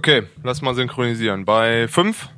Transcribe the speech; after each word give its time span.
Okay, 0.00 0.22
lass 0.42 0.62
mal 0.62 0.74
synchronisieren. 0.74 1.44
Bei 1.44 1.86
fünf? 1.86 2.30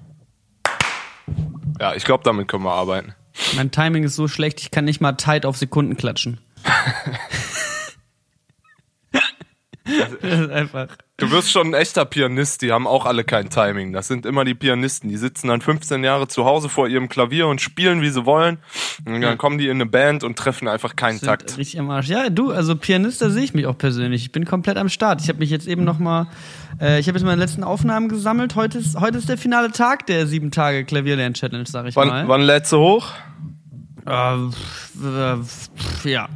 Ja, 1.79 1.94
ich 1.94 2.02
glaube, 2.02 2.24
damit 2.24 2.48
können 2.48 2.64
wir 2.64 2.72
arbeiten. 2.72 3.14
Mein 3.54 3.70
Timing 3.70 4.02
ist 4.02 4.16
so 4.16 4.26
schlecht, 4.26 4.61
ich 4.62 4.72
kann 4.72 4.84
nicht 4.84 5.00
mal 5.00 5.12
tight 5.12 5.46
auf 5.46 5.56
Sekunden 5.56 5.96
klatschen. 5.96 6.40
das 9.84 10.12
ist 10.12 10.50
einfach. 10.50 10.89
Du 11.22 11.31
wirst 11.31 11.53
schon 11.53 11.68
ein 11.68 11.75
echter 11.75 12.04
Pianist, 12.04 12.62
die 12.62 12.72
haben 12.72 12.89
auch 12.89 13.07
alle 13.07 13.22
kein 13.22 13.49
Timing. 13.49 13.93
Das 13.93 14.08
sind 14.08 14.26
immer 14.26 14.44
die 14.44 14.54
Pianisten, 14.54 15.08
die 15.08 15.17
sitzen 15.17 15.46
dann 15.46 15.61
15 15.61 16.03
Jahre 16.03 16.26
zu 16.26 16.45
Hause 16.45 16.68
vor 16.68 16.89
ihrem 16.89 17.08
Klavier 17.08 17.46
und 17.46 17.61
spielen, 17.61 18.03
wie 18.03 18.11
sie 18.11 18.26
wollen. 18.26 18.58
Und 19.04 19.21
dann 19.21 19.39
kommen 19.39 19.57
die 19.58 19.67
in 19.67 19.76
eine 19.76 19.86
Band 19.86 20.25
und 20.25 20.36
treffen 20.36 20.67
einfach 20.67 20.96
keinen 20.96 21.18
sind 21.18 21.29
Takt. 21.29 21.57
Richtig 21.57 21.79
am 21.79 21.89
Arsch. 21.90 22.08
Ja, 22.08 22.29
du, 22.29 22.50
also 22.50 22.75
Pianist, 22.75 23.22
da 23.22 23.31
sehe 23.31 23.45
ich 23.45 23.54
mich 23.54 23.67
auch 23.67 23.79
persönlich. 23.79 24.22
Ich 24.22 24.32
bin 24.32 24.45
komplett 24.45 24.76
am 24.76 24.89
Start. 24.89 25.21
Ich 25.21 25.29
habe 25.29 25.39
mich 25.39 25.50
jetzt 25.50 25.68
eben 25.68 25.85
noch 25.85 26.00
mal, 26.00 26.26
äh, 26.81 26.98
ich 26.98 27.07
habe 27.07 27.17
jetzt 27.17 27.25
meine 27.25 27.40
letzten 27.40 27.62
Aufnahmen 27.62 28.09
gesammelt. 28.09 28.57
Heute 28.57 28.79
ist, 28.79 28.98
heute 28.98 29.18
ist 29.18 29.29
der 29.29 29.39
finale 29.39 29.70
Tag 29.70 30.07
der 30.09 30.26
sieben 30.26 30.50
Tage 30.50 30.84
Klavierlern-Challenge, 30.84 31.67
sag 31.67 31.86
ich 31.86 31.95
Wann, 31.95 32.09
mal. 32.09 32.27
wann 32.27 32.42
lädst 32.42 32.73
du 32.73 32.78
hoch? 32.78 33.12
Äh, 34.06 34.34
äh, 34.34 35.39
ja. 36.05 36.28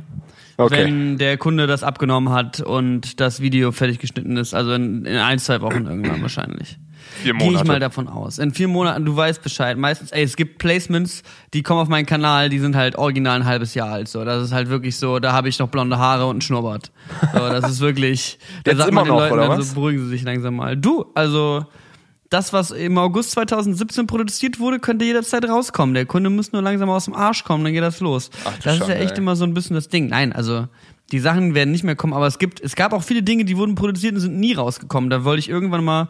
Okay. 0.58 0.84
Wenn 0.84 1.18
der 1.18 1.36
Kunde 1.36 1.66
das 1.66 1.82
abgenommen 1.82 2.32
hat 2.32 2.60
und 2.60 3.20
das 3.20 3.40
Video 3.40 3.72
fertig 3.72 3.98
geschnitten 3.98 4.36
ist, 4.36 4.54
also 4.54 4.72
in, 4.72 5.04
in 5.04 5.18
ein, 5.18 5.38
zwei 5.38 5.60
Wochen 5.60 5.86
irgendwann 5.86 6.22
wahrscheinlich. 6.22 6.78
Vier 7.22 7.34
Gehe 7.34 7.46
ich 7.46 7.52
Monate. 7.52 7.68
mal 7.68 7.80
davon 7.80 8.08
aus. 8.08 8.38
In 8.38 8.52
vier 8.52 8.68
Monaten, 8.68 9.04
du 9.04 9.14
weißt 9.16 9.42
Bescheid. 9.42 9.76
Meistens, 9.76 10.12
ey, 10.12 10.22
es 10.22 10.36
gibt 10.36 10.58
Placements, 10.58 11.22
die 11.54 11.62
kommen 11.62 11.80
auf 11.80 11.88
meinen 11.88 12.06
Kanal, 12.06 12.48
die 12.48 12.58
sind 12.58 12.74
halt 12.74 12.96
original 12.96 13.40
ein 13.40 13.44
halbes 13.44 13.74
Jahr 13.74 13.90
alt. 13.90 14.08
So, 14.08 14.24
das 14.24 14.42
ist 14.42 14.52
halt 14.52 14.68
wirklich 14.68 14.96
so. 14.96 15.18
Da 15.18 15.32
habe 15.32 15.48
ich 15.48 15.58
noch 15.58 15.68
blonde 15.68 15.98
Haare 15.98 16.24
und 16.24 16.32
einen 16.32 16.40
Schnurrbart. 16.40 16.90
So, 17.32 17.38
das 17.38 17.70
ist 17.70 17.80
wirklich. 17.80 18.38
Da 18.64 18.74
sagt 18.74 18.88
immer 18.88 19.02
man 19.02 19.04
den 19.04 19.14
noch, 19.14 19.20
Leuten 19.20 19.50
dann 19.50 19.58
was? 19.58 19.68
so, 19.68 19.74
beruhigen 19.74 20.02
Sie 20.04 20.08
sich 20.08 20.22
langsam 20.22 20.56
mal. 20.56 20.76
Du, 20.76 21.06
also 21.14 21.64
das, 22.36 22.52
was 22.52 22.70
im 22.70 22.98
August 22.98 23.30
2017 23.32 24.06
produziert 24.06 24.60
wurde, 24.60 24.78
könnte 24.78 25.04
jederzeit 25.06 25.48
rauskommen. 25.48 25.94
Der 25.94 26.04
Kunde 26.04 26.28
muss 26.28 26.52
nur 26.52 26.60
langsam 26.60 26.90
aus 26.90 27.06
dem 27.06 27.14
Arsch 27.14 27.44
kommen, 27.44 27.64
dann 27.64 27.72
geht 27.72 27.82
das 27.82 28.00
los. 28.00 28.30
Ach 28.44 28.58
das 28.62 28.80
ist 28.80 28.88
ja 28.88 28.94
echt 28.94 29.12
ey. 29.12 29.18
immer 29.18 29.36
so 29.36 29.44
ein 29.44 29.54
bisschen 29.54 29.74
das 29.74 29.88
Ding. 29.88 30.08
Nein, 30.08 30.34
also 30.34 30.68
die 31.12 31.18
Sachen 31.18 31.54
werden 31.54 31.70
nicht 31.70 31.84
mehr 31.84 31.96
kommen, 31.96 32.12
aber 32.12 32.26
es 32.26 32.38
gibt, 32.38 32.60
es 32.60 32.76
gab 32.76 32.92
auch 32.92 33.02
viele 33.02 33.22
Dinge, 33.22 33.44
die 33.44 33.56
wurden 33.56 33.74
produziert 33.74 34.14
und 34.14 34.20
sind 34.20 34.38
nie 34.38 34.52
rausgekommen. 34.52 35.08
Da 35.08 35.24
wollte 35.24 35.40
ich 35.40 35.48
irgendwann 35.48 35.84
mal, 35.84 36.08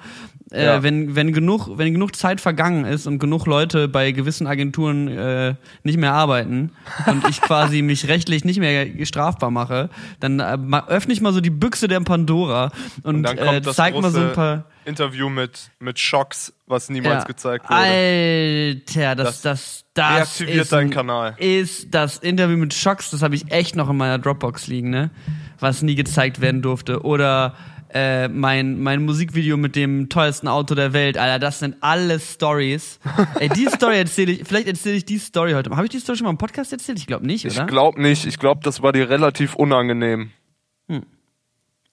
äh, 0.57 0.65
Ja. 0.65 0.83
wenn, 0.83 1.15
wenn 1.15 1.33
genug, 1.33 1.69
wenn 1.79 1.93
genug 1.93 2.17
Zeit 2.17 2.41
vergangen 2.41 2.85
ist 2.85 3.07
und 3.07 3.19
genug 3.19 3.47
Leute 3.47 3.87
bei 3.89 4.13
gewissen 4.13 4.47
Agenturen 4.47 5.09
äh, 5.09 5.55
nicht 5.85 5.99
mehr 5.99 6.13
arbeiten 6.15 6.73
und 7.07 7.29
ich 7.29 7.41
quasi 7.41 7.83
mich 7.83 8.09
rechtlich 8.09 8.45
nicht 8.45 8.59
mehr 8.59 8.87
strafbar 9.07 9.51
mache, 9.51 9.91
dann 10.21 10.41
äh, 10.41 10.57
öffne 10.89 11.13
ich 11.13 11.21
mal 11.21 11.33
so 11.33 11.41
die 11.41 11.51
Büchse 11.51 11.87
der 11.89 12.01
Pandora 12.01 12.73
und, 13.03 13.27
Und 13.27 13.39
äh, 13.39 13.61
das 13.61 13.77
zeig 13.77 13.95
mal 14.01 14.11
so 14.11 14.21
ein 14.21 14.33
paar. 14.33 14.65
Interview 14.85 15.29
mit, 15.29 15.71
mit 15.81 15.99
Shocks, 15.99 16.53
was 16.69 16.89
niemals 16.91 17.25
Ja. 17.25 17.27
gezeigt 17.27 17.69
wurde. 17.69 17.81
Alter, 17.81 19.15
das, 19.17 19.43
das, 19.43 19.85
das, 19.95 20.15
Reaktiviert 20.41 20.63
ist 20.63 20.73
deinen 20.73 20.89
ein- 20.89 20.91
Kanal. 20.95 21.35
Ist 21.39 21.89
das 21.93 22.19
Interview 22.19 22.57
mit 22.57 22.73
Shocks, 22.73 23.11
das 23.11 23.23
habe 23.23 23.35
ich 23.35 23.51
echt 23.51 23.75
noch 23.75 23.91
in 23.91 23.97
meiner 23.97 24.19
Dropbox 24.19 24.69
liegen, 24.69 24.91
ne? 24.91 25.11
Was 25.59 25.83
nie 25.83 25.95
gezeigt 25.97 26.41
werden 26.41 26.63
durfte. 26.63 27.03
Oder 27.03 27.55
äh, 27.93 28.29
mein, 28.29 28.81
mein 28.83 29.05
Musikvideo 29.05 29.57
mit 29.57 29.77
dem 29.77 30.09
teuersten 30.09 30.49
Auto 30.49 30.75
der 30.75 30.93
Welt, 30.93 31.19
Alter, 31.19 31.39
das 31.39 31.59
sind 31.61 31.77
alles 31.81 32.35
Stories. 32.35 32.99
Ey, 33.41 33.49
die 33.49 33.67
Story 33.67 33.99
erzähle 33.99 34.33
ich, 34.33 34.45
vielleicht 34.45 34.69
erzähle 34.69 34.97
ich 34.97 35.05
die 35.05 35.19
Story 35.19 35.53
heute. 35.53 35.71
Habe 35.71 35.85
ich 35.85 35.91
die 35.91 35.99
Story 35.99 36.19
schon 36.19 36.25
mal 36.25 36.31
im 36.31 36.39
Podcast 36.39 36.73
erzählt? 36.73 36.99
Ich 36.99 37.07
glaube 37.07 37.27
nicht, 37.27 37.45
Ich 37.45 37.57
oder? 37.57 37.67
glaube 37.67 38.01
nicht. 38.01 38.27
Ich 38.27 38.39
glaube, 38.39 38.61
das 38.65 38.83
war 38.83 38.93
dir 38.93 39.09
relativ 39.09 39.55
unangenehm. 39.55 40.31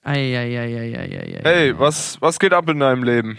Eieieiei. 0.02 1.40
Hey, 1.42 1.78
was, 1.78 2.20
was 2.20 2.38
geht 2.38 2.52
ab 2.52 2.68
in 2.68 2.80
deinem 2.80 3.04
Leben? 3.04 3.38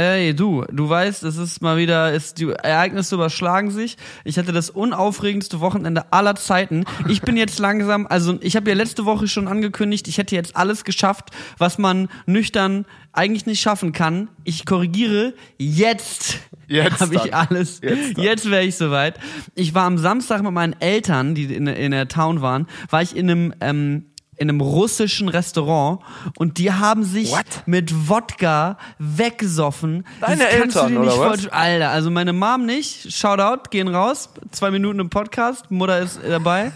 Ey, 0.00 0.34
du, 0.34 0.64
du 0.72 0.88
weißt, 0.88 1.24
es 1.24 1.36
ist 1.36 1.60
mal 1.60 1.76
wieder, 1.76 2.14
es, 2.14 2.32
die 2.32 2.48
Ereignisse 2.48 3.16
überschlagen 3.16 3.70
sich. 3.70 3.98
Ich 4.24 4.38
hatte 4.38 4.50
das 4.50 4.70
unaufregendste 4.70 5.60
Wochenende 5.60 6.10
aller 6.10 6.36
Zeiten. 6.36 6.86
Ich 7.06 7.20
bin 7.20 7.36
jetzt 7.36 7.58
langsam, 7.58 8.06
also 8.06 8.38
ich 8.40 8.56
habe 8.56 8.70
ja 8.70 8.76
letzte 8.76 9.04
Woche 9.04 9.28
schon 9.28 9.46
angekündigt, 9.46 10.08
ich 10.08 10.16
hätte 10.16 10.34
jetzt 10.34 10.56
alles 10.56 10.84
geschafft, 10.84 11.28
was 11.58 11.76
man 11.76 12.08
nüchtern 12.24 12.86
eigentlich 13.12 13.44
nicht 13.44 13.60
schaffen 13.60 13.92
kann. 13.92 14.30
Ich 14.44 14.64
korrigiere, 14.64 15.34
jetzt, 15.58 16.38
Jetzt 16.66 17.00
habe 17.00 17.16
ich 17.16 17.34
alles. 17.34 17.80
Jetzt 17.82 18.16
Jetzt, 18.16 18.44
dann. 18.46 18.52
wäre 18.52 18.64
ich 18.64 18.76
soweit. 18.76 19.18
Ich 19.54 19.74
war 19.74 19.84
am 19.84 19.98
Samstag 19.98 20.42
mit 20.42 20.52
meinen 20.52 20.80
Eltern, 20.80 21.34
die 21.34 21.52
in, 21.52 21.66
in 21.66 21.90
der 21.90 22.08
Town 22.08 22.40
waren, 22.40 22.68
war 22.88 23.02
ich 23.02 23.16
in 23.16 23.28
einem 23.28 23.54
ähm, 23.60 24.06
in 24.40 24.48
einem 24.48 24.62
russischen 24.62 25.28
Restaurant 25.28 26.00
und 26.38 26.56
die 26.56 26.72
haben 26.72 27.04
sich 27.04 27.30
What? 27.30 27.62
mit 27.66 28.08
Wodka 28.08 28.78
weggesoffen. 28.98 30.06
Deine 30.20 30.44
Das 30.44 30.48
kannst 30.58 30.76
du 30.76 30.80
Eltern, 30.80 30.92
dir 30.92 30.98
nicht 31.00 31.08
oder 31.12 31.18
was? 31.20 31.26
vorstellen. 31.26 31.52
Alter, 31.52 31.90
also 31.90 32.10
meine 32.10 32.32
Mom 32.32 32.64
nicht. 32.64 33.12
Shoutout, 33.12 33.68
gehen 33.70 33.88
raus. 33.88 34.30
Zwei 34.50 34.70
Minuten 34.70 34.98
im 34.98 35.10
Podcast. 35.10 35.70
Mutter 35.70 36.00
ist 36.00 36.20
dabei. 36.26 36.72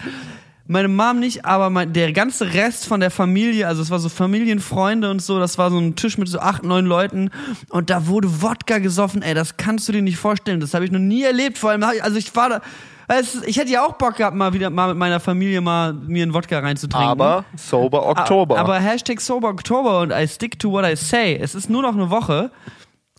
Meine 0.67 0.89
Mom 0.89 1.21
nicht, 1.21 1.47
aber 1.47 1.71
mein, 1.71 1.95
der 1.95 2.13
ganze 2.13 2.53
Rest 2.53 2.87
von 2.87 3.01
der 3.01 3.11
Familie, 3.11 3.67
also 3.67 3.81
es 3.81 3.91
war 3.91 3.99
so 3.99 4.11
Familienfreunde 4.11 5.11
und 5.11 5.23
so, 5.23 5.39
das 5.39 5.57
war 5.57 5.71
so 5.71 5.79
ein 5.79 5.97
Tisch 5.97 6.17
mit 6.19 6.29
so 6.29 6.41
acht, 6.41 6.65
neun 6.65 6.85
Leuten 6.87 7.31
und 7.71 7.89
da 7.91 8.07
wurde 8.07 8.43
Wodka 8.43 8.79
gesoffen, 8.79 9.21
ey, 9.21 9.35
das 9.35 9.59
kannst 9.59 9.89
du 9.89 9.93
dir 9.93 10.01
nicht 10.01 10.17
vorstellen, 10.17 10.61
das 10.61 10.73
habe 10.73 10.87
ich 10.87 10.91
noch 10.91 11.01
nie 11.01 11.23
erlebt, 11.23 11.59
vor 11.59 11.69
allem, 11.69 11.83
also 11.83 12.17
ich 12.17 12.35
war 12.35 12.49
da, 12.49 12.61
es, 13.09 13.43
ich 13.45 13.57
hätte 13.57 13.71
ja 13.71 13.85
auch 13.85 13.95
Bock 13.95 14.17
gehabt, 14.17 14.37
mal 14.37 14.53
wieder 14.53 14.71
mal 14.71 14.89
mit 14.89 14.97
meiner 14.97 15.21
Familie 15.21 15.61
mal 15.61 15.93
mir 15.93 16.23
einen 16.23 16.35
Wodka 16.35 16.59
reinzutrinken. 16.59 17.09
Aber 17.11 17.45
Sober 17.57 18.03
A- 18.03 18.11
Oktober. 18.11 18.59
Aber 18.59 18.79
Hashtag 18.79 19.21
Sober 19.21 19.49
Oktober 19.49 20.01
und 20.01 20.11
I 20.13 20.27
stick 20.27 20.59
to 20.59 20.71
what 20.71 20.85
I 20.87 20.97
say. 20.97 21.37
Es 21.41 21.55
ist 21.55 21.69
nur 21.71 21.83
noch 21.83 21.95
eine 21.95 22.11
Woche. 22.11 22.51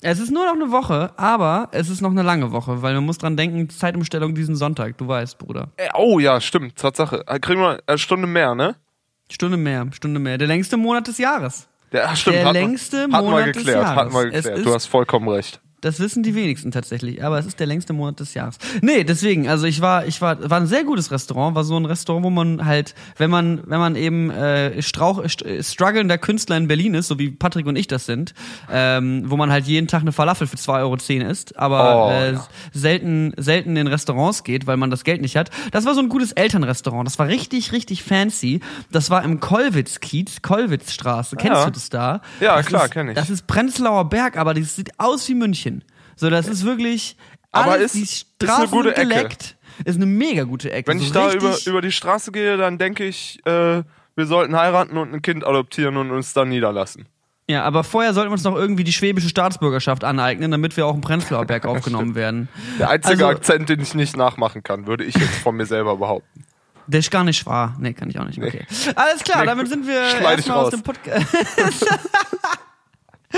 Es 0.01 0.19
ist 0.19 0.29
nur 0.31 0.45
noch 0.45 0.53
eine 0.53 0.71
Woche, 0.71 1.11
aber 1.17 1.69
es 1.71 1.89
ist 1.89 2.01
noch 2.01 2.11
eine 2.11 2.21
lange 2.21 2.51
Woche, 2.51 2.81
weil 2.81 2.93
man 2.93 3.05
muss 3.05 3.17
dran 3.17 3.37
denken, 3.37 3.69
Zeitumstellung 3.69 4.35
diesen 4.35 4.55
Sonntag, 4.55 4.97
du 4.97 5.07
weißt, 5.07 5.37
Bruder. 5.39 5.69
Äh, 5.77 5.87
oh 5.95 6.19
ja, 6.19 6.39
stimmt, 6.41 6.75
Tatsache. 6.75 7.23
Äh, 7.27 7.39
Kriegen 7.39 7.61
wir 7.61 7.79
eine 7.87 7.97
Stunde 7.97 8.27
mehr, 8.27 8.53
ne? 8.53 8.75
Stunde 9.31 9.57
mehr, 9.57 9.87
Stunde 9.93 10.19
mehr. 10.19 10.37
Der 10.37 10.47
längste 10.47 10.77
Monat 10.77 11.07
des 11.07 11.17
Jahres. 11.17 11.67
Der, 11.91 12.09
ach, 12.09 12.15
stimmt, 12.15 12.35
Der 12.35 12.45
hat, 12.45 12.53
längste 12.53 13.03
hat 13.03 13.09
Monat 13.09 13.31
mal 13.31 13.43
des 13.45 13.57
geklärt, 13.57 13.81
Jahres. 13.83 13.97
Hat 13.97 14.11
mal 14.11 14.25
geklärt. 14.29 14.57
ist- 14.57 14.65
Du 14.65 14.73
hast 14.73 14.85
vollkommen 14.87 15.29
recht. 15.29 15.61
Das 15.85 15.99
wissen 15.99 16.23
die 16.23 16.33
wenigsten 16.33 16.71
tatsächlich, 16.71 17.23
aber 17.23 17.37
es 17.37 17.45
ist 17.45 17.59
der 17.59 17.67
längste 17.67 17.93
Monat 17.93 18.19
des 18.19 18.33
Jahres. 18.33 18.57
Nee, 18.81 19.03
deswegen, 19.03 19.47
also 19.47 19.67
ich 19.67 19.81
war, 19.81 20.07
ich 20.07 20.19
war, 20.19 20.49
war 20.49 20.59
ein 20.59 20.65
sehr 20.65 20.83
gutes 20.83 21.11
Restaurant, 21.11 21.55
war 21.55 21.63
so 21.63 21.77
ein 21.77 21.85
Restaurant, 21.85 22.25
wo 22.25 22.31
man 22.31 22.65
halt, 22.65 22.95
wenn 23.17 23.29
man, 23.29 23.61
wenn 23.67 23.79
man 23.79 23.95
eben 23.95 24.31
äh, 24.31 24.81
Strauch, 24.81 25.23
st 25.29 25.43
äh, 25.45 25.61
strugglender 25.61 26.17
Künstler 26.17 26.57
in 26.57 26.67
Berlin 26.67 26.95
ist, 26.95 27.07
so 27.07 27.19
wie 27.19 27.29
Patrick 27.29 27.67
und 27.67 27.75
ich 27.75 27.85
das 27.85 28.07
sind, 28.07 28.33
ähm, 28.71 29.25
wo 29.27 29.37
man 29.37 29.51
halt 29.51 29.67
jeden 29.67 29.87
Tag 29.87 30.01
eine 30.01 30.11
Falafel 30.11 30.47
für 30.47 30.55
2,10 30.57 30.79
Euro 31.21 31.29
isst, 31.29 31.55
aber 31.57 32.07
Oh, 32.07 32.09
äh, 32.11 32.33
ja. 32.33 32.47
selten, 32.73 33.33
selten 33.37 33.75
in 33.77 33.85
Restaurants 33.85 34.43
geht, 34.43 34.65
weil 34.65 34.77
man 34.77 34.89
das 34.89 35.03
Geld 35.03 35.21
nicht 35.21 35.37
hat. 35.37 35.51
Das 35.71 35.85
war 35.85 35.93
so 35.93 36.01
ein 36.01 36.09
gutes 36.09 36.31
Elternrestaurant, 36.31 37.05
das 37.07 37.19
war 37.19 37.27
richtig, 37.27 37.71
richtig 37.73 38.01
fancy. 38.03 38.59
Das 38.91 39.11
war 39.11 39.23
im 39.23 39.39
Kollwitz-Kiez, 39.39 40.41
Kollwitzstraße, 40.41 41.35
kennst 41.35 41.59
Ja. 41.59 41.65
du 41.65 41.71
das 41.71 41.89
da? 41.89 42.21
Ja, 42.39 42.57
das 42.57 42.65
klar, 42.65 42.85
ist, 42.85 42.91
kenn 42.91 43.09
ich. 43.09 43.15
Das 43.15 43.29
ist 43.29 43.45
Prenzlauer 43.45 44.09
Berg, 44.09 44.35
aber 44.37 44.55
das 44.55 44.75
sieht 44.75 44.91
aus 44.99 45.29
wie 45.29 45.35
München. 45.35 45.74
So, 46.15 46.29
das 46.29 46.47
ist 46.47 46.63
wirklich 46.65 47.17
Aber 47.51 47.73
alles, 47.73 47.93
ist- 47.93 47.95
die 47.95 48.01
ist 48.03 48.27
Straßen 48.41 48.61
eine 48.63 48.71
gute 48.71 48.89
sind 48.89 48.97
Ecke. 48.97 49.07
geleckt. 49.09 49.57
Ist 49.83 49.95
eine 49.95 50.05
mega 50.05 50.43
gute 50.43 50.71
Ecke. 50.71 50.89
Wenn 50.89 50.99
so 50.99 51.05
ich 51.05 51.11
da 51.11 51.33
über, 51.33 51.55
über 51.65 51.81
die 51.81 51.91
Straße 51.91 52.31
gehe, 52.31 52.55
dann 52.57 52.77
denke 52.77 53.03
ich, 53.05 53.39
äh, 53.45 53.83
wir 54.15 54.25
sollten 54.25 54.55
heiraten 54.55 54.97
und 54.97 55.13
ein 55.13 55.21
Kind 55.21 55.45
adoptieren 55.45 55.97
und 55.97 56.11
uns 56.11 56.31
dann 56.33 56.47
niederlassen. 56.49 57.07
Ja, 57.49 57.63
aber 57.63 57.83
vorher 57.83 58.13
sollten 58.13 58.29
wir 58.29 58.33
uns 58.33 58.43
noch 58.43 58.55
irgendwie 58.55 58.83
die 58.85 58.93
schwäbische 58.93 59.29
Staatsbürgerschaft 59.29 60.03
aneignen, 60.05 60.49
damit 60.49 60.77
wir 60.77 60.85
auch 60.87 60.95
im 60.95 61.01
Prenzlauer 61.01 61.45
Berg 61.45 61.65
aufgenommen 61.67 62.15
werden. 62.15 62.47
Der 62.79 62.89
einzige 62.89 63.25
Also- 63.27 63.37
Akzent, 63.37 63.67
den 63.69 63.81
ich 63.81 63.93
nicht 63.93 64.15
nachmachen 64.15 64.63
kann, 64.63 64.87
würde 64.87 65.03
ich 65.03 65.13
jetzt 65.15 65.35
von 65.39 65.55
mir 65.57 65.65
selber 65.65 65.97
behaupten. 65.97 66.45
Der 66.87 66.99
ist 67.01 67.11
gar 67.11 67.23
nicht 67.23 67.45
wahr. 67.45 67.75
Nee, 67.79 67.93
kann 67.93 68.09
ich 68.09 68.17
auch 68.19 68.25
nicht. 68.25 68.37
Okay. 68.41 68.65
Alles 68.95 69.23
klar, 69.23 69.41
Nee. 69.41 69.47
damit 69.47 69.67
sind 69.67 69.85
wir 69.87 69.99
erstmal 69.99 70.57
aus 70.57 70.69
dem 70.71 70.83
Podcast. 70.83 71.25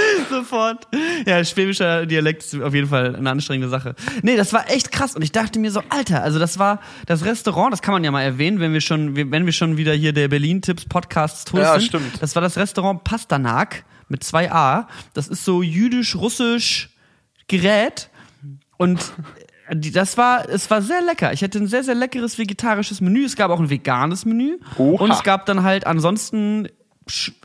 Sofort. 0.29 0.87
Ja, 1.25 1.43
schwäbischer 1.43 2.05
Dialekt 2.05 2.43
ist 2.43 2.61
auf 2.61 2.73
jeden 2.73 2.87
Fall 2.87 3.15
eine 3.15 3.29
anstrengende 3.29 3.69
Sache. 3.69 3.95
Nee, 4.21 4.35
das 4.37 4.53
war 4.53 4.69
echt 4.69 4.91
krass 4.91 5.15
und 5.15 5.21
ich 5.21 5.31
dachte 5.31 5.59
mir 5.59 5.71
so, 5.71 5.81
Alter, 5.89 6.23
also 6.23 6.39
das 6.39 6.59
war 6.59 6.79
das 7.05 7.25
Restaurant, 7.25 7.71
das 7.73 7.81
kann 7.81 7.93
man 7.93 8.03
ja 8.03 8.11
mal 8.11 8.21
erwähnen, 8.21 8.59
wenn 8.59 8.73
wir 8.73 8.81
schon, 8.81 9.15
wenn 9.15 9.45
wir 9.45 9.53
schon 9.53 9.77
wieder 9.77 9.93
hier 9.93 10.13
der 10.13 10.27
Berlin 10.27 10.61
Tipps 10.61 10.85
Podcasts 10.85 11.45
Tour 11.45 11.61
Ja, 11.61 11.73
sind. 11.73 11.83
stimmt. 11.87 12.21
Das 12.21 12.35
war 12.35 12.41
das 12.41 12.57
Restaurant 12.57 13.03
Pastanak 13.03 13.83
mit 14.09 14.23
zwei 14.23 14.51
A. 14.51 14.87
Das 15.13 15.27
ist 15.27 15.43
so 15.43 15.61
jüdisch-russisch 15.61 16.89
Gerät 17.47 18.09
und 18.77 18.99
die, 19.73 19.91
das 19.91 20.17
war, 20.17 20.47
es 20.49 20.69
war 20.71 20.81
sehr 20.81 21.01
lecker. 21.01 21.33
Ich 21.33 21.43
hatte 21.43 21.59
ein 21.59 21.67
sehr, 21.67 21.83
sehr 21.83 21.95
leckeres 21.95 22.37
vegetarisches 22.37 23.01
Menü. 23.01 23.25
Es 23.25 23.35
gab 23.35 23.51
auch 23.51 23.59
ein 23.59 23.69
veganes 23.69 24.25
Menü. 24.25 24.57
Oha. 24.77 25.03
Und 25.03 25.11
es 25.11 25.23
gab 25.23 25.45
dann 25.45 25.63
halt 25.63 25.85
ansonsten 25.85 26.69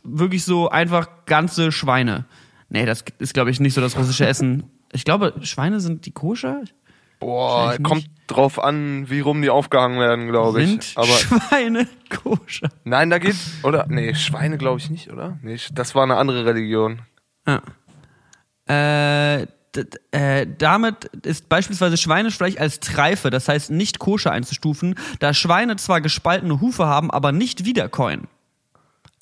wirklich 0.05 0.45
so 0.45 0.69
einfach 0.69 1.09
ganze 1.27 1.73
Schweine. 1.73 2.25
Nee, 2.73 2.87
das 2.87 3.05
ist, 3.19 3.35
glaube 3.35 3.51
ich, 3.51 3.61
nicht 3.61 3.75
so 3.75 3.83
das 3.83 3.99
russische 3.99 4.27
Essen. 4.27 4.65
Ich 4.93 5.05
glaube, 5.05 5.35
Schweine 5.43 5.79
sind 5.79 6.07
die 6.07 6.11
koscher? 6.11 6.63
Boah, 7.21 7.77
kommt 7.83 8.07
drauf 8.29 8.59
an, 8.59 9.11
wie 9.11 9.21
rum 9.21 9.43
die 9.43 9.51
aufgehangen 9.51 10.01
werden, 10.01 10.29
glaube 10.29 10.65
Sind 10.65 10.83
ich. 10.83 10.97
Aber 10.97 11.07
Schweine 11.07 11.87
koscher? 12.09 12.71
nein, 12.85 13.11
da 13.11 13.19
geht 13.19 13.37
oder 13.63 13.85
nee, 13.89 14.15
Schweine 14.15 14.57
glaube 14.57 14.81
ich 14.81 14.89
nicht, 14.89 15.13
oder? 15.13 15.39
Nee, 15.43 15.59
das 15.75 15.95
war 15.95 16.05
eine 16.05 16.17
andere 16.17 16.47
Religion. 16.47 17.03
Ja. 17.47 17.61
Äh, 18.67 19.47
äh, 20.11 20.47
damit 20.57 21.05
ist 21.27 21.51
beispielsweise 21.51 21.99
Schweinefleisch 21.99 22.57
als 22.57 22.81
Treife, 22.81 23.29
das 23.29 23.49
heißt 23.49 23.71
nicht 23.71 23.99
koscher 23.99 24.33
einzustufen, 24.33 24.95
da 25.19 25.35
Schweine 25.35 25.77
zwar 25.77 26.01
gespaltene 26.01 26.63
Hufe 26.63 26.87
haben, 26.87 27.11
aber 27.11 27.33
nicht 27.33 27.67
wiederkäuen. 27.67 28.29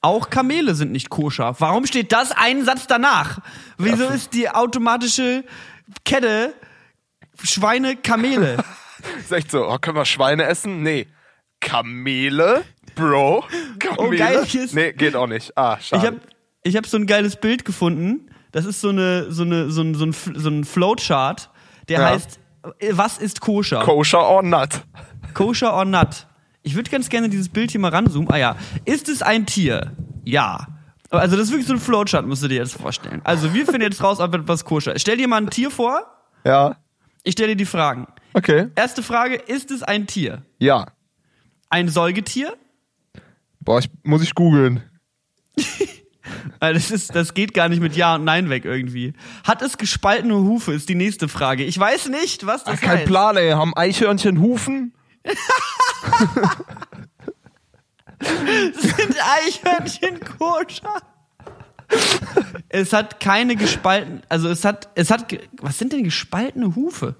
Auch 0.03 0.31
Kamele 0.31 0.75
sind 0.75 0.93
nicht 0.93 1.11
koscher. 1.11 1.55
Warum 1.59 1.87
steht 1.87 2.13
das 2.13 2.33
einen 2.33 2.65
Satz 2.65 2.87
danach? 2.87 3.41
Wieso 3.77 4.07
ist 4.07 4.33
die 4.35 4.49
automatische 4.49 5.45
Kette 6.05 6.55
Schweine, 7.43 7.97
Kamele? 7.97 8.63
Ist 9.19 9.33
echt 9.33 9.51
so, 9.51 9.67
oh, 9.67 9.79
können 9.79 9.97
wir 9.97 10.05
Schweine 10.05 10.45
essen? 10.45 10.83
Nee. 10.83 11.07
Kamele? 11.61 12.65
Bro? 12.95 13.45
Kamele? 13.79 13.97
Oh, 13.99 14.11
geil, 14.11 14.47
nee, 14.73 14.93
geht 14.93 15.17
auch 15.17 15.27
nicht. 15.27 15.57
Ah, 15.57 15.79
Ich 15.81 15.87
schade. 15.87 16.07
habe 16.07 16.21
ich 16.63 16.77
hab 16.77 16.87
so 16.87 16.99
ein 16.99 17.07
geiles 17.07 17.37
Bild 17.37 17.65
gefunden. 17.65 18.31
Das 18.53 18.67
ist 18.67 18.81
so, 18.81 18.91
eine, 18.91 19.31
so, 19.33 19.43
eine, 19.45 19.71
so, 19.71 19.81
ein, 19.83 19.95
so, 19.95 20.05
ein, 20.05 20.13
so 20.13 20.51
ein 20.51 20.65
Flowchart, 20.65 21.51
der 21.89 22.01
Ja. 22.01 22.07
heißt, 22.11 22.39
äh, 22.79 22.89
was 22.93 23.17
ist 23.19 23.41
koscher? 23.41 23.81
Koscher 23.85 24.29
or 24.29 24.43
not? 24.43 24.83
Koscher 25.33 25.73
or 25.75 25.85
not? 25.87 26.27
Ich 26.63 26.75
würde 26.75 26.91
ganz 26.91 27.09
gerne 27.09 27.29
dieses 27.29 27.49
Bild 27.49 27.71
hier 27.71 27.81
mal 27.81 27.91
ranzoomen. 27.91 28.31
Ah 28.31 28.37
ja. 28.37 28.57
Ist 28.85 29.09
es 29.09 29.23
ein 29.23 29.47
Tier? 29.47 29.93
Ja. 30.25 30.67
Also 31.11 31.37
das 31.37 31.47
ist 31.47 31.51
wirklich 31.51 31.67
so 31.67 31.75
ein 31.75 31.81
Flowchart, 31.81 32.27
musst 32.27 32.43
du 32.43 32.49
dir 32.49 32.59
jetzt 32.59 32.75
vorstellen. 32.75 33.21
Also 33.25 33.53
wir 33.53 33.65
finden 33.65 33.83
jetzt 33.83 34.03
raus, 34.03 34.21
ob 34.21 34.35
etwas 34.35 34.65
koscher 34.65 34.95
ist. 34.95 35.03
Stell 35.03 35.17
dir 35.17 35.27
mal 35.27 35.39
ein 35.41 35.51
Tier 35.51 35.71
vor. 35.71 36.07
Ja. 36.45 36.77
Ich 37.25 37.33
stelle 37.33 37.49
dir 37.51 37.57
die 37.57 37.67
Fragen. 37.67 38.07
Okay. 38.35 38.69
Erste 38.77 39.03
Frage, 39.03 39.35
ist 39.35 39.71
es 39.71 39.83
ein 39.83 40.07
Tier? 40.07 40.43
Ja. 40.59 40.87
Ein 41.69 41.89
Säugetier? 41.89 42.55
Boah, 43.61 43.81
ich, 43.81 43.91
muss 44.03 44.23
ich 44.23 44.35
googeln. 44.35 44.83
Das, 46.61 46.91
ist, 46.91 47.15
das 47.15 47.33
geht 47.33 47.55
gar 47.55 47.69
nicht 47.71 47.81
mit 47.81 47.97
Ja 47.97 48.17
und 48.17 48.25
Nein 48.25 48.51
weg 48.51 48.67
irgendwie. 48.67 49.15
Hat 49.45 49.63
es 49.63 49.79
gespaltene 49.79 50.35
Hufe, 50.35 50.73
ist 50.73 50.89
die 50.89 50.95
nächste 50.95 51.27
Frage. 51.27 51.65
Ich 51.65 51.79
weiß 51.79 52.09
nicht, 52.11 52.47
was 52.47 52.65
das 52.65 52.81
Kein 52.81 52.99
heißt. 52.99 53.07
Plan, 53.07 53.37
ey. 53.39 53.53
Haben 53.53 53.75
Eichhörnchen 53.75 54.41
Hufen? 54.41 54.93
Sind 58.21 59.17
Eichhörnchen 59.23 60.21
koscher? 60.39 61.01
es 62.69 62.93
hat 62.93 63.19
keine 63.21 63.57
gespalten, 63.57 64.23
also 64.29 64.49
es 64.49 64.65
hat, 64.65 64.91
es 64.95 65.11
hat, 65.11 65.37
was 65.61 65.79
sind 65.79 65.93
denn 65.93 66.05
gespaltene 66.05 66.77
Hufe? 66.77 67.17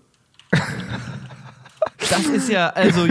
Das 2.09 2.27
ist 2.27 2.49
ja, 2.49 2.69
also 2.71 3.09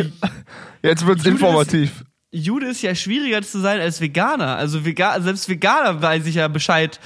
Jetzt 0.82 1.06
wird's 1.06 1.24
Jude 1.24 1.36
informativ. 1.36 2.06
Jude 2.32 2.68
ist 2.68 2.82
ja 2.82 2.94
schwieriger 2.96 3.42
zu 3.42 3.60
sein 3.60 3.80
als 3.80 4.02
Veganer. 4.02 4.56
Also 4.58 4.86
Vega 4.86 5.20
selbst 5.22 5.50
Veganer 5.50 6.02
weiß 6.02 6.26
ich 6.28 6.36
ja 6.36 6.48
Bescheid. 6.48 7.00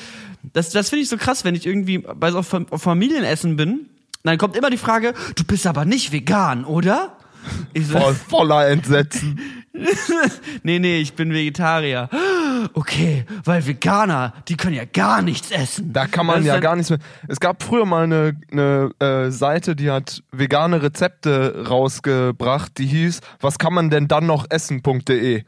Das, 0.52 0.70
das 0.72 0.90
finde 0.90 1.04
ich 1.04 1.10
so 1.10 1.18
krass, 1.18 1.46
wenn 1.46 1.56
ich 1.56 1.66
irgendwie 1.66 2.00
bei 2.00 2.32
so 2.32 2.40
auf 2.40 2.82
Familienessen 2.82 3.56
bin, 3.56 3.90
dann 4.24 4.38
kommt 4.38 4.56
immer 4.58 4.70
die 4.70 4.78
Frage, 4.78 5.14
du 5.36 5.44
bist 5.44 5.66
aber 5.66 5.86
nicht 5.86 6.12
vegan, 6.12 6.66
oder? 6.66 7.18
Voll, 7.92 8.14
voller 8.14 8.68
Entsetzen. 8.70 9.40
nee, 10.64 10.80
nee, 10.80 11.00
ich 11.00 11.14
bin 11.14 11.34
Vegetarier. 11.34 12.10
Okay, 12.74 13.26
weil 13.44 13.66
Veganer, 13.66 14.34
die 14.48 14.56
können 14.56 14.76
ja 14.76 14.86
gar 14.86 15.22
nichts 15.22 15.52
essen. 15.52 15.92
Da 15.92 16.06
kann 16.06 16.26
man 16.26 16.38
Das 16.38 16.46
ja 16.46 16.60
gar 16.60 16.76
nichts 16.76 16.90
mehr. 16.90 17.00
Es 17.28 17.40
gab 17.40 17.64
früher 17.64 17.86
mal 17.86 18.04
eine, 18.04 18.38
eine 18.52 18.92
äh, 19.00 19.32
Seite, 19.32 19.76
die 19.76 19.90
hat 19.90 20.24
vegane 20.32 20.82
Rezepte 20.82 21.66
rausgebracht, 21.68 22.78
die 22.78 22.86
hieß, 22.86 23.22
was 23.40 23.58
kann 23.58 23.74
man 23.74 23.90
denn 23.90 24.08
dann 24.08 24.26
noch 24.26 24.46
essen.de. 24.50 25.44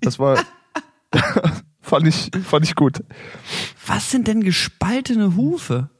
Das 0.00 0.18
war, 0.18 0.38
fand 1.80 2.06
ich, 2.06 2.30
fand 2.44 2.64
ich 2.64 2.74
gut. 2.74 3.04
Was 3.86 4.10
sind 4.10 4.28
denn 4.28 4.42
gespaltene 4.42 5.36
Hufe? 5.36 5.90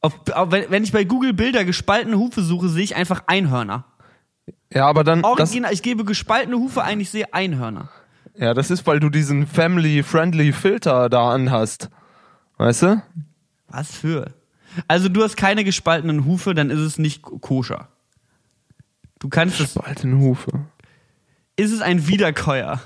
Auf, 0.00 0.14
auf, 0.32 0.50
wenn, 0.50 0.82
ich 0.82 0.92
bei 0.92 1.04
Google 1.04 1.34
Bilder 1.34 1.64
gespaltene 1.64 2.16
Hufe 2.16 2.42
suche, 2.42 2.68
sehe 2.68 2.84
ich 2.84 2.96
einfach 2.96 3.24
Einhörner. 3.26 3.84
Ja, 4.72 4.86
aber 4.86 5.04
dann, 5.04 5.24
Original, 5.24 5.72
ich 5.72 5.82
gebe 5.82 6.04
gespaltene 6.04 6.56
Hufe 6.56 6.82
ein, 6.82 7.00
ich 7.00 7.10
sehe 7.10 7.32
Einhörner. 7.34 7.90
ja, 8.34 8.54
das 8.54 8.70
ist, 8.70 8.86
weil 8.86 9.00
du 9.00 9.10
diesen 9.10 9.46
family-friendly 9.46 10.52
Filter 10.52 11.08
da 11.08 11.32
anhast. 11.32 11.90
Weißt 12.56 12.82
du? 12.82 13.02
Was 13.68 13.94
für? 13.94 14.32
Also 14.88 15.08
du 15.08 15.22
hast 15.22 15.36
keine 15.36 15.64
gespaltenen 15.64 16.24
Hufe, 16.24 16.54
dann 16.54 16.70
ist 16.70 16.78
es 16.78 16.98
nicht 16.98 17.22
koscher. 17.22 17.88
Du 19.18 19.28
kannst 19.28 19.60
es. 19.60 19.72
Spaltene 19.72 20.18
Hufe. 20.18 20.66
Ist 21.56 21.72
es 21.72 21.82
ein 21.82 22.06
Wiederkäuer? 22.06 22.80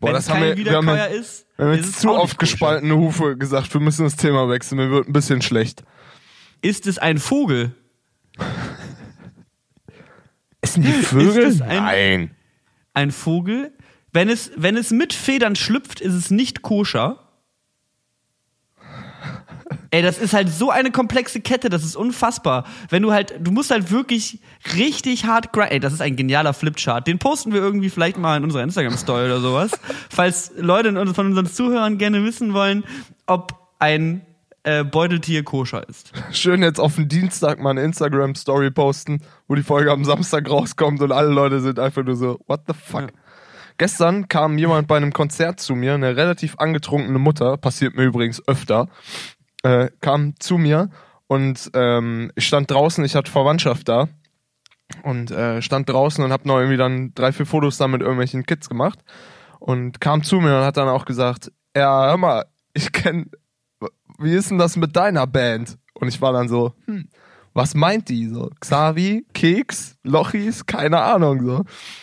Boah, 0.00 0.08
Wenn 0.08 0.14
das 0.14 0.24
es 0.24 0.30
haben 0.30 0.40
kein 0.40 0.56
wir, 0.56 0.64
wir 0.64 0.72
haben, 0.72 0.86
Wiederkäuer 0.86 1.08
ist, 1.08 1.46
wir 1.56 1.66
haben 1.66 1.72
ist 1.72 1.86
jetzt 1.86 1.94
es 1.96 2.00
zu 2.00 2.10
oft 2.10 2.38
gespaltene 2.38 2.96
Hufe 2.96 3.36
gesagt, 3.36 3.72
wir 3.72 3.80
müssen 3.80 4.04
das 4.04 4.16
Thema 4.16 4.48
wechseln, 4.48 4.78
mir 4.78 4.90
wird 4.90 5.08
ein 5.08 5.12
bisschen 5.12 5.42
schlecht. 5.42 5.84
Ist 6.62 6.86
es 6.86 6.98
ein 6.98 7.18
Vogel? 7.18 7.74
Essen 10.60 10.82
die 10.82 10.92
Vögel? 10.92 11.44
es 11.44 11.60
ein- 11.60 11.76
Nein. 11.82 12.30
Ein 12.94 13.10
Vogel? 13.12 13.72
Wenn 14.12 14.28
es, 14.28 14.50
wenn 14.56 14.76
es 14.76 14.90
mit 14.90 15.12
Federn 15.12 15.56
schlüpft, 15.56 16.00
ist 16.00 16.14
es 16.14 16.30
nicht 16.30 16.62
koscher. 16.62 17.22
Ey, 19.90 20.02
das 20.02 20.18
ist 20.18 20.32
halt 20.34 20.48
so 20.48 20.70
eine 20.70 20.90
komplexe 20.90 21.40
Kette, 21.40 21.68
das 21.70 21.84
ist 21.84 21.96
unfassbar. 21.96 22.64
Wenn 22.88 23.02
du 23.02 23.12
halt, 23.12 23.34
du 23.40 23.50
musst 23.52 23.70
halt 23.70 23.90
wirklich 23.90 24.40
richtig 24.74 25.26
hart 25.26 25.52
grind. 25.52 25.70
Ey, 25.70 25.80
das 25.80 25.92
ist 25.92 26.00
ein 26.00 26.16
genialer 26.16 26.54
Flipchart. 26.54 27.06
Den 27.06 27.18
posten 27.18 27.52
wir 27.52 27.60
irgendwie 27.60 27.88
vielleicht 27.90 28.16
mal 28.16 28.36
in 28.36 28.44
unserer 28.44 28.62
Instagram-Story 28.62 29.26
oder 29.26 29.40
sowas. 29.40 29.70
Falls 30.10 30.52
Leute 30.56 30.92
von 31.14 31.26
unseren 31.26 31.46
Zuhörern 31.46 31.98
gerne 31.98 32.24
wissen 32.24 32.52
wollen, 32.52 32.84
ob 33.26 33.54
ein 33.78 34.25
äh, 34.66 34.82
Beuteltier 34.82 35.44
koscher 35.44 35.88
ist. 35.88 36.12
Schön 36.32 36.60
jetzt 36.60 36.80
auf 36.80 36.96
den 36.96 37.08
Dienstag 37.08 37.60
mal 37.60 37.70
eine 37.70 37.82
Instagram-Story 37.82 38.72
posten, 38.72 39.20
wo 39.46 39.54
die 39.54 39.62
Folge 39.62 39.92
am 39.92 40.04
Samstag 40.04 40.50
rauskommt 40.50 41.00
und 41.00 41.12
alle 41.12 41.28
Leute 41.28 41.60
sind 41.60 41.78
einfach 41.78 42.02
nur 42.02 42.16
so, 42.16 42.40
what 42.48 42.62
the 42.66 42.74
fuck? 42.74 43.02
Ja. 43.02 43.06
Gestern 43.78 44.26
kam 44.26 44.58
jemand 44.58 44.88
bei 44.88 44.96
einem 44.96 45.12
Konzert 45.12 45.60
zu 45.60 45.76
mir, 45.76 45.94
eine 45.94 46.16
relativ 46.16 46.56
angetrunkene 46.58 47.18
Mutter, 47.18 47.56
passiert 47.58 47.94
mir 47.94 48.04
übrigens 48.04 48.42
öfter, 48.48 48.88
äh, 49.62 49.88
kam 50.00 50.34
zu 50.40 50.58
mir 50.58 50.90
und 51.28 51.70
ähm, 51.74 52.32
ich 52.34 52.46
stand 52.46 52.68
draußen, 52.68 53.04
ich 53.04 53.14
hatte 53.14 53.30
Verwandtschaft 53.30 53.88
da 53.88 54.08
und 55.04 55.30
äh, 55.30 55.62
stand 55.62 55.88
draußen 55.88 56.24
und 56.24 56.32
habe 56.32 56.48
noch 56.48 56.58
irgendwie 56.58 56.76
dann 56.76 57.12
drei, 57.14 57.30
vier 57.30 57.46
Fotos 57.46 57.78
da 57.78 57.86
mit 57.86 58.00
irgendwelchen 58.00 58.44
Kids 58.46 58.68
gemacht 58.68 58.98
und 59.60 60.00
kam 60.00 60.24
zu 60.24 60.40
mir 60.40 60.58
und 60.58 60.64
hat 60.64 60.76
dann 60.76 60.88
auch 60.88 61.04
gesagt, 61.04 61.52
ja, 61.76 62.06
hör 62.06 62.16
mal, 62.16 62.46
ich 62.74 62.90
kenn, 62.90 63.30
wie 64.18 64.34
ist 64.34 64.50
denn 64.50 64.58
das 64.58 64.76
mit 64.76 64.96
deiner 64.96 65.26
Band? 65.26 65.78
Und 65.94 66.08
ich 66.08 66.20
war 66.20 66.32
dann 66.32 66.48
so, 66.48 66.74
hm, 66.86 67.08
was 67.54 67.74
meint 67.74 68.08
die 68.08 68.28
so? 68.28 68.50
Xavi, 68.60 69.26
Keks, 69.32 69.96
Lochis, 70.02 70.66
keine 70.66 71.00
Ahnung 71.00 71.44
so. 71.44 71.56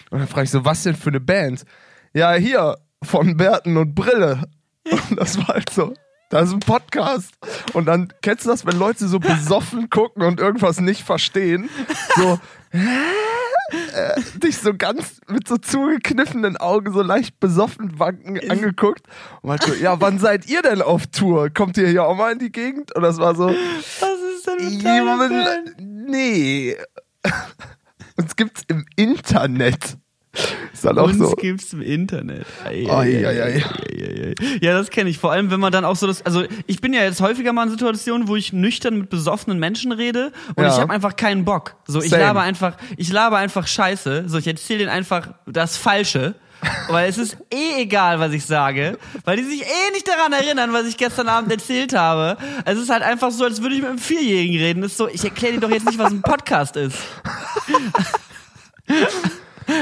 Und 0.10 0.20
dann 0.20 0.28
frage 0.28 0.46
ich 0.46 0.52
so, 0.52 0.66
was 0.66 0.84
denn 0.84 0.96
für 0.96 1.10
eine 1.10 1.20
Band? 1.20 1.64
Ja, 2.14 2.34
hier, 2.34 2.78
von 3.04 3.38
Berten 3.38 3.78
und 3.78 3.94
Brille. 3.94 4.44
Und 4.90 5.20
das 5.20 5.38
war 5.38 5.50
halt 5.50 5.70
so, 5.70 5.94
das 6.30 6.50
ist 6.50 6.54
ein 6.54 6.60
Podcast. 6.60 7.36
Und 7.74 7.86
dann 7.86 8.12
kennst 8.22 8.46
du 8.46 8.50
das, 8.50 8.66
wenn 8.66 8.78
Leute 8.78 9.08
so 9.08 9.20
besoffen 9.20 9.90
gucken 9.90 10.24
und 10.24 10.40
irgendwas 10.40 10.80
nicht 10.80 11.04
verstehen? 11.04 11.70
So, 12.16 12.40
äh, 13.94 14.22
dich 14.40 14.58
so 14.58 14.74
ganz 14.74 15.22
mit 15.28 15.48
so 15.48 15.58
zugekniffenen 15.58 16.58
Augen 16.58 16.94
so 16.94 17.02
leicht 17.02 17.40
besoffen 17.40 18.00
wanken 18.00 18.40
angeguckt 18.50 19.04
und 19.42 19.50
meinte 19.50 19.72
so, 19.72 19.76
ja, 19.76 20.00
wann 20.00 20.20
seid 20.20 20.48
ihr 20.48 20.62
denn 20.62 20.82
auf 20.82 21.08
Tour? 21.08 21.50
Kommt 21.50 21.78
ihr 21.78 21.88
hier 21.88 22.06
auch 22.06 22.16
mal 22.16 22.32
in 22.32 22.40
die 22.40 22.52
Gegend? 22.52 22.96
Und 22.96 23.02
das 23.02 23.18
war 23.18 23.36
so, 23.36 23.48
Was 23.48 24.20
ist 24.36 24.48
denn 24.48 24.66
mit 24.66 24.84
Band? 24.84 25.76
nee. 25.80 26.78
Uns 28.16 28.36
gibt's 28.36 28.62
im 28.68 28.86
Internet. 28.96 29.98
Ist 30.74 30.84
dann 30.84 30.98
auch 30.98 31.06
Uns 31.06 31.18
so. 31.20 31.32
gibt's 31.32 31.72
im 31.74 31.82
Internet. 31.84 32.46
Ei, 32.66 32.88
Ei, 32.90 33.28
ei, 33.28 33.44
ei. 33.44 34.34
Ja, 34.62 34.74
das 34.74 34.90
kenne 34.90 35.10
ich. 35.12 35.20
Vor 35.20 35.32
allem, 35.32 35.52
wenn 35.52 35.60
man 35.60 35.72
dann 35.72 35.86
auch 35.86 35.96
so 35.96 36.08
das, 36.08 36.26
also 36.26 36.44
ich 36.66 36.82
bin 36.82 36.92
ja 36.94 37.04
jetzt 37.04 37.22
häufiger 37.22 37.54
mal 37.54 37.64
in 37.66 37.70
Situationen, 37.70 38.28
wo 38.28 38.36
ich 38.36 38.52
nüchtern 38.52 38.98
mit 38.98 39.10
besoffenen 39.10 39.60
Menschen 39.60 39.92
rede 39.92 40.32
und 40.56 40.64
Ja. 40.64 40.70
ich 40.74 40.80
habe 40.80 40.92
einfach 40.92 41.16
keinen 41.16 41.46
Bock. 41.46 41.76
So, 41.86 42.02
ich 42.02 42.10
Same. 42.10 42.24
laber 42.24 42.42
einfach, 42.42 42.78
ich 42.98 43.12
laber 43.12 43.38
einfach 43.38 43.68
Scheiße. 43.68 44.24
So, 44.28 44.40
ich 44.40 44.48
erzähle 44.48 44.80
denen 44.80 44.90
einfach 44.92 45.30
das 45.46 45.78
Falsche. 45.78 46.36
Weil 46.88 47.10
es 47.10 47.18
ist 47.18 47.36
eh 47.54 47.82
egal, 47.82 48.22
was 48.22 48.32
ich 48.32 48.46
sage, 48.46 48.98
weil 49.26 49.36
die 49.36 49.44
sich 49.44 49.64
eh 49.64 49.92
nicht 49.92 50.08
daran 50.08 50.32
erinnern, 50.32 50.72
was 50.72 50.88
ich 50.88 50.96
gestern 50.96 51.28
Abend 51.28 51.52
erzählt 51.52 51.94
habe. 51.94 52.38
Es 52.64 52.78
ist 52.80 52.90
halt 52.90 53.04
einfach 53.04 53.32
so, 53.32 53.44
als 53.44 53.62
würde 53.62 53.76
ich 53.76 53.82
mit 53.82 53.90
einem 53.90 54.00
Vierjährigen 54.00 54.58
reden. 54.58 54.82
Das 54.82 54.92
ist 54.92 54.98
so, 54.98 55.10
ich 55.10 55.22
erkläre 55.26 55.56
dir 55.56 55.60
doch 55.60 55.70
jetzt 55.70 55.86
nicht, 55.86 56.00
was 56.00 56.12
ein 56.14 56.22
Podcast 56.22 56.78
ist. 56.78 56.98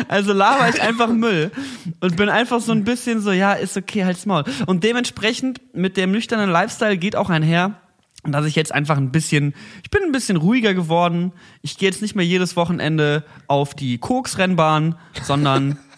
Also 0.08 0.34
laber 0.34 0.70
ich 0.70 0.82
einfach 0.82 1.10
Müll 1.10 1.52
und 2.00 2.16
bin 2.16 2.30
einfach 2.30 2.62
so 2.62 2.72
ein 2.72 2.84
bisschen 2.84 3.22
so, 3.22 3.32
ja, 3.32 3.54
ist 3.54 3.78
okay, 3.78 4.06
halt's 4.06 4.26
Maul. 4.26 4.44
Und 4.66 4.84
dementsprechend 4.84 5.62
mit 5.74 5.98
dem 5.98 6.12
nüchternen 6.12 6.50
Lifestyle 6.50 6.98
geht 6.98 7.16
auch 7.16 7.30
einher, 7.30 7.76
dass 8.24 8.46
ich 8.46 8.56
jetzt 8.56 8.74
einfach 8.74 8.98
ein 8.98 9.12
bisschen, 9.12 9.54
ich 9.84 9.90
bin 9.90 10.04
ein 10.04 10.12
bisschen 10.12 10.38
ruhiger 10.38 10.74
geworden. 10.74 11.32
Ich 11.62 11.78
gehe 11.78 11.90
jetzt 11.90 12.02
nicht 12.02 12.16
mehr 12.16 12.26
jedes 12.26 12.56
Wochenende 12.56 13.24
auf 13.48 13.74
die 13.74 13.98
Koks-Rennbahn, 13.98 14.96
sondern 15.24 15.78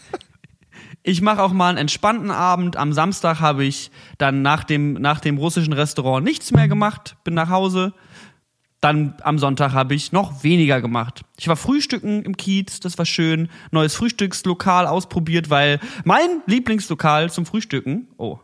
Ich 1.05 1.21
mache 1.21 1.43
auch 1.43 1.51
mal 1.51 1.67
einen 1.67 1.79
entspannten 1.79 2.31
Abend. 2.31 2.77
Am 2.77 2.93
Samstag 2.93 3.41
habe 3.41 3.65
ich 3.65 3.91
dann 4.17 4.41
nach 4.41 4.63
dem, 4.63 4.93
nach 4.93 5.19
dem 5.19 5.37
russischen 5.37 5.73
Restaurant 5.73 6.23
nichts 6.23 6.51
mehr 6.53 6.69
gemacht, 6.69 7.17
bin 7.25 7.33
nach 7.33 7.49
Hause. 7.49 7.93
Dann 8.83 9.15
am 9.21 9.39
Sonntag 9.39 9.71
habe 9.71 9.95
ich 9.95 10.11
noch 10.11 10.43
weniger 10.43 10.81
gemacht. 10.81 11.21
Ich 11.37 11.47
war 11.47 11.55
frühstücken 11.55 12.23
im 12.23 12.35
Kiez, 12.35 12.81
das 12.81 12.97
war 12.97 13.05
schön. 13.05 13.47
Neues 13.71 13.95
Frühstückslokal 13.95 14.87
ausprobiert, 14.87 15.49
weil 15.49 15.79
mein 16.03 16.41
Lieblingslokal 16.47 17.31
zum 17.31 17.45
Frühstücken, 17.45 18.09
oh, 18.17 18.39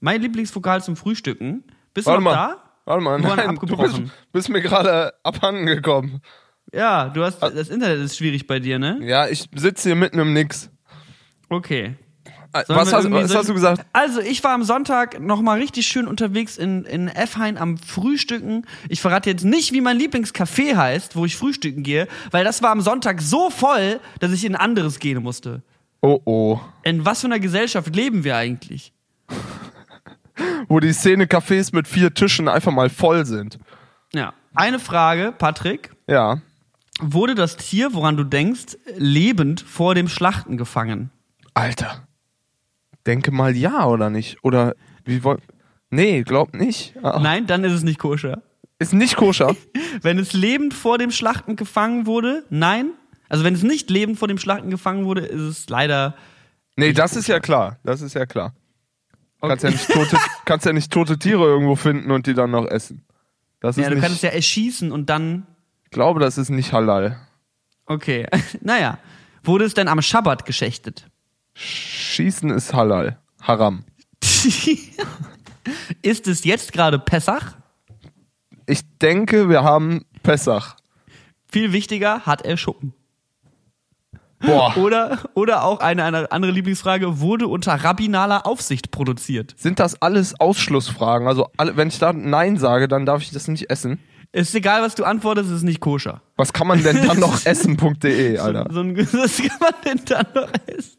mein 0.00 0.20
Lieblingslokal 0.20 0.82
zum 0.82 0.94
Frühstücken, 0.94 1.64
bist 1.94 2.06
Warte 2.06 2.18
du 2.18 2.24
noch 2.24 2.32
mal. 2.32 2.48
da? 2.48 2.62
Warte 2.84 3.02
mal, 3.02 3.18
nein, 3.18 3.58
du 3.64 3.76
bist, 3.78 4.02
bist 4.30 4.48
mir 4.50 4.60
gerade 4.60 5.14
abhanden 5.22 5.64
gekommen. 5.64 6.20
Ja, 6.74 7.08
du 7.08 7.24
hast, 7.24 7.40
das 7.40 7.70
Internet 7.70 8.00
ist 8.00 8.18
schwierig 8.18 8.46
bei 8.46 8.58
dir, 8.58 8.78
ne? 8.78 8.98
Ja, 9.00 9.26
ich 9.26 9.48
sitze 9.54 9.88
hier 9.88 9.96
mitten 9.96 10.18
im 10.18 10.34
Nix. 10.34 10.68
Okay. 11.48 11.96
Was, 12.52 12.92
hast, 12.92 13.10
was 13.10 13.34
hast 13.34 13.48
du 13.48 13.54
gesagt? 13.54 13.84
Also, 13.94 14.20
ich 14.20 14.44
war 14.44 14.52
am 14.52 14.62
Sonntag 14.62 15.20
nochmal 15.20 15.58
richtig 15.58 15.86
schön 15.86 16.06
unterwegs 16.06 16.58
in, 16.58 16.84
in 16.84 17.08
Effhain 17.08 17.56
am 17.56 17.78
Frühstücken. 17.78 18.66
Ich 18.88 19.00
verrate 19.00 19.30
jetzt 19.30 19.44
nicht, 19.44 19.72
wie 19.72 19.80
mein 19.80 19.98
Lieblingscafé 19.98 20.76
heißt, 20.76 21.16
wo 21.16 21.24
ich 21.24 21.36
frühstücken 21.36 21.82
gehe, 21.82 22.08
weil 22.30 22.44
das 22.44 22.62
war 22.62 22.70
am 22.70 22.82
Sonntag 22.82 23.22
so 23.22 23.48
voll, 23.48 24.00
dass 24.20 24.32
ich 24.32 24.44
in 24.44 24.54
ein 24.54 24.60
anderes 24.60 24.98
gehen 24.98 25.22
musste. 25.22 25.62
Oh 26.02 26.20
oh. 26.24 26.60
In 26.82 27.04
was 27.06 27.20
für 27.20 27.28
einer 27.28 27.40
Gesellschaft 27.40 27.94
leben 27.94 28.24
wir 28.24 28.36
eigentlich? 28.36 28.92
Wo 30.68 30.80
die 30.80 30.92
Szene-Cafés 30.92 31.74
mit 31.74 31.86
vier 31.86 32.12
Tischen 32.12 32.48
einfach 32.48 32.72
mal 32.72 32.90
voll 32.90 33.24
sind. 33.24 33.58
Ja. 34.12 34.32
Eine 34.54 34.78
Frage, 34.78 35.32
Patrick. 35.36 35.90
Ja. 36.08 36.40
Wurde 37.00 37.34
das 37.34 37.56
Tier, 37.56 37.94
woran 37.94 38.16
du 38.16 38.24
denkst, 38.24 38.76
lebend 38.96 39.60
vor 39.60 39.94
dem 39.94 40.08
Schlachten 40.08 40.56
gefangen? 40.56 41.10
Alter. 41.54 42.06
Denke 43.06 43.30
mal 43.32 43.56
ja 43.56 43.86
oder 43.86 44.10
nicht? 44.10 44.42
Oder 44.44 44.74
wie 45.04 45.24
wollt. 45.24 45.42
Nee, 45.90 46.22
glaub 46.22 46.54
nicht. 46.54 46.94
Ah, 47.02 47.18
Nein, 47.20 47.46
dann 47.46 47.64
ist 47.64 47.72
es 47.72 47.82
nicht 47.82 47.98
koscher. 47.98 48.42
Ist 48.78 48.92
nicht 48.94 49.16
koscher. 49.16 49.54
Wenn 50.02 50.18
es 50.18 50.32
lebend 50.32 50.72
vor 50.74 50.98
dem 50.98 51.10
Schlachten 51.10 51.56
gefangen 51.56 52.06
wurde, 52.06 52.44
nein. 52.50 52.90
Also 53.28 53.44
wenn 53.44 53.54
es 53.54 53.62
nicht 53.62 53.88
lebend 53.90 54.18
vor 54.18 54.28
dem 54.28 54.36
Schlachten 54.38 54.68
gefangen 54.70 55.04
wurde, 55.06 55.22
ist 55.22 55.40
es 55.40 55.68
leider. 55.70 56.14
Nee, 56.76 56.92
das 56.92 57.16
ist 57.16 57.28
ja 57.28 57.40
klar. 57.40 57.78
Das 57.82 58.02
ist 58.02 58.14
ja 58.14 58.26
klar. 58.26 58.54
Kannst, 59.40 59.64
ja 59.64 59.70
Okay. 59.70 59.78
nicht 59.78 59.90
tote, 59.90 60.16
kannst 60.44 60.66
ja 60.66 60.72
nicht 60.72 60.92
tote 60.92 61.18
Tiere 61.18 61.44
irgendwo 61.44 61.74
finden 61.76 62.10
und 62.10 62.26
die 62.26 62.34
dann 62.34 62.50
noch 62.50 62.66
essen. 62.66 63.04
Das 63.60 63.76
ist 63.78 63.82
Ja, 63.84 63.88
du 63.88 63.94
nicht, 63.94 64.02
kannst 64.04 64.16
es 64.16 64.22
ja 64.22 64.30
erschießen 64.30 64.92
und 64.92 65.08
dann. 65.08 65.46
ich 65.84 65.90
glaube, 65.90 66.20
das 66.20 66.36
ist 66.36 66.50
nicht 66.50 66.72
halal. 66.72 67.18
Okay. 67.86 68.26
naja. 68.60 68.98
Wurde 69.44 69.64
es 69.64 69.74
denn 69.74 69.88
am 69.88 70.00
Schabbat 70.02 70.44
geschächtet? 70.44 71.06
Schießen 71.54 72.50
ist 72.50 72.74
halal. 72.74 73.18
Haram. 73.40 73.84
ist 76.02 76.28
es 76.28 76.44
jetzt 76.44 76.72
gerade 76.72 76.98
Pessach? 76.98 77.56
Ich 78.66 78.82
denke, 78.98 79.48
wir 79.48 79.64
haben 79.64 80.04
Pessach. 80.22 80.76
Viel 81.50 81.72
wichtiger, 81.72 82.20
hat 82.20 82.42
er 82.42 82.56
Schuppen. 82.56 82.94
Boah. 84.40 84.76
Oder, 84.76 85.18
oder 85.34 85.64
auch 85.64 85.80
eine, 85.80 86.04
eine 86.04 86.32
andere 86.32 86.50
Lieblingsfrage, 86.50 87.20
wurde 87.20 87.46
unter 87.46 87.74
rabbinaler 87.74 88.44
Aufsicht 88.46 88.90
produziert? 88.90 89.54
Sind 89.56 89.78
das 89.78 90.00
alles 90.02 90.38
Ausschlussfragen? 90.40 91.28
Also, 91.28 91.48
alle, 91.56 91.76
wenn 91.76 91.88
ich 91.88 91.98
da 91.98 92.12
Nein 92.12 92.56
sage, 92.56 92.88
dann 92.88 93.06
darf 93.06 93.22
ich 93.22 93.30
das 93.30 93.46
nicht 93.46 93.70
essen. 93.70 94.00
Ist 94.32 94.54
egal, 94.54 94.82
was 94.82 94.94
du 94.94 95.04
antwortest, 95.04 95.50
es 95.50 95.58
ist 95.58 95.62
nicht 95.62 95.80
koscher. 95.80 96.22
Was 96.36 96.52
kann 96.52 96.66
man 96.66 96.82
denn 96.82 97.06
dann 97.06 97.20
noch 97.20 97.38
essen.de, 97.44 98.38
Alter? 98.38 98.66
So 98.70 98.80
ein, 98.80 98.96
was 98.96 99.36
kann 99.36 99.58
man 99.60 99.74
denn 99.84 100.00
dann 100.06 100.26
noch 100.34 100.48
essen? 100.66 100.96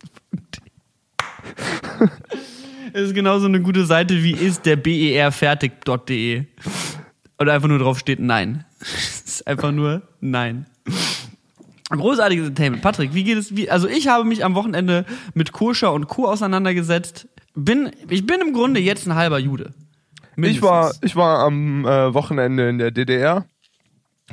Es 2.95 3.01
ist 3.07 3.15
genauso 3.15 3.47
eine 3.47 3.59
gute 3.62 3.85
Seite 3.85 4.21
wie 4.23 4.33
ist 4.33 4.65
der 4.67 4.75
BER 4.75 5.31
fertig.de. 5.31 6.45
Oder 7.39 7.53
einfach 7.53 7.67
nur 7.67 7.79
drauf 7.79 7.97
steht 8.00 8.19
Nein. 8.19 8.65
Es 8.81 9.21
ist 9.21 9.47
einfach 9.47 9.71
nur 9.71 10.03
Nein. 10.21 10.67
Großartiges 11.89 12.47
Entertainment. 12.47 12.83
Patrick, 12.83 13.13
wie 13.13 13.23
geht 13.23 13.38
es? 13.38 13.55
Wie, 13.55 13.69
also 13.69 13.88
ich 13.88 14.07
habe 14.07 14.23
mich 14.25 14.43
am 14.45 14.55
Wochenende 14.55 15.05
mit 15.33 15.51
Koscher 15.51 15.93
und 15.93 16.07
Kuh 16.07 16.27
auseinandergesetzt. 16.27 17.27
Bin, 17.55 17.91
ich 18.09 18.25
bin 18.25 18.41
im 18.41 18.53
Grunde 18.53 18.79
jetzt 18.79 19.07
ein 19.07 19.15
halber 19.15 19.38
Jude. 19.39 19.73
Ich 20.38 20.62
war, 20.63 20.91
ich 21.01 21.15
war 21.15 21.39
am 21.45 21.85
äh, 21.85 22.13
Wochenende 22.13 22.67
in 22.69 22.79
der 22.79 22.89
DDR. 22.91 23.45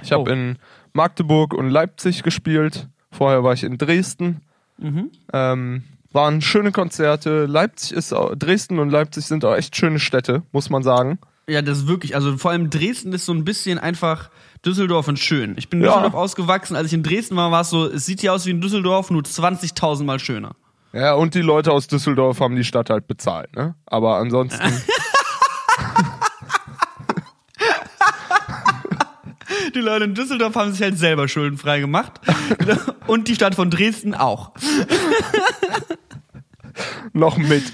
Ich 0.02 0.12
habe 0.12 0.30
Oh. 0.30 0.32
in 0.32 0.56
Magdeburg 0.94 1.52
und 1.52 1.68
Leipzig 1.68 2.22
gespielt. 2.22 2.88
Vorher 3.10 3.44
war 3.44 3.52
ich 3.52 3.64
in 3.64 3.76
Dresden. 3.76 4.40
Mhm. 4.78 5.10
Ähm, 5.32 5.82
waren 6.12 6.40
schöne 6.40 6.72
Konzerte. 6.72 7.46
Leipzig 7.46 7.92
ist 7.92 8.12
auch, 8.12 8.34
Dresden 8.34 8.78
und 8.78 8.90
Leipzig 8.90 9.26
sind 9.26 9.44
auch 9.44 9.54
echt 9.54 9.76
schöne 9.76 9.98
Städte, 10.00 10.42
muss 10.52 10.70
man 10.70 10.82
sagen. 10.82 11.18
Ja, 11.48 11.62
das 11.62 11.78
ist 11.78 11.88
wirklich, 11.88 12.14
also 12.14 12.36
vor 12.36 12.50
allem 12.52 12.70
Dresden 12.70 13.12
ist 13.12 13.26
so 13.26 13.32
ein 13.32 13.44
bisschen 13.44 13.78
einfach 13.78 14.30
Düsseldorf 14.64 15.08
und 15.08 15.18
schön. 15.18 15.54
Ich 15.58 15.68
bin 15.68 15.80
in 15.80 15.86
Ja. 15.86 15.92
Düsseldorf 15.92 16.14
ausgewachsen, 16.14 16.76
als 16.76 16.88
ich 16.88 16.92
in 16.92 17.02
Dresden 17.02 17.36
war, 17.36 17.50
war 17.50 17.62
es 17.62 17.70
so, 17.70 17.86
es 17.86 18.06
sieht 18.06 18.20
hier 18.20 18.32
aus 18.32 18.46
wie 18.46 18.50
in 18.50 18.60
Düsseldorf, 18.60 19.10
nur 19.10 19.22
20.000 19.22 20.04
Mal 20.04 20.18
schöner. 20.20 20.52
Ja, 20.92 21.14
und 21.14 21.34
die 21.34 21.40
Leute 21.40 21.72
aus 21.72 21.86
Düsseldorf 21.86 22.40
haben 22.40 22.56
die 22.56 22.64
Stadt 22.64 22.90
halt 22.90 23.06
bezahlt, 23.06 23.54
ne? 23.54 23.74
Aber 23.86 24.16
ansonsten, 24.16 24.60
Die 29.74 29.80
Leute 29.80 30.04
in 30.04 30.14
Düsseldorf 30.14 30.54
haben 30.54 30.72
sich 30.72 30.82
halt 30.82 30.98
selber 30.98 31.28
schuldenfrei 31.28 31.80
gemacht. 31.80 32.20
und 33.06 33.28
die 33.28 33.34
Stadt 33.34 33.54
von 33.54 33.70
Dresden 33.70 34.14
auch. 34.14 34.52
noch 37.12 37.36
mit. 37.36 37.64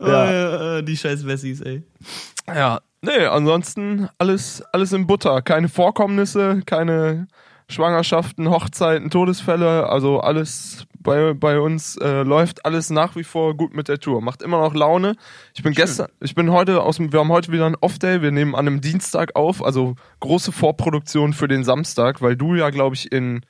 Ja. 0.00 0.24
Äh, 0.24 0.78
äh, 0.78 0.82
die 0.82 0.96
scheiß 0.96 1.26
Wessis, 1.26 1.60
ey. 1.60 1.82
Ja, 2.48 2.80
nee, 3.02 3.24
ansonsten 3.26 4.08
alles, 4.18 4.62
alles 4.72 4.92
in 4.92 5.06
Butter. 5.06 5.42
Keine 5.42 5.68
Vorkommnisse, 5.68 6.62
keine 6.66 7.28
Schwangerschaften, 7.68 8.50
Hochzeiten, 8.50 9.10
Todesfälle. 9.10 9.88
Also 9.88 10.20
alles 10.20 10.86
bei, 11.02 11.34
bei 11.34 11.58
uns 11.60 11.96
äh, 11.96 12.22
läuft 12.22 12.64
alles 12.64 12.90
nach 12.90 13.16
wie 13.16 13.24
vor 13.24 13.56
gut 13.56 13.74
mit 13.74 13.88
der 13.88 13.98
Tour. 13.98 14.20
Macht 14.22 14.42
immer 14.42 14.60
noch 14.60 14.74
Laune. 14.74 15.16
Ich 15.54 15.62
bin 15.62 15.72
gestern, 15.72 16.08
ich 16.20 16.34
bin 16.34 16.50
heute 16.50 16.82
aus 16.82 16.96
dem, 16.96 17.12
wir 17.12 17.20
haben 17.20 17.30
heute 17.30 17.52
wieder 17.52 17.66
einen 17.66 17.76
Off-Day. 17.76 18.22
Wir 18.22 18.30
nehmen 18.32 18.54
an 18.54 18.66
einem 18.66 18.80
Dienstag 18.80 19.36
auf, 19.36 19.64
also 19.64 19.96
große 20.20 20.52
Vorproduktion 20.52 21.32
für 21.32 21.48
den 21.48 21.64
Samstag, 21.64 22.22
weil 22.22 22.36
du 22.36 22.54
ja, 22.54 22.70
glaube 22.70 22.96
ich, 22.96 23.10
in 23.12 23.40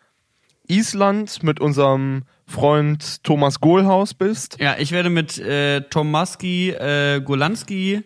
Island 0.68 1.42
mit 1.42 1.60
unserem 1.60 2.22
Freund 2.46 3.22
Thomas 3.24 3.60
Gohlhaus 3.60 4.14
bist. 4.14 4.58
Ja, 4.60 4.76
ich 4.78 4.92
werde 4.92 5.10
mit 5.10 5.38
äh, 5.38 5.82
Tomaski, 5.82 6.70
äh, 6.70 7.20
Golanski 7.20 8.02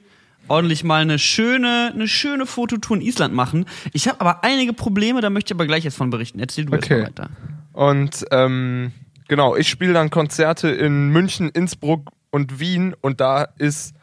ordentlich 0.48 0.84
mal 0.84 1.02
eine 1.02 1.18
schöne, 1.18 1.90
eine 1.92 2.06
schöne 2.08 2.46
Fototour 2.46 2.96
in 2.98 3.02
Island 3.02 3.34
machen. 3.34 3.66
Ich 3.92 4.08
habe 4.08 4.20
aber 4.20 4.44
einige 4.44 4.72
Probleme, 4.72 5.20
da 5.20 5.28
möchte 5.30 5.52
ich 5.52 5.56
aber 5.56 5.66
gleich 5.66 5.84
jetzt 5.84 5.96
von 5.96 6.10
berichten. 6.10 6.38
Erzähl 6.38 6.64
du 6.66 6.72
Okay. 6.74 7.00
erst 7.00 7.18
mal 7.18 7.24
weiter. 7.24 7.30
Und 7.72 8.24
ähm, 8.30 8.92
genau, 9.28 9.56
ich 9.56 9.68
spiele 9.68 9.92
dann 9.92 10.10
Konzerte 10.10 10.68
in 10.68 11.08
München, 11.08 11.48
Innsbruck 11.50 12.10
und 12.30 12.60
Wien 12.60 12.94
und 13.00 13.20
da 13.20 13.42
ist, 13.58 13.94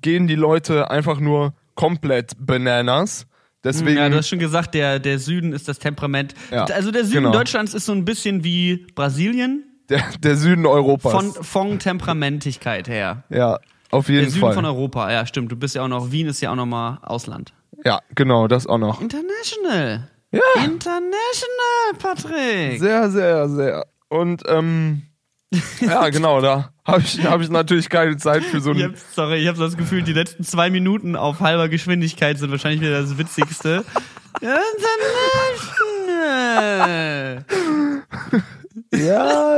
gehen 0.00 0.26
die 0.26 0.34
Leute 0.34 0.90
einfach 0.90 1.20
nur 1.20 1.54
komplett 1.74 2.32
bananas. 2.38 3.26
Deswegen, 3.62 3.96
Ja, 3.96 4.08
du 4.10 4.16
hast 4.16 4.28
schon 4.28 4.38
gesagt, 4.38 4.74
der, 4.74 4.98
der 4.98 5.18
Süden 5.18 5.52
ist 5.54 5.68
das 5.68 5.78
Temperament. 5.78 6.34
Ja, 6.50 6.64
also 6.64 6.90
der 6.90 7.04
Süden 7.04 7.24
genau. 7.24 7.32
Deutschlands 7.32 7.72
ist 7.72 7.86
so 7.86 7.92
ein 7.92 8.04
bisschen 8.04 8.44
wie 8.44 8.86
Brasilien 8.94 9.64
der, 9.88 10.02
der 10.18 10.36
Süden 10.36 10.66
Europas. 10.66 11.12
von, 11.12 11.32
von 11.44 11.78
Temperamentigkeit 11.78 12.88
her. 12.88 13.24
ja, 13.30 13.58
auf 13.90 14.08
jeden 14.08 14.22
Der 14.22 14.30
Süden 14.30 14.40
Fall. 14.40 14.54
von 14.54 14.64
Europa, 14.64 15.10
ja, 15.12 15.24
stimmt. 15.26 15.50
Du 15.52 15.56
bist 15.56 15.74
ja 15.74 15.82
auch 15.82 15.88
noch, 15.88 16.10
Wien 16.10 16.26
ist 16.26 16.40
ja 16.40 16.50
auch 16.50 16.56
noch 16.56 16.66
mal 16.66 16.98
Ausland. 17.02 17.54
ja, 17.84 18.00
genau, 18.14 18.48
das 18.48 18.66
auch 18.66 18.78
noch. 18.78 19.00
International. 19.00 20.08
Ja, 20.32 20.40
International, 20.64 21.94
Patrick. 21.98 22.80
sehr, 22.80 23.08
sehr, 23.10 23.48
sehr. 23.48 23.86
Und 24.14 24.44
ähm, 24.46 25.02
ja, 25.80 26.08
genau, 26.10 26.40
da 26.40 26.70
habe 26.84 27.02
ich, 27.02 27.24
hab 27.24 27.40
ich 27.40 27.50
natürlich 27.50 27.88
keine 27.88 28.16
Zeit 28.16 28.44
für 28.44 28.60
so 28.60 28.70
ein 28.70 28.94
sorry, 29.12 29.38
ich 29.38 29.48
habe 29.48 29.58
das 29.58 29.76
Gefühl, 29.76 30.02
die 30.02 30.12
letzten 30.12 30.44
zwei 30.44 30.70
Minuten 30.70 31.16
auf 31.16 31.40
halber 31.40 31.68
Geschwindigkeit 31.68 32.38
sind 32.38 32.52
wahrscheinlich 32.52 32.80
wieder 32.80 33.00
das 33.00 33.18
Witzigste. 33.18 33.84
Ja, 34.40 34.58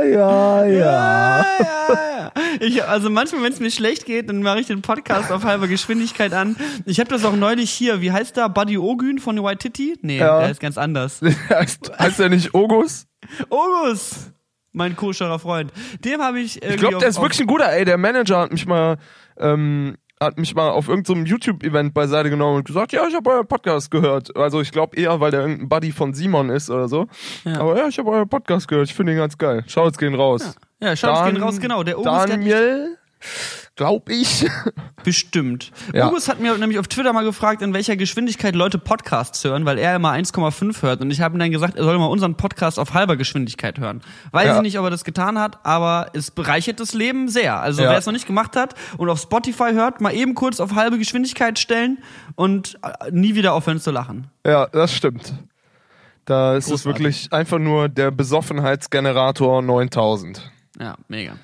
ja, 0.03 0.65
ja. 0.65 0.65
Ja, 0.65 0.65
ja, 0.65 1.45
ja. 1.59 2.31
Ich, 2.59 2.83
also 2.83 3.09
manchmal, 3.09 3.43
wenn 3.43 3.53
es 3.53 3.59
mir 3.59 3.71
schlecht 3.71 4.05
geht, 4.05 4.29
dann 4.29 4.41
mache 4.43 4.59
ich 4.59 4.67
den 4.67 4.81
Podcast 4.81 5.31
auf 5.31 5.43
halber 5.43 5.67
Geschwindigkeit 5.67 6.33
an. 6.33 6.55
Ich 6.85 6.99
habe 6.99 7.09
das 7.09 7.25
auch 7.25 7.35
neulich 7.35 7.71
hier, 7.71 8.01
wie 8.01 8.11
heißt 8.11 8.37
der? 8.37 8.49
Buddy 8.49 8.77
Ogün 8.77 9.19
von 9.19 9.43
White 9.43 9.57
Titty? 9.69 9.97
Nee, 10.01 10.19
der 10.19 10.51
ist 10.51 10.59
ganz 10.59 10.77
anders. 10.77 11.21
heißt, 11.49 11.91
heißt 11.97 12.19
der 12.19 12.29
nicht 12.29 12.53
Ogus? 12.53 13.07
Ogus! 13.49 14.31
Mein 14.73 14.95
koscherer 14.95 15.39
Freund. 15.39 15.71
Dem 16.03 16.21
habe 16.21 16.39
ich 16.39 16.57
irgendwie 16.57 16.73
Ich 16.75 16.79
glaube, 16.81 16.97
der 16.99 17.09
ist 17.09 17.21
wirklich 17.21 17.39
ein 17.41 17.47
guter, 17.47 17.71
ey. 17.71 17.85
Der 17.85 17.97
Manager 17.97 18.39
hat 18.41 18.51
mich 18.51 18.65
mal, 18.67 18.97
ähm, 19.39 19.95
hat 20.19 20.37
mich 20.37 20.53
mal 20.55 20.69
auf 20.69 20.87
irgendeinem 20.87 21.25
YouTube-Event 21.25 21.93
beiseite 21.93 22.29
genommen 22.29 22.57
und 22.57 22.65
gesagt, 22.67 22.91
ja, 22.91 23.07
ich 23.07 23.15
habe 23.15 23.29
euer 23.29 23.43
Podcast 23.43 23.91
gehört. 23.91 24.35
Also 24.35 24.61
ich 24.61 24.71
glaube 24.71 24.95
eher, 24.97 25.19
weil 25.19 25.31
der 25.31 25.41
irgendein 25.41 25.69
Buddy 25.69 25.91
von 25.91 26.13
Simon 26.13 26.49
ist 26.49 26.69
oder 26.69 26.87
so. 26.87 27.07
Ja. 27.43 27.59
Aber 27.59 27.77
ja, 27.77 27.87
ich 27.87 27.97
habe 27.99 28.09
euer 28.09 28.25
Podcast 28.25 28.67
gehört. 28.67 28.87
Ich 28.89 28.95
finde 28.95 29.13
ihn 29.13 29.17
ganz 29.17 29.37
geil. 29.37 29.63
Schaut's 29.67 29.97
gehen 29.97 30.15
raus. 30.15 30.55
Ja, 30.79 30.95
Shoutouts 30.95 31.19
Dan- 31.21 31.33
gehen 31.33 31.43
raus, 31.43 31.59
genau. 31.59 31.83
Der 31.83 31.95
der 31.95 32.11
hat 32.11 32.29
Daniel, 32.29 32.97
glaub 33.77 34.09
ich. 34.09 34.45
Bestimmt. 35.05 35.71
Ja. 35.93 36.07
August 36.09 36.27
hat 36.27 36.39
mir 36.41 36.57
nämlich 36.57 36.77
auf 36.79 36.87
Twitter 36.89 37.13
mal 37.13 37.23
gefragt, 37.23 37.61
in 37.61 37.73
welcher 37.73 37.95
Geschwindigkeit 37.95 38.55
Leute 38.55 38.77
Podcasts 38.77 39.41
hören, 39.45 39.65
weil 39.65 39.77
er 39.77 39.95
immer 39.95 40.11
1,5 40.11 40.81
hört. 40.81 40.99
Und 41.01 41.11
ich 41.11 41.21
habe 41.21 41.37
ihm 41.37 41.39
dann 41.39 41.51
gesagt, 41.51 41.77
er 41.77 41.83
soll 41.85 41.97
mal 41.97 42.07
unseren 42.07 42.35
Podcast 42.35 42.77
auf 42.79 42.93
halber 42.93 43.15
Geschwindigkeit 43.15 43.79
hören. 43.79 44.01
Weiß 44.31 44.47
Ja. 44.47 44.55
ich 44.57 44.61
nicht, 44.63 44.77
ob 44.79 44.83
er 44.85 44.89
das 44.89 45.05
getan 45.05 45.39
hat, 45.39 45.59
aber 45.65 46.09
es 46.13 46.31
bereichert 46.31 46.79
das 46.81 46.93
Leben 46.93 47.29
sehr. 47.29 47.61
Also 47.61 47.81
Ja. 47.83 47.91
wer 47.91 47.97
es 47.97 48.05
noch 48.05 48.13
nicht 48.13 48.27
gemacht 48.27 48.55
hat 48.57 48.73
und 48.97 49.09
auf 49.09 49.21
Spotify 49.21 49.71
hört, 49.71 50.01
mal 50.01 50.13
eben 50.13 50.35
kurz 50.35 50.59
auf 50.59 50.75
halbe 50.75 50.97
Geschwindigkeit 50.97 51.57
stellen 51.57 51.99
und 52.35 52.77
äh, 52.83 53.11
nie 53.11 53.35
wieder 53.35 53.53
aufhören 53.53 53.79
zu 53.79 53.91
lachen. 53.91 54.27
Ja, 54.45 54.65
das 54.67 54.93
stimmt. 54.93 55.33
Da 56.25 56.57
ist 56.57 56.69
es 56.69 56.85
wirklich 56.85 57.31
einfach 57.31 57.59
nur 57.59 57.87
der 57.87 58.11
Besoffenheitsgenerator 58.11 59.61
9000. 59.61 60.51
Ja, 60.77 60.95
mega. 61.07 61.37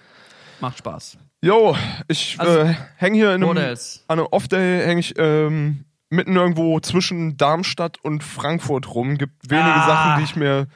Macht 0.59 0.79
Spaß. 0.79 1.17
Jo, 1.43 1.75
ich 2.07 2.37
Also, 2.39 2.59
äh, 2.59 2.73
häng 2.95 3.13
hier 3.13 3.35
in 3.35 3.43
einem, 3.43 3.57
an 3.57 4.19
einem 4.19 4.27
Off-Day 4.31 4.81
häng 4.85 4.97
ich 4.97 5.13
ähm, 5.17 5.83
mitten 6.09 6.37
irgendwo 6.37 6.79
zwischen 6.79 7.35
Darmstadt 7.35 7.97
und 8.01 8.23
Frankfurt 8.23 8.95
rum. 8.95 9.17
Gibt 9.17 9.49
wenige 9.49 9.65
Ah. 9.73 9.85
Sachen, 9.87 10.17
die 10.19 10.23
ich 10.23 10.35
mir 10.37 10.67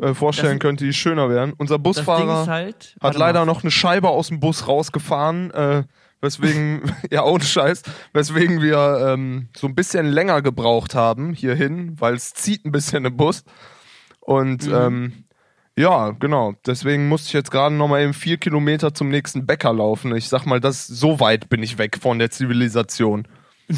äh, 0.00 0.14
vorstellen 0.14 0.58
Das- 0.58 0.62
könnte, 0.66 0.84
die 0.84 0.92
schöner 0.92 1.30
wären. 1.30 1.52
Unser 1.56 1.78
Busfahrer 1.78 2.46
halt. 2.48 2.96
hat 3.00 3.16
leider 3.16 3.40
mal. 3.40 3.46
noch 3.46 3.62
eine 3.62 3.70
Scheibe 3.70 4.08
aus 4.08 4.26
dem 4.28 4.40
Bus 4.40 4.66
rausgefahren, 4.66 5.52
äh, 5.52 5.84
weswegen, 6.20 6.82
ja 7.12 7.22
ohne 7.22 7.44
Scheiß, 7.44 7.82
weswegen 8.12 8.60
wir 8.60 9.06
ähm, 9.14 9.48
so 9.56 9.68
ein 9.68 9.76
bisschen 9.76 10.06
länger 10.06 10.42
gebraucht 10.42 10.96
haben 10.96 11.34
hierhin, 11.34 12.00
weil 12.00 12.14
es 12.14 12.34
zieht 12.34 12.64
ein 12.64 12.72
bisschen 12.72 13.04
im 13.04 13.16
Bus. 13.16 13.44
Und 14.20 14.66
Mhm. 14.66 14.74
ähm, 14.74 15.24
ja, 15.78 16.10
genau. 16.10 16.54
Deswegen 16.66 17.08
musste 17.08 17.28
ich 17.28 17.32
jetzt 17.34 17.50
gerade 17.50 17.74
noch 17.74 17.88
mal 17.88 18.00
eben 18.02 18.14
vier 18.14 18.36
Kilometer 18.38 18.94
zum 18.94 19.08
nächsten 19.08 19.46
Bäcker 19.46 19.72
laufen. 19.72 20.14
Ich 20.16 20.28
sag 20.28 20.46
mal, 20.46 20.60
das 20.60 20.86
so 20.86 21.20
weit 21.20 21.48
bin 21.48 21.62
ich 21.62 21.78
weg 21.78 21.98
von 22.00 22.18
der 22.18 22.30
Zivilisation. 22.30 23.26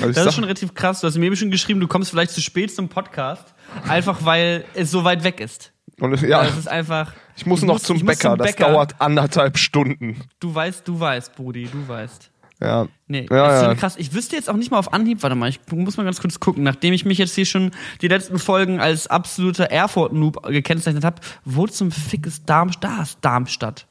Also 0.00 0.10
Das 0.14 0.26
ist 0.26 0.34
schon 0.34 0.42
relativ 0.42 0.74
krass. 0.74 1.00
Du 1.00 1.06
hast 1.06 1.16
mir 1.16 1.26
eben 1.26 1.36
schon 1.36 1.52
geschrieben, 1.52 1.78
du 1.78 1.86
kommst 1.86 2.10
vielleicht 2.10 2.32
zu 2.32 2.40
spät 2.40 2.74
zum 2.74 2.88
Podcast, 2.88 3.54
einfach 3.86 4.24
weil 4.24 4.64
es 4.74 4.90
so 4.90 5.04
weit 5.04 5.22
weg 5.22 5.38
ist. 5.38 5.72
und, 6.00 6.20
ja, 6.22 6.42
Das 6.42 6.58
ist 6.58 6.66
einfach. 6.66 7.12
ich 7.36 7.46
muss 7.46 7.62
noch 7.62 7.78
zum 7.78 7.96
ich 7.98 8.02
muss 8.02 8.16
Bäcker. 8.16 8.30
zum 8.30 8.38
Das 8.38 8.48
Bäcker. 8.48 8.72
dauert 8.72 9.00
anderthalb 9.00 9.56
Stunden. 9.58 10.20
Du 10.40 10.52
weißt, 10.52 10.88
du 10.88 10.98
weißt, 10.98 11.36
Brudi, 11.36 11.68
du 11.70 11.86
weißt. 11.86 12.32
Ja. 12.60 12.88
Nee, 13.06 13.26
Ja, 13.30 13.48
das 13.48 13.60
ist 13.60 13.66
ja. 13.66 13.74
krass. 13.74 13.96
Ich 13.98 14.14
wüsste 14.14 14.36
jetzt 14.36 14.48
auch 14.48 14.56
nicht 14.56 14.70
mal 14.70 14.78
auf 14.78 14.92
Anhieb, 14.92 15.22
warte 15.22 15.36
mal, 15.36 15.48
ich 15.48 15.60
muss 15.70 15.96
mal 15.96 16.04
ganz 16.04 16.20
kurz 16.20 16.40
gucken, 16.40 16.62
nachdem 16.62 16.94
ich 16.94 17.04
mich 17.04 17.18
jetzt 17.18 17.34
hier 17.34 17.46
schon 17.46 17.70
die 18.00 18.08
letzten 18.08 18.38
Folgen 18.38 18.80
als 18.80 19.06
absoluter 19.06 19.64
Erfurt-Noob 19.64 20.42
gekennzeichnet 20.44 21.04
habe, 21.04 21.20
wo 21.44 21.66
zum 21.66 21.90
Fick 21.90 22.26
ist 22.26 22.48
Darmstadt? 22.48 22.84
Da 22.98 23.02
ist 23.02 23.18
Darmstadt. 23.20 23.86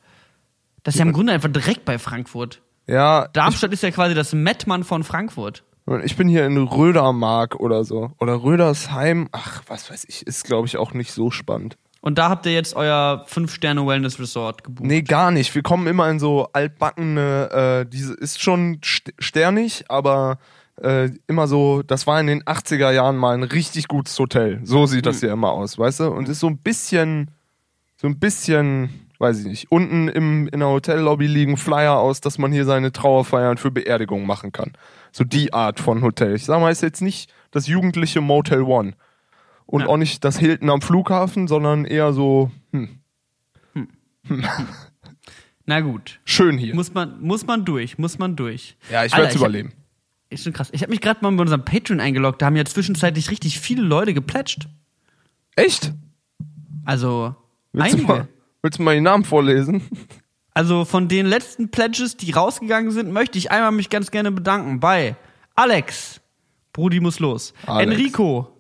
Das 0.83 0.95
ist 0.95 0.99
ja 0.99 1.05
im 1.05 1.13
Grunde 1.13 1.33
einfach 1.33 1.51
direkt 1.51 1.85
bei 1.85 1.97
Frankfurt. 1.99 2.61
Ja, 2.87 3.27
Darmstadt 3.33 3.73
ist 3.73 3.83
ja 3.83 3.91
quasi 3.91 4.13
das 4.13 4.33
Mettmann 4.33 4.83
von 4.83 5.03
Frankfurt. 5.03 5.63
Ich 6.03 6.15
bin 6.15 6.27
hier 6.27 6.45
in 6.45 6.57
Rödermark 6.57 7.55
oder 7.55 7.83
so. 7.83 8.11
Oder 8.19 8.41
Rödersheim. 8.41 9.29
Ach, 9.31 9.61
was 9.67 9.91
weiß 9.91 10.05
ich, 10.07 10.25
ist 10.25 10.43
glaube 10.43 10.67
ich 10.67 10.77
auch 10.77 10.93
nicht 10.93 11.11
so 11.11 11.29
spannend. 11.29 11.77
Und 12.05 12.19
da 12.19 12.29
habt 12.29 12.45
ihr 12.45 12.53
jetzt 12.53 12.75
euer 12.75 13.25
5-Sterne-Wellness-Resort 13.27 14.63
gebucht. 14.63 14.85
Nee, 14.85 15.01
gar 15.01 15.31
nicht. 15.31 15.55
Wir 15.55 15.63
kommen 15.63 15.87
immer 15.87 16.07
in 16.07 16.19
so 16.19 16.47
altbackene, 16.53 17.81
äh, 17.81 17.89
diese 17.89 18.13
ist 18.13 18.43
schon 18.43 18.79
st 18.85 19.11
sternig, 19.17 19.85
aber 19.89 20.37
äh, 20.83 21.09
immer 21.25 21.47
so, 21.47 21.81
das 21.81 22.05
war 22.05 22.19
in 22.19 22.27
den 22.27 22.43
80er 22.43 22.91
Jahren 22.91 23.17
mal 23.17 23.33
ein 23.33 23.41
richtig 23.41 23.87
gutes 23.87 24.19
Hotel. 24.19 24.59
So 24.63 24.85
sieht 24.85 25.07
das 25.07 25.21
hier 25.21 25.31
immer 25.31 25.51
aus, 25.51 25.79
weißt 25.79 26.01
du? 26.01 26.11
Und 26.11 26.29
ist 26.29 26.41
so 26.41 26.47
ein 26.47 26.59
bisschen, 26.59 27.31
so 27.97 28.05
ein 28.05 28.19
bisschen, 28.19 29.07
weiß 29.17 29.39
ich 29.39 29.47
nicht, 29.47 29.71
unten 29.71 30.07
im, 30.07 30.47
in 30.49 30.59
der 30.59 30.69
Hotellobby 30.69 31.25
liegen 31.25 31.57
Flyer 31.57 31.97
aus, 31.97 32.21
dass 32.21 32.37
man 32.37 32.51
hier 32.51 32.65
seine 32.65 32.91
Trauerfeiern 32.91 33.57
für 33.57 33.71
Beerdigung 33.71 34.27
machen 34.27 34.51
kann. 34.51 34.73
So 35.11 35.23
die 35.23 35.53
Art 35.53 35.79
von 35.79 36.03
Hotel. 36.03 36.35
Ich 36.35 36.45
sag 36.45 36.61
mal, 36.61 36.71
ist 36.71 36.83
jetzt 36.83 37.01
nicht 37.01 37.33
das 37.49 37.65
jugendliche 37.65 38.21
Motel 38.21 38.61
One. 38.61 38.93
Und 39.67 39.81
Ja. 39.81 39.87
auch 39.87 39.97
nicht 39.97 40.23
das 40.23 40.37
Hilton 40.37 40.69
am 40.69 40.81
Flughafen, 40.81 41.47
sondern 41.47 41.85
eher 41.85 42.13
so, 42.13 42.51
hm, 42.71 42.99
Na 45.65 45.81
gut. 45.81 46.19
schön 46.25 46.57
hier. 46.57 46.75
Muss 46.75 46.93
man, 46.93 47.19
muss 47.21 47.45
man 47.47 47.65
durch, 47.65 47.97
muss 47.97 48.19
man 48.19 48.35
durch. 48.35 48.77
Ja, 48.91 49.05
ich 49.05 49.11
werde 49.13 49.25
es 49.27 49.33
hab- 49.35 49.39
überleben. 49.41 49.73
Ist 50.29 50.43
schon 50.43 50.53
krass. 50.53 50.69
Ich 50.71 50.81
habe 50.81 50.91
mich 50.91 51.01
gerade 51.01 51.19
mal 51.21 51.31
bei 51.31 51.41
unserem 51.41 51.63
Patreon 51.63 51.99
eingeloggt. 51.99 52.41
Da 52.41 52.47
haben 52.47 52.55
ja 52.55 52.65
zwischenzeitlich 52.65 53.29
richtig 53.31 53.59
viele 53.59 53.81
Leute 53.83 54.13
geplätscht. 54.13 54.67
Echt? 55.55 55.93
Also 56.83 57.35
Willst 57.73 57.93
du, 57.93 57.97
einige. 57.97 58.07
mal, 58.13 58.27
willst 58.61 58.79
du 58.79 58.83
mal 58.83 58.95
die 58.95 59.01
Namen 59.01 59.23
vorlesen? 59.23 59.83
Also 60.53 60.85
von 60.85 61.07
den 61.07 61.25
letzten 61.25 61.69
Pledges, 61.69 62.17
die 62.17 62.31
rausgegangen 62.31 62.91
sind, 62.91 63.11
möchte 63.11 63.37
ich 63.37 63.51
einmal 63.51 63.71
mich 63.71 63.89
ganz 63.89 64.09
gerne 64.11 64.31
bedanken 64.31 64.79
bei 64.79 65.15
Alex. 65.55 66.21
Brudi 66.73 66.99
muss 66.99 67.19
los. 67.19 67.53
Alex. 67.65 67.91
Enrico. 67.91 68.54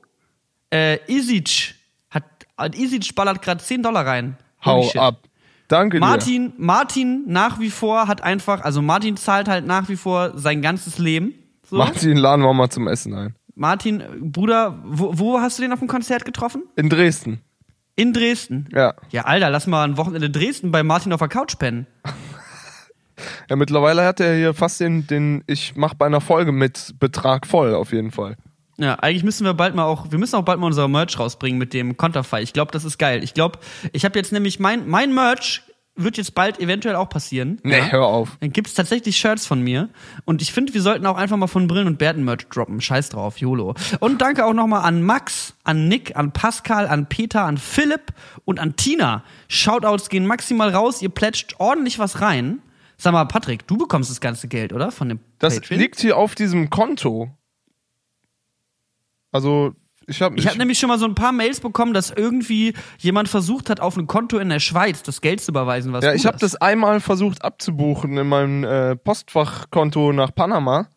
Äh, 0.71 0.99
Isic. 1.07 1.75
Hat, 2.09 2.23
hat 2.57 2.75
Isic 2.75 3.15
ballert 3.15 3.41
gerade 3.41 3.63
10 3.63 3.83
Dollar 3.83 4.05
rein. 4.05 4.37
Holy 4.63 4.83
Hau 4.83 4.89
shit. 4.89 5.01
ab. 5.01 5.23
Danke 5.67 5.99
Martin, 5.99 6.53
Martin 6.57 7.23
nach 7.27 7.59
wie 7.59 7.71
vor 7.71 8.07
hat 8.07 8.21
einfach, 8.21 8.61
also 8.61 8.83
Martin 8.83 9.17
zahlt 9.17 9.47
halt 9.47 9.65
nach 9.65 9.89
wie 9.89 9.95
vor 9.95 10.37
sein 10.37 10.61
ganzes 10.61 10.99
Leben. 10.99 11.33
So. 11.63 11.77
dir. 11.77 11.83
Martin, 11.83 12.17
laden 12.17 12.41
wir 12.43 12.53
mal 12.53 12.69
zum 12.69 12.87
Essen 12.87 13.13
ein. 13.15 13.35
Martin, 13.55 14.01
äh, 14.01 14.05
Bruder, 14.19 14.77
wo, 14.85 15.17
wo 15.17 15.39
hast 15.39 15.57
du 15.57 15.63
den 15.63 15.73
auf 15.73 15.79
dem 15.79 15.87
Konzert 15.87 16.23
getroffen? 16.25 16.63
In 16.75 16.89
Dresden. 16.89 17.41
In 17.95 18.13
Dresden. 18.13 18.67
Ja. 18.73 18.93
Ja, 19.09 19.23
Alter, 19.23 19.49
lass 19.49 19.65
mal 19.65 19.83
ein 19.85 19.97
Wochenende 19.97 20.29
Dresden 20.29 20.71
bei 20.71 20.83
Martin 20.83 21.13
auf 21.13 21.19
der 21.19 21.29
Couch 21.29 21.57
pennen. 21.57 21.87
Ja, 23.49 23.55
mittlerweile 23.55 24.03
hat 24.03 24.19
er 24.19 24.35
hier 24.35 24.53
fast 24.53 24.81
den, 24.81 25.07
den 25.07 25.41
ich 25.47 25.77
mach 25.77 25.93
bei 25.93 26.05
einer 26.05 26.19
Folge 26.19 26.51
mit 26.51 26.95
Betrag 26.99 27.47
voll, 27.47 27.73
auf 27.73 27.93
jeden 27.93 28.11
Fall. 28.11 28.35
Ja, 28.77 28.95
eigentlich 28.95 29.23
müssen 29.23 29.45
wir 29.45 29.53
bald 29.53 29.73
mal 29.75 29.85
auch, 29.85 30.11
wir 30.11 30.19
müssen 30.19 30.35
auch 30.35 30.43
bald 30.43 30.59
mal 30.59 30.67
unser 30.67 30.87
Merch 30.87 31.17
rausbringen 31.17 31.57
mit 31.57 31.73
dem 31.73 31.95
Konterfei. 31.97 32.41
Ich 32.41 32.53
glaube, 32.53 32.71
das 32.71 32.83
ist 32.83 32.97
geil. 32.97 33.23
Ich 33.23 33.33
glaube, 33.33 33.59
ich 33.93 34.03
habe 34.05 34.17
jetzt 34.19 34.31
nämlich 34.33 34.59
mein, 34.59 34.87
mein 34.87 35.13
Merch 35.13 35.61
wird 35.97 36.17
jetzt 36.17 36.35
bald 36.35 36.59
eventuell 36.59 36.95
auch 36.97 37.07
passieren. 37.07 37.59
Nee, 37.63 37.77
ja. 37.77 37.85
hör 37.85 38.05
auf. 38.05 38.35
Dann 38.41 38.51
gibt's 38.51 38.73
tatsächlich 38.73 39.17
Shirts 39.17 39.45
von 39.47 39.61
mir. 39.61 39.87
Und 40.25 40.41
ich 40.41 40.51
finde, 40.51 40.73
wir 40.73 40.81
sollten 40.81 41.05
auch 41.05 41.15
einfach 41.15 41.37
mal 41.37 41.47
von 41.47 41.67
Brillen 41.67 41.87
und 41.87 41.97
Bärten 41.97 42.25
Merch 42.25 42.49
droppen. 42.49 42.81
Scheiß 42.81 43.09
drauf, 43.09 43.37
YOLO. 43.37 43.75
Und 44.01 44.21
danke 44.21 44.45
auch 44.45 44.53
nochmal 44.53 44.81
an 44.83 45.01
Max, 45.03 45.53
an 45.63 45.87
Nick, 45.87 46.17
an 46.17 46.33
Pascal, 46.33 46.87
an 46.87 47.07
Peter, 47.07 47.45
an 47.45 47.57
Philipp 47.57 48.11
und 48.43 48.59
an 48.59 48.75
Tina. 48.75 49.23
Shoutouts 49.47 50.09
gehen 50.09 50.27
maximal 50.27 50.69
raus. 50.69 51.01
Ihr 51.01 51.09
plätscht 51.09 51.55
ordentlich 51.59 51.97
was 51.97 52.19
rein. 52.19 52.59
Sag 52.97 53.13
mal, 53.13 53.23
Patrick, 53.25 53.65
du 53.67 53.77
bekommst 53.77 54.09
das 54.09 54.19
ganze 54.19 54.49
Geld, 54.49 54.73
oder? 54.73 54.91
Von 54.91 55.07
dem 55.07 55.19
Das 55.39 55.55
Patreon? 55.55 55.79
liegt 55.79 55.99
hier 56.01 56.17
auf 56.17 56.35
diesem 56.35 56.69
Konto. 56.69 57.29
Also, 59.35 59.73
ich 60.07 60.21
habe 60.21 60.37
Ich 60.37 60.47
habe 60.47 60.57
nämlich 60.57 60.79
schon 60.79 60.87
mal 60.87 60.97
so 60.97 61.05
ein 61.05 61.13
paar 61.15 61.31
Mails 61.33 61.59
bekommen, 61.59 61.93
dass 61.93 62.09
irgendwie 62.09 62.73
jemand 62.99 63.27
versucht 63.27 63.69
hat, 63.69 63.79
auf 63.81 63.97
ein 63.97 64.07
Konto 64.07 64.37
in 64.37 64.47
der 64.49 64.59
Schweiz 64.59 65.03
das 65.03 65.19
Geld 65.19 65.41
zu 65.41 65.51
überweisen, 65.51 65.91
was 65.93 66.05
Ja, 66.05 66.13
ich 66.13 66.25
habe 66.25 66.37
das 66.37 66.55
einmal 66.55 66.99
versucht 67.01 67.43
abzubuchen 67.43 68.17
in 68.17 68.27
meinem 68.27 68.63
äh, 68.63 68.95
Postfachkonto 68.95 70.13
nach 70.13 70.33
Panama. 70.33 70.87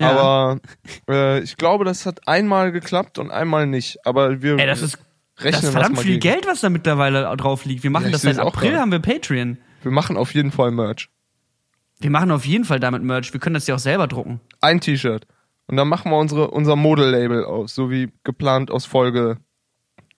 Ja. 0.00 0.10
Aber 0.10 0.60
äh, 1.08 1.40
ich 1.40 1.56
glaube, 1.56 1.84
das 1.84 2.04
hat 2.04 2.28
einmal 2.28 2.72
geklappt 2.72 3.18
und 3.18 3.30
einmal 3.30 3.66
nicht. 3.66 4.04
Aber 4.04 4.42
wir 4.42 4.58
Ey, 4.58 4.66
das 4.66 4.82
ist, 4.82 4.98
rechnen 5.38 5.52
das 5.52 5.54
ist 5.54 5.64
das 5.64 5.70
verdammt 5.72 5.98
viel 6.00 6.18
gegen. 6.18 6.34
Geld, 6.34 6.46
was 6.46 6.60
da 6.60 6.68
mittlerweile 6.68 7.34
drauf 7.36 7.64
liegt. 7.64 7.84
Wir 7.84 7.90
machen 7.90 8.06
Ja, 8.06 8.10
das 8.12 8.22
seit 8.22 8.38
April, 8.38 8.70
gerade. 8.70 8.80
haben 8.82 8.92
wir 8.92 8.98
Patreon. 8.98 9.56
Wir 9.82 9.92
machen 9.92 10.16
auf 10.16 10.34
jeden 10.34 10.50
Fall 10.50 10.72
Merch. 10.72 11.08
Wir 12.00 12.10
machen 12.10 12.32
auf 12.32 12.44
jeden 12.44 12.64
Fall 12.64 12.80
damit 12.80 13.02
Merch. 13.02 13.32
Wir 13.32 13.38
können 13.40 13.54
das 13.54 13.66
ja 13.68 13.76
auch 13.76 13.80
selber 13.80 14.08
drucken. 14.08 14.40
Ein 14.60 14.80
T-Shirt. 14.80 15.26
Und 15.72 15.78
dann 15.78 15.88
machen 15.88 16.12
wir 16.12 16.18
unsere, 16.18 16.50
unser 16.50 16.76
Model-Label 16.76 17.46
aus, 17.46 17.74
so 17.74 17.90
wie 17.90 18.12
geplant 18.24 18.70
aus 18.70 18.84
Folge 18.84 19.38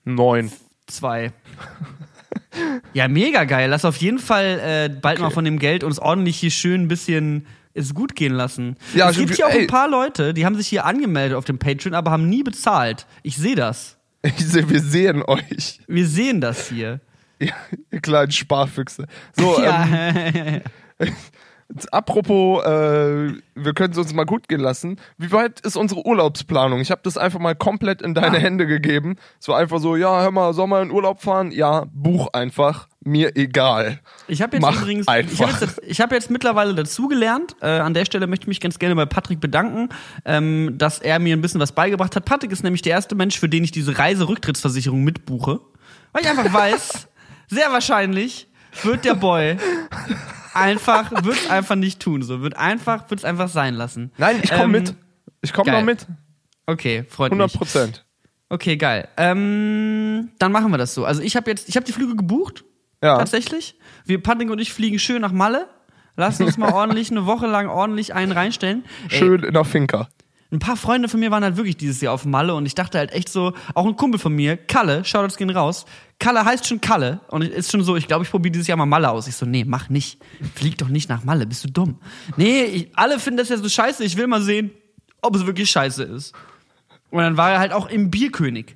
9. 0.03 0.51
Zwei. 0.85 1.31
ja, 2.93 3.07
mega 3.07 3.45
geil. 3.45 3.69
Lass 3.69 3.85
auf 3.85 3.95
jeden 3.95 4.19
Fall 4.19 4.59
äh, 4.59 4.89
bald 4.93 5.21
mal 5.21 5.29
von 5.29 5.45
dem 5.45 5.57
Geld 5.57 5.85
uns 5.85 5.97
ordentlich 5.97 6.35
hier 6.35 6.51
schön 6.51 6.81
ein 6.81 6.87
bisschen 6.89 7.47
es 7.73 7.93
gut 7.93 8.17
gehen 8.17 8.33
lassen. 8.33 8.75
Ja, 8.95 9.09
es 9.09 9.17
gibt 9.17 9.33
hier 9.33 9.47
auch 9.47 9.51
ein 9.51 9.67
paar 9.67 9.89
Leute, 9.89 10.33
die 10.33 10.45
haben 10.45 10.55
sich 10.55 10.67
hier 10.67 10.83
angemeldet 10.85 11.37
auf 11.37 11.45
dem 11.45 11.57
Patreon, 11.57 11.93
aber 11.93 12.11
haben 12.11 12.27
nie 12.27 12.43
bezahlt. 12.43 13.05
Ich 13.23 13.37
sehe 13.37 13.55
das. 13.55 13.97
Ich 14.23 14.45
seh, 14.45 14.67
wir 14.67 14.81
sehen 14.81 15.23
euch, 15.23 15.79
Wir 15.87 16.05
sehen 16.05 16.41
das 16.41 16.67
hier. 16.67 16.99
ihr, 17.39 17.53
ihr 17.91 18.01
kleinen 18.01 18.33
Sparfüchse. 18.33 19.07
So, 19.37 19.57
ja. 19.63 19.87
ähm, 19.87 20.61
apropos, 21.91 22.63
äh, 22.63 23.33
wir 23.55 23.73
können 23.73 23.91
es 23.91 23.97
uns 23.97 24.13
mal 24.13 24.25
gut 24.25 24.47
gehen 24.47 24.59
lassen. 24.59 24.97
Wie 25.17 25.31
weit 25.31 25.59
ist 25.61 25.75
unsere 25.75 26.05
Urlaubsplanung? 26.05 26.79
Ich 26.79 26.91
habe 26.91 27.01
das 27.03 27.17
einfach 27.17 27.39
mal 27.39 27.55
komplett 27.55 28.01
in 28.01 28.15
Ah. 28.17 28.21
deine 28.21 28.37
Hände 28.39 28.67
gegeben. 28.67 29.15
So 29.39 29.53
einfach 29.53 29.79
so, 29.79 29.95
ja, 29.95 30.21
hör 30.21 30.31
mal, 30.31 30.53
soll 30.53 30.67
mal 30.67 30.83
in 30.83 30.91
Urlaub 30.91 31.21
fahren? 31.21 31.51
Ja, 31.51 31.85
buch 31.93 32.27
einfach. 32.33 32.87
Mir 33.07 33.35
egal. 33.35 33.99
Ich 34.27 34.41
habe 34.41 34.57
jetzt 34.57 34.61
Mach 34.63 34.81
übrigens, 34.81 35.05
ich 35.07 35.09
einfach. 35.13 35.51
habe 35.53 35.65
jetzt, 35.65 35.81
ich 35.85 36.01
hab 36.01 36.11
jetzt 36.11 36.31
mittlerweile 36.31 36.73
dazugelernt. 36.75 37.55
Äh, 37.61 37.67
an 37.67 37.93
der 37.93 38.05
Stelle 38.05 38.25
möchte 38.27 38.43
ich 38.43 38.47
mich 38.47 38.59
ganz 38.61 38.79
gerne 38.79 38.95
bei 38.95 39.05
Patrick 39.05 39.39
bedanken, 39.39 39.89
ähm, 40.25 40.73
dass 40.77 40.99
er 40.99 41.19
mir 41.19 41.35
ein 41.35 41.41
bisschen 41.41 41.61
was 41.61 41.71
beigebracht 41.71 42.15
hat. 42.15 42.25
Patrick 42.25 42.51
ist 42.51 42.63
nämlich 42.63 42.81
der 42.81 42.93
erste 42.93 43.15
Mensch, 43.15 43.39
für 43.39 43.49
den 43.49 43.63
ich 43.63 43.71
diese 43.71 43.97
Reiserücktrittsversicherung 43.97 45.03
mitbuche, 45.03 45.59
weil 46.13 46.21
ich 46.23 46.29
einfach 46.29 46.51
weiß, 46.53 47.07
sehr 47.47 47.71
wahrscheinlich 47.71 48.47
wird 48.83 49.05
der 49.05 49.13
Boy 49.15 49.55
einfach, 50.55 51.11
wird's 51.23 51.49
einfach 51.49 51.75
nicht 51.75 51.99
tun, 51.99 52.21
so. 52.23 52.41
Wird 52.41 52.55
einfach, 52.57 53.09
wird's 53.09 53.25
einfach 53.25 53.49
sein 53.49 53.73
lassen. 53.75 54.11
Nein, 54.17 54.39
ich 54.43 54.49
komme 54.51 54.63
Ähm, 54.63 54.71
mit. 54.71 54.93
Ich 55.41 55.53
komme 55.53 55.71
noch 55.71 55.83
mit. 55.83 56.07
Okay, 56.65 57.05
freut 57.07 57.31
100 57.31 57.51
mich. 57.51 57.57
Prozent. 57.59 58.05
Okay, 58.49 58.77
geil. 58.77 59.07
Ähm, 59.17 60.29
dann 60.39 60.51
machen 60.51 60.71
wir 60.71 60.77
das 60.77 60.93
so. 60.93 61.05
Also 61.05 61.21
ich 61.21 61.35
habe 61.35 61.49
jetzt, 61.51 61.67
ich 61.69 61.75
habe 61.75 61.85
die 61.85 61.91
Flüge 61.91 62.15
gebucht, 62.15 62.63
Ja. 63.03 63.17
tatsächlich. 63.17 63.77
Wir, 64.05 64.21
Patrick 64.21 64.49
und 64.49 64.59
ich, 64.59 64.71
fliegen 64.73 64.99
schön 64.99 65.21
nach 65.21 65.31
Malle. 65.31 65.67
Lassen 66.15 66.43
uns 66.43 66.57
mal 66.57 66.71
ordentlich, 66.73 67.11
eine 67.11 67.25
Woche 67.25 67.45
lang 67.47 67.67
ordentlich 67.67 68.13
einen 68.13 68.31
reinstellen. 68.31 68.85
Ey, 69.09 69.19
Schön 69.19 69.43
in 69.43 69.53
der 69.53 69.65
Finca. 69.65 70.07
Ein 70.51 70.59
paar 70.59 70.77
Freunde 70.77 71.09
von 71.09 71.19
mir 71.19 71.31
waren 71.31 71.43
halt 71.43 71.57
wirklich 71.57 71.77
dieses 71.77 72.01
Jahr 72.01 72.13
auf 72.13 72.25
Malle 72.25 72.53
und 72.53 72.65
ich 72.65 72.75
dachte 72.75 72.97
halt 72.97 73.11
echt 73.11 73.29
so, 73.29 73.53
auch 73.73 73.85
ein 73.85 73.95
Kumpel 73.95 74.19
von 74.19 74.33
mir, 74.33 74.57
Kalle, 74.57 75.03
Shoutouts 75.03 75.37
gehen 75.37 75.49
raus. 75.49 75.85
Kalle 76.19 76.45
heißt 76.45 76.67
schon 76.67 76.79
Kalle 76.81 77.19
und 77.29 77.43
ist 77.43 77.71
schon 77.71 77.83
so, 77.83 77.95
ich 77.95 78.07
glaube, 78.07 78.23
ich 78.23 78.31
probiere 78.31 78.51
dieses 78.51 78.67
Jahr 78.67 78.77
mal 78.77 78.85
Malle 78.85 79.09
aus. 79.09 79.27
Ich 79.27 79.35
so, 79.35 79.45
nee, 79.45 79.65
mach 79.65 79.89
nicht. 79.89 80.21
Flieg 80.53 80.77
doch 80.77 80.87
nicht 80.87 81.09
nach 81.09 81.23
Malle, 81.23 81.47
bist 81.47 81.63
du 81.63 81.69
dumm. 81.69 81.99
Nee, 82.37 82.63
ich, 82.63 82.89
alle 82.95 83.19
finden 83.19 83.37
das 83.37 83.49
ja 83.49 83.57
so 83.57 83.67
scheiße, 83.67 84.03
ich 84.03 84.17
will 84.17 84.27
mal 84.27 84.41
sehen, 84.41 84.71
ob 85.21 85.35
es 85.35 85.45
wirklich 85.45 85.69
scheiße 85.69 86.03
ist. 86.03 86.33
Und 87.09 87.21
dann 87.21 87.37
war 87.37 87.51
er 87.51 87.59
halt 87.59 87.73
auch 87.73 87.87
im 87.87 88.11
Bierkönig. 88.11 88.75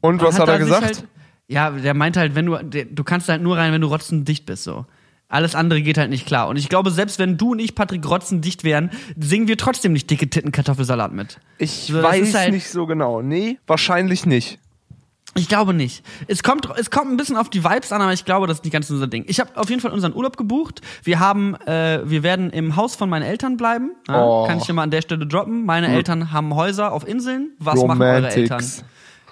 Und 0.00 0.22
was 0.22 0.36
Und 0.36 0.42
hat 0.42 0.48
er 0.48 0.58
da 0.58 0.64
sich 0.64 0.66
gesagt? 0.66 0.84
Halt, 0.84 1.08
ja, 1.48 1.70
der 1.70 1.94
meinte 1.94 2.20
halt, 2.20 2.34
wenn 2.34 2.46
du, 2.46 2.56
der, 2.62 2.84
du 2.86 3.04
kannst 3.04 3.28
halt 3.28 3.42
nur 3.42 3.56
rein, 3.56 3.72
wenn 3.72 3.80
du 3.80 3.88
rotzendicht 3.88 4.46
bist, 4.46 4.64
so. 4.64 4.86
Alles 5.28 5.54
andere 5.56 5.82
geht 5.82 5.98
halt 5.98 6.10
nicht 6.10 6.24
klar. 6.26 6.48
Und 6.48 6.56
ich 6.56 6.68
glaube, 6.68 6.90
selbst 6.92 7.18
wenn 7.18 7.36
du 7.36 7.52
und 7.52 7.58
ich, 7.58 7.74
Patrick, 7.74 8.08
rotzendicht 8.08 8.62
wären, 8.62 8.90
singen 9.18 9.48
wir 9.48 9.56
trotzdem 9.56 9.92
nicht 9.92 10.08
dicke 10.08 10.30
Titten 10.30 10.52
Kartoffelsalat 10.52 11.12
mit. 11.12 11.38
ich 11.58 11.88
So, 11.92 12.02
weiß 12.02 12.32
halt- 12.34 12.52
nicht 12.52 12.68
so 12.68 12.86
genau. 12.86 13.22
Nee, 13.22 13.58
wahrscheinlich 13.66 14.24
nicht. 14.26 14.58
Ich 15.38 15.48
glaube 15.48 15.74
nicht. 15.74 16.02
Es 16.28 16.42
kommt, 16.42 16.66
es 16.78 16.90
kommt 16.90 17.10
ein 17.10 17.18
bisschen 17.18 17.36
auf 17.36 17.50
die 17.50 17.62
Vibes 17.62 17.92
an, 17.92 18.00
aber 18.00 18.12
ich 18.14 18.24
glaube, 18.24 18.46
das 18.46 18.58
ist 18.58 18.64
nicht 18.64 18.72
ganz 18.72 18.88
unser 18.88 19.06
Ding. 19.06 19.24
Ich 19.26 19.38
habe 19.38 19.50
auf 19.56 19.68
jeden 19.68 19.82
Fall 19.82 19.90
unseren 19.90 20.14
Urlaub 20.14 20.38
gebucht. 20.38 20.80
Wir 21.02 21.18
haben, 21.20 21.54
äh, 21.66 22.00
wir 22.08 22.22
werden 22.22 22.48
im 22.50 22.76
Haus 22.76 22.96
von 22.96 23.10
meinen 23.10 23.22
Eltern 23.24 23.58
bleiben. 23.58 23.90
Ja, 24.08 24.24
Oh. 24.24 24.46
Kann 24.46 24.58
ich 24.58 24.68
immer 24.70 24.80
an 24.82 24.90
der 24.90 25.02
Stelle 25.02 25.26
droppen. 25.26 25.66
Meine 25.66 25.88
Eltern 25.88 26.32
haben 26.32 26.54
Häuser 26.54 26.90
auf 26.92 27.06
Inseln. 27.06 27.50
Was 27.58 27.82
machen 27.84 28.00
eure 28.00 28.30
Eltern? 28.30 28.64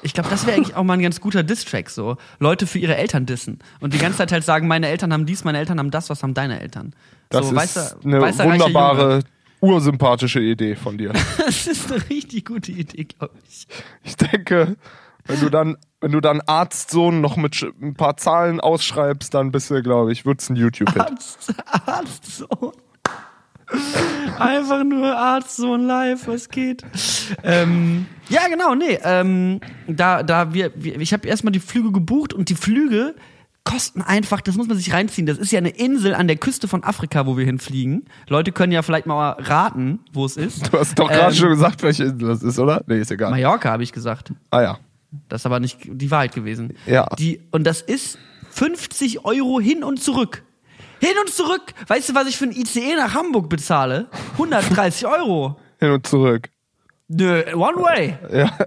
Ich 0.05 0.13
glaube, 0.13 0.29
das 0.29 0.47
wäre 0.47 0.57
eigentlich 0.57 0.77
auch 0.77 0.85
mal 0.85 0.93
ein 0.95 1.03
ganz 1.03 1.19
guter 1.21 1.43
Diss-Track, 1.43 1.89
so. 1.89 2.19
Leute 2.39 2.67
für 2.67 2.79
ihre 2.79 2.95
Eltern 2.97 3.25
dissen. 3.25 3.59
Und 3.81 3.95
die 3.95 3.99
ganze 3.99 4.19
Zeit 4.19 4.33
halt 4.33 4.45
sagen, 4.45 4.69
meine 4.69 4.87
Eltern 4.89 5.13
haben 5.15 5.25
dies, 5.25 5.45
meine 5.45 5.59
Eltern 5.59 5.79
haben 5.79 5.91
das, 5.91 6.11
was 6.11 6.23
haben 6.23 6.35
deine 6.35 6.61
Eltern? 6.61 6.95
Das 7.31 7.49
so, 7.49 7.55
ist 7.57 7.61
weißer- 7.77 8.05
eine 8.05 8.21
weißer, 8.21 8.45
wunderbare, 8.45 9.21
ursympathische 9.61 10.41
Idee 10.41 10.77
von 10.77 10.99
dir. 10.99 11.13
Das 11.39 11.67
ist 11.67 11.91
eine 11.91 12.09
richtig 12.11 12.45
gute 12.45 12.71
Idee, 12.73 13.05
glaube 13.05 13.35
ich. 13.49 13.67
Ich 14.03 14.17
denke, 14.17 14.77
wenn 15.25 15.41
du 15.41 15.49
dann, 15.49 15.77
wenn 16.03 16.13
du 16.13 16.21
dann 16.21 16.43
Arztsohn 16.43 17.23
noch 17.23 17.37
mit 17.39 17.67
ein 17.81 17.95
paar 17.95 18.19
Zahlen 18.19 18.61
ausschreibst, 18.61 19.33
dann 19.33 19.53
bist 19.53 19.71
du, 19.71 19.83
glaube 19.83 20.13
ich, 20.13 20.27
wird's 20.27 20.51
ein 20.51 20.57
YouTube-Hit. 20.57 21.01
Arzt, 21.01 21.55
Arztsohn. 21.87 22.73
Einfach 24.39 24.85
nur 24.85 25.17
Arztsohn 25.17 25.87
live, 25.87 26.27
was 26.27 26.49
geht? 26.49 26.83
Ähm, 27.43 28.07
ja, 28.29 28.49
genau, 28.49 28.75
nee. 28.75 28.99
Ähm, 29.03 29.61
da, 29.87 30.23
da 30.23 30.53
wir, 30.53 30.73
wir 30.75 31.01
ich 31.01 31.13
habe 31.13 31.29
erstmal 31.29 31.53
die 31.53 31.61
Flüge 31.61 31.93
gebucht 31.93 32.33
und 32.33 32.49
die 32.49 32.55
Flüge 32.55 33.15
kosten 33.65 34.03
einfach, 34.03 34.41
das 34.43 34.57
muss 34.57 34.67
man 34.69 34.77
sich 34.77 34.93
reinziehen. 34.93 35.27
Das 35.27 35.39
ist 35.39 35.51
ja 35.51 35.59
eine 35.59 35.71
Insel 35.71 36.15
an 36.15 36.27
der 36.27 36.37
Küste 36.37 36.69
von 36.69 36.85
Afrika, 36.85 37.27
wo 37.27 37.37
wir 37.39 37.45
hinfliegen. 37.47 38.05
Leute 38.29 38.53
können 38.53 38.73
ja 38.73 38.83
vielleicht 38.83 39.07
mal 39.07 39.31
raten, 39.39 40.01
wo 40.13 40.27
es 40.27 40.37
ist. 40.37 40.73
Du 40.73 40.79
hast 40.79 40.99
doch 40.99 41.09
gerade 41.09 41.33
Ähm, 41.33 41.35
schon 41.35 41.49
gesagt, 41.49 41.83
welche 41.83 42.05
Insel 42.05 42.29
das 42.29 42.43
ist, 42.43 42.59
oder? 42.59 42.83
Nee, 42.87 42.99
ist 43.01 43.11
egal. 43.11 43.31
Mallorca, 43.31 43.71
habe 43.71 43.83
ich 43.83 43.93
gesagt. 43.93 44.33
Ah 44.51 44.63
ja. 44.63 44.79
Das 45.29 45.43
ist 45.43 45.47
aber 45.47 45.61
nicht 45.61 45.79
die 45.85 46.11
Wahrheit 46.11 46.35
gewesen. 46.35 46.75
Ja. 46.87 47.07
Die, 47.19 47.41
und 47.53 47.65
das 47.65 47.81
ist 47.81 48.19
50 48.51 49.25
Euro 49.25 49.61
hin 49.61 49.83
und 49.83 50.01
zurück. 50.03 50.44
Hin 51.05 51.19
und 51.21 51.31
zurück. 51.31 51.75
Weißt 51.89 52.09
du, 52.09 52.15
was 52.15 52.27
ich 52.29 52.37
für 52.39 52.45
ein 52.47 52.53
ICE 52.53 52.95
nach 52.97 53.15
Hamburg 53.15 53.49
bezahle? 53.51 54.09
130 54.33 55.07
Euro. 55.07 55.59
Hin 55.81 55.91
und 55.91 56.07
zurück. 56.07 56.49
Nö, 57.09 57.43
one 57.55 57.77
way. 57.77 58.19
Ja. 58.33 58.57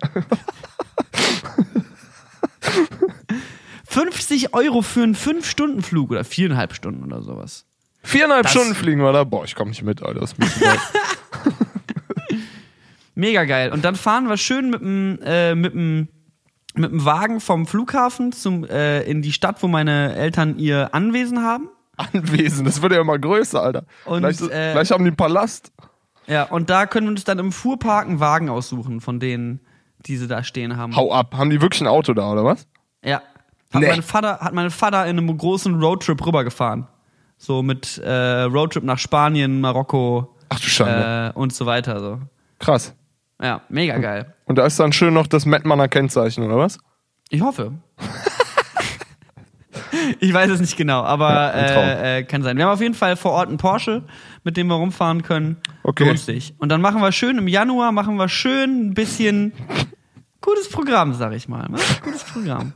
50 3.86 4.54
Euro 4.54 4.82
für 4.82 5.02
einen 5.04 5.16
5-Stunden-Flug 5.16 6.12
oder 6.12 6.24
viereinhalb 6.24 6.74
Stunden 6.76 7.04
oder 7.06 7.22
sowas. 7.24 7.66
Viereinhalb 8.04 8.44
Das- 8.44 8.52
Stunden 8.52 8.76
fliegen 8.76 9.02
wir 9.02 9.12
da. 9.12 9.24
Boah, 9.24 9.44
ich 9.46 9.56
komme 9.56 9.72
nicht 9.72 9.84
mit, 9.84 10.04
Alter. 10.04 10.20
Das 10.20 10.34
ist. 10.34 10.38
Mega 13.16 13.46
geil. 13.46 13.72
Und 13.72 13.84
dann 13.84 13.96
fahren 13.96 14.30
wir 14.30 14.38
schön 14.38 14.70
mit 14.70 14.82
dem, 14.82 15.20
äh, 15.24 15.56
mit 15.56 15.74
dem, 15.74 16.08
mit 16.76 16.92
dem 16.92 17.04
Wagen 17.06 17.40
vom 17.40 17.66
Flughafen 17.66 18.32
zum, 18.32 18.64
äh, 18.66 19.02
in 19.04 19.24
die 19.24 19.34
Stadt, 19.34 19.64
wo 19.64 19.68
meine 19.68 20.16
Eltern 20.16 20.60
ihr 20.60 20.94
Anwesen 20.94 21.42
haben. 21.42 21.70
Anwesen, 21.98 22.66
das 22.66 22.82
wird 22.82 22.94
ja 22.94 23.02
immer 23.02 23.18
größer, 23.20 23.62
Alter. 23.62 23.84
Und, 24.06 24.20
gleich, 24.20 24.40
äh, 24.42 24.72
gleich 24.74 24.92
haben 24.92 25.04
die 25.04 25.10
einen 25.10 25.16
Palast. 25.18 25.72
Ja, 26.28 26.44
und 26.44 26.70
da 26.70 26.86
können 26.86 27.08
wir 27.08 27.12
uns 27.12 27.24
dann 27.24 27.40
im 27.40 27.52
Fuhrpark 27.52 28.08
einen 28.08 28.20
Wagen 28.20 28.50
aussuchen, 28.50 29.02
von 29.02 29.20
denen, 29.20 29.60
die 30.06 30.18
sie 30.18 30.28
da 30.28 30.44
stehen 30.44 30.78
haben. 30.78 30.96
Hau 30.96 31.12
ab. 31.12 31.36
Haben 31.36 31.50
die 31.50 31.62
wirklich 31.62 31.82
ein 31.82 31.88
Auto 31.88 32.14
da, 32.14 32.32
oder 32.32 32.44
was? 32.46 32.68
Ja. 33.04 33.22
Hat, 33.74 33.82
Nee. 33.82 33.88
mein 33.90 34.02
Vater, 34.02 34.40
hat 34.40 34.54
mein 34.54 34.70
Vater 34.72 35.06
in 35.08 35.18
einem 35.18 35.36
großen 35.38 35.82
Roadtrip 35.82 36.26
rübergefahren. 36.26 36.88
So 37.38 37.62
mit 37.64 37.98
äh, 38.00 38.42
Roadtrip 38.44 38.84
nach 38.84 38.98
Spanien, 38.98 39.60
Marokko 39.62 40.36
Ach 40.50 40.60
du 40.60 40.68
Schande. 40.68 41.34
äh, 41.36 41.38
und 41.40 41.54
so 41.54 41.66
weiter. 41.66 42.00
So. 42.00 42.20
Krass. 42.60 42.94
Ja, 43.42 43.62
mega 43.70 43.98
geil. 43.98 44.34
Und 44.46 44.58
da 44.58 44.66
ist 44.66 44.80
dann 44.80 44.92
schön 44.94 45.14
noch 45.14 45.28
das 45.28 45.46
Mettmanner 45.46 45.88
Kennzeichen, 45.88 46.44
oder 46.44 46.58
was? 46.58 46.80
Ich 47.30 47.42
hoffe. 47.42 47.74
ich 50.20 50.34
weiß 50.34 50.50
es 50.52 50.60
nicht 50.60 50.78
genau, 50.78 51.04
aber 51.04 51.52
Traum. 51.52 51.84
äh, 51.84 52.20
äh, 52.20 52.24
kann 52.24 52.44
sein. 52.44 52.58
Wir 52.58 52.66
haben 52.66 52.74
auf 52.74 52.82
jeden 52.82 52.94
Fall 52.96 53.16
vor 53.16 53.32
Ort 53.32 53.50
einen 53.50 53.58
Porsche, 53.58 54.04
mit 54.44 54.58
dem 54.58 54.68
wir 54.68 54.76
rumfahren 54.76 55.24
können. 55.24 55.58
Okay. 55.84 56.16
Sich. 56.18 56.54
Und 56.60 56.70
dann 56.70 56.82
machen 56.82 57.02
wir 57.02 57.12
schön 57.12 57.38
im 57.38 57.48
Januar, 57.48 57.92
machen 57.92 58.16
wir 58.18 58.30
schön 58.30 58.88
ein 58.90 58.94
bisschen 58.94 59.54
gutes 60.42 60.70
Programm, 60.70 61.14
sag 61.14 61.34
ich 61.34 61.48
mal. 61.48 61.68
ne? 61.70 61.78
Gutes 62.04 62.24
Programm. 62.24 62.74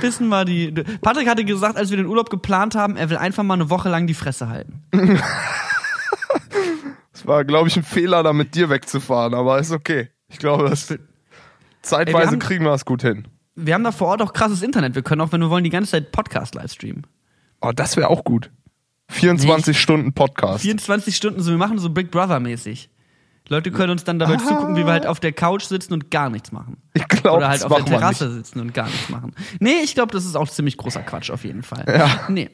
Wissen 0.00 0.28
wir 0.28 0.44
die. 0.44 0.70
Patrick 1.02 1.28
hatte 1.28 1.44
gesagt, 1.44 1.76
als 1.76 1.90
wir 1.90 1.96
den 1.96 2.06
Urlaub 2.06 2.30
geplant 2.30 2.76
haben, 2.76 2.96
er 2.96 3.10
will 3.10 3.16
einfach 3.16 3.42
mal 3.42 3.54
eine 3.54 3.70
Woche 3.70 3.88
lang 3.88 4.06
die 4.06 4.14
Fresse 4.14 4.48
halten. 4.48 4.82
Es 7.12 7.26
war, 7.26 7.44
glaube 7.44 7.68
ich, 7.68 7.76
ein 7.76 7.84
Fehler, 7.84 8.22
da 8.22 8.32
mit 8.32 8.54
dir 8.54 8.68
wegzufahren, 8.70 9.34
aber 9.34 9.58
ist 9.58 9.70
okay. 9.70 10.08
Ich 10.28 10.38
glaube, 10.38 10.68
das 10.68 10.90
Ey, 10.90 10.98
zeitweise 11.82 12.18
wir 12.18 12.26
haben- 12.32 12.38
kriegen 12.40 12.64
wir 12.64 12.72
es 12.72 12.84
gut 12.84 13.02
hin. 13.02 13.28
Wir 13.56 13.74
haben 13.74 13.84
da 13.84 13.92
vor 13.92 14.08
Ort 14.08 14.22
auch 14.22 14.32
krasses 14.32 14.62
Internet. 14.62 14.94
Wir 14.94 15.02
können 15.02 15.20
auch, 15.20 15.32
wenn 15.32 15.40
wir 15.40 15.50
wollen, 15.50 15.64
die 15.64 15.70
ganze 15.70 15.92
Zeit 15.92 16.12
Podcast 16.12 16.54
livestreamen. 16.54 17.06
Oh, 17.60 17.72
das 17.74 17.96
wäre 17.96 18.08
auch 18.10 18.24
gut. 18.24 18.50
24 19.10 19.78
Stunden 19.80 20.12
Podcast. 20.12 20.62
24 20.62 21.14
Stunden 21.14 21.40
so, 21.42 21.50
wir 21.50 21.58
machen 21.58 21.78
so 21.78 21.90
Big 21.90 22.10
Brother 22.10 22.40
mäßig. 22.40 22.90
Leute 23.48 23.70
können 23.70 23.90
uns 23.90 24.04
dann 24.04 24.18
dabei 24.18 24.34
Ah. 24.36 24.38
zugucken, 24.38 24.74
wie 24.76 24.84
wir 24.86 24.92
halt 24.92 25.06
auf 25.06 25.20
der 25.20 25.32
Couch 25.32 25.64
sitzen 25.64 25.92
und 25.92 26.10
gar 26.10 26.30
nichts 26.30 26.50
machen. 26.50 26.78
Ich 26.94 27.06
glaube, 27.08 27.36
Oder 27.38 27.48
halt 27.48 27.62
auf 27.62 27.74
der 27.76 27.84
Terrasse 27.84 28.24
nicht. 28.26 28.36
sitzen 28.36 28.60
und 28.60 28.72
gar 28.72 28.86
nichts 28.86 29.10
machen. 29.10 29.34
Nee, 29.60 29.80
ich 29.84 29.94
glaube, 29.94 30.12
das 30.12 30.24
ist 30.24 30.34
auch 30.34 30.48
ziemlich 30.48 30.78
großer 30.78 31.02
Quatsch 31.02 31.30
auf 31.30 31.44
jeden 31.44 31.62
Fall. 31.62 31.84
Ja. 31.86 32.20
Nee. 32.28 32.50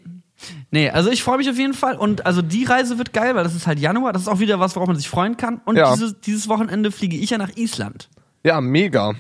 Nee, 0.70 0.90
also 0.90 1.10
ich 1.10 1.22
freue 1.22 1.36
mich 1.38 1.48
auf 1.48 1.58
jeden 1.58 1.74
Fall 1.74 1.96
und 1.96 2.26
also 2.26 2.42
die 2.42 2.64
Reise 2.64 2.98
wird 2.98 3.12
geil, 3.12 3.34
weil 3.36 3.44
das 3.44 3.54
ist 3.54 3.66
halt 3.66 3.78
Januar, 3.78 4.12
das 4.12 4.22
ist 4.22 4.28
auch 4.28 4.40
wieder 4.40 4.58
was, 4.58 4.74
worauf 4.74 4.88
man 4.88 4.96
sich 4.96 5.08
freuen 5.08 5.36
kann. 5.36 5.60
Und 5.64 5.76
Ja. 5.76 5.92
dieses, 5.94 6.18
dieses 6.20 6.48
Wochenende 6.48 6.90
fliege 6.90 7.16
ich 7.16 7.30
ja 7.30 7.38
nach 7.38 7.54
Island. 7.56 8.08
Ja, 8.42 8.60
mega. 8.60 9.12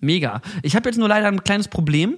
Mega. 0.00 0.40
Ich 0.62 0.76
habe 0.76 0.88
jetzt 0.88 0.98
nur 0.98 1.08
leider 1.08 1.26
ein 1.28 1.42
kleines 1.44 1.68
Problem. 1.68 2.14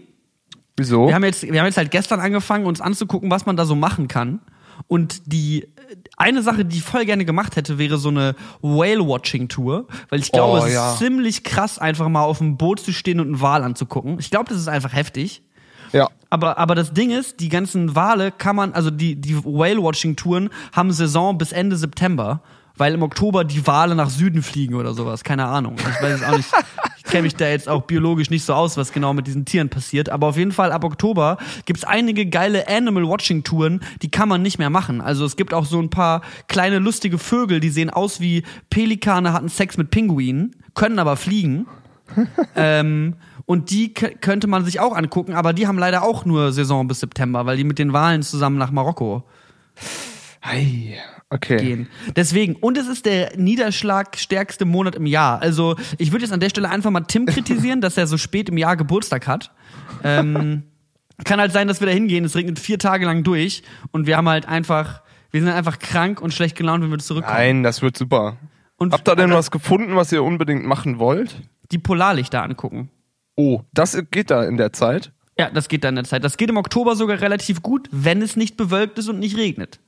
Wieso? 0.76 1.08
Wir 1.08 1.14
haben 1.14 1.24
jetzt, 1.24 1.42
wir 1.42 1.58
haben 1.58 1.66
jetzt 1.66 1.76
halt 1.76 1.90
gestern 1.90 2.20
angefangen, 2.20 2.66
uns 2.66 2.80
anzugucken, 2.80 3.30
was 3.30 3.46
man 3.46 3.56
da 3.56 3.64
so 3.64 3.74
machen 3.74 4.08
kann. 4.08 4.40
Und 4.86 5.22
die 5.32 5.66
eine 6.16 6.42
Sache, 6.42 6.64
die 6.64 6.76
ich 6.78 6.82
voll 6.82 7.04
gerne 7.04 7.24
gemacht 7.24 7.56
hätte, 7.56 7.78
wäre 7.78 7.98
so 7.98 8.10
eine 8.10 8.34
Whale-Watching-Tour, 8.62 9.86
weil 10.08 10.20
ich 10.20 10.30
glaube, 10.32 10.60
Oh, 10.60 10.64
es 10.64 10.72
ja. 10.72 10.92
ist 10.92 10.98
ziemlich 10.98 11.44
krass, 11.44 11.78
einfach 11.78 12.08
mal 12.08 12.22
auf 12.22 12.38
dem 12.38 12.56
Boot 12.56 12.80
zu 12.80 12.92
stehen 12.92 13.20
und 13.20 13.26
einen 13.28 13.40
Wal 13.40 13.62
anzugucken. 13.64 14.18
Ich 14.18 14.30
glaube, 14.30 14.48
das 14.50 14.58
ist 14.58 14.68
einfach 14.68 14.92
heftig. 14.92 15.42
ja. 15.92 16.08
Aber, 16.30 16.58
aber 16.58 16.74
das 16.74 16.92
Ding 16.92 17.10
ist, 17.10 17.40
die 17.40 17.48
ganzen 17.48 17.94
Wale 17.96 18.30
kann 18.32 18.54
man, 18.54 18.74
also 18.74 18.90
die, 18.90 19.16
die 19.16 19.42
Whale-Watching-Touren 19.44 20.50
haben 20.72 20.92
Saison 20.92 21.38
bis 21.38 21.52
Ende 21.52 21.76
September, 21.76 22.42
weil 22.76 22.92
im 22.92 23.02
Oktober 23.02 23.44
die 23.44 23.66
Wale 23.66 23.94
nach 23.94 24.10
Süden 24.10 24.42
fliegen 24.42 24.74
oder 24.74 24.92
sowas. 24.92 25.24
Keine 25.24 25.46
Ahnung. 25.46 25.76
Ich 25.78 26.02
weiß 26.02 26.20
es 26.20 26.22
auch 26.22 26.36
nicht. 26.36 26.50
Ich 27.08 27.12
kenne 27.12 27.22
mich 27.22 27.36
da 27.36 27.48
jetzt 27.48 27.70
auch 27.70 27.84
biologisch 27.84 28.28
nicht 28.28 28.44
so 28.44 28.52
aus, 28.52 28.76
was 28.76 28.92
genau 28.92 29.14
mit 29.14 29.26
diesen 29.26 29.46
Tieren 29.46 29.70
passiert. 29.70 30.10
Aber 30.10 30.26
auf 30.26 30.36
jeden 30.36 30.52
Fall 30.52 30.72
ab 30.72 30.84
Oktober 30.84 31.38
gibt's 31.64 31.82
einige 31.82 32.26
geile 32.26 32.68
Animal-Watching-Touren, 32.68 33.80
die 34.02 34.10
kann 34.10 34.28
man 34.28 34.42
nicht 34.42 34.58
mehr 34.58 34.68
machen. 34.68 35.00
Also 35.00 35.24
es 35.24 35.36
gibt 35.36 35.54
auch 35.54 35.64
so 35.64 35.80
ein 35.80 35.88
paar 35.88 36.20
kleine 36.48 36.80
lustige 36.80 37.16
Vögel, 37.16 37.60
die 37.60 37.70
sehen 37.70 37.88
aus 37.88 38.20
wie 38.20 38.42
Pelikane 38.68 39.32
hatten 39.32 39.48
Sex 39.48 39.78
mit 39.78 39.88
Pinguinen, 39.88 40.54
können 40.74 40.98
aber 40.98 41.16
fliegen. 41.16 41.66
ähm, 42.54 43.14
und 43.46 43.70
die 43.70 43.94
könnte 43.94 44.46
man 44.46 44.66
sich 44.66 44.78
auch 44.78 44.94
angucken, 44.94 45.32
aber 45.32 45.54
die 45.54 45.66
haben 45.66 45.78
leider 45.78 46.02
auch 46.02 46.26
nur 46.26 46.52
Saison 46.52 46.88
bis 46.88 47.00
September, 47.00 47.46
weil 47.46 47.56
die 47.56 47.64
mit 47.64 47.78
den 47.78 47.94
Wahlen 47.94 48.22
zusammen 48.22 48.58
nach 48.58 48.70
Marokko 48.70 49.24
Ei. 50.48 50.98
Okay. 51.30 51.58
gehen. 51.58 51.88
Deswegen, 52.16 52.56
und 52.56 52.78
es 52.78 52.88
ist 52.88 53.04
der 53.04 53.36
niederschlagstärkste 53.36 54.64
Monat 54.64 54.94
im 54.94 55.04
Jahr. 55.04 55.42
Also 55.42 55.76
ich 55.98 56.10
würde 56.10 56.24
jetzt 56.24 56.32
an 56.32 56.40
der 56.40 56.48
Stelle 56.48 56.70
einfach 56.70 56.90
mal 56.90 57.02
Tim 57.02 57.26
kritisieren, 57.26 57.80
dass 57.82 57.98
er 57.98 58.06
so 58.06 58.16
spät 58.16 58.48
im 58.48 58.56
Jahr 58.56 58.76
Geburtstag 58.76 59.26
hat. 59.26 59.52
Ähm, 60.02 60.62
Kann 61.24 61.40
halt 61.40 61.52
sein, 61.52 61.68
dass 61.68 61.80
wir 61.80 61.86
da 61.88 61.92
hingehen, 61.92 62.24
es 62.24 62.36
regnet 62.36 62.58
vier 62.60 62.78
Tage 62.78 63.04
lang 63.04 63.24
durch 63.24 63.64
und 63.90 64.06
wir 64.06 64.16
haben 64.16 64.28
halt 64.28 64.46
einfach, 64.46 65.02
wir 65.32 65.40
sind 65.40 65.50
einfach 65.50 65.80
krank 65.80 66.20
und 66.22 66.32
schlecht 66.32 66.56
gelaunt, 66.56 66.82
wenn 66.82 66.90
wir 66.90 66.98
zurückkommen. 66.98 67.36
Nein, 67.36 67.62
das 67.64 67.82
wird 67.82 67.98
super. 67.98 68.36
Und 68.76 68.92
Habt 68.92 69.08
ihr 69.08 69.16
denn 69.16 69.32
was 69.32 69.50
gefunden, 69.50 69.96
was 69.96 70.12
ihr 70.12 70.22
unbedingt 70.22 70.64
machen 70.64 71.00
wollt? 71.00 71.42
die 71.70 71.78
Polarlichter 71.78 72.42
angucken. 72.42 72.90
Oh, 73.36 73.62
das 73.72 73.96
geht 74.10 74.30
da 74.30 74.44
in 74.44 74.56
der 74.56 74.72
Zeit. 74.72 75.12
Ja, 75.38 75.50
das 75.50 75.68
geht 75.68 75.84
dann 75.84 75.90
in 75.90 76.02
der 76.02 76.04
Zeit. 76.04 76.24
Das 76.24 76.36
geht 76.36 76.50
im 76.50 76.56
Oktober 76.56 76.96
sogar 76.96 77.20
relativ 77.20 77.62
gut, 77.62 77.88
wenn 77.92 78.22
es 78.22 78.36
nicht 78.36 78.56
bewölkt 78.56 78.98
ist 78.98 79.08
und 79.08 79.18
nicht 79.18 79.36
regnet. 79.36 79.78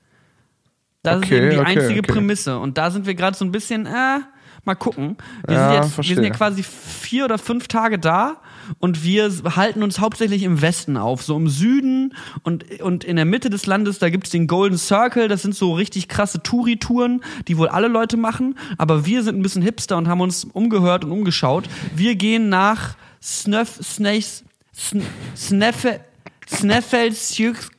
Das 1.02 1.16
ist 1.16 1.24
Okay, 1.24 1.38
eben 1.38 1.50
die 1.50 1.58
okay, 1.58 1.78
einzige 1.78 2.00
okay. 2.00 2.12
Prämisse. 2.12 2.58
Und 2.58 2.76
da 2.78 2.90
sind 2.90 3.06
wir 3.06 3.14
gerade 3.14 3.36
so 3.36 3.44
ein 3.44 3.52
bisschen, 3.52 3.86
äh, 3.86 4.18
mal 4.64 4.74
gucken. 4.74 5.16
Wir, 5.46 5.56
Ja, 5.56 5.72
sind 5.82 5.82
jetzt, 5.96 6.08
wir 6.08 6.14
sind 6.16 6.24
ja 6.24 6.30
quasi 6.30 6.62
vier 6.62 7.24
oder 7.24 7.38
fünf 7.38 7.68
Tage 7.68 7.98
da 7.98 8.36
und 8.78 9.02
wir 9.02 9.30
halten 9.56 9.82
uns 9.82 9.98
hauptsächlich 10.00 10.42
im 10.42 10.60
Westen 10.60 10.96
auf. 10.98 11.22
So 11.22 11.36
im 11.36 11.48
Süden 11.48 12.14
und, 12.42 12.80
und 12.82 13.04
in 13.04 13.16
der 13.16 13.24
Mitte 13.24 13.48
des 13.48 13.64
Landes, 13.66 13.98
da 13.98 14.10
gibt's 14.10 14.30
den 14.30 14.46
Golden 14.46 14.76
Circle. 14.76 15.28
Das 15.28 15.42
sind 15.42 15.54
so 15.54 15.72
richtig 15.72 16.08
krasse 16.08 16.42
Touri-Touren, 16.42 17.22
die 17.48 17.56
wohl 17.56 17.68
alle 17.68 17.88
Leute 17.88 18.16
machen. 18.18 18.58
Aber 18.76 19.06
wir 19.06 19.22
sind 19.22 19.38
ein 19.38 19.42
bisschen 19.42 19.62
hipster 19.62 19.96
und 19.96 20.08
haben 20.08 20.20
uns 20.20 20.44
umgehört 20.44 21.04
und 21.04 21.12
umgeschaut. 21.12 21.64
Wir 21.94 22.14
gehen 22.14 22.50
nach 22.50 22.96
Snuff, 23.22 23.78
Snakes, 23.82 24.44
Sn 24.76 25.02
Sneffe, 25.36 26.00
Sneffelsjux, 26.48 27.70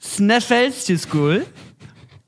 Sneffelsjuskull. 0.00 1.46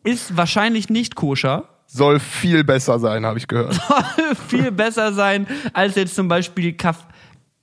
Ist 0.04 0.36
wahrscheinlich 0.36 0.90
nicht 0.90 1.16
koscher. 1.16 1.68
Soll 1.86 2.20
viel 2.20 2.62
besser 2.64 2.98
sein, 2.98 3.26
habe 3.26 3.38
ich 3.38 3.48
gehört. 3.48 3.80
viel 4.48 4.70
besser 4.70 5.12
sein 5.12 5.46
als 5.72 5.94
jetzt 5.96 6.14
zum 6.14 6.28
Beispiel 6.28 6.74
Kaf 6.74 7.06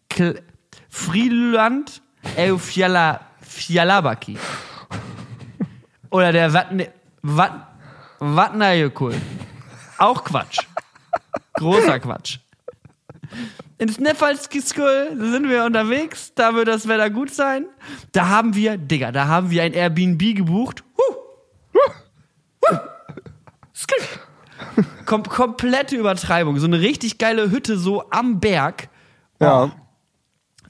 Kl 0.10 0.42
Frieland 0.90 2.02
Eufjala 2.38 3.22
Fjalabaki. 3.42 4.38
Oder 6.10 6.32
der 6.32 6.52
Watne 6.54 6.90
Wat 7.22 7.52
Watnajökull. 8.20 9.16
Auch 9.98 10.24
Quatsch. 10.24 10.60
Großer 11.54 12.00
Quatsch. 12.00 12.40
In 13.78 13.90
Sneffalskiskull 13.90 15.18
sind 15.18 15.50
wir 15.50 15.66
unterwegs, 15.66 16.34
da 16.36 16.54
wird 16.54 16.68
das 16.68 16.88
Wetter 16.88 17.10
gut 17.10 17.34
sein. 17.34 17.66
Da 18.12 18.28
haben 18.28 18.54
wir, 18.54 18.78
Digga, 18.78 19.12
da 19.12 19.28
haben 19.28 19.50
wir 19.50 19.64
ein 19.64 19.74
Airbnb 19.74 20.20
gebucht. 20.36 20.84
Kom 25.06 25.24
komplette 25.24 25.96
Übertreibung. 25.96 26.58
So 26.60 26.68
eine 26.68 26.80
richtig 26.80 27.18
geile 27.18 27.52
Hütte 27.52 27.78
so 27.78 28.10
am 28.12 28.40
Berg. 28.40 28.90
Ja. 29.40 29.72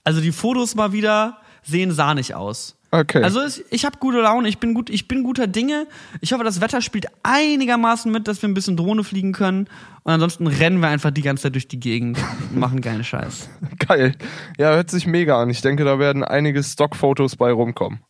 Also 0.03 0.21
die 0.21 0.31
Fotos 0.31 0.75
mal 0.75 0.93
wieder 0.93 1.37
sehen 1.63 1.91
sahnig 1.91 2.33
aus. 2.33 2.77
Okay. 2.93 3.23
Also 3.23 3.39
es, 3.39 3.63
ich 3.69 3.85
habe 3.85 3.99
gute 3.99 4.19
Laune, 4.19 4.49
ich 4.49 4.57
bin 4.57 4.73
gut, 4.73 4.89
ich 4.89 5.07
bin 5.07 5.23
guter 5.23 5.47
Dinge. 5.47 5.87
Ich 6.19 6.33
hoffe, 6.33 6.43
das 6.43 6.59
Wetter 6.59 6.81
spielt 6.81 7.05
einigermaßen 7.23 8.11
mit, 8.11 8.27
dass 8.27 8.41
wir 8.41 8.49
ein 8.49 8.53
bisschen 8.53 8.75
Drohne 8.75 9.05
fliegen 9.05 9.31
können. 9.31 9.69
Und 10.03 10.11
ansonsten 10.11 10.45
rennen 10.47 10.81
wir 10.81 10.89
einfach 10.89 11.11
die 11.11 11.21
ganze 11.21 11.43
Zeit 11.43 11.53
durch 11.53 11.69
die 11.69 11.79
Gegend 11.79 12.17
und 12.49 12.57
machen 12.57 12.81
geilen 12.81 13.03
Scheiß. 13.03 13.49
Geil. 13.87 14.15
Ja, 14.57 14.73
hört 14.73 14.89
sich 14.89 15.07
mega 15.07 15.41
an. 15.41 15.49
Ich 15.49 15.61
denke, 15.61 15.85
da 15.85 15.99
werden 15.99 16.23
einige 16.23 16.61
Stockfotos 16.61 17.37
bei 17.37 17.51
rumkommen. 17.51 18.01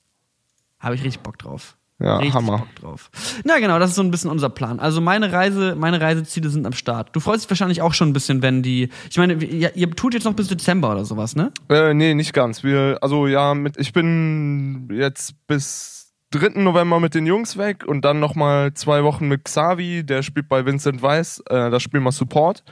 Habe 0.80 0.96
ich 0.96 1.04
richtig 1.04 1.22
Bock 1.22 1.38
drauf. 1.38 1.78
Ja, 2.02 2.18
richtig 2.18 2.34
Hammer. 2.34 2.60
Bock 2.60 2.76
drauf. 2.76 3.12
Na 3.44 3.60
genau, 3.60 3.80
das 3.80 3.92
ist 3.92 3.96
so 3.96 4.02
ein 4.02 4.12
bisschen 4.12 4.30
unser 4.30 4.50
Plan. 4.50 4.80
Also 4.80 5.02
meine 5.02 5.32
Reise, 5.32 5.76
meine 5.76 6.02
Reiseziele 6.02 6.50
sind 6.50 6.66
am 6.66 6.74
Start. 6.74 7.10
Du 7.14 7.20
freust 7.20 7.44
dich 7.44 7.50
wahrscheinlich 7.50 7.82
auch 7.82 7.94
schon 7.94 8.10
ein 8.10 8.14
bisschen, 8.14 8.42
wenn 8.42 8.64
die. 8.64 8.90
Ich 9.10 9.18
meine, 9.18 9.34
ihr, 9.34 9.76
ihr 9.76 9.92
tut 9.92 10.14
jetzt 10.14 10.24
noch 10.24 10.34
bis 10.34 10.48
Dezember 10.48 10.92
oder 10.92 11.06
sowas, 11.06 11.36
ne? 11.36 11.52
Äh, 11.70 11.94
nee, 11.94 12.14
nicht 12.14 12.34
ganz. 12.34 12.64
Wir, 12.64 12.98
also 13.02 13.28
ja, 13.28 13.54
mit, 13.54 13.78
ich 13.78 13.94
bin 13.94 14.90
jetzt 14.92 15.36
bis 15.48 16.14
3. 16.32 16.62
November 16.62 17.00
mit 17.00 17.14
den 17.14 17.26
Jungs 17.26 17.58
weg 17.58 17.86
und 17.86 18.06
dann 18.06 18.20
nochmal 18.20 18.74
zwei 18.74 19.04
Wochen 19.04 19.28
mit 19.28 19.46
Xavi, 19.46 20.04
der 20.06 20.24
spielt 20.24 20.48
bei 20.48 20.66
Vincent 20.66 21.02
Weiss, 21.02 21.44
äh, 21.50 21.70
da 21.70 21.80
spielen 21.80 22.04
wir 22.04 22.12
Support. 22.12 22.64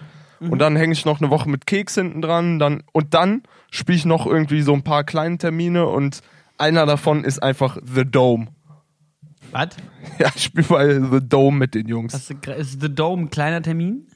Und 0.42 0.60
dann 0.60 0.78
hänge 0.78 0.94
ich 0.94 1.04
noch 1.04 1.20
eine 1.20 1.30
Woche 1.30 1.50
mit 1.50 1.66
Keks 1.66 1.96
hinten 1.96 2.22
dran, 2.22 2.60
dann, 2.60 2.84
und 2.94 3.14
dann 3.14 3.44
spiele 3.72 3.98
ich 3.98 4.06
noch 4.06 4.26
irgendwie 4.26 4.62
so 4.62 4.74
ein 4.74 4.84
paar 4.84 5.04
kleine 5.04 5.38
Termine 5.38 5.86
und 5.86 6.22
einer 6.58 6.86
davon 6.86 7.26
ist 7.26 7.44
einfach 7.44 7.78
The 7.84 8.06
Dome. 8.06 8.48
Was? 9.52 9.70
Ja, 10.18 10.32
ich 10.36 10.44
spiele 10.46 10.68
bei 10.68 10.94
The 11.00 11.20
Dome 11.28 11.58
mit 11.58 11.76
den 11.76 11.88
Jungs. 11.88 12.14
Gra- 12.42 12.54
ist 12.54 12.82
The 12.82 12.94
Dome 12.94 13.24
ein 13.24 13.30
kleiner 13.30 13.62
Termin? 13.62 14.08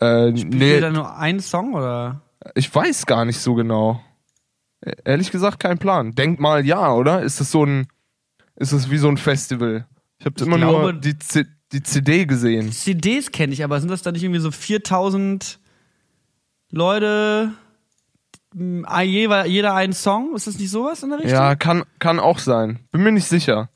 äh, 0.00 0.28
Spielt 0.36 0.54
nee, 0.54 0.74
ihr 0.74 0.80
da 0.80 0.90
nur 0.90 1.16
einen 1.16 1.40
Song 1.40 1.74
oder? 1.74 2.22
Ich 2.54 2.74
weiß 2.74 3.06
gar 3.06 3.24
nicht 3.24 3.38
so 3.38 3.54
genau. 3.54 4.02
E- 4.84 4.92
Ehrlich 5.04 5.30
gesagt, 5.30 5.60
kein 5.60 5.78
Plan. 5.78 6.12
Denk 6.12 6.40
mal 6.40 6.66
ja, 6.66 6.92
oder? 6.92 7.22
Ist 7.22 7.40
es 7.40 7.50
so 7.50 7.64
ein, 7.64 7.86
ist 8.56 8.72
es 8.72 8.90
wie 8.90 8.98
so 8.98 9.08
ein 9.08 9.16
Festival? 9.16 9.86
Ich 10.18 10.26
habe 10.26 10.42
immer 10.44 10.58
nur 10.58 10.80
glaube- 10.92 10.94
die, 11.00 11.18
C 11.18 11.44
die 11.72 11.82
CD 11.82 12.26
gesehen. 12.26 12.70
CDs 12.72 13.30
kenne 13.32 13.52
ich, 13.54 13.64
aber 13.64 13.80
sind 13.80 13.90
das 13.90 14.02
da 14.02 14.12
nicht 14.12 14.22
irgendwie 14.24 14.40
so 14.40 14.50
4000 14.50 15.58
Leute, 16.70 17.52
ah, 18.84 19.02
jeder, 19.02 19.46
jeder 19.46 19.74
einen 19.74 19.92
Song? 19.92 20.34
Ist 20.34 20.46
das 20.46 20.58
nicht 20.58 20.70
sowas 20.70 21.02
in 21.02 21.10
der 21.10 21.18
Richtung? 21.20 21.34
Ja, 21.34 21.54
kann, 21.54 21.84
kann 21.98 22.18
auch 22.20 22.38
sein. 22.38 22.80
Bin 22.90 23.02
mir 23.02 23.12
nicht 23.12 23.26
sicher. 23.28 23.68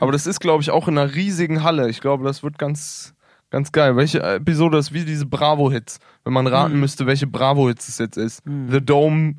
Aber 0.00 0.12
das 0.12 0.26
ist, 0.26 0.40
glaube 0.40 0.62
ich, 0.62 0.70
auch 0.70 0.88
in 0.88 0.98
einer 0.98 1.14
riesigen 1.14 1.62
Halle. 1.62 1.88
Ich 1.90 2.00
glaube, 2.00 2.24
das 2.24 2.42
wird 2.42 2.58
ganz, 2.58 3.14
ganz 3.50 3.70
geil. 3.70 3.96
Welche 3.96 4.22
Episode 4.22 4.78
ist 4.78 4.92
wie 4.92 5.04
diese 5.04 5.26
Bravo-Hits? 5.26 5.98
Wenn 6.24 6.32
man 6.32 6.46
raten 6.46 6.72
Hm. 6.72 6.80
müsste, 6.80 7.06
welche 7.06 7.26
Bravo-Hits 7.26 7.88
es 7.88 7.98
jetzt 7.98 8.16
ist. 8.16 8.42
The 8.44 8.80
Dome 8.84 9.34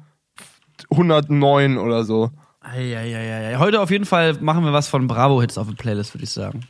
109 0.91 1.77
oder 1.77 2.03
so. 2.03 2.31
Eieieiei. 2.61 3.57
Heute 3.57 3.81
auf 3.81 3.89
jeden 3.89 4.05
Fall 4.05 4.33
machen 4.39 4.63
wir 4.63 4.71
was 4.71 4.87
von 4.87 5.07
Bravo-Hits 5.07 5.57
auf 5.57 5.67
der 5.67 5.73
Playlist, 5.75 6.13
würde 6.13 6.23
ich 6.25 6.29
sagen. 6.31 6.61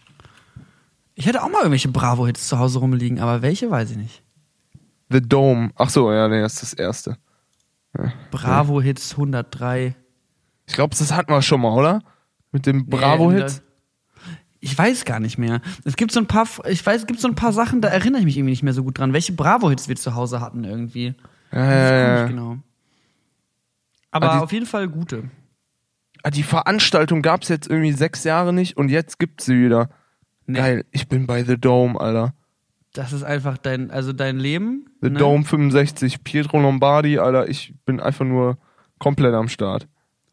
Ich 1.16 1.26
hätte 1.26 1.44
auch 1.44 1.50
mal 1.50 1.60
irgendwelche 1.60 1.90
Bravo-Hits 1.90 2.48
zu 2.48 2.58
Hause 2.60 2.80
rumliegen, 2.80 3.20
aber 3.20 3.42
welche 3.42 3.70
weiß 3.70 3.92
ich 3.92 3.98
nicht. 3.98 4.24
The 5.10 5.22
Dome. 5.22 5.72
Ach 5.76 5.90
so, 5.90 6.12
ja, 6.12 6.30
nee, 6.30 6.42
das 6.42 6.54
ist 6.54 6.62
das 6.64 6.74
erste. 6.74 7.18
Bravo-Hits 8.32 9.12
103. 9.12 9.96
Ich 10.66 10.74
glaube, 10.74 10.96
das 10.98 11.12
hatten 11.12 11.32
wir 11.34 11.42
schon 11.42 11.60
mal, 11.62 11.74
oder? 11.78 12.02
Mit 12.54 12.66
dem 12.66 12.86
Bravo-Hit. 12.88 13.62
Ich 14.64 14.78
weiß 14.78 15.06
gar 15.06 15.20
nicht 15.20 15.38
mehr. 15.40 15.60
Es 15.86 15.96
gibt 15.96 16.12
so 16.12 16.20
ein 16.20 16.28
paar, 16.28 16.48
ich 16.70 16.86
weiß, 16.86 17.02
es 17.02 17.08
gibt 17.08 17.20
so 17.20 17.28
ein 17.28 17.34
paar 17.36 17.52
Sachen, 17.52 17.82
da 17.82 17.88
erinnere 17.90 18.20
ich 18.20 18.26
mich 18.26 18.38
irgendwie 18.38 18.52
nicht 18.52 18.64
mehr 18.64 18.74
so 18.74 18.84
gut 18.84 19.00
dran, 19.00 19.12
welche 19.12 19.34
Bravo-Hits 19.34 19.90
wir 19.90 19.96
zu 19.96 20.14
Hause 20.16 20.40
hatten 20.40 20.64
irgendwie. 20.64 21.08
Nicht 21.52 22.28
genau. 22.30 22.58
Aber 24.12 24.32
Ah, 24.32 24.38
die- 24.38 24.44
auf 24.44 24.52
jeden 24.52 24.66
Fall 24.68 24.88
gute. 24.88 25.30
Ah, 26.24 26.30
Die 26.30 26.44
Veranstaltung 26.44 27.22
gab's 27.24 27.48
jetzt 27.50 27.68
irgendwie 27.70 27.94
sechs 27.94 28.24
Jahre 28.24 28.54
nicht 28.54 28.78
und 28.78 28.90
jetzt 28.90 29.18
gibt's 29.20 29.46
sie 29.46 29.60
wieder. 29.66 29.90
Nee. 30.46 30.60
Geil, 30.60 30.86
ich 30.92 31.08
bin 31.08 31.26
bei 31.28 31.44
The 31.44 31.58
Dome, 31.60 32.00
Alter. 32.00 32.34
Das 32.94 33.14
ist 33.14 33.24
einfach 33.24 33.58
dein, 33.58 33.90
also 33.90 34.14
dein 34.14 34.38
Leben. 34.38 34.86
The 35.02 35.10
ne? 35.10 35.18
Dome 35.18 35.44
65, 35.46 36.24
Pietro 36.24 36.60
Lombardi, 36.62 37.18
Alter, 37.20 37.48
ich 37.50 37.74
bin 37.86 38.00
einfach 38.00 38.26
nur 38.26 38.58
komplett 39.00 39.34
am 39.34 39.48
Start. 39.48 39.88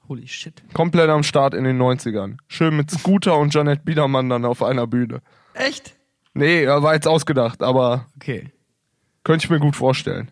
Holy 0.09 0.27
shit. 0.27 0.63
Komplett 0.73 1.11
am 1.11 1.23
Start 1.23 1.55
in 1.55 1.65
den 1.65 1.79
90ern. 1.81 2.39
Schön 2.49 2.77
mit 2.77 2.91
Scooter 2.91 3.37
und 3.39 3.53
Janet 3.53 3.85
Biedermann 3.85 4.29
dann 4.29 4.45
auf 4.45 4.63
einer 4.63 4.87
Bühne. 4.87 5.21
Echt? 5.55 5.95
Nee, 6.35 6.67
war 6.67 6.95
jetzt 6.95 7.07
ausgedacht, 7.09 7.63
aber 7.63 8.07
Okay. 8.17 8.51
könnte 9.25 9.45
ich 9.45 9.51
mir 9.51 9.59
gut 9.61 9.77
vorstellen. 9.77 10.31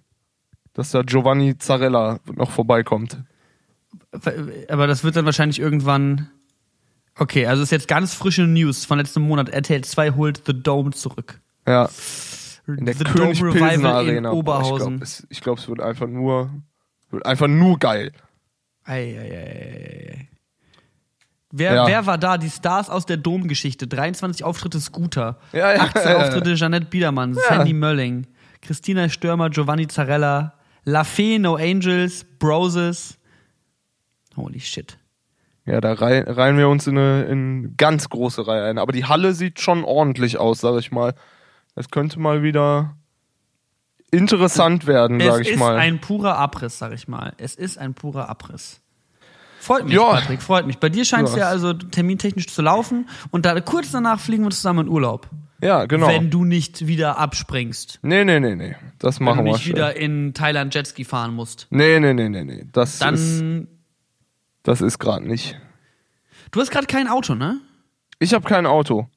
Dass 0.73 0.91
da 0.93 1.03
Giovanni 1.03 1.59
Zarella 1.59 2.21
noch 2.35 2.51
vorbeikommt. 2.51 3.19
Aber 4.69 4.87
das 4.87 5.05
wird 5.05 5.17
dann 5.17 5.25
wahrscheinlich 5.25 5.59
irgendwann. 5.59 6.31
Okay, 7.19 7.47
also 7.47 7.63
ist 7.63 7.73
jetzt 7.73 7.89
ganz 7.89 8.15
frische 8.15 8.43
News 8.47 8.85
von 8.85 8.99
letztem 8.99 9.23
Monat. 9.23 9.49
RTL 9.49 9.83
2 9.83 10.11
holt 10.13 10.43
The 10.47 10.53
Dome 10.63 10.91
zurück. 10.91 11.41
Ja, 11.67 11.89
in 12.67 12.85
der 12.85 12.95
The 12.95 13.05
König 13.05 13.39
Dome 13.39 13.55
Revival 13.55 13.87
Arena. 13.87 14.17
in 14.17 14.23
Boah, 14.25 14.33
ich 14.33 14.39
Oberhausen. 14.39 14.87
glaube, 14.99 15.03
es, 15.05 15.27
glaub, 15.41 15.59
es 15.59 15.69
wird 15.69 15.81
einfach 15.81 16.07
nur, 16.09 16.51
wird 17.11 17.25
einfach 17.25 17.49
nur 17.49 17.79
geil. 17.79 18.13
Eieieiei. 18.87 20.29
Wer, 21.53 21.75
Ja. 21.75 21.87
wer 21.87 22.07
war 22.07 22.19
da? 22.19 22.39
Die 22.39 22.51
Stars 22.51 22.91
aus 22.91 23.07
der 23.07 23.17
Domgeschichte. 23.17 23.87
23 23.87 24.45
Auftritte 24.45 24.81
Scooter. 24.81 25.39
Ja, 25.53 25.73
ja. 25.75 25.81
18 25.83 26.17
Auftritte 26.17 26.55
Jeanette 26.55 26.87
Biedermann, 26.87 27.35
Sandy 27.35 27.73
Mölling, 27.73 28.27
Christina 28.61 29.09
Stürmer, 29.09 29.49
Giovanni 29.51 29.87
Zarella, 29.87 30.55
La 30.85 31.05
Fee, 31.05 31.39
No 31.39 31.57
Angels, 31.57 32.25
Broses. 32.39 33.19
Holy 34.37 34.61
shit. 34.61 34.99
Ja, 35.65 35.81
da 35.81 35.95
rein, 35.95 36.25
reihen 36.25 36.59
wir 36.59 36.69
uns 36.69 36.87
in 36.87 36.97
eine 36.99 37.25
in 37.25 37.75
ganz 37.77 38.09
große 38.09 38.47
Reihe 38.47 38.65
ein. 38.65 38.79
Aber 38.79 38.93
die 38.93 39.05
Halle 39.05 39.33
sieht 39.35 39.61
schon 39.61 39.83
ordentlich 39.85 40.39
aus, 40.39 40.61
sag 40.61 40.79
ich 40.79 40.93
mal. 40.93 41.15
Das 41.75 41.91
könnte 41.91 42.21
mal 42.21 42.43
wieder 42.43 42.97
interessant 44.11 44.87
werden, 44.87 45.21
sag 45.21 45.35
es 45.35 45.41
ich 45.41 45.49
ist 45.55 45.59
mal. 45.59 45.77
ein 45.77 46.01
purer 46.01 46.37
Abriss, 46.37 46.79
sag 46.79 46.93
ich 46.93 47.09
mal. 47.09 47.33
Es 47.39 47.55
ist 47.55 47.79
ein 47.79 47.95
purer 47.95 48.29
Abriss. 48.29 48.81
Freut 49.61 49.85
mich, 49.87 49.95
Ja. 49.95 50.13
Patrick, 50.13 50.43
freut 50.43 50.67
mich. 50.67 50.79
Bei 50.79 50.89
dir 50.89 51.05
scheint 51.05 51.29
es 51.29 51.35
Ja. 51.37 51.49
also 51.49 51.73
termintechnisch 51.73 52.47
zu 52.47 52.63
laufen 52.63 53.09
und 53.33 53.45
da 53.47 53.61
kurz 53.61 53.91
danach 53.91 54.21
fliegen 54.21 54.45
wir 54.45 54.51
zusammen 54.51 54.87
in 54.87 54.93
Urlaub. 54.93 55.29
ja, 55.61 55.87
genau. 55.87 56.07
Wenn 56.09 56.31
du 56.31 56.45
nicht 56.45 56.87
wieder 56.87 57.19
abspringst. 57.19 57.99
nee, 58.03 58.25
nee, 58.25 58.39
nee, 58.39 58.55
nee. 58.55 58.77
Das 58.99 59.19
Wenn 59.19 59.25
machen 59.25 59.39
du 59.39 59.45
wir 59.47 59.53
nicht 59.55 59.65
schon. 59.65 59.73
wieder 59.73 59.97
in 59.97 60.35
Thailand 60.35 60.73
Jetski 60.75 61.05
fahren 61.05 61.35
musst. 61.35 61.67
Nee, 61.71 61.99
nee, 61.99 62.15
nee, 62.15 62.29
nee, 62.29 62.45
nee. 62.45 62.67
Das 62.73 62.91
ist, 62.95 63.03
Dann 63.03 63.67
Das 64.63 64.81
ist 64.81 64.99
gerade 65.01 65.27
nicht. 65.27 65.59
Du 66.53 66.61
hast 66.61 66.71
gerade 66.71 66.87
kein 66.87 67.09
Auto, 67.09 67.35
ne? 67.35 67.59
Ich 68.21 68.35
habe 68.35 68.47
kein 68.49 68.67
Auto. 68.67 69.09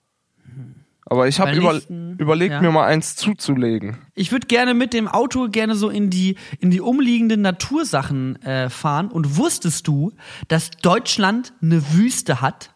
Aber 1.10 1.28
ich 1.28 1.40
habe 1.40 1.54
über, 1.54 1.82
überlegt, 2.20 2.54
ja. 2.54 2.62
mir 2.62 2.72
mal 2.72 2.86
eins 2.86 3.16
zuzulegen. 3.16 3.98
Ich 4.14 4.32
würde 4.32 4.46
gerne 4.46 4.76
mit 4.76 4.94
dem 4.94 5.08
Auto 5.08 5.48
gerne 5.50 5.76
so 5.76 5.90
in 5.90 6.12
die, 6.12 6.36
in 6.60 6.70
die 6.70 6.82
umliegenden 6.82 7.42
Natursachen 7.42 8.40
äh, 8.44 8.70
fahren. 8.70 9.10
Und 9.10 9.36
wusstest 9.36 9.88
du, 9.88 10.12
dass 10.48 10.70
Deutschland 10.70 11.54
eine 11.64 11.94
Wüste 11.94 12.42
hat? 12.42 12.76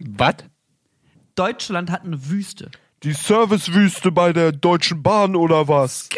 Was? 0.00 0.36
Deutschland 1.36 1.92
hat 1.92 2.04
eine 2.04 2.28
Wüste. 2.28 2.72
Die 3.04 3.12
Servicewüste 3.12 4.10
bei 4.10 4.32
der 4.32 4.50
Deutschen 4.50 5.02
Bahn 5.02 5.36
oder 5.36 5.68
was? 5.68 6.08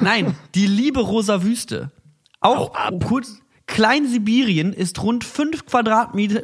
Nein, 0.00 0.36
die 0.54 0.66
liebe 0.66 1.00
rosa 1.00 1.42
Wüste. 1.42 1.90
Auch 2.40 2.72
kurz. 3.06 3.40
Klein-Sibirien 3.66 4.74
ist 4.74 5.02
rund 5.02 5.24
5 5.24 5.64
Quadratmeter, 5.64 6.42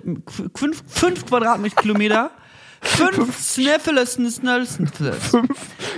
5, 0.54 0.82
5 0.86 1.26
Quadratkilometer, 2.80 3.24
5 3.24 3.38
Sneffeles, 3.38 4.18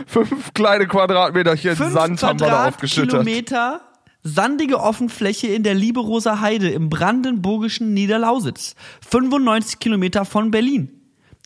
Fünf 0.07 0.55
kleine 0.55 0.87
Quadratmeterchen 0.87 1.77
5 1.77 1.93
Sand 1.93 2.23
haben 2.23 2.41
wir 2.41 2.49
da 2.49 2.69
aufgeschüttet. 2.69 3.11
Quadratkilometer 3.11 3.81
sandige 4.23 4.81
Offenfläche 4.81 5.49
in 5.49 5.63
der 5.63 5.75
Lieberoser 5.75 6.41
Heide 6.41 6.71
im 6.71 6.89
brandenburgischen 6.89 7.93
Niederlausitz. 7.93 8.75
95 9.09 9.79
Kilometer 9.79 10.25
von 10.25 10.51
Berlin. 10.51 10.91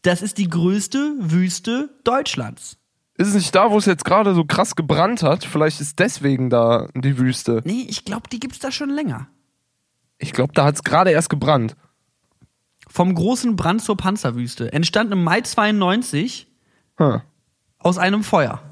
Das 0.03 0.23
ist 0.23 0.39
die 0.39 0.49
größte 0.49 1.15
Wüste 1.19 1.91
Deutschlands. 2.05 2.77
Ist 3.19 3.29
es 3.29 3.35
nicht 3.35 3.55
da, 3.55 3.71
wo 3.71 3.79
es 3.79 3.87
jetzt 3.87 4.05
gerade 4.05 4.35
so 4.35 4.45
krass 4.45 4.77
gebrannt 4.77 5.23
hat? 5.23 5.45
Vielleicht 5.45 5.81
ist 5.81 5.99
deswegen 5.99 6.51
da 6.51 6.89
die 6.95 7.19
Wüste. 7.19 7.63
Nee, 7.65 7.87
ich 7.89 8.05
glaube, 8.05 8.29
die 8.31 8.39
gibt's 8.39 8.59
da 8.59 8.71
schon 8.71 8.91
länger. 8.91 9.29
Ich 10.19 10.33
glaube, 10.33 10.53
da 10.53 10.65
hat 10.65 10.75
es 10.75 10.85
gerade 10.85 11.11
erst 11.11 11.31
gebrannt. 11.31 11.77
Vom 12.97 13.15
großen 13.15 13.57
Brand 13.57 13.83
zur 13.83 13.99
Panzerwüste. 13.99 14.73
Entstand 14.73 15.13
im 15.13 15.23
Mai 15.23 15.43
92 15.43 16.47
Hm. 16.97 17.21
aus 17.79 17.99
einem 17.99 18.25
Feuer. 18.25 18.63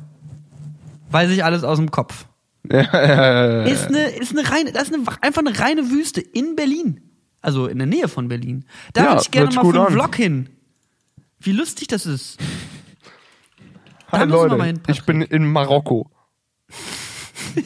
Weiß 1.11 1.29
ich 1.31 1.45
alles 1.45 1.63
aus 1.63 1.77
dem 1.77 1.91
Kopf. 1.91 2.25
Ja, 2.67 2.81
ja, 2.81 3.05
ja, 3.05 3.65
Ist 3.65 3.89
eine, 3.89 4.07
ist 4.07 4.31
eine 4.35 4.51
reine, 4.51 4.73
das 4.73 4.85
ist 4.85 4.95
eine, 4.95 5.05
einfach 5.21 5.43
eine 5.43 5.59
reine 5.59 5.91
Wüste 5.91 6.23
in 6.23 6.57
Berlin. 6.57 7.03
Also 7.43 7.67
in 7.67 7.77
der 7.77 7.87
Nähe 7.87 8.09
von 8.09 8.29
Berlin. 8.29 8.65
Da 8.95 9.11
würde 9.11 9.21
ich 9.21 9.31
gerne 9.31 9.55
mal 9.55 9.61
für 9.61 9.69
einen 9.69 9.87
an. 9.89 9.93
Vlog 9.93 10.17
hin. 10.17 10.49
Wie 11.41 11.53
lustig 11.53 11.89
das 11.89 12.07
ist. 12.07 12.41
Da 14.11 14.21
Hi 14.21 14.25
Leute, 14.27 14.57
mal 14.57 14.69
hin, 14.69 14.81
ich 14.87 15.05
bin 15.05 15.21
in 15.21 15.45
Marokko. 15.53 16.11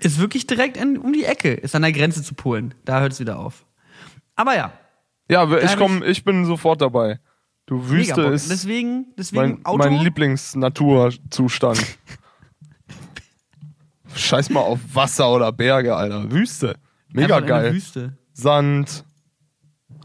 Ist 0.00 0.18
wirklich 0.18 0.46
direkt 0.46 0.76
in, 0.76 0.98
um 0.98 1.14
die 1.14 1.24
Ecke. 1.24 1.54
Ist 1.54 1.74
an 1.74 1.80
der 1.80 1.92
Grenze 1.92 2.22
zu 2.22 2.34
Polen. 2.34 2.74
Da 2.84 3.00
hört 3.00 3.12
es 3.12 3.20
wieder 3.20 3.38
auf. 3.38 3.64
Aber 4.38 4.54
ja, 4.56 4.72
Ja, 5.28 5.52
ich 5.58 5.76
komm, 5.76 6.02
ich 6.04 6.24
bin 6.24 6.44
sofort 6.46 6.80
dabei. 6.80 7.18
Du 7.66 7.90
Wüste 7.90 8.22
ist 8.22 8.48
Deswegen, 8.50 9.12
deswegen 9.18 9.42
mein, 9.42 9.64
Auto. 9.66 9.78
mein 9.78 10.00
Lieblingsnaturzustand. 10.00 11.84
Scheiß 14.14 14.50
mal 14.50 14.60
auf 14.60 14.78
Wasser 14.94 15.30
oder 15.30 15.52
Berge, 15.52 15.94
Alter. 15.94 16.30
Wüste. 16.30 16.76
Mega 17.12 17.36
einfach 17.36 17.48
geil. 17.48 17.74
Wüste. 17.74 18.16
Sand 18.32 19.04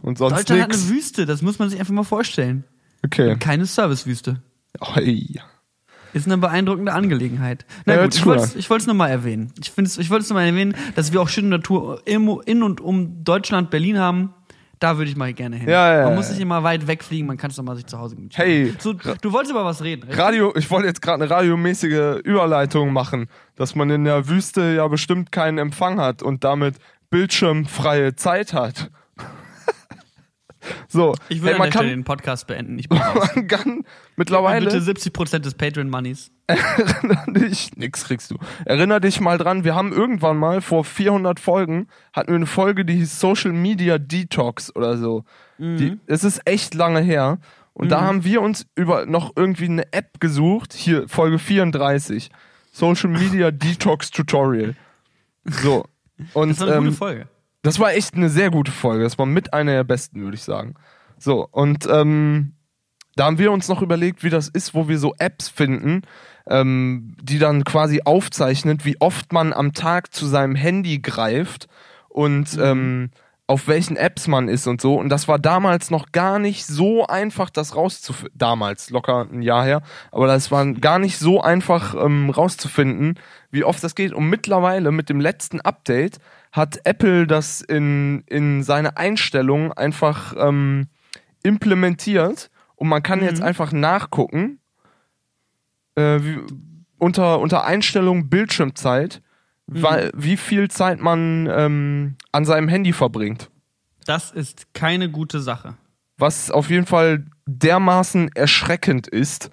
und 0.02 0.18
sonst 0.18 0.34
Deutschland 0.40 0.62
hat 0.64 0.70
nichts. 0.70 0.84
eine 0.88 0.96
Wüste. 0.96 1.26
Das 1.26 1.42
muss 1.42 1.60
man 1.60 1.70
sich 1.70 1.80
einfach 1.80 1.94
mal 1.94 2.04
vorstellen. 2.04 2.64
Okay. 3.06 3.38
Keine 3.38 3.66
Servicewüste. 3.66 4.42
Hey. 4.82 5.40
Ist 6.14 6.28
eine 6.28 6.38
beeindruckende 6.38 6.94
Angelegenheit. 6.94 7.66
Na 7.86 7.96
Ja, 7.96 8.04
gut, 8.04 8.16
ich 8.16 8.26
wollte 8.26 8.58
es 8.76 8.86
nur 8.88 8.96
mal 8.96 9.10
erwähnen. 9.10 9.52
Ich, 9.60 9.72
find's- 9.72 9.98
ich 9.98 10.10
wollte 10.10 10.24
es 10.24 10.30
nur 10.30 10.40
mal 10.40 10.46
erwähnen, 10.46 10.76
dass 10.96 11.12
wir 11.12 11.22
auch 11.22 11.30
schöne 11.30 11.48
Natur 11.50 12.02
im- 12.06 12.40
in 12.46 12.62
und 12.64 12.80
um 12.82 13.24
Deutschland, 13.24 13.70
Berlin 13.72 13.98
haben. 13.98 14.34
Da 14.80 14.98
würde 14.98 15.10
ich 15.10 15.16
mal 15.16 15.32
gerne 15.34 15.56
hin. 15.56 15.70
Ja, 15.70 15.98
ja, 16.00 16.04
man 16.06 16.16
muss 16.16 16.30
nicht 16.30 16.42
immer 16.42 16.62
weit 16.64 16.88
wegfliegen, 16.88 17.26
man 17.26 17.38
kann 17.38 17.50
es 17.52 17.56
doch 17.56 17.64
mal 17.64 17.76
sich 17.76 17.86
zu 17.86 17.98
Hause 18.00 18.16
gemütlich 18.16 18.38
Hey. 18.38 18.74
So, 18.80 18.92
du 18.94 19.32
wolltest 19.32 19.52
über 19.52 19.64
was 19.64 19.82
reden, 19.82 20.02
richtig? 20.04 20.20
Radio, 20.20 20.52
ich 20.58 20.70
wollte 20.70 20.88
jetzt 20.88 21.02
gerade 21.02 21.24
eine 21.24 21.30
radiomäßige 21.34 22.20
Überleitung 22.26 22.92
machen, 22.92 23.28
dass 23.56 23.76
man 23.76 23.90
in 23.92 24.04
der 24.04 24.28
Wüste 24.28 24.74
ja 24.76 24.86
bestimmt 24.90 25.32
keinen 25.32 25.58
Empfang 25.58 26.02
hat 26.02 26.22
und 26.22 26.44
damit 26.44 26.76
bildschirmfreie 27.12 28.16
Zeit 28.18 28.52
hat. 28.54 28.92
so, 30.88 31.16
Ich 31.30 31.42
würde 31.42 31.48
hey, 31.48 31.54
an 31.54 31.60
man 31.60 31.68
der 31.68 31.72
Stelle 31.72 31.90
kann, 31.90 31.98
den 32.00 32.04
Podcast 32.04 32.48
beenden. 32.48 32.82
Man 32.90 33.48
kann 33.48 33.84
Bitte 34.16 34.34
mittlerweile 34.34 34.70
70% 34.70 35.40
des 35.40 35.56
Patreon-Moneys. 35.56 36.32
Dich, 37.28 37.76
nix 37.78 38.06
kriegst 38.06 38.32
du. 38.32 38.38
Erinner 38.66 39.00
dich 39.00 39.20
mal 39.20 39.38
dran, 39.38 39.64
wir 39.64 39.76
haben 39.76 39.92
irgendwann 39.92 40.38
mal 40.38 40.62
vor 40.62 40.84
400 40.84 41.40
Folgen, 41.40 41.88
hatten 42.12 42.30
wir 42.30 42.36
eine 42.36 42.46
Folge, 42.46 42.86
die 42.86 42.96
hieß 42.96 43.20
Social 43.20 43.54
Media 43.54 43.98
Detox 43.98 44.76
oder 44.76 44.98
so. 44.98 45.24
Die, 45.58 45.98
es 46.08 46.24
ist 46.24 46.42
echt 46.46 46.74
lange 46.74 47.00
her. 47.00 47.40
Und 47.74 47.90
da 47.90 48.02
haben 48.02 48.24
wir 48.24 48.42
uns 48.42 48.68
über 48.76 49.06
noch 49.06 49.32
irgendwie 49.36 49.66
eine 49.66 49.92
App 49.94 50.20
gesucht, 50.20 50.74
hier 50.74 51.08
Folge 51.08 51.40
34, 51.40 52.30
Social 52.72 53.10
Media 53.10 53.50
Detox 53.52 54.12
Tutorial. 54.12 54.76
So. 55.46 55.86
Und 56.34 56.50
Das 56.50 56.60
war 56.60 56.68
eine 56.68 56.76
ähm, 56.78 56.84
gute 56.86 56.96
Folge. 56.96 57.28
das 57.64 57.80
war 57.80 57.94
echt 57.94 58.16
eine 58.16 58.30
sehr 58.30 58.52
gute 58.52 58.72
Folge. 58.72 59.04
Das 59.04 59.18
war 59.18 59.26
mit 59.26 59.54
einer 59.54 59.72
der 59.72 59.84
besten, 59.84 60.22
würde 60.22 60.36
ich 60.36 60.44
sagen. 60.44 60.76
So, 61.18 61.48
und 61.52 61.88
ähm, 61.90 62.53
da 63.16 63.26
haben 63.26 63.38
wir 63.38 63.52
uns 63.52 63.68
noch 63.68 63.82
überlegt, 63.82 64.24
wie 64.24 64.30
das 64.30 64.48
ist, 64.48 64.74
wo 64.74 64.88
wir 64.88 65.00
so 65.00 65.14
Apps 65.18 65.50
finden, 65.50 66.02
ähm, 66.48 67.16
die 67.22 67.40
dann 67.40 67.64
quasi 67.64 68.02
aufzeichnet, 68.04 68.86
wie 68.86 69.00
oft 69.00 69.32
man 69.32 69.54
am 69.54 69.74
Tag 69.74 70.14
zu 70.14 70.26
seinem 70.26 70.56
Handy 70.56 71.00
greift 71.00 71.68
und 72.10 72.58
ähm, 72.60 73.12
auf 73.46 73.68
welchen 73.68 73.98
Apps 73.98 74.28
man 74.28 74.48
ist 74.48 74.68
und 74.68 74.80
so. 74.80 74.96
Und 74.96 75.10
das 75.10 75.28
war 75.28 75.38
damals 75.38 75.92
noch 75.92 76.12
gar 76.12 76.40
nicht 76.40 76.66
so 76.66 77.06
einfach, 77.06 77.50
das 77.50 77.76
rauszufinden. 77.76 78.38
Damals, 78.38 78.90
locker 78.90 79.28
ein 79.32 79.42
Jahr 79.42 79.66
her. 79.66 79.82
Aber 80.12 80.28
das 80.28 80.50
war 80.50 80.66
gar 80.74 80.98
nicht 80.98 81.18
so 81.18 81.42
einfach 81.42 81.94
ähm, 81.94 82.30
rauszufinden, 82.30 83.20
wie 83.52 83.66
oft 83.66 83.84
das 83.84 83.96
geht. 83.96 84.14
Und 84.14 84.30
mittlerweile 84.30 84.92
mit 84.92 85.10
dem 85.10 85.20
letzten 85.20 85.60
Update 85.60 86.20
hat 86.52 86.80
Apple 86.86 87.28
das 87.28 87.62
in, 87.62 88.24
in 88.28 88.64
seine 88.64 88.96
Einstellungen 88.96 89.74
einfach 89.74 90.34
ähm, 90.38 90.88
implementiert. 91.44 92.50
Und 92.84 92.90
man 92.90 93.02
kann 93.02 93.24
jetzt 93.24 93.42
einfach 93.42 93.72
nachgucken, 93.72 94.60
äh, 95.96 96.20
wie, 96.20 96.40
unter, 96.98 97.40
unter 97.40 97.64
Einstellung 97.64 98.28
Bildschirmzeit, 98.30 99.22
weil, 99.68 100.12
wie 100.14 100.36
viel 100.36 100.70
Zeit 100.70 101.00
man 101.00 101.48
ähm, 101.50 102.18
an 102.34 102.44
seinem 102.44 102.68
Handy 102.68 102.92
verbringt. 102.92 103.50
Das 104.06 104.32
ist 104.32 104.74
keine 104.74 105.10
gute 105.10 105.40
Sache. 105.40 105.78
Was 106.18 106.52
auf 106.52 106.70
jeden 106.70 106.86
Fall 106.86 107.26
dermaßen 107.46 108.36
erschreckend 108.36 109.08
ist. 109.08 109.50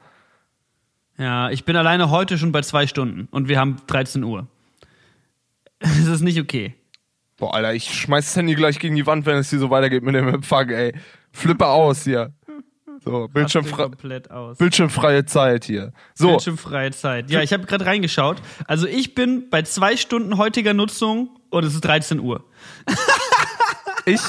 Ja, 1.16 1.50
ich 1.50 1.64
bin 1.64 1.76
alleine 1.76 2.10
heute 2.10 2.36
schon 2.36 2.50
bei 2.50 2.62
zwei 2.62 2.88
Stunden 2.88 3.28
und 3.30 3.46
wir 3.46 3.60
haben 3.60 3.76
13 3.86 4.24
Uhr. 4.24 4.48
Das 5.78 5.98
ist 6.08 6.22
nicht 6.22 6.40
okay. 6.40 6.74
Boah, 7.36 7.54
Alter, 7.54 7.74
ich 7.74 7.94
schmeiß 7.94 8.24
das 8.26 8.36
Handy 8.36 8.56
gleich 8.56 8.80
gegen 8.80 8.96
die 8.96 9.06
Wand, 9.06 9.24
wenn 9.24 9.36
es 9.36 9.50
hier 9.50 9.60
so 9.60 9.70
weitergeht 9.70 10.02
mit 10.02 10.16
dem 10.16 10.26
Empfang, 10.26 10.68
ey. 10.70 10.92
Flippe 11.32 11.66
aus 11.66 12.04
hier. 12.04 12.32
So, 13.02 13.28
Bildschirmfre 13.28 13.84
komplett 13.84 14.30
aus. 14.30 14.58
bildschirmfreie 14.58 15.24
Zeit 15.24 15.64
hier. 15.64 15.92
So, 16.14 16.28
Bildschirmfreie 16.28 16.90
Zeit. 16.92 17.30
Ja, 17.30 17.42
ich 17.42 17.52
habe 17.52 17.64
gerade 17.66 17.86
reingeschaut. 17.86 18.42
Also 18.66 18.86
ich 18.86 19.14
bin 19.14 19.48
bei 19.48 19.62
zwei 19.62 19.96
Stunden 19.96 20.36
heutiger 20.36 20.74
Nutzung 20.74 21.30
und 21.50 21.64
es 21.64 21.74
ist 21.74 21.80
13 21.82 22.20
Uhr. 22.20 22.44
ich, 24.06 24.20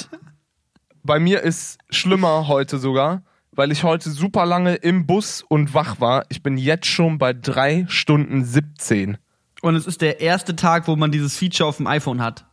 bei 1.03 1.19
mir 1.19 1.41
ist 1.41 1.79
schlimmer 1.89 2.47
heute 2.47 2.77
sogar, 2.77 3.23
weil 3.51 3.71
ich 3.71 3.83
heute 3.83 4.09
super 4.09 4.45
lange 4.45 4.75
im 4.75 5.05
Bus 5.05 5.43
und 5.47 5.73
wach 5.73 5.99
war. 5.99 6.25
Ich 6.29 6.41
bin 6.41 6.57
jetzt 6.57 6.85
schon 6.87 7.17
bei 7.17 7.33
drei 7.33 7.85
Stunden 7.89 8.45
17. 8.45 9.17
Und 9.61 9.75
es 9.75 9.85
ist 9.85 10.01
der 10.01 10.21
erste 10.21 10.55
Tag, 10.55 10.87
wo 10.87 10.95
man 10.95 11.11
dieses 11.11 11.37
Feature 11.37 11.67
auf 11.67 11.77
dem 11.77 11.87
iPhone 11.87 12.21
hat. 12.21 12.45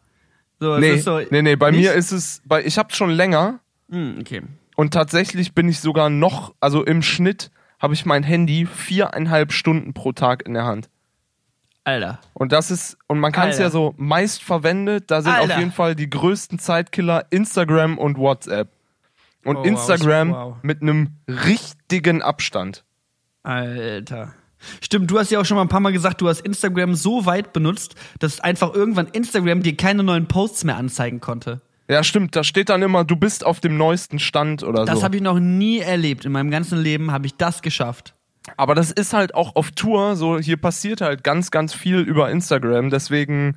So, 0.60 0.76
Nee, 0.78 0.96
so, 0.98 1.20
nee, 1.30 1.42
nee, 1.42 1.54
bei 1.56 1.70
nicht? 1.70 1.80
mir 1.80 1.92
ist 1.94 2.10
es, 2.10 2.42
bei, 2.44 2.64
ich 2.64 2.76
hab's 2.78 2.96
schon 2.96 3.10
länger 3.10 3.60
Hm, 3.90 4.18
okay. 4.20 4.42
Und 4.78 4.94
tatsächlich 4.94 5.54
bin 5.54 5.68
ich 5.68 5.80
sogar 5.80 6.08
noch, 6.08 6.54
also 6.60 6.84
im 6.84 7.02
Schnitt 7.02 7.50
habe 7.80 7.94
ich 7.94 8.06
mein 8.06 8.22
Handy 8.22 8.64
viereinhalb 8.64 9.50
Stunden 9.50 9.92
pro 9.92 10.12
Tag 10.12 10.46
in 10.46 10.54
der 10.54 10.66
Hand. 10.66 10.88
Alter. 11.82 12.20
Und 12.32 12.52
das 12.52 12.70
ist, 12.70 12.96
und 13.08 13.18
man 13.18 13.32
kann 13.32 13.48
es 13.48 13.58
ja 13.58 13.70
so 13.70 13.94
meist 13.96 14.40
verwendet, 14.40 15.10
da 15.10 15.20
sind 15.20 15.32
Alter. 15.32 15.54
auf 15.54 15.58
jeden 15.58 15.72
Fall 15.72 15.96
die 15.96 16.08
größten 16.08 16.60
Zeitkiller 16.60 17.26
Instagram 17.30 17.98
und 17.98 18.18
WhatsApp. 18.18 18.68
Und 19.44 19.56
Oh, 19.56 19.60
wow, 19.62 19.66
Instagram 19.66 20.30
wow. 20.30 20.56
mit 20.62 20.80
einem 20.80 21.16
richtigen 21.26 22.22
Abstand. 22.22 22.84
Alter. 23.42 24.32
Stimmt, 24.80 25.10
du 25.10 25.18
hast 25.18 25.32
ja 25.32 25.40
auch 25.40 25.44
schon 25.44 25.56
mal 25.56 25.62
ein 25.62 25.68
paar 25.68 25.80
Mal 25.80 25.92
gesagt, 25.92 26.20
du 26.20 26.28
hast 26.28 26.42
Instagram 26.42 26.94
so 26.94 27.26
weit 27.26 27.52
benutzt, 27.52 27.96
dass 28.20 28.38
einfach 28.38 28.72
irgendwann 28.72 29.08
Instagram 29.08 29.64
dir 29.64 29.76
keine 29.76 30.04
neuen 30.04 30.28
Posts 30.28 30.62
mehr 30.62 30.76
anzeigen 30.76 31.20
konnte. 31.20 31.62
Ja, 31.90 32.04
stimmt, 32.04 32.36
da 32.36 32.44
steht 32.44 32.68
dann 32.68 32.82
immer, 32.82 33.04
du 33.04 33.16
bist 33.16 33.44
auf 33.46 33.60
dem 33.60 33.76
neuesten 33.78 34.18
Stand 34.18 34.62
oder 34.62 34.84
Das 34.84 34.98
so. 34.98 35.04
habe 35.04 35.16
ich 35.16 35.22
noch 35.22 35.38
nie 35.38 35.78
erlebt. 35.78 36.24
In 36.26 36.32
meinem 36.32 36.50
ganzen 36.50 36.78
Leben 36.78 37.10
habe 37.12 37.26
ich 37.26 37.34
das 37.36 37.62
geschafft. 37.62 38.14
Aber 38.56 38.74
das 38.74 38.90
ist 38.90 39.12
halt 39.12 39.34
auch 39.34 39.56
auf 39.56 39.70
Tour, 39.72 40.16
so 40.16 40.38
hier 40.38 40.56
passiert 40.58 41.00
halt 41.00 41.24
ganz, 41.24 41.50
ganz 41.50 41.74
viel 41.74 41.98
über 42.00 42.30
Instagram, 42.30 42.90
deswegen 42.90 43.56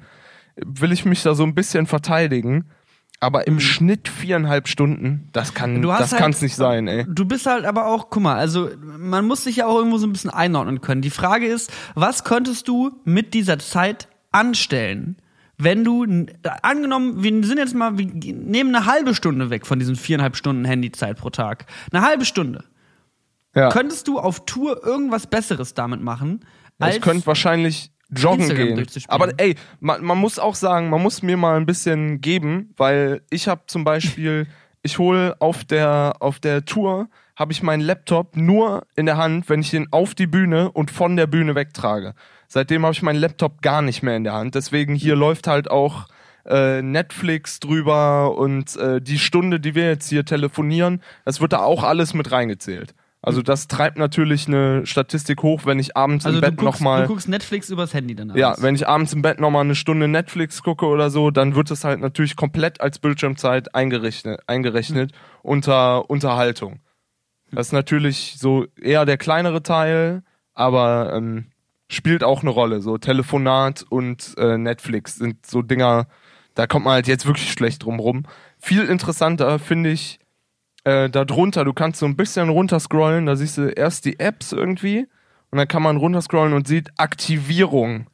will 0.58 0.92
ich 0.92 1.06
mich 1.06 1.24
da 1.24 1.34
so 1.34 1.44
ein 1.44 1.56
bisschen 1.56 1.88
verteidigen. 1.88 2.66
Aber 3.24 3.46
im 3.48 3.60
Schnitt 3.60 4.08
viereinhalb 4.10 4.68
Stunden, 4.68 5.30
das 5.32 5.54
kann, 5.54 5.76
Mhm. 5.78 5.82
Das 5.84 6.12
halt- 6.12 6.22
kann's 6.22 6.42
nicht 6.42 6.56
sein, 6.56 6.88
ey. 6.88 7.06
Du 7.08 7.26
bist 7.26 7.46
halt 7.46 7.66
aber 7.66 7.86
auch, 7.86 8.10
guck 8.10 8.24
mal, 8.24 8.36
also 8.38 8.70
man 8.80 9.26
muss 9.26 9.44
sich 9.44 9.58
ja 9.58 9.68
auch 9.68 9.78
irgendwo 9.78 9.98
so 9.98 10.08
ein 10.08 10.12
bisschen 10.14 10.32
einordnen 10.32 10.82
können. 10.82 11.02
Die 11.02 11.12
Frage 11.12 11.46
ist, 11.46 11.72
was 11.94 12.24
könntest 12.24 12.68
du 12.68 12.92
mit 13.06 13.34
dieser 13.36 13.60
Zeit 13.60 14.08
anstellen? 14.32 15.18
Wenn 15.64 15.84
du, 15.84 16.04
n- 16.04 16.32
angenommen, 16.62 17.24
wir 17.24 17.44
sind 17.44 17.58
jetzt 17.58 17.76
mal, 17.76 17.98
wir 17.98 18.06
nehmen 18.06 18.76
eine 18.76 18.86
halbe 18.86 19.14
Stunde 19.16 19.50
weg 19.50 19.66
von 19.66 19.80
diesen 19.80 19.96
viereinhalb 19.96 20.36
Stunden 20.36 20.66
Handyzeit 20.66 21.18
pro 21.18 21.30
Tag. 21.30 21.66
Eine 21.92 22.06
halbe 22.06 22.26
Stunde. 22.26 22.64
Ja. 23.56 23.70
Könntest 23.70 24.08
du 24.08 24.20
auf 24.20 24.46
Tour 24.46 24.84
irgendwas 24.86 25.28
Besseres 25.28 25.74
damit 25.74 26.02
machen? 26.02 26.46
Ja, 26.80 26.90
ich 26.90 27.02
könnte 27.02 27.28
wahrscheinlich 27.28 27.92
joggen 28.10 28.40
Instagram 28.42 28.76
gehen. 28.76 28.88
Aber 29.08 29.34
ey, 29.38 29.56
man, 29.80 30.04
man 30.04 30.18
muss 30.18 30.40
auch 30.40 30.56
sagen, 30.56 30.90
man 30.90 31.02
muss 31.02 31.22
mir 31.22 31.38
mal 31.38 31.58
ein 31.58 31.66
bisschen 31.66 32.22
geben, 32.22 32.74
weil 32.78 33.22
ich 33.30 33.48
habe 33.48 33.62
zum 33.68 33.84
Beispiel, 33.84 34.48
ich 34.84 34.98
hole 35.00 35.36
auf 35.40 35.64
der 35.64 36.16
auf 36.20 36.40
der 36.40 36.66
Tour 36.66 37.10
habe 37.36 37.54
ich 37.54 37.64
meinen 37.64 37.82
Laptop 37.82 38.36
nur 38.36 38.86
in 38.96 39.06
der 39.06 39.18
Hand, 39.18 39.50
wenn 39.50 39.62
ich 39.62 39.74
ihn 39.74 39.88
auf 39.92 40.14
die 40.16 40.28
Bühne 40.28 40.72
und 40.72 40.92
von 40.92 41.16
der 41.16 41.28
Bühne 41.28 41.56
wegtrage. 41.56 42.14
Seitdem 42.54 42.84
habe 42.84 42.92
ich 42.92 43.02
meinen 43.02 43.18
Laptop 43.18 43.62
gar 43.62 43.82
nicht 43.82 44.04
mehr 44.04 44.18
in 44.18 44.26
der 44.26 44.34
Hand. 44.34 44.56
Deswegen 44.56 44.94
hier 44.94 45.16
läuft 45.16 45.48
halt 45.48 45.72
auch 45.72 46.08
äh, 46.46 46.82
Netflix 46.82 47.62
drüber 47.62 48.38
und 48.38 48.76
äh, 48.76 49.00
die 49.00 49.20
Stunde, 49.20 49.62
die 49.62 49.74
wir 49.74 49.86
jetzt 49.86 50.10
hier 50.10 50.26
telefonieren, 50.26 51.02
das 51.24 51.40
wird 51.40 51.54
da 51.54 51.60
auch 51.60 51.84
alles 51.84 52.14
mit 52.14 52.30
reingezählt. 52.30 52.94
Also 53.22 53.42
das 53.42 53.70
treibt 53.70 53.98
natürlich 53.98 54.50
eine 54.50 54.86
Statistik 54.86 55.44
hoch, 55.44 55.62
wenn 55.64 55.80
ich 55.80 55.96
abends 55.96 56.26
also 56.26 56.40
im 56.40 56.42
Bett 56.42 56.62
nochmal 56.62 57.04
du 57.04 57.08
guckst 57.08 57.30
Netflix 57.30 57.70
übers 57.70 57.94
Handy 57.94 58.16
dann 58.16 58.36
ja, 58.36 58.54
wenn 58.60 58.76
ich 58.76 58.86
abends 58.86 59.14
im 59.14 59.22
Bett 59.22 59.40
nochmal 59.40 59.64
eine 59.64 59.76
Stunde 59.76 60.10
Netflix 60.10 60.62
gucke 60.62 60.88
oder 60.88 61.10
so, 61.10 61.32
dann 61.32 61.56
wird 61.56 61.72
es 61.72 61.86
halt 61.86 62.02
natürlich 62.02 62.36
komplett 62.36 62.82
als 62.82 63.00
Bildschirmzeit 63.00 63.74
eingerechnet, 63.74 64.42
eingerechnet 64.48 65.14
unter 65.42 66.10
Unterhaltung. 66.10 66.82
Das 67.50 67.68
ist 67.68 67.74
natürlich 67.74 68.36
so 68.38 68.66
eher 68.76 69.06
der 69.06 69.18
kleinere 69.18 69.64
Teil, 69.64 70.24
aber 70.54 71.14
ähm, 71.16 71.51
spielt 71.92 72.24
auch 72.24 72.42
eine 72.42 72.50
Rolle. 72.52 72.82
So 72.82 72.98
Telefonat 72.98 73.86
und 73.90 74.34
äh, 74.38 74.58
Netflix 74.58 75.16
sind 75.16 75.46
so 75.46 75.62
Dinger, 75.62 76.08
da 76.56 76.68
kommt 76.68 76.86
man 76.86 76.94
halt 76.94 77.08
jetzt 77.08 77.26
wirklich 77.26 77.52
schlecht 77.52 77.84
drum 77.84 78.00
rum. 78.00 78.24
Viel 78.60 78.86
interessanter 78.86 79.60
finde 79.60 79.92
ich 79.92 80.20
äh, 80.84 81.10
da 81.10 81.26
drunter, 81.26 81.66
du 81.66 81.74
kannst 81.74 82.00
so 82.00 82.06
ein 82.06 82.16
bisschen 82.16 82.50
runterscrollen, 82.50 83.26
da 83.26 83.36
siehst 83.36 83.58
du 83.58 83.70
erst 83.70 84.06
die 84.06 84.20
Apps 84.20 84.52
irgendwie 84.52 85.08
und 85.52 85.58
dann 85.58 85.68
kann 85.68 85.84
man 85.84 85.98
runterscrollen 85.98 86.54
und 86.54 86.68
sieht 86.68 86.90
Aktivierung. 86.98 88.08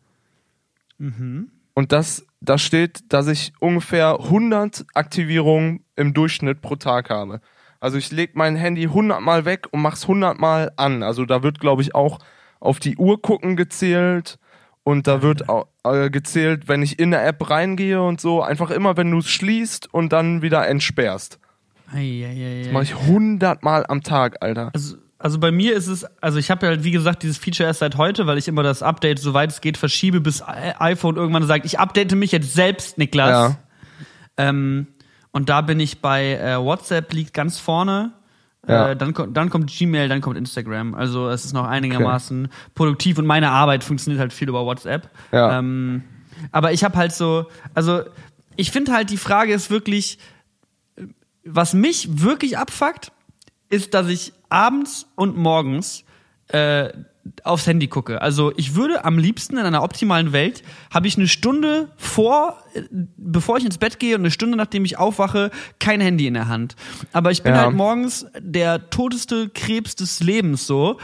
Und 1.74 1.92
das, 1.92 2.26
da 2.42 2.58
steht, 2.58 3.14
dass 3.14 3.28
ich 3.28 3.54
ungefähr 3.60 4.20
100 4.20 4.86
Aktivierungen 4.96 5.86
im 5.96 6.14
Durchschnitt 6.14 6.62
pro 6.62 6.76
Tag 6.76 7.12
habe. 7.12 7.42
Also 7.80 8.00
ich 8.00 8.12
lege 8.12 8.34
mein 8.36 8.56
Handy 8.56 8.86
100 8.86 9.22
Mal 9.22 9.46
weg 9.46 9.68
und 9.70 9.84
mach's 9.84 10.04
100 10.04 10.40
Mal 10.40 10.72
an. 10.78 11.04
Also 11.04 11.26
da 11.26 11.44
wird, 11.44 11.60
glaube 11.60 11.84
ich, 11.84 11.94
auch 11.94 12.18
auf 12.60 12.80
die 12.80 12.97
Uhr 12.97 13.22
gucken 13.22 13.55
gezählt 13.55 14.39
und 14.84 15.08
da 15.08 15.22
wird 15.22 15.49
au- 15.49 15.68
äh, 15.84 16.10
gezählt, 16.10 16.68
wenn 16.68 16.82
ich 16.82 16.99
in 16.99 17.14
eine 17.14 17.24
App 17.24 17.49
reingehe 17.49 18.01
und 18.01 18.22
so. 18.22 18.41
Einfach 18.41 18.72
immer, 18.72 18.97
wenn 18.97 19.12
du 19.12 19.20
es 19.20 19.30
schließt 19.30 19.93
und 19.93 20.14
dann 20.14 20.41
wieder 20.41 20.68
entsperrst. 20.68 21.39
Eieiei. 21.93 22.70
Mache 22.72 22.84
ich 22.84 22.95
100 22.95 23.64
Mal 23.64 23.86
am 23.88 24.01
Tag, 24.03 24.38
Alter. 24.41 24.72
Also, 24.74 24.97
also 25.20 25.39
bei 25.39 25.51
mir 25.51 25.74
ist 25.76 25.88
es, 25.88 26.05
also 26.22 26.38
ich 26.38 26.51
habe 26.51 26.66
ja 26.66 26.72
halt, 26.72 26.84
wie 26.84 26.91
gesagt, 26.91 27.24
dieses 27.24 27.38
Feature 27.38 27.68
erst 27.68 27.80
seit 27.80 27.97
heute, 27.97 28.28
weil 28.28 28.38
ich 28.38 28.47
immer 28.47 28.64
das 28.64 28.84
Update, 28.84 29.20
soweit 29.20 29.49
es 29.51 29.62
geht, 29.62 29.78
verschiebe, 29.78 30.20
bis 30.22 30.43
iPhone 30.45 31.16
irgendwann 31.16 31.45
sagt, 31.47 31.66
ich 31.66 31.80
update 31.80 32.14
mich 32.16 32.32
jetzt 32.32 32.53
selbst, 32.53 32.97
Niklas. 32.97 33.30
Ja. 33.30 33.58
Ähm, 34.38 34.88
und 35.32 35.49
da 35.49 35.62
bin 35.62 35.80
ich 35.80 36.01
bei 36.01 36.34
äh, 36.36 36.58
WhatsApp 36.60 37.14
liegt 37.14 37.34
ganz 37.34 37.60
vorne. 37.60 38.12
Ja. 38.68 38.91
Äh, 38.91 38.95
dann, 38.95 39.13
dann 39.34 39.49
kommt 39.49 39.72
Gmail, 39.72 40.09
dann 40.09 40.22
kommt 40.22 40.38
Instagram. 40.38 40.93
Also 40.93 41.30
es 41.30 41.45
ist 41.45 41.53
noch 41.53 41.65
einigermaßen 41.65 42.49
produktiv 42.76 43.18
und 43.18 43.26
meine 43.26 43.49
Arbeit 43.49 43.84
funktioniert 43.84 44.20
halt 44.20 44.34
viel 44.34 44.49
über 44.49 44.65
WhatsApp. 44.65 45.09
Ja. 45.32 45.59
Ähm, 45.59 46.03
aber 46.51 46.72
ich 46.74 46.84
habe 46.84 46.97
halt 46.97 47.13
so, 47.13 47.47
also 47.74 48.01
ich 48.55 48.72
finde 48.72 48.91
halt 48.91 49.09
die 49.09 49.18
Frage 49.18 49.53
ist 49.53 49.70
wirklich, 49.70 50.20
was 51.45 51.74
mich 51.74 52.22
wirklich 52.24 52.57
abfuckt, 52.57 53.11
ist, 53.70 53.93
dass 53.93 54.07
ich 54.07 54.34
abends 54.49 55.07
und 55.15 55.38
morgens 55.38 56.03
äh, 56.49 56.89
aufs 57.44 57.68
Handy 57.68 57.88
gucke. 57.88 58.22
Also 58.22 58.52
ich 58.58 58.76
würde 58.76 59.06
am 59.06 59.18
liebsten 59.18 59.58
in 59.58 59.66
einer 59.66 59.84
optimalen 59.84 60.32
Welt 60.34 60.64
habe 60.94 61.08
ich 61.08 61.18
eine 61.18 61.28
Stunde 61.28 61.90
vor, 61.98 62.58
äh, 62.74 62.82
bevor 63.18 63.58
ich 63.58 63.66
ins 63.66 63.78
Bett 63.78 64.00
gehe 64.00 64.16
und 64.16 64.22
eine 64.22 64.32
Stunde 64.32 64.58
nachdem 64.58 64.86
ich 64.86 64.98
aufwache, 64.98 65.52
kein 65.80 66.02
Handy 66.02 66.28
in 66.28 66.34
der 66.34 66.48
Hand. 66.48 66.76
Aber 67.14 67.32
ich 67.32 67.44
bin 67.44 67.54
Ja. 67.54 67.62
halt 67.66 67.76
morgens 67.76 68.26
der 68.40 68.90
todeste 68.90 69.50
Krebs 69.50 69.96
des 69.96 70.20
Lebens 70.22 70.68
so. 70.68 70.98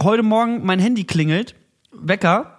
Heute 0.00 0.22
Morgen 0.22 0.64
mein 0.64 0.78
Handy 0.80 1.04
klingelt, 1.04 1.54
Wecker. 1.92 2.50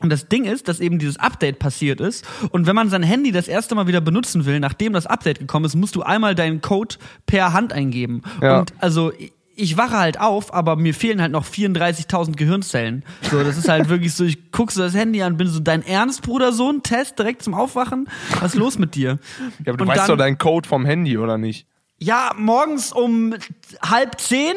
Und 0.00 0.10
das 0.10 0.28
Ding 0.28 0.44
ist, 0.44 0.68
dass 0.68 0.80
eben 0.80 0.98
dieses 0.98 1.18
Update 1.18 1.58
passiert 1.58 2.02
ist. 2.02 2.22
Und 2.50 2.66
wenn 2.66 2.76
man 2.76 2.90
sein 2.90 3.02
Handy 3.02 3.32
das 3.32 3.48
erste 3.48 3.74
Mal 3.74 3.86
wieder 3.86 4.02
benutzen 4.02 4.44
will, 4.44 4.60
nachdem 4.60 4.92
das 4.92 5.06
Update 5.06 5.38
gekommen 5.38 5.64
ist, 5.64 5.74
musst 5.74 5.96
du 5.96 6.02
einmal 6.02 6.34
deinen 6.34 6.60
Code 6.60 6.96
per 7.24 7.54
Hand 7.54 7.72
eingeben. 7.72 8.20
Ja. 8.42 8.60
Und 8.60 8.74
also 8.78 9.10
ich 9.56 9.76
wache 9.76 9.96
halt 9.96 10.20
auf, 10.20 10.52
aber 10.54 10.76
mir 10.76 10.94
fehlen 10.94 11.20
halt 11.20 11.32
noch 11.32 11.44
34.000 11.46 12.36
Gehirnzellen. 12.36 13.04
So, 13.30 13.42
das 13.42 13.56
ist 13.56 13.68
halt 13.68 13.88
wirklich 13.88 14.14
so, 14.14 14.24
ich 14.24 14.52
guck 14.52 14.70
so 14.70 14.82
das 14.82 14.94
Handy 14.94 15.22
an, 15.22 15.36
bin 15.36 15.48
so, 15.48 15.60
dein 15.60 15.82
Ernst, 15.82 16.22
Bruder, 16.22 16.52
so 16.52 16.70
ein 16.70 16.82
Test 16.82 17.18
direkt 17.18 17.42
zum 17.42 17.54
Aufwachen? 17.54 18.08
Was 18.40 18.52
ist 18.54 18.58
los 18.58 18.78
mit 18.78 18.94
dir? 18.94 19.18
Ja, 19.64 19.72
aber 19.72 19.78
du 19.78 19.84
Und 19.84 19.88
weißt 19.88 20.00
dann- 20.00 20.08
doch 20.08 20.16
deinen 20.18 20.38
Code 20.38 20.68
vom 20.68 20.84
Handy, 20.84 21.18
oder 21.18 21.38
nicht? 21.38 21.66
Ja, 21.98 22.32
morgens 22.36 22.92
um 22.92 23.34
halb 23.82 24.20
zehn? 24.20 24.54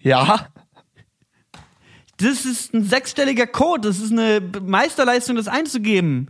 Ja. 0.00 0.46
Das 2.18 2.44
ist 2.44 2.72
ein 2.72 2.84
sechsstelliger 2.84 3.46
Code, 3.48 3.88
das 3.88 3.98
ist 3.98 4.12
eine 4.12 4.40
Meisterleistung, 4.62 5.34
das 5.34 5.48
einzugeben. 5.48 6.28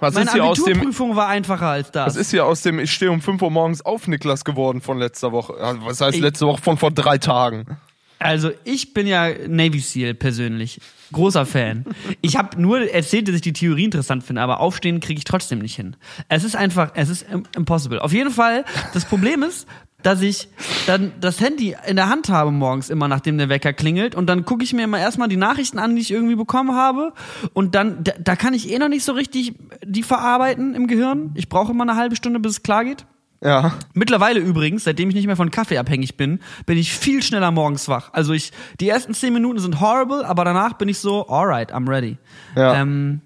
Was 0.00 0.14
Meine 0.14 0.26
ist 0.26 0.32
hier 0.32 0.44
aus 0.44 0.58
dem 0.58 0.72
Abiturprüfung 0.72 1.16
war 1.16 1.28
einfacher 1.28 1.66
als 1.68 1.90
das. 1.92 2.06
Was 2.08 2.16
ist 2.16 2.30
hier 2.30 2.44
aus 2.46 2.62
dem 2.62 2.78
Ich 2.80 2.92
stehe 2.92 3.10
um 3.10 3.20
5 3.20 3.40
Uhr 3.42 3.50
morgens 3.50 3.80
auf 3.82 4.08
Niklas 4.08 4.44
geworden 4.44 4.80
von 4.80 4.98
letzter 4.98 5.32
Woche? 5.32 5.54
Was 5.84 6.00
heißt 6.00 6.16
Ich- 6.16 6.22
letzte 6.22 6.46
Woche 6.46 6.60
von 6.62 6.76
vor 6.76 6.90
drei 6.90 7.18
Tagen? 7.18 7.78
Also 8.18 8.50
ich 8.64 8.94
bin 8.94 9.06
ja 9.06 9.28
Navy 9.48 9.80
SEAL 9.80 10.14
persönlich. 10.14 10.80
Großer 11.12 11.44
Fan. 11.46 11.84
Ich 12.22 12.36
habe 12.36 12.60
nur 12.60 12.90
erzählt, 12.90 13.28
dass 13.28 13.34
ich 13.36 13.40
die 13.42 13.52
Theorie 13.52 13.84
interessant 13.84 14.24
finde, 14.24 14.40
aber 14.42 14.60
aufstehen 14.60 15.00
kriege 15.00 15.18
ich 15.18 15.24
trotzdem 15.24 15.58
nicht 15.58 15.76
hin. 15.76 15.94
Es 16.28 16.42
ist 16.42 16.56
einfach, 16.56 16.92
es 16.94 17.08
ist 17.10 17.26
im- 17.30 17.42
impossible. 17.54 17.98
Auf 18.00 18.12
jeden 18.12 18.30
Fall, 18.30 18.64
das 18.94 19.04
Problem 19.04 19.42
ist, 19.42 19.66
dass 20.04 20.20
ich 20.20 20.48
dann 20.86 21.12
das 21.20 21.40
Handy 21.40 21.74
in 21.86 21.96
der 21.96 22.08
Hand 22.08 22.28
habe 22.28 22.52
morgens 22.52 22.90
immer, 22.90 23.08
nachdem 23.08 23.38
der 23.38 23.48
Wecker 23.48 23.72
klingelt 23.72 24.14
und 24.14 24.26
dann 24.26 24.44
gucke 24.44 24.62
ich 24.62 24.72
mir 24.72 24.84
immer 24.84 25.00
erstmal 25.00 25.28
die 25.28 25.36
Nachrichten 25.36 25.78
an, 25.78 25.96
die 25.96 26.02
ich 26.02 26.12
irgendwie 26.12 26.36
bekommen 26.36 26.76
habe 26.76 27.12
und 27.54 27.74
dann, 27.74 28.04
da, 28.04 28.12
da 28.18 28.36
kann 28.36 28.54
ich 28.54 28.70
eh 28.70 28.78
noch 28.78 28.88
nicht 28.88 29.04
so 29.04 29.12
richtig 29.12 29.54
die 29.84 30.02
verarbeiten 30.02 30.74
im 30.74 30.86
Gehirn. 30.86 31.32
Ich 31.34 31.48
brauche 31.48 31.72
immer 31.72 31.84
eine 31.84 31.96
halbe 31.96 32.16
Stunde, 32.16 32.38
bis 32.38 32.52
es 32.52 32.62
klar 32.62 32.84
geht. 32.84 33.06
Ja. 33.42 33.74
Mittlerweile 33.94 34.40
übrigens, 34.40 34.84
seitdem 34.84 35.08
ich 35.08 35.14
nicht 35.14 35.26
mehr 35.26 35.36
von 35.36 35.50
Kaffee 35.50 35.78
abhängig 35.78 36.16
bin, 36.16 36.40
bin 36.66 36.78
ich 36.78 36.92
viel 36.92 37.22
schneller 37.22 37.50
morgens 37.50 37.88
wach. 37.88 38.10
Also 38.12 38.32
ich, 38.34 38.52
die 38.80 38.88
ersten 38.88 39.14
zehn 39.14 39.32
Minuten 39.32 39.58
sind 39.58 39.80
horrible, 39.80 40.24
aber 40.24 40.44
danach 40.44 40.74
bin 40.74 40.88
ich 40.88 40.98
so, 40.98 41.28
alright, 41.28 41.74
I'm 41.74 41.88
ready. 41.88 42.18
Ja. 42.56 42.80
Ähm, 42.80 43.20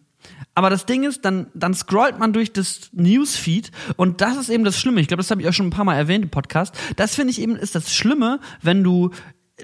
aber 0.54 0.70
das 0.70 0.86
Ding 0.86 1.04
ist, 1.04 1.24
dann, 1.24 1.46
dann 1.54 1.74
scrollt 1.74 2.18
man 2.18 2.32
durch 2.32 2.52
das 2.52 2.90
Newsfeed 2.92 3.70
und 3.96 4.20
das 4.20 4.36
ist 4.36 4.48
eben 4.48 4.64
das 4.64 4.78
Schlimme. 4.78 5.00
Ich 5.00 5.08
glaube, 5.08 5.22
das 5.22 5.30
habe 5.30 5.40
ich 5.40 5.48
auch 5.48 5.52
schon 5.52 5.66
ein 5.66 5.70
paar 5.70 5.84
Mal 5.84 5.96
erwähnt 5.96 6.24
im 6.24 6.30
Podcast. 6.30 6.74
Das 6.96 7.14
finde 7.14 7.30
ich 7.30 7.40
eben 7.40 7.56
ist 7.56 7.74
das 7.74 7.92
Schlimme, 7.92 8.40
wenn 8.62 8.82
du 8.82 9.10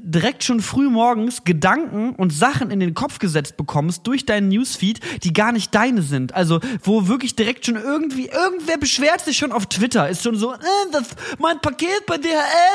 direkt 0.00 0.44
schon 0.44 0.60
früh 0.60 0.88
morgens 0.88 1.44
Gedanken 1.44 2.14
und 2.16 2.32
Sachen 2.32 2.70
in 2.70 2.80
den 2.80 2.94
Kopf 2.94 3.18
gesetzt 3.18 3.56
bekommst 3.56 4.06
durch 4.06 4.26
deinen 4.26 4.48
Newsfeed, 4.48 5.00
die 5.22 5.32
gar 5.32 5.52
nicht 5.52 5.74
deine 5.74 6.02
sind. 6.02 6.34
Also, 6.34 6.60
wo 6.82 7.06
wirklich 7.06 7.36
direkt 7.36 7.66
schon 7.66 7.76
irgendwie, 7.76 8.26
irgendwer 8.26 8.76
beschwert 8.76 9.20
sich 9.20 9.36
schon 9.36 9.52
auf 9.52 9.66
Twitter, 9.66 10.08
ist 10.08 10.22
schon 10.22 10.36
so, 10.36 10.52
äh, 10.52 10.58
das, 10.92 11.08
mein 11.38 11.60
Paket 11.60 12.06
bei 12.06 12.18
DHL 12.18 12.28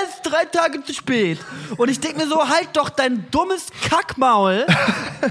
ist 0.09 0.22
drei 0.24 0.45
Tage 0.45 0.84
zu 0.84 0.93
spät. 0.93 1.39
Und 1.78 1.89
ich 1.89 1.99
denke 1.99 2.20
mir 2.20 2.28
so, 2.28 2.47
halt 2.47 2.70
doch 2.74 2.89
dein 2.89 3.26
dummes 3.32 3.67
Kackmaul. 3.89 4.65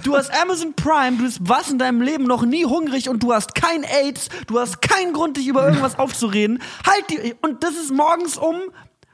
Du 0.05 0.17
hast 0.17 0.31
Amazon 0.43 0.75
Prime, 0.75 1.17
du 1.17 1.25
bist 1.25 1.39
was 1.41 1.71
in 1.71 1.79
deinem 1.79 2.03
Leben 2.03 2.25
noch 2.25 2.45
nie 2.45 2.67
hungrig 2.67 3.09
und 3.09 3.23
du 3.23 3.33
hast 3.33 3.55
kein 3.55 3.85
AIDS, 3.85 4.29
du 4.47 4.59
hast 4.59 4.83
keinen 4.83 5.15
Grund, 5.15 5.39
dich 5.39 5.49
über 5.49 5.65
irgendwas 5.67 5.99
aufzureden. 5.99 6.61
Halt 6.87 7.05
die, 7.11 7.35
und 7.41 7.65
das 7.65 7.75
ist 7.75 7.91
morgens 7.91 8.37
um 8.37 8.57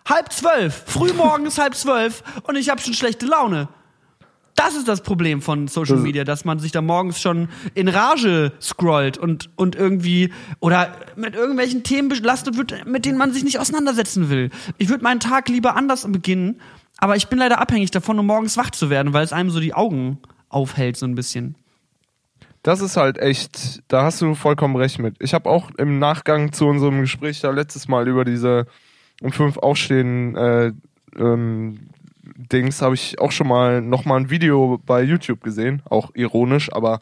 halb 0.08 0.32
zwölf. 0.32 0.84
Frühmorgens 0.86 1.58
halb 1.60 1.74
zwölf 1.74 2.22
und 2.44 2.56
ich 2.56 2.68
habe 2.68 2.80
schon 2.80 2.94
schlechte 2.94 3.26
Laune. 3.26 3.68
Das 4.56 4.76
ist 4.76 4.86
das 4.86 5.00
Problem 5.00 5.42
von 5.42 5.66
Social 5.66 5.96
Media, 5.96 6.22
dass 6.22 6.44
man 6.44 6.60
sich 6.60 6.70
da 6.70 6.80
morgens 6.80 7.20
schon 7.20 7.48
in 7.74 7.88
Rage 7.88 8.52
scrollt 8.60 9.18
und, 9.18 9.50
und 9.56 9.74
irgendwie 9.74 10.32
oder 10.60 10.94
mit 11.16 11.34
irgendwelchen 11.34 11.82
Themen 11.82 12.08
belastet 12.08 12.56
wird, 12.56 12.86
mit 12.86 13.04
denen 13.04 13.18
man 13.18 13.32
sich 13.32 13.42
nicht 13.42 13.58
auseinandersetzen 13.58 14.30
will. 14.30 14.50
Ich 14.78 14.88
würde 14.90 15.02
meinen 15.02 15.18
Tag 15.18 15.48
lieber 15.48 15.74
anders 15.74 16.06
beginnen, 16.10 16.60
aber 16.98 17.16
ich 17.16 17.26
bin 17.26 17.40
leider 17.40 17.60
abhängig 17.60 17.90
davon, 17.90 18.18
um 18.18 18.26
morgens 18.26 18.56
wach 18.56 18.70
zu 18.70 18.90
werden, 18.90 19.12
weil 19.12 19.24
es 19.24 19.32
einem 19.32 19.50
so 19.50 19.58
die 19.58 19.74
Augen 19.74 20.20
aufhält, 20.48 20.96
so 20.96 21.06
ein 21.06 21.16
bisschen. 21.16 21.56
Das 22.62 22.80
ist 22.80 22.96
halt 22.96 23.18
echt, 23.18 23.82
da 23.88 24.04
hast 24.04 24.22
du 24.22 24.34
vollkommen 24.36 24.76
recht 24.76 25.00
mit. 25.00 25.16
Ich 25.18 25.34
habe 25.34 25.50
auch 25.50 25.70
im 25.76 25.98
Nachgang 25.98 26.52
zu 26.52 26.66
unserem 26.66 27.00
Gespräch 27.00 27.40
da 27.40 27.50
letztes 27.50 27.88
Mal 27.88 28.06
über 28.06 28.24
diese 28.24 28.66
um 29.24 29.32
fünf 29.32 29.56
aufstehen 29.56 30.36
äh, 30.36 30.72
ähm, 31.16 31.88
Dings, 32.36 32.82
habe 32.82 32.94
ich 32.94 33.18
auch 33.20 33.32
schon 33.32 33.48
mal 33.48 33.80
nochmal 33.80 34.20
ein 34.20 34.30
Video 34.30 34.78
bei 34.84 35.02
YouTube 35.02 35.42
gesehen, 35.42 35.82
auch 35.88 36.10
ironisch, 36.14 36.72
aber 36.72 37.00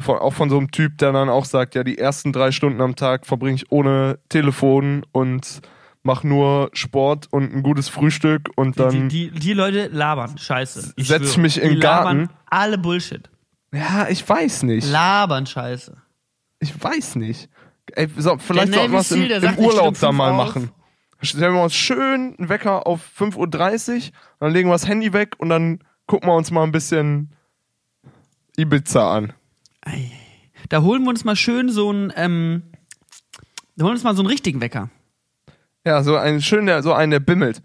von, 0.00 0.18
auch 0.18 0.32
von 0.32 0.48
so 0.48 0.56
einem 0.56 0.70
Typ, 0.70 0.96
der 0.98 1.12
dann 1.12 1.28
auch 1.28 1.44
sagt, 1.44 1.74
ja, 1.74 1.84
die 1.84 1.98
ersten 1.98 2.32
drei 2.32 2.52
Stunden 2.52 2.80
am 2.80 2.96
Tag 2.96 3.26
verbringe 3.26 3.56
ich 3.56 3.70
ohne 3.70 4.18
Telefon 4.28 5.04
und 5.12 5.60
mach 6.02 6.24
nur 6.24 6.70
Sport 6.72 7.26
und 7.32 7.52
ein 7.52 7.62
gutes 7.62 7.88
Frühstück 7.90 8.48
und 8.56 8.80
dann 8.80 9.08
die, 9.08 9.30
die, 9.30 9.38
die 9.38 9.52
Leute 9.52 9.88
labern, 9.88 10.38
scheiße. 10.38 10.94
Ich 10.96 11.08
setz 11.08 11.32
schwöre. 11.32 11.40
mich 11.40 11.58
in 11.58 11.68
die 11.68 11.74
den 11.74 11.80
Garten. 11.80 12.18
labern 12.20 12.30
alle 12.46 12.78
Bullshit. 12.78 13.28
ja, 13.74 14.06
ich 14.08 14.26
weiß 14.26 14.62
nicht. 14.62 14.90
Labern, 14.90 15.44
scheiße. 15.44 15.96
Ich 16.60 16.82
weiß 16.82 17.16
nicht. 17.16 17.50
Ey, 17.92 18.08
so, 18.16 18.38
vielleicht 18.38 18.72
sollten 18.72 18.92
wir 18.92 19.00
es 19.00 19.12
im, 19.12 19.24
im 19.24 19.58
Urlaub 19.58 19.98
da 19.98 20.12
mal 20.12 20.28
fünf 20.28 20.54
machen. 20.54 20.77
Stellen 21.20 21.54
wir 21.54 21.62
uns 21.62 21.74
schön 21.74 22.36
einen 22.38 22.48
Wecker 22.48 22.86
auf 22.86 23.00
5.30 23.18 23.96
Uhr, 23.96 24.12
dann 24.40 24.52
legen 24.52 24.68
wir 24.68 24.74
das 24.74 24.86
Handy 24.86 25.12
weg 25.12 25.34
und 25.38 25.48
dann 25.48 25.80
gucken 26.06 26.28
wir 26.28 26.34
uns 26.34 26.50
mal 26.50 26.62
ein 26.62 26.72
bisschen 26.72 27.30
Ibiza 28.56 29.14
an. 29.16 29.32
Da 30.68 30.82
holen 30.82 31.02
wir 31.02 31.10
uns 31.10 31.24
mal 31.24 31.36
schön 31.36 31.70
so 31.70 31.90
einen, 31.90 32.12
ähm, 32.16 32.62
da 33.76 33.84
holen 33.84 33.90
wir 33.92 33.96
uns 33.96 34.04
mal 34.04 34.14
so 34.16 34.22
einen 34.22 34.28
richtigen 34.28 34.60
Wecker. 34.60 34.90
Ja, 35.84 36.02
so 36.02 36.16
einen 36.16 36.42
schön, 36.42 36.66
der, 36.66 36.82
so 36.82 36.92
einen, 36.92 37.10
der 37.10 37.20
bimmelt. 37.20 37.62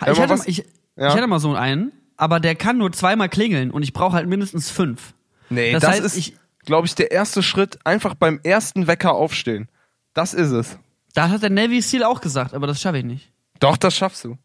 Ich 0.00 0.06
hatte, 0.08 0.28
was- 0.28 0.40
mal, 0.40 0.48
ich, 0.48 0.58
Ja. 0.96 1.08
ich 1.08 1.14
hatte 1.14 1.26
mal 1.26 1.40
so 1.40 1.54
einen, 1.54 1.92
aber 2.16 2.40
der 2.40 2.54
kann 2.54 2.78
nur 2.78 2.92
zweimal 2.92 3.28
klingeln 3.28 3.70
und 3.70 3.82
ich 3.82 3.92
brauche 3.92 4.14
halt 4.14 4.28
mindestens 4.28 4.70
fünf. 4.70 5.14
Nee, 5.50 5.72
Das 5.72 5.82
das, 5.82 5.90
heißt, 5.92 6.04
ist, 6.04 6.16
ich- 6.16 6.36
glaube 6.64 6.86
ich, 6.86 6.94
der 6.94 7.10
erste 7.12 7.42
Schritt. 7.42 7.78
Einfach 7.84 8.14
beim 8.14 8.40
ersten 8.42 8.86
Wecker 8.88 9.12
aufstehen. 9.12 9.68
Das 10.14 10.34
ist 10.34 10.50
es. 10.50 10.78
Da 11.16 11.30
hat 11.30 11.42
der 11.42 11.48
Navy 11.48 11.80
Seal 11.80 12.02
auch 12.04 12.20
gesagt, 12.20 12.52
aber 12.52 12.66
das 12.66 12.78
schaffe 12.78 12.98
ich 12.98 13.04
nicht. 13.04 13.32
Doch, 13.58 13.78
das 13.78 13.96
schaffst 13.96 14.22
du. 14.24 14.36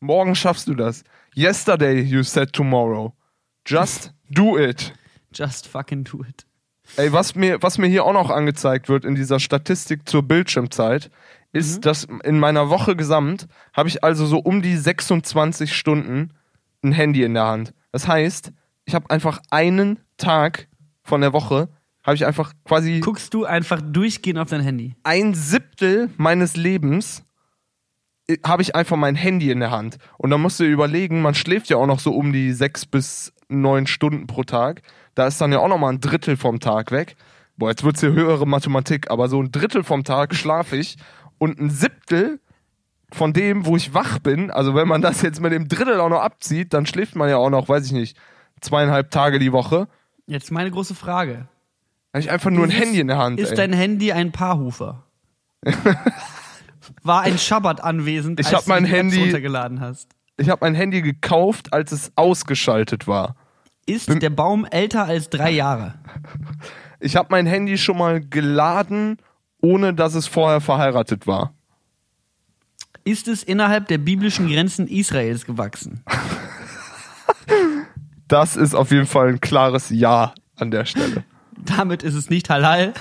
Morgen 0.00 0.34
schaffst 0.34 0.66
du 0.68 0.74
das. 0.74 1.04
Yesterday 1.36 2.00
you 2.00 2.22
said 2.22 2.54
tomorrow. 2.54 3.12
Just 3.66 4.14
do 4.30 4.56
it. 4.58 4.94
Just 5.34 5.66
fucking 5.66 6.04
do 6.04 6.24
it. 6.26 6.46
Ey, 6.96 7.12
was 7.12 7.34
mir, 7.34 7.62
was 7.62 7.76
mir 7.76 7.88
hier 7.88 8.06
auch 8.06 8.14
noch 8.14 8.30
angezeigt 8.30 8.88
wird 8.88 9.04
in 9.04 9.14
dieser 9.14 9.38
Statistik 9.38 10.08
zur 10.08 10.22
Bildschirmzeit, 10.22 11.10
ist, 11.52 11.76
Mhm. 11.76 11.80
dass 11.82 12.04
in 12.24 12.38
meiner 12.38 12.70
Woche 12.70 12.96
gesamt 12.96 13.46
habe 13.74 13.90
ich 13.90 14.02
also 14.02 14.24
so 14.24 14.38
um 14.38 14.62
die 14.62 14.76
26 14.78 15.76
Stunden 15.76 16.32
ein 16.82 16.92
Handy 16.92 17.22
in 17.22 17.34
der 17.34 17.44
Hand. 17.46 17.74
Das 17.92 18.08
heißt, 18.08 18.52
ich 18.86 18.94
habe 18.94 19.10
einfach 19.10 19.40
einen 19.50 20.00
Tag 20.16 20.68
von 21.02 21.20
der 21.20 21.34
Woche, 21.34 21.68
habe 22.10 22.16
ich 22.16 22.26
einfach 22.26 22.52
quasi 22.64 23.00
Guckst 23.00 23.32
du 23.34 23.44
einfach 23.44 23.80
durchgehend 23.80 24.38
auf 24.38 24.48
dein 24.48 24.62
Handy. 24.62 24.96
ein 25.04 25.34
Siebtel 25.34 26.10
meines 26.16 26.56
Lebens 26.56 27.24
äh, 28.28 28.38
habe 28.44 28.62
ich 28.62 28.74
einfach 28.74 28.96
mein 28.96 29.14
Handy 29.14 29.50
in 29.50 29.60
der 29.60 29.70
Hand. 29.70 29.98
Und 30.18 30.30
dann 30.30 30.42
musst 30.42 30.58
du 30.58 30.64
dir 30.64 30.70
überlegen, 30.70 31.22
man 31.22 31.34
schläft 31.34 31.68
ja 31.70 31.76
auch 31.76 31.86
noch 31.86 32.00
so 32.00 32.12
um 32.12 32.32
die 32.32 32.52
sechs 32.52 32.84
bis 32.84 33.32
neun 33.48 33.86
Stunden 33.86 34.26
pro 34.26 34.42
Tag. 34.42 34.82
Da 35.14 35.26
ist 35.26 35.40
dann 35.40 35.52
ja 35.52 35.60
auch 35.60 35.68
noch 35.68 35.78
mal 35.78 35.90
ein 35.90 36.00
Drittel 36.00 36.36
vom 36.36 36.58
Tag 36.60 36.90
weg. 36.90 37.16
Boah, 37.56 37.70
jetzt 37.70 37.84
wird's 37.84 38.00
hier 38.00 38.12
höhere 38.12 38.46
Mathematik, 38.46 39.10
aber 39.10 39.28
so 39.28 39.40
ein 39.40 39.52
Drittel 39.52 39.84
vom 39.84 40.02
Tag 40.02 40.34
schlafe 40.34 40.76
ich 40.76 40.96
und 41.38 41.60
ein 41.60 41.70
Siebtel 41.70 42.40
von 43.12 43.32
dem, 43.32 43.66
wo 43.66 43.76
ich 43.76 43.94
wach 43.94 44.18
bin, 44.18 44.50
also 44.50 44.74
wenn 44.74 44.88
man 44.88 45.02
das 45.02 45.22
jetzt 45.22 45.40
mit 45.40 45.52
dem 45.52 45.68
Drittel 45.68 46.00
auch 46.00 46.08
noch 46.08 46.22
abzieht, 46.22 46.72
dann 46.72 46.86
schläft 46.86 47.16
man 47.16 47.28
ja 47.28 47.36
auch 47.36 47.50
noch, 47.50 47.68
weiß 47.68 47.86
ich 47.86 47.92
nicht, 47.92 48.16
zweieinhalb 48.60 49.10
Tage 49.10 49.38
die 49.38 49.52
Woche. 49.52 49.88
Jetzt 50.26 50.50
meine 50.52 50.70
große 50.70 50.94
Frage. 50.94 51.48
Habe 52.12 52.20
ich 52.20 52.30
einfach 52.30 52.50
nur 52.50 52.64
ein 52.64 52.70
Ist- 52.70 52.78
Handy 52.80 53.00
in 53.00 53.06
der 53.08 53.18
Hand. 53.18 53.38
Ist 53.40 53.50
ey. 53.50 53.56
dein 53.56 53.72
Handy 53.72 54.12
ein 54.12 54.32
Paarhufer? 54.32 55.04
War 57.02 57.22
ein 57.22 57.38
Schabbat 57.38 57.82
anwesend, 57.82 58.40
Ich 58.40 58.46
als 58.48 58.56
hab 58.56 58.66
mein 58.66 58.84
du 58.84 58.88
die 58.90 58.94
Apps 58.96 59.02
Handy- 59.14 59.22
runtergeladen 59.22 59.80
hast. 59.80 60.08
ich 60.36 60.48
habe 60.48 60.58
mein 60.62 60.74
Handy 60.74 61.02
gekauft, 61.02 61.72
als 61.72 61.92
es 61.92 62.12
ausgeschaltet 62.16 63.06
war. 63.06 63.36
Ist 63.86 64.08
der 64.22 64.30
Baum 64.30 64.64
älter 64.70 65.04
als 65.04 65.30
drei 65.30 65.50
Jahre? 65.50 65.94
Ich 67.00 67.16
habe 67.16 67.28
mein 67.30 67.46
Handy 67.46 67.78
schon 67.78 67.96
mal 67.98 68.20
geladen, 68.20 69.16
ohne 69.62 69.94
dass 69.94 70.14
es 70.14 70.26
vorher 70.26 70.60
verheiratet 70.60 71.26
war. 71.26 71.54
Ist 73.04 73.26
es 73.28 73.42
innerhalb 73.42 73.88
der 73.88 73.98
biblischen 73.98 74.48
Grenzen 74.48 74.86
Israels 74.86 75.46
gewachsen? 75.46 76.04
Das 78.28 78.56
ist 78.56 78.74
auf 78.74 78.90
jeden 78.90 79.06
Fall 79.06 79.28
ein 79.28 79.40
klares 79.40 79.90
Ja 79.90 80.34
an 80.56 80.70
der 80.70 80.84
Stelle. 80.84 81.24
Damit 81.64 82.02
ist 82.02 82.14
es 82.14 82.30
nicht 82.30 82.50
halal. 82.50 82.94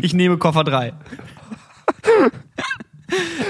Ich 0.00 0.14
nehme 0.14 0.38
Koffer 0.38 0.64
3. 0.64 0.92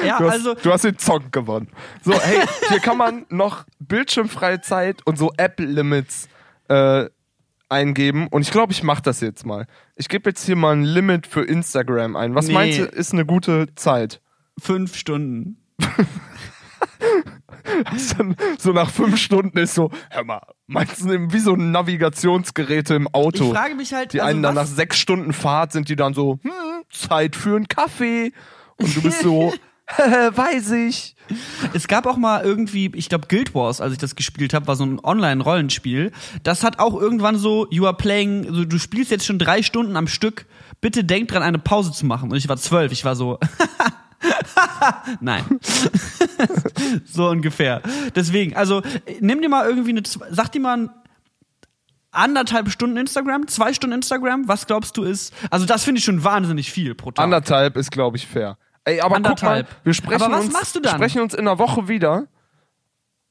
ja, 0.05 0.19
Du 0.19 0.25
hast, 0.27 0.33
also 0.33 0.55
du 0.55 0.73
hast 0.73 0.85
den 0.85 0.99
Zock 0.99 1.33
gewonnen. 1.33 1.69
So, 2.03 2.13
hey, 2.15 2.47
hier 2.69 2.81
kann 2.81 2.97
man 2.99 3.27
noch 3.29 3.65
bildschirmfreie 3.81 4.61
Zeit 4.61 5.07
und 5.07 5.19
so 5.19 5.33
App-Limits 5.37 6.29
äh, 6.69 7.07
eingeben. 7.69 8.29
Und 8.29 8.43
ich 8.43 8.51
glaube, 8.51 8.73
ich 8.73 8.83
mache 8.83 9.03
das 9.03 9.21
jetzt 9.21 9.45
mal. 9.47 9.67
Ich 9.97 10.09
gebe 10.09 10.31
jetzt 10.31 10.45
hier 10.45 10.57
mal 10.57 10.75
ein 10.75 10.85
Limit 10.85 11.27
für 11.27 11.43
Instagram 11.43 12.17
ein. 12.17 12.35
Was 12.35 12.47
Nee. 12.49 12.55
meinst 12.55 12.79
du, 12.79 12.85
ist 12.85 13.13
eine 13.13 13.27
gute 13.27 13.75
Zeit? 13.75 14.21
fünf 14.59 14.97
Stunden. 14.97 15.59
Dann 18.17 18.37
so 18.59 18.73
nach 18.73 18.91
fünf 18.91 19.19
Stunden 19.19 19.59
ist 19.59 19.75
so, 19.75 19.91
hör 20.11 20.25
mal, 20.25 20.41
meinst 20.67 21.01
du, 21.01 21.33
wie 21.33 21.39
so 21.39 21.57
Navigationsgeräte 21.57 22.95
im 22.95 23.09
Auto? 23.09 23.45
Ich 23.45 23.51
frage 23.51 23.75
mich 23.75 23.93
halt, 23.93 24.13
Die 24.13 24.21
also 24.21 24.31
einen 24.31 24.43
dann 24.43 24.55
nach 24.55 24.67
sechs 24.67 24.99
Stunden 24.99 25.33
Fahrt 25.33 25.73
sind 25.73 25.89
die 25.89 25.97
dann 25.97 26.15
so, 26.15 26.39
hm, 26.43 26.53
Zeit 26.91 27.37
für 27.37 27.57
einen 27.57 27.69
Kaffee. 27.69 28.33
Und 28.79 28.97
du 28.97 29.03
bist 29.03 29.21
so, 29.21 29.53
weiß 29.89 30.73
ich. 30.73 31.15
es 31.73 31.87
gab 31.87 32.07
auch 32.07 32.17
mal 32.17 32.45
irgendwie, 32.45 32.91
ich 32.95 33.09
glaube 33.09 33.29
Guild 33.29 33.55
Wars, 33.55 33.81
als 33.81 33.93
ich 33.93 33.99
das 33.99 34.17
gespielt 34.17 34.53
habe, 34.53 34.67
war 34.67 34.77
so 34.77 34.85
ein 34.85 34.99
Online-Rollenspiel. 35.03 36.13
Das 36.43 36.65
hat 36.65 36.79
auch 36.79 37.01
irgendwann 37.01 37.39
so, 37.39 37.67
you 37.71 37.87
are 37.87 37.97
playing, 37.97 38.47
also 38.47 38.65
du 38.65 38.79
spielst 38.79 39.11
jetzt 39.11 39.27
schon 39.27 39.39
drei 39.39 39.63
Stunden 39.63 39.97
am 39.97 40.09
Stück. 40.09 40.47
Bitte 40.81 41.05
denk 41.05 41.29
dran, 41.29 41.43
eine 41.43 41.59
Pause 41.59 41.93
zu 41.93 42.05
machen. 42.05 42.31
Und 42.31 42.37
ich 42.37 42.49
war 42.49 42.57
zwölf, 42.57 42.93
ich 42.93 43.05
war 43.05 43.17
so. 43.17 43.39
Nein. 45.21 45.45
so 47.05 47.29
ungefähr. 47.29 47.83
Deswegen, 48.15 48.57
also 48.57 48.83
nimm 49.21 49.43
dir 49.43 49.49
mal 49.49 49.67
irgendwie 49.67 49.91
eine, 49.91 50.03
sag 50.31 50.53
dir 50.53 50.61
mal 50.61 50.91
anderthalb 52.11 52.71
Stunden 52.71 52.97
Instagram, 52.97 53.47
zwei 53.49 53.73
Stunden 53.73 53.97
Instagram. 53.97 54.49
Was 54.49 54.67
glaubst 54.67 54.97
du 54.97 55.05
ist? 55.05 55.35
Also 55.51 55.67
das 55.67 55.85
finde 55.85 55.99
ich 55.99 56.05
schon 56.05 56.25
wahnsinnig 56.25 56.71
viel 56.73 56.95
pro 56.95 57.11
Tag. 57.11 57.25
Anderthalb 57.25 57.77
ist, 57.77 57.91
glaube 57.91 58.17
ich, 58.17 58.27
fair. 58.27 58.59
Ey, 58.85 59.01
aber 59.01 59.17
Anderthalb. 59.17 59.67
guck 59.67 59.77
mal, 59.77 59.81
wir 59.85 59.95
sprechen 59.95 60.23
Aber 60.23 60.37
was 60.37 60.45
uns, 60.45 60.53
machst 60.53 60.77
du 60.77 60.81
dann? 60.81 60.95
sprechen 60.95 61.21
uns 61.21 61.35
in 61.35 61.41
einer 61.41 61.59
Woche 61.59 61.89
wieder. 61.89 62.29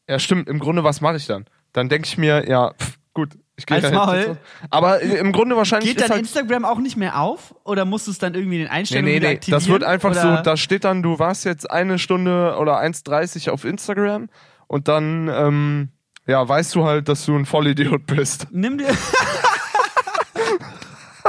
Ja, 0.08 0.20
stimmt, 0.20 0.48
im 0.50 0.60
Grunde, 0.60 0.84
was 0.84 1.02
mache 1.02 1.16
ich 1.16 1.26
dann? 1.26 1.46
Dann 1.74 1.90
denke 1.90 2.08
ich 2.08 2.18
mir, 2.18 2.48
ja, 2.48 2.74
pff, 2.74 3.00
gut, 3.14 3.30
ich 3.58 3.72
Als 3.72 3.92
Maul. 3.92 4.38
Aber 4.70 5.00
im 5.02 5.32
Grunde 5.32 5.56
wahrscheinlich 5.56 5.92
Geht 5.92 6.02
dein 6.02 6.10
halt 6.10 6.20
Instagram 6.20 6.66
auch 6.66 6.80
nicht 6.80 6.98
mehr 6.98 7.20
auf? 7.20 7.56
Oder 7.64 7.86
musst 7.86 8.08
du 8.08 8.12
es 8.12 8.18
dann 8.18 8.34
irgendwie 8.34 8.56
in 8.58 8.62
den 8.64 8.68
Nee, 8.68 8.74
Einstellungen 8.74 9.14
nee, 9.14 9.20
nee. 9.20 9.28
aktivieren? 9.28 9.60
Das 9.60 9.70
wird 9.70 9.84
einfach 9.84 10.12
oder? 10.12 10.38
so, 10.38 10.44
da 10.44 10.58
steht 10.58 10.84
dann, 10.84 11.02
du 11.02 11.20
warst 11.20 11.46
jetzt 11.46 11.70
eine 11.70 11.98
Stunde 11.98 12.58
oder 12.60 12.80
1,30 12.82 13.50
auf 13.50 13.64
Instagram 13.64 14.28
und 14.68 14.88
dann, 14.88 15.30
ähm, 15.30 15.90
ja, 16.28 16.48
weißt 16.48 16.76
du 16.76 16.86
halt, 16.86 17.08
dass 17.08 17.26
du 17.26 17.36
ein 17.36 17.46
Vollidiot 17.46 18.06
bist. 18.08 18.48
Nimm 18.52 18.78
dir. 18.78 18.88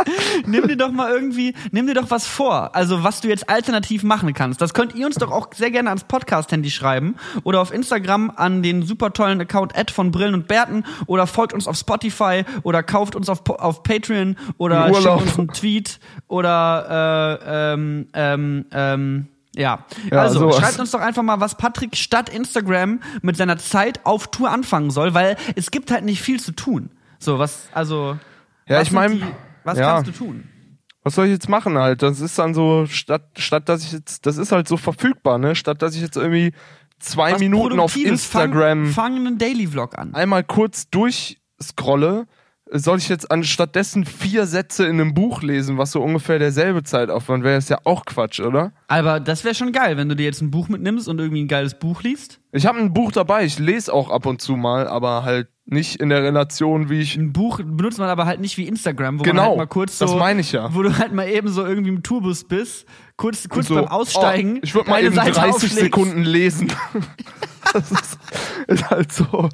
nimm 0.46 0.68
dir 0.68 0.76
doch 0.76 0.90
mal 0.92 1.10
irgendwie, 1.10 1.54
nimm 1.70 1.86
dir 1.86 1.94
doch 1.94 2.10
was 2.10 2.26
vor. 2.26 2.74
Also, 2.74 3.02
was 3.04 3.20
du 3.20 3.28
jetzt 3.28 3.48
alternativ 3.48 4.02
machen 4.02 4.34
kannst. 4.34 4.60
Das 4.60 4.74
könnt 4.74 4.94
ihr 4.94 5.06
uns 5.06 5.16
doch 5.16 5.30
auch 5.30 5.48
sehr 5.54 5.70
gerne 5.70 5.88
ans 5.90 6.04
Podcast-Handy 6.04 6.70
schreiben 6.70 7.16
oder 7.44 7.60
auf 7.60 7.72
Instagram 7.72 8.32
an 8.34 8.62
den 8.62 8.82
super 8.82 9.12
tollen 9.12 9.40
Account 9.40 9.76
Ad 9.76 9.92
von 9.92 10.10
Brillen 10.10 10.34
und 10.34 10.48
Bärten 10.48 10.84
oder 11.06 11.26
folgt 11.26 11.52
uns 11.52 11.66
auf 11.66 11.76
Spotify 11.76 12.44
oder 12.62 12.82
kauft 12.82 13.16
uns 13.16 13.28
auf, 13.28 13.48
auf 13.48 13.82
Patreon 13.82 14.36
oder 14.58 14.92
schickt 14.94 15.06
uns 15.06 15.38
einen 15.38 15.48
Tweet 15.48 15.98
oder 16.28 17.38
äh, 17.40 17.72
ähm, 17.74 18.06
ähm, 18.12 18.66
ähm, 18.72 19.26
ja. 19.54 19.84
Ja, 20.10 20.20
also 20.20 20.40
sowas. 20.40 20.56
schreibt 20.58 20.78
uns 20.78 20.90
doch 20.90 21.00
einfach 21.00 21.22
mal, 21.22 21.40
was 21.40 21.56
Patrick 21.56 21.96
statt 21.96 22.28
Instagram 22.28 23.00
mit 23.22 23.36
seiner 23.36 23.56
Zeit 23.58 24.00
auf 24.04 24.28
Tour 24.28 24.50
anfangen 24.50 24.90
soll, 24.90 25.14
weil 25.14 25.36
es 25.54 25.70
gibt 25.70 25.90
halt 25.90 26.04
nicht 26.04 26.20
viel 26.20 26.40
zu 26.40 26.52
tun. 26.52 26.90
So, 27.18 27.38
was, 27.38 27.68
also. 27.72 28.18
Ja, 28.68 28.76
was 28.76 28.82
ich 28.82 28.88
sind 28.90 28.94
mein, 28.96 29.12
die- 29.12 29.24
Was 29.66 29.78
ja. 29.78 29.94
kannst 29.94 30.06
du 30.08 30.12
tun? 30.12 30.48
Was 31.02 31.16
soll 31.16 31.26
ich 31.26 31.32
jetzt 31.32 31.48
machen 31.48 31.76
halt? 31.76 32.02
Das 32.02 32.20
ist 32.20 32.38
dann 32.38 32.54
so, 32.54 32.86
statt, 32.86 33.30
statt 33.36 33.68
dass 33.68 33.84
ich 33.84 33.92
jetzt, 33.92 34.26
das 34.26 34.36
ist 34.36 34.52
halt 34.52 34.68
so 34.68 34.76
verfügbar, 34.76 35.38
ne? 35.38 35.56
Statt 35.56 35.82
dass 35.82 35.96
ich 35.96 36.02
jetzt 36.02 36.16
irgendwie 36.16 36.52
zwei 37.00 37.32
Was 37.32 37.40
Minuten 37.40 37.80
auf. 37.80 37.96
Instagram 37.96 38.86
Fang, 38.86 38.92
fang 38.92 39.26
einen 39.26 39.38
Daily 39.38 39.66
Vlog 39.66 39.98
an. 39.98 40.14
einmal 40.14 40.44
kurz 40.44 40.88
durchscrolle, 40.90 42.26
soll 42.70 42.98
ich 42.98 43.08
jetzt 43.08 43.30
anstattdessen 43.30 44.04
vier 44.04 44.46
Sätze 44.46 44.86
in 44.86 45.00
einem 45.00 45.14
Buch 45.14 45.42
lesen, 45.42 45.78
was 45.78 45.92
so 45.92 46.02
ungefähr 46.02 46.38
derselbe 46.38 46.82
Zeitaufwand 46.82 47.44
wäre, 47.44 47.58
ist 47.58 47.70
ja 47.70 47.78
auch 47.84 48.04
Quatsch, 48.04 48.40
oder? 48.40 48.72
Aber 48.88 49.20
das 49.20 49.44
wäre 49.44 49.54
schon 49.54 49.72
geil, 49.72 49.96
wenn 49.96 50.08
du 50.08 50.16
dir 50.16 50.24
jetzt 50.24 50.40
ein 50.40 50.50
Buch 50.50 50.68
mitnimmst 50.68 51.08
und 51.08 51.18
irgendwie 51.20 51.44
ein 51.44 51.48
geiles 51.48 51.78
Buch 51.78 52.02
liest. 52.02 52.40
Ich 52.52 52.66
habe 52.66 52.78
ein 52.78 52.92
Buch 52.92 53.12
dabei, 53.12 53.44
ich 53.44 53.58
lese 53.58 53.92
auch 53.92 54.10
ab 54.10 54.26
und 54.26 54.40
zu 54.40 54.56
mal, 54.56 54.88
aber 54.88 55.22
halt 55.22 55.48
nicht 55.64 55.96
in 55.96 56.08
der 56.08 56.22
Relation, 56.22 56.88
wie 56.88 57.00
ich. 57.00 57.16
Ein 57.16 57.32
Buch 57.32 57.58
benutzt 57.58 57.98
man 57.98 58.08
aber 58.08 58.26
halt 58.26 58.40
nicht 58.40 58.56
wie 58.56 58.66
Instagram, 58.66 59.18
wo 59.18 59.22
Genau, 59.22 59.42
man 59.42 59.48
halt 59.48 59.58
mal 59.58 59.66
kurz 59.66 59.98
so, 59.98 60.06
das 60.06 60.14
meine 60.16 60.40
ich 60.40 60.52
ja. 60.52 60.72
wo 60.74 60.82
du 60.82 60.96
halt 60.96 61.12
mal 61.12 61.28
eben 61.28 61.48
so 61.48 61.64
irgendwie 61.64 61.90
im 61.90 62.02
Tourbus 62.02 62.44
bist, 62.44 62.86
kurz, 63.16 63.48
kurz 63.48 63.66
so, 63.68 63.74
beim 63.74 63.88
Aussteigen, 63.88 64.56
oh, 64.56 64.60
ich 64.62 64.74
würde 64.74 64.90
mal 64.90 65.02
eben 65.02 65.14
Seite 65.14 65.32
30 65.32 65.54
aufschlägst. 65.54 65.78
Sekunden 65.78 66.22
lesen. 66.22 66.72
das 67.72 67.90
ist, 67.92 68.18
ist 68.68 68.90
halt 68.90 69.12
so. 69.12 69.48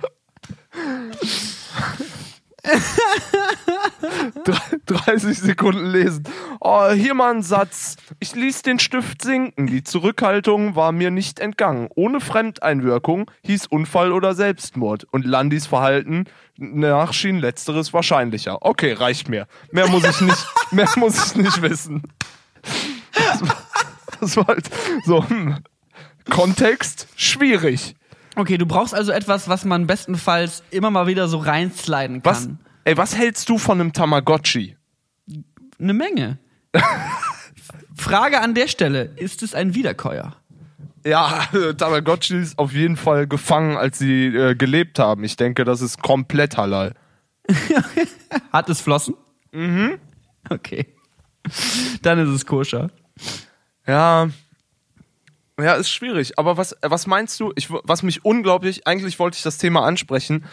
Drei- 4.45 4.79
30 4.87 5.39
Sekunden 5.39 5.87
lesen. 5.87 6.25
Oh, 6.61 6.91
hier 6.91 7.15
mal 7.15 7.35
ein 7.35 7.43
Satz. 7.43 7.97
Ich 8.21 8.35
ließ 8.35 8.63
den 8.63 8.79
Stift 8.79 9.23
sinken. 9.23 9.67
Die 9.67 9.83
Zurückhaltung 9.85 10.77
war 10.77 10.93
mir 10.93 11.11
nicht 11.11 11.41
entgangen. 11.41 11.89
Ohne 11.95 12.21
Fremdeinwirkung 12.21 13.31
hieß 13.43 13.67
Unfall 13.67 14.13
oder 14.13 14.35
Selbstmord. 14.35 15.05
Und 15.11 15.25
Landis 15.25 15.67
Verhalten 15.67 16.25
nach 16.57 17.13
schien 17.13 17.39
letzteres 17.39 17.93
wahrscheinlicher. 17.93 18.59
Okay, 18.65 18.93
reicht 18.93 19.29
mir. 19.29 19.47
Mehr 19.71 19.89
muss 19.89 20.05
ich 20.05 20.21
nicht, 20.21 20.47
mehr 20.71 20.89
muss 20.97 21.27
ich 21.27 21.37
nicht 21.37 21.63
wissen. 21.63 22.03
Das 23.15 23.43
war, 23.43 23.57
das 24.21 24.37
war 24.37 24.47
halt 24.47 24.71
so. 25.05 25.29
Hm. 25.29 25.59
Kontext 26.31 27.09
schwierig. 27.17 27.97
Okay, 28.35 28.57
du 28.59 28.67
brauchst 28.67 28.95
also 28.95 29.13
etwas, 29.13 29.49
was 29.49 29.65
man 29.65 29.87
bestenfalls 29.87 30.63
immer 30.71 30.91
mal 30.91 31.07
wieder 31.07 31.29
so 31.29 31.39
reinsliden 31.39 32.21
Was, 32.25 32.45
kann. 32.47 32.59
ey, 32.85 32.97
was 32.97 33.17
hältst 33.17 33.49
du 33.49 33.59
von 33.59 33.81
einem 33.81 33.93
Tamagotchi? 33.93 34.77
Eine 35.79 35.93
Menge. 35.95 36.39
Frage 37.95 38.41
an 38.41 38.55
der 38.55 38.69
Stelle: 38.69 39.11
Ist 39.17 39.43
es 39.43 39.55
ein 39.55 39.75
Wiederkäuer? 39.75 40.37
Ja, 41.05 41.47
Tamagotchis 41.77 42.57
auf 42.59 42.73
jeden 42.73 42.97
Fall 42.97 43.27
gefangen, 43.27 43.77
als 43.77 43.99
sie 43.99 44.27
äh, 44.27 44.55
gelebt 44.55 44.99
haben. 44.99 45.25
Ich 45.25 45.37
denke, 45.37 45.65
das 45.65 45.81
ist 45.81 46.01
komplett 46.01 46.57
halal. 46.57 46.95
Hat 48.53 48.69
es 48.71 48.81
Flossen? 48.81 49.15
Mhm. 49.53 49.99
Okay. 50.49 50.87
Dann 52.03 52.19
ist 52.21 52.29
es 52.29 52.47
koscher. 52.47 52.91
Ja. 53.87 54.29
Ja, 55.63 55.75
ist 55.75 55.91
schwierig. 55.91 56.39
Aber 56.39 56.57
was, 56.57 56.77
was 56.83 57.07
meinst 57.07 57.39
du? 57.41 57.53
Ich, 57.57 57.69
was 57.71 58.03
mich 58.03 58.25
unglaublich, 58.25 58.87
eigentlich 58.87 59.19
wollte 59.19 59.37
ich 59.37 59.43
das 59.43 59.59
Thema 59.59 59.85
ansprechen, 59.85 60.45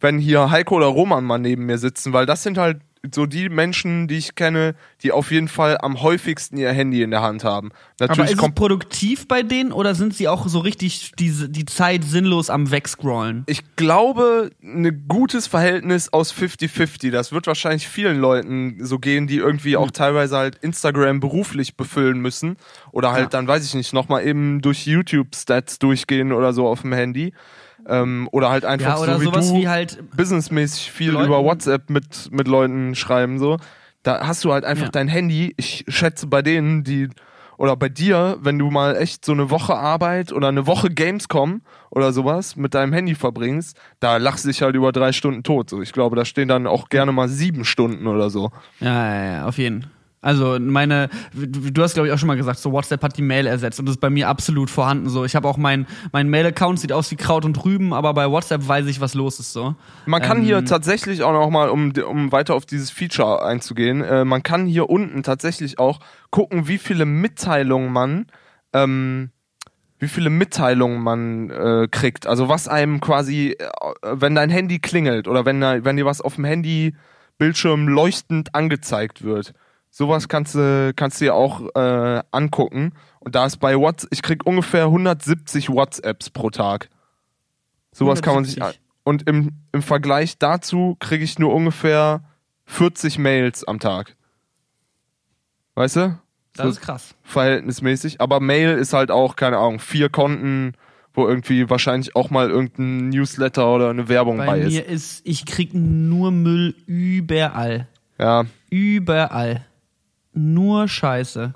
wenn 0.00 0.18
hier 0.18 0.50
Heiko 0.50 0.76
oder 0.76 0.86
Roman 0.86 1.24
mal 1.24 1.38
neben 1.38 1.66
mir 1.66 1.78
sitzen, 1.78 2.12
weil 2.12 2.26
das 2.26 2.42
sind 2.42 2.58
halt 2.58 2.80
so 3.14 3.26
die 3.26 3.48
Menschen, 3.48 4.08
die 4.08 4.16
ich 4.16 4.34
kenne, 4.34 4.74
die 5.02 5.12
auf 5.12 5.30
jeden 5.30 5.48
Fall 5.48 5.78
am 5.80 6.02
häufigsten 6.02 6.56
ihr 6.56 6.72
Handy 6.72 7.02
in 7.02 7.10
der 7.10 7.22
Hand 7.22 7.44
haben. 7.44 7.70
Aber 7.98 8.08
Natürlich 8.08 8.32
ist 8.32 8.42
es 8.42 8.54
produktiv 8.54 9.28
bei 9.28 9.42
denen 9.42 9.72
oder 9.72 9.94
sind 9.94 10.14
sie 10.14 10.28
auch 10.28 10.46
so 10.48 10.58
richtig 10.60 11.12
diese, 11.18 11.48
die 11.48 11.64
Zeit 11.64 12.04
sinnlos 12.04 12.50
am 12.50 12.70
Wegscrollen? 12.70 13.44
ich 13.46 13.62
glaube, 13.76 14.50
ein 14.62 15.04
gutes 15.08 15.46
Verhältnis 15.46 16.12
aus 16.12 16.32
50-50. 16.34 17.10
Das 17.10 17.32
wird 17.32 17.46
wahrscheinlich 17.46 17.88
vielen 17.88 18.18
Leuten 18.18 18.78
so 18.84 18.98
gehen, 18.98 19.26
die 19.26 19.36
irgendwie 19.36 19.76
auch 19.76 19.90
teilweise 19.90 20.36
halt 20.36 20.56
Instagram 20.56 21.20
beruflich 21.20 21.76
befüllen 21.76 22.18
müssen. 22.20 22.56
Oder 22.92 23.12
halt 23.12 23.24
Ja. 23.24 23.28
dann, 23.28 23.46
weiß 23.48 23.64
ich 23.64 23.74
nicht, 23.74 23.92
nochmal 23.92 24.26
eben 24.26 24.60
durch 24.62 24.86
YouTube-Stats 24.86 25.78
durchgehen 25.78 26.32
oder 26.32 26.52
so 26.52 26.66
auf 26.66 26.82
dem 26.82 26.92
Handy. 26.92 27.32
Ähm, 27.88 28.28
oder 28.32 28.50
halt 28.50 28.64
einfach 28.64 28.96
Ja, 28.96 28.98
oder 29.00 29.14
so 29.14 29.20
wie 29.20 29.24
sowas 29.26 29.48
du 29.48 29.56
wie 29.56 29.68
halt. 29.68 30.02
businessmäßig 30.16 30.90
viel 30.90 31.10
Leuten- 31.12 31.26
über 31.28 31.44
WhatsApp 31.44 31.88
mit, 31.90 32.28
mit 32.32 32.48
Leuten 32.48 32.94
schreiben, 32.94 33.38
so. 33.38 33.58
Da 34.02 34.26
hast 34.26 34.44
du 34.44 34.52
halt 34.52 34.64
einfach 34.64 34.86
Ja. 34.86 34.90
dein 34.92 35.08
Handy. 35.08 35.54
Ich 35.56 35.84
schätze 35.88 36.26
bei 36.26 36.42
denen, 36.42 36.84
die, 36.84 37.08
oder 37.58 37.76
bei 37.76 37.88
dir, 37.88 38.38
wenn 38.40 38.58
du 38.58 38.70
mal 38.70 38.96
echt 38.96 39.24
so 39.24 39.32
eine 39.32 39.50
Woche 39.50 39.74
Arbeit 39.76 40.32
oder 40.32 40.48
eine 40.48 40.66
Woche 40.66 40.90
Gamescom 40.90 41.62
oder 41.90 42.12
sowas 42.12 42.54
mit 42.56 42.74
deinem 42.74 42.92
Handy 42.92 43.14
verbringst, 43.14 43.76
da 44.00 44.16
lachst 44.18 44.44
du 44.44 44.48
dich 44.48 44.62
halt 44.62 44.74
über 44.76 44.92
drei 44.92 45.12
Stunden 45.12 45.42
tot. 45.42 45.70
So, 45.70 45.80
ich 45.82 45.92
glaube, 45.92 46.14
da 46.16 46.24
stehen 46.24 46.48
dann 46.48 46.66
auch 46.66 46.88
gerne 46.88 47.12
mal 47.12 47.28
sieben 47.28 47.64
Stunden 47.64 48.06
oder 48.06 48.30
so. 48.30 48.50
Ja, 48.80 49.14
ja, 49.14 49.32
ja, 49.32 49.46
auf 49.46 49.58
jeden. 49.58 49.86
Also 50.26 50.58
meine, 50.58 51.08
du 51.32 51.82
hast 51.82 51.94
glaube 51.94 52.08
ich 52.08 52.12
auch 52.12 52.18
schon 52.18 52.26
mal 52.26 52.36
gesagt, 52.36 52.58
so 52.58 52.72
WhatsApp 52.72 53.00
hat 53.04 53.16
die 53.16 53.22
Mail 53.22 53.46
ersetzt 53.46 53.78
und 53.78 53.86
das 53.86 53.94
ist 53.94 54.00
bei 54.00 54.10
mir 54.10 54.28
absolut 54.28 54.70
vorhanden. 54.70 55.08
So, 55.08 55.24
ich 55.24 55.36
habe 55.36 55.46
auch 55.46 55.56
mein 55.56 55.86
mein 56.10 56.28
Mail-Account 56.28 56.80
sieht 56.80 56.90
aus 56.90 57.12
wie 57.12 57.16
Kraut 57.16 57.44
und 57.44 57.64
Rüben, 57.64 57.92
aber 57.92 58.12
bei 58.12 58.28
WhatsApp 58.28 58.66
weiß 58.66 58.86
ich, 58.86 59.00
was 59.00 59.14
los 59.14 59.38
ist. 59.38 59.52
So. 59.52 59.76
Man 60.04 60.20
kann 60.20 60.38
Ähm, 60.38 60.44
hier 60.44 60.64
tatsächlich 60.64 61.22
auch 61.22 61.32
noch 61.32 61.48
mal, 61.50 61.68
um, 61.68 61.92
um 62.08 62.32
weiter 62.32 62.56
auf 62.56 62.66
dieses 62.66 62.90
Feature 62.90 63.44
einzugehen, 63.44 64.02
äh, 64.02 64.24
man 64.24 64.42
kann 64.42 64.66
hier 64.66 64.90
unten 64.90 65.22
tatsächlich 65.22 65.78
auch 65.78 66.00
gucken, 66.30 66.66
wie 66.66 66.78
viele 66.78 67.06
Mitteilungen 67.06 67.92
man, 67.92 68.26
ähm, 68.72 69.30
wie 70.00 70.08
viele 70.08 70.28
Mitteilungen 70.30 71.00
man 71.02 71.50
äh, 71.50 71.86
kriegt. 71.88 72.26
Also 72.26 72.48
was 72.48 72.66
einem 72.66 73.00
quasi, 73.00 73.56
äh, 73.58 73.68
wenn 74.02 74.34
dein 74.34 74.50
Handy 74.50 74.80
klingelt 74.80 75.28
oder 75.28 75.44
wenn, 75.44 75.60
wenn 75.60 75.96
dir 75.96 76.04
was 76.04 76.20
auf 76.20 76.34
dem 76.34 76.44
Handybildschirm 76.44 77.86
leuchtend 77.86 78.56
angezeigt 78.56 79.22
wird. 79.22 79.54
Sowas 79.98 80.28
kannst 80.28 80.54
du 80.54 80.92
kannst 80.94 81.22
du 81.22 81.24
dir 81.24 81.34
auch 81.34 81.74
äh, 81.74 82.22
angucken. 82.30 82.92
Und 83.20 83.34
da 83.34 83.46
ist 83.46 83.56
bei 83.56 83.78
WhatsApp, 83.78 84.10
ich 84.12 84.20
krieg 84.20 84.44
ungefähr 84.44 84.84
170 84.84 85.70
WhatsApps 85.70 86.28
pro 86.28 86.50
Tag. 86.50 86.90
Sowas 87.92 88.20
kann 88.20 88.34
man 88.34 88.44
sich 88.44 88.56
170. 88.60 88.82
und 89.04 89.26
im, 89.26 89.52
im 89.72 89.80
Vergleich 89.80 90.36
dazu 90.36 90.98
kriege 91.00 91.24
ich 91.24 91.38
nur 91.38 91.54
ungefähr 91.54 92.20
40 92.66 93.18
Mails 93.18 93.64
am 93.64 93.80
Tag. 93.80 94.16
Weißt 95.76 95.96
du? 95.96 96.18
Das 96.52 96.64
So 96.64 96.70
ist 96.72 96.80
krass. 96.82 97.14
verhältnismäßig. 97.22 98.20
Aber 98.20 98.38
Mail 98.40 98.76
ist 98.76 98.92
halt 98.92 99.10
auch, 99.10 99.34
keine 99.34 99.56
Ahnung, 99.56 99.78
vier 99.78 100.10
Konten, 100.10 100.74
wo 101.14 101.26
irgendwie 101.26 101.70
wahrscheinlich 101.70 102.14
auch 102.16 102.28
mal 102.28 102.50
irgendein 102.50 103.08
Newsletter 103.08 103.74
oder 103.74 103.88
eine 103.88 104.10
Werbung 104.10 104.36
bei, 104.36 104.44
Bei 104.46 104.58
ist. 104.60 104.74
mir 104.74 104.84
ist, 104.84 105.22
ich 105.24 105.46
krieg 105.46 105.72
nur 105.72 106.32
Müll 106.32 106.74
überall. 106.86 107.88
Ja. 108.18 108.44
Überall. 108.68 109.64
Nur 110.36 110.86
Scheiße. 110.86 111.54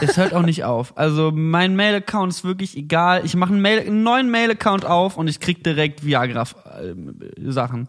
Es 0.00 0.16
hört 0.16 0.34
auch 0.34 0.42
nicht 0.42 0.64
auf. 0.64 0.96
Also 0.96 1.30
mein 1.32 1.74
Mail-Account 1.74 2.32
ist 2.32 2.44
wirklich 2.44 2.76
egal. 2.76 3.24
Ich 3.24 3.34
mache 3.34 3.52
einen, 3.52 3.64
einen 3.64 4.02
neuen 4.02 4.30
Mail-Account 4.30 4.84
auf 4.84 5.16
und 5.16 5.28
ich 5.28 5.40
krieg 5.40 5.64
direkt 5.64 6.04
Viagra-Sachen. 6.04 7.88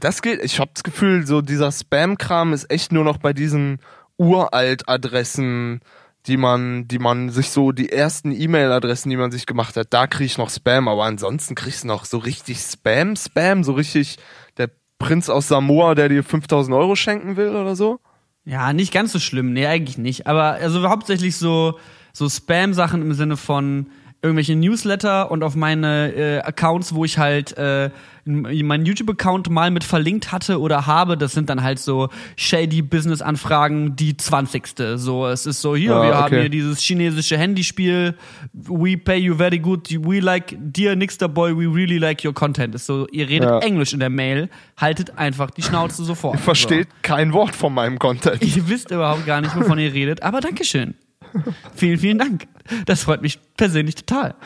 Das 0.00 0.22
geht, 0.22 0.42
ich 0.42 0.60
habe 0.60 0.70
das 0.74 0.82
Gefühl, 0.82 1.26
so 1.26 1.40
dieser 1.40 1.72
Spam-Kram 1.72 2.52
ist 2.52 2.70
echt 2.70 2.92
nur 2.92 3.04
noch 3.04 3.18
bei 3.18 3.32
diesen 3.32 3.78
Uralt-Adressen, 4.18 5.80
die 6.26 6.36
man, 6.36 6.88
die 6.88 6.98
man 6.98 7.30
sich 7.30 7.50
so, 7.50 7.72
die 7.72 7.90
ersten 7.90 8.32
E-Mail-Adressen, 8.32 9.10
die 9.10 9.16
man 9.16 9.30
sich 9.30 9.46
gemacht 9.46 9.76
hat, 9.76 9.88
da 9.90 10.06
kriege 10.06 10.24
ich 10.26 10.38
noch 10.38 10.50
Spam, 10.50 10.88
aber 10.88 11.04
ansonsten 11.04 11.54
kriegst 11.54 11.84
du 11.84 11.88
noch 11.88 12.04
so 12.04 12.18
richtig 12.18 12.58
Spam, 12.58 13.14
Spam, 13.16 13.62
so 13.62 13.72
richtig 13.72 14.16
der 14.58 14.70
Prinz 14.98 15.28
aus 15.28 15.48
Samoa, 15.48 15.94
der 15.94 16.08
dir 16.08 16.24
5000 16.24 16.74
Euro 16.76 16.96
schenken 16.96 17.36
will 17.36 17.50
oder 17.50 17.76
so. 17.76 18.00
Ja, 18.46 18.72
nicht 18.72 18.92
ganz 18.92 19.12
so 19.12 19.18
schlimm. 19.18 19.52
Nee, 19.52 19.66
eigentlich 19.66 19.98
nicht. 19.98 20.26
Aber 20.26 20.52
also 20.52 20.88
hauptsächlich 20.88 21.36
so, 21.36 21.78
so 22.12 22.28
Spam-Sachen 22.28 23.02
im 23.02 23.12
Sinne 23.12 23.36
von 23.36 23.86
irgendwelche 24.26 24.56
Newsletter 24.56 25.30
und 25.30 25.42
auf 25.42 25.54
meine 25.56 26.12
äh, 26.14 26.38
Accounts, 26.40 26.94
wo 26.94 27.04
ich 27.04 27.18
halt 27.18 27.56
äh, 27.56 27.90
meinen 28.24 28.84
YouTube-Account 28.84 29.50
mal 29.50 29.70
mit 29.70 29.84
verlinkt 29.84 30.32
hatte 30.32 30.60
oder 30.60 30.86
habe, 30.86 31.16
das 31.16 31.32
sind 31.32 31.48
dann 31.48 31.62
halt 31.62 31.78
so 31.78 32.08
shady 32.36 32.82
Business-Anfragen, 32.82 33.94
die 33.94 34.16
20. 34.16 34.74
So, 34.96 35.26
es 35.28 35.46
ist 35.46 35.60
so, 35.62 35.76
hier, 35.76 35.94
Ah, 35.94 36.02
wir 36.02 36.08
okay. 36.10 36.18
haben 36.18 36.40
hier 36.40 36.48
dieses 36.48 36.80
chinesische 36.80 37.38
Handyspiel, 37.38 38.14
we 38.52 38.96
pay 38.96 39.18
you 39.18 39.36
very 39.36 39.60
good, 39.60 39.88
we 40.04 40.18
like, 40.18 40.56
dear 40.58 40.96
Nixter 40.96 41.28
Boy, 41.28 41.56
we 41.56 41.72
really 41.72 41.98
like 41.98 42.24
your 42.24 42.34
content. 42.34 42.74
Ist 42.74 42.86
so, 42.86 43.06
ihr 43.12 43.28
redet 43.28 43.48
Ja. 43.48 43.58
Englisch 43.60 43.92
in 43.92 44.00
der 44.00 44.10
Mail, 44.10 44.48
haltet 44.76 45.16
einfach 45.16 45.52
die 45.52 45.62
Schnauze 45.62 46.02
sofort. 46.04 46.40
Versteht 46.40 46.88
kein 47.02 47.32
Wort 47.32 47.54
von 47.54 47.72
meinem 47.72 47.98
Content. 48.00 48.42
Ihr 48.42 48.68
wisst 48.68 48.90
überhaupt 48.90 49.24
gar 49.24 49.40
nicht, 49.40 49.54
wovon 49.54 49.78
ihr 49.78 49.92
redet, 49.94 50.24
aber 50.24 50.40
Dankeschön. 50.40 50.94
Vielen, 51.74 51.98
vielen 51.98 52.18
Dank. 52.18 52.46
Das 52.86 53.02
freut 53.02 53.22
mich 53.22 53.38
persönlich 53.56 53.94
total. 53.94 54.34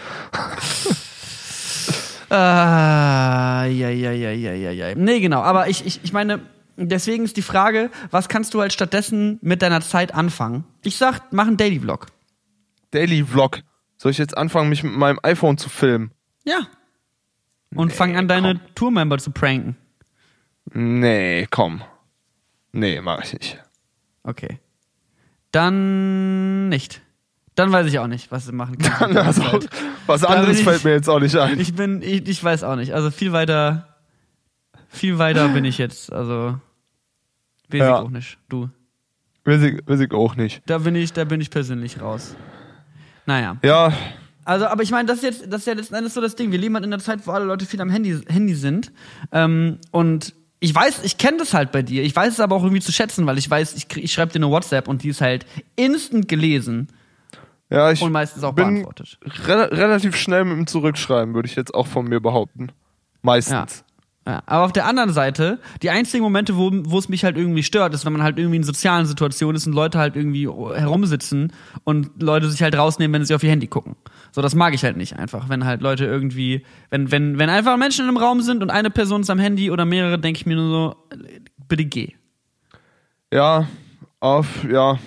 Ah, 2.32 3.64
ja, 3.64 3.90
ja, 3.90 4.12
ja, 4.12 4.30
ja, 4.30 4.52
ja, 4.52 4.70
ja. 4.70 4.94
Nee, 4.94 5.18
genau, 5.18 5.40
aber 5.40 5.68
ich, 5.68 5.84
ich, 5.84 5.98
ich 6.04 6.12
meine, 6.12 6.40
deswegen 6.76 7.24
ist 7.24 7.36
die 7.36 7.42
Frage, 7.42 7.90
was 8.12 8.28
kannst 8.28 8.54
du 8.54 8.60
halt 8.60 8.72
stattdessen 8.72 9.40
mit 9.42 9.62
deiner 9.62 9.80
Zeit 9.80 10.14
anfangen? 10.14 10.64
Ich 10.82 10.96
sag, 10.96 11.32
mach 11.32 11.48
einen 11.48 11.56
Daily 11.56 11.80
Vlog. 11.80 12.06
Daily 12.92 13.24
Vlog. 13.24 13.62
Soll 13.96 14.12
ich 14.12 14.18
jetzt 14.18 14.36
anfangen, 14.38 14.68
mich 14.68 14.84
mit 14.84 14.92
meinem 14.92 15.18
iPhone 15.24 15.58
zu 15.58 15.68
filmen? 15.68 16.12
Ja. 16.44 16.68
Und 17.74 17.92
fang 17.92 18.16
an, 18.16 18.28
deine 18.28 18.60
Tourmember 18.74 19.18
zu 19.18 19.32
pranken. 19.32 19.76
Nee, 20.72 21.46
komm. 21.50 21.82
Nee, 22.72 23.00
mach 23.00 23.24
ich 23.24 23.32
nicht. 23.32 23.58
Okay. 24.22 24.60
Dann 25.50 26.68
nicht. 26.68 27.02
Dann 27.56 27.72
weiß 27.72 27.86
ich 27.88 27.98
auch 27.98 28.06
nicht, 28.06 28.30
was 28.30 28.46
du 28.46 28.52
machen 28.52 28.78
deiner 28.78 29.24
Also, 29.26 29.42
was 30.06 30.24
anderes 30.24 30.58
ich- 30.58 30.64
fällt 30.64 30.84
mir 30.84 30.92
jetzt 30.92 31.08
auch 31.08 31.20
nicht 31.20 31.36
ein. 31.36 31.58
Ich 31.60 31.74
bin, 31.74 32.00
ich, 32.02 32.26
ich 32.28 32.42
weiß 32.42 32.62
auch 32.64 32.76
nicht. 32.76 32.92
Also 32.94 33.10
viel 33.10 33.32
weiter, 33.32 33.88
viel 34.88 35.18
weiter 35.18 35.48
bin 35.48 35.64
ich 35.64 35.78
jetzt. 35.78 36.12
Also 36.12 36.58
Weiß 37.68 37.78
Ja. 37.80 37.98
ich 38.00 38.04
auch 38.06 38.10
nicht. 38.10 38.38
Du. 38.48 38.68
Weiß 39.44 39.62
ich, 39.62 39.80
weiß 39.86 40.00
ich 40.00 40.12
auch 40.12 40.34
nicht. 40.36 40.60
Da 40.66 40.78
bin 40.78 40.94
ich, 40.96 41.12
da 41.12 41.24
bin 41.24 41.40
ich 41.40 41.50
persönlich 41.50 42.00
raus. 42.00 42.34
Naja. 43.26 43.56
Ja, 43.62 43.92
Also, 44.44 44.66
aber 44.66 44.82
ich 44.82 44.90
meine, 44.90 45.06
das 45.06 45.18
ist 45.18 45.22
jetzt, 45.24 45.52
das 45.52 45.60
ist 45.62 45.66
ja 45.66 45.74
letzten 45.74 45.94
Endes 45.94 46.14
so 46.14 46.20
das 46.20 46.34
Ding. 46.34 46.50
Wir 46.50 46.58
leben 46.58 46.74
halt 46.74 46.84
in 46.84 46.92
einer 46.92 47.00
Zeit, 47.02 47.24
wo 47.26 47.30
alle 47.30 47.44
Leute 47.44 47.66
viel 47.66 47.80
am 47.80 47.90
Handy, 47.90 48.18
Handy 48.26 48.54
sind. 48.54 48.90
Ähm, 49.30 49.78
und 49.92 50.34
ich 50.58 50.74
weiß, 50.74 51.04
ich 51.04 51.16
kenne 51.18 51.36
das 51.38 51.54
halt 51.54 51.70
bei 51.72 51.82
dir. 51.82 52.02
Ich 52.02 52.14
weiß 52.16 52.32
es 52.34 52.40
aber 52.40 52.56
auch 52.56 52.62
irgendwie 52.64 52.82
zu 52.82 52.90
schätzen, 52.90 53.24
weil 53.26 53.38
ich 53.38 53.48
weiß, 53.48 53.74
ich, 53.76 53.86
ich 53.96 54.12
schreibe 54.12 54.32
dir 54.32 54.38
eine 54.40 54.50
WhatsApp 54.50 54.88
und 54.88 55.02
die 55.04 55.08
ist 55.10 55.20
halt 55.20 55.46
instant 55.76 56.26
gelesen 56.26 56.88
ja, 57.70 57.90
ich 57.92 58.02
und 58.02 58.12
meistens 58.12 58.42
auch 58.42 58.52
bin 58.52 58.66
beantwortet. 58.66 59.18
re 59.46 59.70
relativ 59.72 60.16
schnell 60.16 60.44
mit 60.44 60.56
dem 60.56 60.66
Zurückschreiben, 60.66 61.34
würde 61.34 61.48
ich 61.48 61.56
jetzt 61.56 61.74
auch 61.74 61.86
von 61.86 62.06
mir 62.06 62.20
behaupten. 62.20 62.72
Meistens. 63.22 63.84
Ja, 64.26 64.42
aber 64.46 64.64
auf 64.64 64.72
der 64.72 64.86
anderen 64.86 65.12
Seite, 65.12 65.58
die 65.82 65.88
einzigen 65.90 66.22
Momente, 66.22 66.56
wo, 66.56 66.70
wo 66.72 66.98
es 66.98 67.08
mich 67.08 67.24
halt 67.24 67.38
irgendwie 67.38 67.62
stört, 67.62 67.94
ist, 67.94 68.04
wenn 68.04 68.12
man 68.12 68.22
halt 68.22 68.38
irgendwie 68.38 68.56
in 68.56 68.62
sozialen 68.62 69.06
Situationen 69.06 69.56
ist 69.56 69.66
und 69.66 69.72
Leute 69.72 69.98
halt 69.98 70.14
irgendwie 70.14 70.46
herumsitzen 70.46 71.52
und 71.84 72.22
Leute 72.22 72.50
sich 72.50 72.62
halt 72.62 72.76
rausnehmen, 72.76 73.14
wenn 73.14 73.24
sie 73.24 73.34
auf 73.34 73.42
ihr 73.42 73.50
Handy 73.50 73.66
gucken. 73.66 73.96
So, 74.32 74.42
das 74.42 74.54
mag 74.54 74.74
ich 74.74 74.84
halt 74.84 74.96
nicht 74.96 75.16
einfach. 75.16 75.48
Wenn 75.48 75.64
halt 75.64 75.80
Leute 75.80 76.04
irgendwie, 76.04 76.64
wenn, 76.90 77.10
wenn, 77.10 77.38
wenn 77.38 77.48
einfach 77.48 77.76
Menschen 77.78 78.02
in 78.02 78.08
einem 78.08 78.18
Raum 78.18 78.42
sind 78.42 78.62
und 78.62 78.70
eine 78.70 78.90
Person 78.90 79.22
ist 79.22 79.30
am 79.30 79.38
Handy 79.38 79.70
oder 79.70 79.86
mehrere, 79.86 80.18
denke 80.18 80.38
ich 80.38 80.46
mir 80.46 80.56
nur 80.56 80.70
so, 80.70 81.16
bitte 81.66 81.86
geh. 81.86 82.12
Ja, 83.32 83.66
auf, 84.20 84.64
ja. 84.64 84.98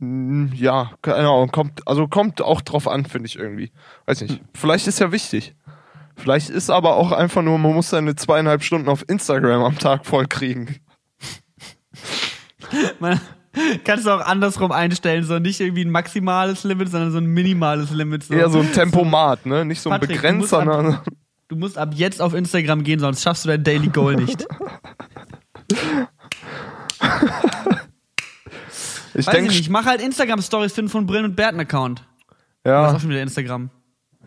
Hm, 0.00 0.52
Ja, 0.54 0.92
keine 1.02 1.28
Ahnung, 1.28 1.50
kommt, 1.50 1.86
also 1.86 2.08
kommt 2.08 2.40
auch 2.40 2.60
drauf 2.60 2.88
an, 2.88 3.04
finde 3.04 3.26
ich 3.26 3.36
irgendwie. 3.36 3.72
Weiß 4.06 4.20
nicht. 4.22 4.40
Vielleicht 4.54 4.86
ist 4.86 5.00
ja 5.00 5.12
wichtig. 5.12 5.54
Vielleicht 6.16 6.50
ist 6.50 6.70
aber 6.70 6.96
auch 6.96 7.12
einfach 7.12 7.42
nur, 7.42 7.58
man 7.58 7.74
muss 7.74 7.90
seine 7.90 8.16
zweieinhalb 8.16 8.64
Stunden 8.64 8.88
auf 8.88 9.04
Instagram 9.08 9.62
am 9.62 9.78
Tag 9.78 10.04
voll 10.04 10.26
kriegen. 10.26 10.76
Man, 13.00 13.20
kannst 13.84 14.06
du 14.06 14.10
auch 14.10 14.20
andersrum 14.20 14.72
einstellen, 14.72 15.24
so 15.24 15.38
nicht 15.38 15.60
irgendwie 15.60 15.84
ein 15.84 15.90
maximales 15.90 16.64
Limit, 16.64 16.90
sondern 16.90 17.10
so 17.12 17.18
ein 17.18 17.26
minimales 17.26 17.90
Limit. 17.90 18.24
So. 18.24 18.34
Eher 18.34 18.50
so 18.50 18.60
ein 18.60 18.72
Tempomat, 18.72 19.46
ne? 19.46 19.64
Nicht 19.64 19.80
so 19.80 19.90
ein 19.90 20.00
Patrick, 20.00 20.16
du 20.20 20.22
Begrenzer. 20.22 20.64
musst 20.64 20.82
Ne? 20.82 21.00
Du 21.48 21.56
musst 21.56 21.78
ab 21.78 21.90
jetzt 21.94 22.20
auf 22.20 22.34
Instagram 22.34 22.82
gehen, 22.84 23.00
sonst 23.00 23.22
schaffst 23.22 23.44
du 23.44 23.48
dein 23.48 23.64
Daily 23.64 23.88
Goal 23.88 24.16
nicht. 24.16 24.46
Ich 29.18 29.26
Weiß 29.26 29.34
denke, 29.34 29.50
ich 29.50 29.58
nicht, 29.58 29.70
mach 29.70 29.84
halt 29.84 30.00
Instagram-Stories 30.00 30.72
finden 30.72 30.90
von 30.90 31.04
Brillen 31.06 31.24
und 31.24 31.34
Bärten 31.34 31.58
Account. 31.58 32.04
Das 32.62 32.72
ist 32.86 32.92
ja, 32.92 32.96
auch 32.96 33.00
schon 33.00 33.10
wieder 33.10 33.22
Instagram. 33.22 33.70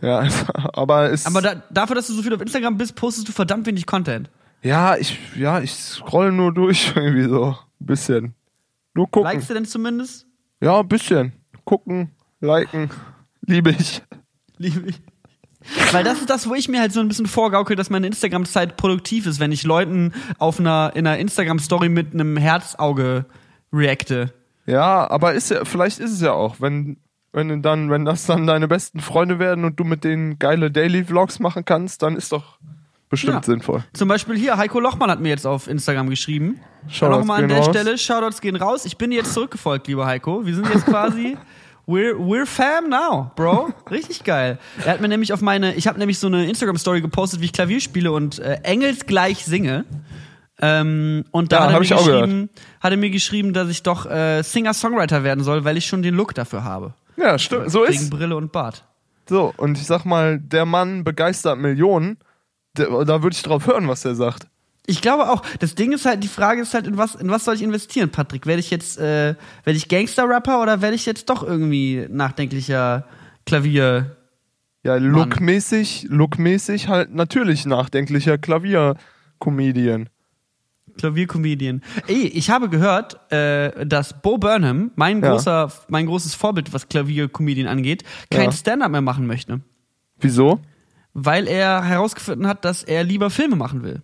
ja, 0.01 0.27
aber 0.73 1.09
ist, 1.09 1.25
Aber 1.25 1.41
da, 1.41 1.63
dafür, 1.69 1.95
dass 1.95 2.07
du 2.07 2.13
so 2.13 2.21
viel 2.21 2.33
auf 2.33 2.41
Instagram 2.41 2.77
bist, 2.77 2.95
postest 2.95 3.27
du 3.27 3.31
verdammt 3.31 3.65
wenig 3.67 3.85
Content. 3.85 4.29
ja, 4.61 4.97
ich, 4.97 5.17
ja, 5.37 5.61
ich 5.61 5.73
scroll 5.73 6.33
nur 6.33 6.53
durch 6.53 6.91
irgendwie 6.95 7.23
so, 7.23 7.55
ein 7.79 7.85
bisschen. 7.85 8.35
Nur 8.93 9.09
gucken. 9.09 9.31
Likest 9.31 9.49
du 9.49 9.53
denn 9.53 9.65
zumindest? 9.65 10.27
Ja, 10.61 10.81
ein 10.81 10.87
bisschen. 10.89 11.31
Gucken, 11.63 12.11
liken, 12.41 12.89
liebe 13.47 13.71
ich. 13.71 14.01
Liebe 14.57 14.89
ich. 14.89 15.01
Weil 15.93 16.03
das 16.03 16.19
ist 16.19 16.29
das, 16.29 16.49
wo 16.49 16.55
ich 16.55 16.67
mir 16.67 16.81
halt 16.81 16.91
so 16.91 16.99
ein 16.99 17.07
bisschen 17.07 17.27
vorgaukel, 17.27 17.77
dass 17.77 17.89
meine 17.89 18.07
Instagram-Zeit 18.07 18.75
produktiv 18.75 19.25
ist, 19.25 19.39
wenn 19.39 19.51
ich 19.53 19.63
Leuten 19.63 20.11
auf 20.37 20.59
einer, 20.59 20.91
in 20.95 21.07
einer 21.07 21.17
Instagram-Story 21.19 21.87
mit 21.87 22.13
einem 22.13 22.35
Herzauge 22.35 23.25
reacte. 23.71 24.33
Ja, 24.66 25.09
aber 25.09 25.34
ist 25.34 25.49
ja, 25.51 25.66
vielleicht 25.66 25.99
ist 25.99 26.12
es 26.12 26.22
ja 26.22 26.34
auch, 26.34 26.57
wenn, 26.59 26.97
wenn 27.34 27.62
dann, 27.62 27.89
wenn 27.89 28.05
das 28.05 28.26
dann 28.26 28.45
deine 28.47 28.68
besten 28.68 28.99
Freunde 28.99 29.39
werden 29.39 29.66
und 29.66 29.80
du 29.80 29.84
mit 29.84 30.03
denen 30.03 30.38
geile 30.39 30.70
Daily 30.72 31.03
Vlogs 31.03 31.39
machen 31.39 31.66
kannst, 31.66 32.01
dann 32.03 32.16
ist 32.16 32.32
doch 32.32 32.57
bestimmt 33.09 33.34
Ja. 33.38 33.43
sinnvoll. 33.43 33.84
Zum 33.93 34.07
Beispiel 34.07 34.38
hier, 34.38 34.57
Heiko 34.57 34.80
Lochmann 34.80 35.09
hat 35.09 35.20
mir 35.20 35.30
jetzt 35.30 35.45
auf 35.47 35.68
Instagram 35.68 36.09
geschrieben. 36.09 36.59
Shoutouts 36.88 37.20
Nochmal 37.20 37.43
an 37.43 37.49
der 37.49 37.57
raus. 37.57 37.68
Stelle, 37.68 37.97
Shoutouts 37.97 38.39
gehen 38.41 38.55
raus. 38.55 38.86
Ich 38.86 38.97
bin 38.97 39.12
jetzt 39.12 39.34
zurückgefolgt, 39.34 39.88
lieber 39.88 40.05
Heiko. 40.05 40.45
Wir 40.45 40.55
sind 40.55 40.70
jetzt 40.74 40.86
quasi, 40.86 41.38
we're, 41.88 42.16
we're 42.16 42.45
fam 42.45 42.88
now, 42.89 43.32
bro. 43.36 43.70
Richtig 43.89 44.24
geil. 44.24 44.59
Er 44.86 44.93
hat 44.93 45.01
mir 45.01 45.07
nämlich 45.09 45.34
auf 45.34 45.41
meine, 45.41 45.74
ich 45.76 45.88
habe 45.88 45.99
nämlich 45.99 46.20
so 46.20 46.28
eine 46.28 46.47
Instagram-Story 46.47 47.01
gepostet, 47.01 47.41
wie 47.41 47.45
ich 47.45 47.53
Klavier 47.53 47.82
spiele 47.82 48.12
und 48.14 48.39
äh, 48.39 48.59
engelsgleich 48.64 49.43
singe. 49.43 49.84
Ähm, 50.62 51.26
und 51.32 51.51
da 51.51 51.57
Ja, 51.57 51.64
hat, 51.64 51.72
er 51.74 51.80
mir 51.80 51.88
geschrieben, 51.88 52.49
hat 52.80 52.91
er 52.91 52.97
mir 52.97 53.09
geschrieben, 53.09 53.53
dass 53.53 53.70
ich 53.70 53.84
doch 53.84 54.05
äh, 54.05 54.43
Singer-Songwriter 54.43 55.24
werden 55.24 55.43
soll, 55.43 55.64
weil 55.66 55.78
ich 55.78 55.86
schon 55.88 56.03
den 56.03 56.14
Look 56.16 56.36
dafür 56.36 56.64
habe. 56.64 56.93
Ja, 57.18 57.38
stimmt. 57.39 57.72
So 57.72 57.82
Wegen 57.84 57.93
ist. 57.93 58.09
Brille 58.09 58.36
und 58.36 58.51
Bart. 58.51 58.86
So, 59.28 59.53
und 59.57 59.78
ich 59.78 59.86
sag 59.86 60.05
mal, 60.05 60.39
der 60.39 60.66
Mann 60.66 61.03
begeistert 61.03 61.57
Millionen. 61.57 62.18
Der, 62.78 62.88
da 63.05 63.24
würde 63.24 63.36
ich 63.36 63.41
drauf 63.41 63.68
hören, 63.68 63.88
was 63.88 64.05
er 64.05 64.16
sagt. 64.16 64.47
Ich 64.88 65.01
glaube 65.01 65.30
auch. 65.30 65.41
Das 65.59 65.76
Ding 65.76 65.91
ist 65.91 66.05
halt, 66.05 66.24
die 66.24 66.28
Frage 66.28 66.62
ist 66.62 66.74
halt, 66.74 66.88
in 66.88 66.97
was, 66.97 67.16
in 67.16 67.30
was 67.30 67.45
soll 67.45 67.55
ich 67.55 67.62
investieren, 67.62 68.09
Patrick? 68.09 68.45
Werde 68.45 68.59
ich 68.59 68.72
jetzt, 68.72 68.97
äh, 68.97 69.36
werde 69.64 69.78
ich 69.78 69.88
Gangster-Rapper 69.88 70.62
oder 70.62 70.82
werde 70.82 70.95
ich 70.95 71.05
jetzt 71.05 71.30
doch 71.30 71.43
irgendwie 71.43 72.07
nachdenklicher 72.09 73.05
Klavier? 73.45 74.16
Ja, 74.84 74.95
lookmäßig, 74.95 76.07
lookmäßig 76.09 76.88
halt 76.88 77.14
natürlich 77.14 77.66
nachdenklicher 77.66 78.38
Klaviercomedian. 78.39 80.09
Klaviercomedian. 80.97 81.81
Ey, 82.07 82.27
ich 82.27 82.49
habe 82.49 82.69
gehört, 82.69 83.31
äh, 83.31 83.85
dass 83.85 84.21
Bo 84.21 84.37
Burnham, 84.37 84.91
mein 84.95 85.21
Ja. 85.21 85.31
großer, 85.31 85.71
mein 85.89 86.05
großes 86.05 86.35
Vorbild, 86.35 86.73
was 86.73 86.89
Klaviercomedian 86.89 87.67
angeht, 87.67 88.03
kein 88.29 88.45
Ja. 88.45 88.51
Stand-up 88.51 88.91
mehr 88.91 89.01
machen 89.01 89.27
möchte. 89.27 89.61
Wieso? 90.19 90.59
Weil 91.13 91.47
er 91.47 91.83
herausgefunden 91.83 92.47
hat, 92.47 92.63
dass 92.65 92.83
er 92.83 93.03
lieber 93.03 93.29
Filme 93.29 93.55
machen 93.55 93.83
will. 93.83 94.01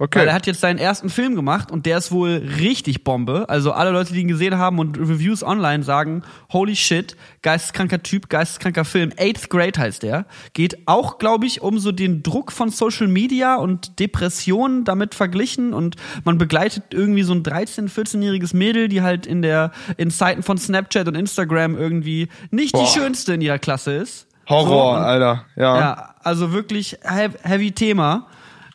Okay. 0.00 0.20
Weil 0.20 0.28
er 0.28 0.34
hat 0.34 0.46
jetzt 0.46 0.60
seinen 0.60 0.78
ersten 0.78 1.08
Film 1.08 1.34
gemacht 1.34 1.70
und 1.72 1.84
der 1.84 1.98
ist 1.98 2.12
wohl 2.12 2.42
richtig 2.60 3.02
Bombe. 3.02 3.48
Also 3.48 3.72
alle 3.72 3.90
Leute, 3.90 4.12
die 4.12 4.20
ihn 4.20 4.28
gesehen 4.28 4.56
haben 4.56 4.78
und 4.78 4.96
Reviews 4.96 5.42
online 5.42 5.82
sagen, 5.82 6.22
holy 6.52 6.76
shit, 6.76 7.16
geisteskranker 7.42 8.02
Typ, 8.02 8.28
geisteskranker 8.28 8.84
Film. 8.84 9.12
Eighth 9.18 9.50
Grade 9.50 9.78
heißt 9.78 10.04
der. 10.04 10.26
Geht 10.52 10.86
auch, 10.86 11.18
glaube 11.18 11.46
ich, 11.46 11.62
um 11.62 11.78
so 11.80 11.90
den 11.90 12.22
Druck 12.22 12.52
von 12.52 12.70
Social 12.70 13.08
Media 13.08 13.56
und 13.56 13.98
Depressionen 13.98 14.84
damit 14.84 15.14
verglichen 15.16 15.74
und 15.74 15.96
man 16.24 16.38
begleitet 16.38 16.84
irgendwie 16.92 17.24
so 17.24 17.32
ein 17.32 17.42
13-, 17.42 17.88
14-jähriges 17.92 18.54
Mädel, 18.56 18.88
die 18.88 19.02
halt 19.02 19.26
in 19.26 19.42
der, 19.42 19.72
in 19.96 20.10
Zeiten 20.10 20.42
von 20.44 20.58
Snapchat 20.58 21.08
und 21.08 21.16
Instagram 21.16 21.76
irgendwie 21.76 22.28
nicht 22.50 22.72
Boah. 22.72 22.84
die 22.84 22.98
schönste 22.98 23.34
in 23.34 23.40
ihrer 23.40 23.58
Klasse 23.58 23.92
ist. 23.94 24.26
Horror, 24.48 24.66
So, 24.68 24.96
und- 24.96 25.04
Alter. 25.04 25.44
Ja. 25.56 25.78
ja, 25.80 26.14
also 26.22 26.52
wirklich 26.52 26.98
heavy 27.02 27.72
Thema. 27.72 28.28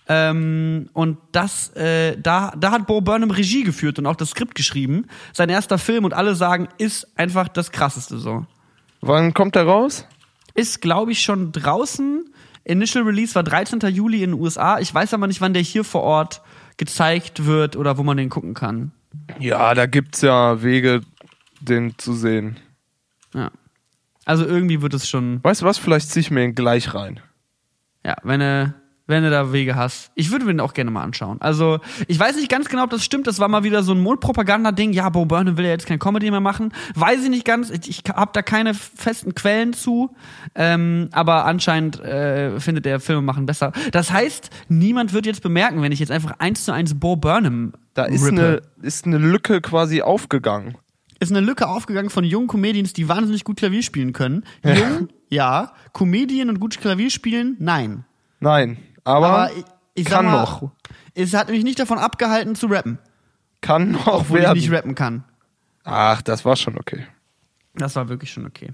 Ähm, 0.07 0.89
und 0.93 1.17
das, 1.31 1.69
äh, 1.75 2.17
da, 2.21 2.53
da 2.57 2.71
hat 2.71 2.87
Bo 2.87 3.01
Burnham 3.01 3.31
Regie 3.31 3.63
geführt 3.63 3.99
und 3.99 4.05
auch 4.05 4.15
das 4.15 4.31
Skript 4.31 4.55
geschrieben. 4.55 5.05
Sein 5.31 5.49
erster 5.49 5.77
Film 5.77 6.03
und 6.03 6.13
alle 6.13 6.35
sagen, 6.35 6.67
ist 6.77 7.07
einfach 7.17 7.47
das 7.47 7.71
krasseste 7.71 8.17
so. 8.17 8.45
Wann 9.01 9.33
kommt 9.33 9.55
der 9.55 9.63
raus? 9.63 10.05
Ist, 10.55 10.81
glaube 10.81 11.11
ich, 11.11 11.21
schon 11.21 11.51
draußen. 11.51 12.25
Initial 12.65 13.03
Release 13.03 13.33
war 13.35 13.43
13. 13.43 13.79
Juli 13.93 14.23
in 14.23 14.31
den 14.31 14.39
USA. 14.39 14.79
Ich 14.79 14.93
weiß 14.93 15.13
aber 15.13 15.27
nicht, 15.27 15.41
wann 15.41 15.53
der 15.53 15.63
hier 15.63 15.83
vor 15.83 16.01
Ort 16.03 16.41
gezeigt 16.77 17.45
wird 17.45 17.75
oder 17.75 17.97
wo 17.97 18.03
man 18.03 18.17
den 18.17 18.29
gucken 18.29 18.53
kann. 18.53 18.91
Ja, 19.39 19.73
da 19.73 19.85
gibt's 19.85 20.21
ja 20.21 20.61
Wege, 20.63 21.01
den 21.59 21.97
zu 21.97 22.13
sehen. 22.13 22.57
Ja. 23.33 23.51
Also 24.25 24.45
irgendwie 24.45 24.81
wird 24.81 24.93
es 24.93 25.07
schon, 25.09 25.43
Weißt 25.43 25.61
du 25.61 25.65
was? 25.65 25.77
Vielleicht 25.77 26.09
zieh 26.09 26.21
ich 26.21 26.31
mir 26.31 26.43
ihn 26.43 26.55
gleich 26.55 26.93
rein. 26.93 27.19
ja, 28.05 28.15
wenn 28.23 28.39
du, 28.39 28.73
wenn 29.05 29.23
du 29.23 29.29
da 29.29 29.51
Wege 29.51 29.75
hast. 29.75 30.11
Ich 30.15 30.31
würde 30.31 30.45
mir 30.45 30.53
den 30.53 30.59
auch 30.61 30.73
gerne 30.73 30.89
mal 30.89 31.03
anschauen. 31.03 31.41
Also, 31.41 31.79
ich 32.07 32.17
weiß 32.17 32.37
nicht 32.37 32.49
ganz 32.49 32.69
genau, 32.69 32.83
ob 32.83 32.89
das 32.89 33.03
stimmt. 33.03 33.27
Das 33.27 33.39
war 33.39 33.49
mal 33.49 33.63
wieder 33.63 33.83
so 33.83 33.91
ein 33.91 33.99
Mundpropaganda-Ding. 34.01 34.93
Ja, 34.93 35.09
Bo 35.09 35.25
Burnham 35.25 35.57
will 35.57 35.65
ja 35.65 35.71
jetzt 35.71 35.85
kein 35.87 35.99
Comedy 35.99 36.31
mehr 36.31 36.39
machen. 36.39 36.71
Weiß 36.95 37.23
ich 37.23 37.29
nicht 37.29 37.43
ganz. 37.43 37.69
Ich, 37.69 37.89
ich 37.89 38.03
habe 38.09 38.31
da 38.33 38.41
keine 38.41 38.73
festen 38.73 39.35
Quellen 39.35 39.73
zu. 39.73 40.15
Ähm, 40.55 41.09
aber 41.11 41.45
anscheinend 41.45 41.99
äh, 41.99 42.59
findet 42.61 42.85
er 42.85 43.01
Filme 43.01 43.21
machen 43.21 43.45
besser. 43.45 43.73
Das 43.91 44.11
heißt, 44.11 44.49
niemand 44.69 45.11
wird 45.11 45.25
jetzt 45.25 45.43
bemerken, 45.43 45.81
wenn 45.81 45.91
ich 45.91 45.99
jetzt 45.99 46.11
einfach 46.11 46.35
eins 46.39 46.63
zu 46.63 46.71
eins 46.71 46.97
Bo 46.97 47.17
Burnham 47.17 47.73
Da 47.95 48.05
ist 48.05 48.25
rippe. 48.25 48.41
eine, 48.41 48.61
ist 48.87 49.05
eine 49.05 49.17
Lücke 49.17 49.59
quasi 49.59 50.01
aufgegangen. 50.01 50.77
ist 51.19 51.31
eine 51.31 51.41
Lücke 51.45 51.67
aufgegangen 51.67 52.09
von 52.09 52.23
jungen 52.23 52.47
Comedians, 52.47 52.93
die 52.93 53.09
wahnsinnig 53.09 53.43
gut 53.43 53.57
Klavier 53.57 53.83
spielen 53.83 54.13
können. 54.13 54.45
Jung, 54.63 55.09
ja. 55.29 55.73
Comedian 55.91 56.49
und 56.49 56.61
gut 56.61 56.79
Klavier 56.79 57.09
spielen, 57.09 57.57
nein. 57.59 58.05
Nein, 58.39 58.77
aber, 59.03 59.27
Aber 59.27 59.51
ich, 59.53 59.63
ich 59.95 60.05
kann 60.05 60.25
mal, 60.25 60.41
noch. 60.41 60.71
Es 61.13 61.33
hat 61.33 61.49
mich 61.49 61.63
nicht 61.63 61.79
davon 61.79 61.97
abgehalten 61.97 62.55
zu 62.55 62.67
rappen, 62.67 62.99
kann 63.61 63.91
noch 63.91 64.07
obwohl 64.07 64.39
werden. 64.39 64.57
ich 64.57 64.63
nicht 64.69 64.75
rappen 64.77 64.95
kann. 64.95 65.23
Ach, 65.83 66.21
das 66.21 66.45
war 66.45 66.55
schon 66.55 66.77
okay. 66.77 67.05
Das 67.75 67.95
war 67.95 68.07
wirklich 68.07 68.31
schon 68.31 68.45
okay. 68.45 68.71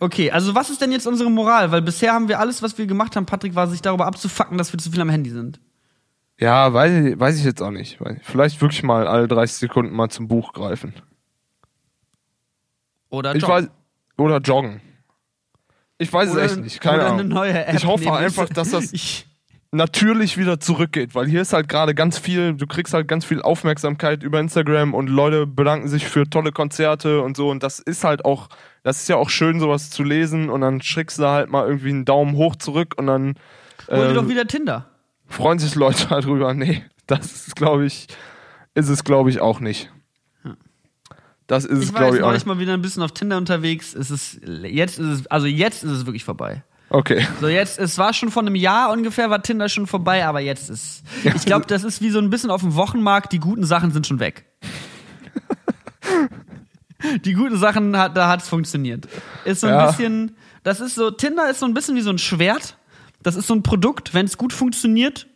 Okay, 0.00 0.30
also 0.32 0.54
was 0.54 0.68
ist 0.68 0.80
denn 0.80 0.90
jetzt 0.90 1.06
unsere 1.06 1.30
Moral? 1.30 1.70
Weil 1.70 1.80
bisher 1.82 2.12
haben 2.12 2.28
wir 2.28 2.40
alles, 2.40 2.60
was 2.62 2.76
wir 2.76 2.86
gemacht 2.86 3.14
haben, 3.14 3.24
Patrick, 3.24 3.54
war 3.54 3.68
sich 3.68 3.82
darüber 3.82 4.06
abzufacken, 4.06 4.58
dass 4.58 4.72
wir 4.72 4.78
zu 4.78 4.90
viel 4.90 5.00
am 5.00 5.08
Handy 5.10 5.30
sind. 5.30 5.60
Ja, 6.38 6.72
weiß 6.74 6.92
ich, 7.06 7.20
weiß 7.20 7.38
ich 7.38 7.44
jetzt 7.44 7.62
auch 7.62 7.70
nicht. 7.70 7.98
Vielleicht 8.22 8.60
wirklich 8.60 8.82
mal 8.82 9.06
alle 9.06 9.28
30 9.28 9.56
Sekunden 9.58 9.94
mal 9.94 10.08
zum 10.08 10.26
Buch 10.26 10.52
greifen. 10.52 10.92
Oder 13.10 13.34
Ich 13.36 13.42
joggen. 13.42 13.54
weiß, 13.54 13.70
oder 14.16 14.38
joggen. 14.38 14.80
Ich 15.98 16.12
weiß 16.12 16.30
oder, 16.32 16.42
es 16.42 16.52
echt 16.52 16.62
nicht. 16.62 16.80
Keine 16.80 17.04
Ahnung. 17.04 17.20
eine 17.20 17.28
neue 17.28 17.64
App 17.64 17.76
ich 17.76 17.86
hoffe 17.86 18.12
einfach, 18.12 18.48
dass 18.48 18.70
das. 18.70 18.92
Ich, 18.92 19.26
natürlich 19.72 20.36
wieder 20.36 20.60
zurückgeht, 20.60 21.14
weil 21.14 21.26
hier 21.26 21.40
ist 21.42 21.52
halt 21.54 21.68
gerade 21.68 21.94
ganz 21.94 22.18
viel, 22.18 22.54
du 22.54 22.66
kriegst 22.66 22.92
halt 22.94 23.08
ganz 23.08 23.24
viel 23.24 23.40
Aufmerksamkeit 23.42 24.22
über 24.22 24.38
Instagram 24.38 24.92
und 24.94 25.08
Leute 25.08 25.46
bedanken 25.46 25.88
sich 25.88 26.06
für 26.06 26.28
tolle 26.28 26.52
Konzerte 26.52 27.22
und 27.22 27.36
so 27.36 27.50
und 27.50 27.62
das 27.62 27.78
ist 27.78 28.04
halt 28.04 28.24
auch, 28.24 28.48
das 28.82 29.00
ist 29.00 29.08
ja 29.08 29.16
auch 29.16 29.30
schön, 29.30 29.60
sowas 29.60 29.90
zu 29.90 30.04
lesen 30.04 30.50
und 30.50 30.60
dann 30.60 30.82
schickst 30.82 31.18
du 31.18 31.26
halt 31.26 31.50
mal 31.50 31.66
irgendwie 31.66 31.88
einen 31.90 32.04
Daumen 32.04 32.36
hoch 32.36 32.54
zurück 32.56 32.94
und 32.98 33.06
dann 33.06 33.34
Hol 33.90 34.08
ähm, 34.10 34.14
doch 34.14 34.28
wieder 34.28 34.46
Tinder. 34.46 34.88
freuen 35.26 35.58
sich 35.58 35.74
Leute 35.74 36.06
darüber. 36.10 36.52
Nee, 36.54 36.84
das 37.06 37.48
ist, 37.48 37.56
glaube 37.56 37.86
ich, 37.86 38.06
ist 38.74 38.88
es, 38.90 39.04
glaube 39.04 39.30
ich, 39.30 39.40
auch 39.40 39.58
nicht. 39.60 39.90
Das 41.46 41.64
ist 41.64 41.78
es, 41.78 41.84
Ich 41.86 41.92
war 41.92 42.02
glaube 42.02 42.16
ich, 42.16 42.22
auch 42.22 42.26
neulich 42.28 42.42
nicht. 42.42 42.46
mal 42.54 42.58
wieder 42.60 42.72
ein 42.74 42.82
bisschen 42.82 43.02
auf 43.02 43.12
Tinder 43.12 43.36
unterwegs. 43.36 43.94
Es 43.94 44.10
ist, 44.10 44.40
jetzt 44.46 44.98
ist 44.98 45.06
es, 45.20 45.26
also 45.26 45.46
jetzt 45.46 45.82
ist 45.82 45.90
es 45.90 46.06
wirklich 46.06 46.24
vorbei. 46.24 46.62
Okay. 46.94 47.26
So 47.40 47.48
jetzt, 47.48 47.78
es 47.78 47.96
war 47.96 48.12
schon 48.12 48.30
vor 48.30 48.42
einem 48.42 48.54
Jahr 48.54 48.90
ungefähr, 48.92 49.30
war 49.30 49.42
Tinder 49.42 49.70
schon 49.70 49.86
vorbei, 49.86 50.26
aber 50.26 50.40
jetzt 50.40 50.68
ist. 50.68 51.02
Ich 51.24 51.46
glaube, 51.46 51.64
das 51.66 51.84
ist 51.84 52.02
wie 52.02 52.10
so 52.10 52.18
ein 52.18 52.28
bisschen 52.28 52.50
auf 52.50 52.60
dem 52.60 52.74
Wochenmarkt, 52.74 53.32
die 53.32 53.38
guten 53.38 53.64
Sachen 53.64 53.92
sind 53.92 54.06
schon 54.06 54.20
weg. 54.20 54.44
die 57.24 57.32
guten 57.32 57.56
Sachen, 57.56 57.96
hat, 57.96 58.14
da 58.14 58.28
hat 58.28 58.42
es 58.42 58.48
funktioniert. 58.48 59.08
Ist 59.46 59.62
so 59.62 59.68
ein 59.68 59.72
Ja. 59.72 59.86
bisschen, 59.86 60.36
das 60.64 60.80
ist 60.80 60.94
so, 60.94 61.10
Tinder 61.10 61.48
ist 61.48 61.60
so 61.60 61.66
ein 61.66 61.72
bisschen 61.72 61.96
wie 61.96 62.02
so 62.02 62.10
ein 62.10 62.18
Schwert. 62.18 62.76
Das 63.22 63.36
ist 63.36 63.46
so 63.46 63.54
ein 63.54 63.62
Produkt, 63.62 64.12
wenn 64.12 64.26
es 64.26 64.36
gut 64.36 64.52
funktioniert, 64.52 65.28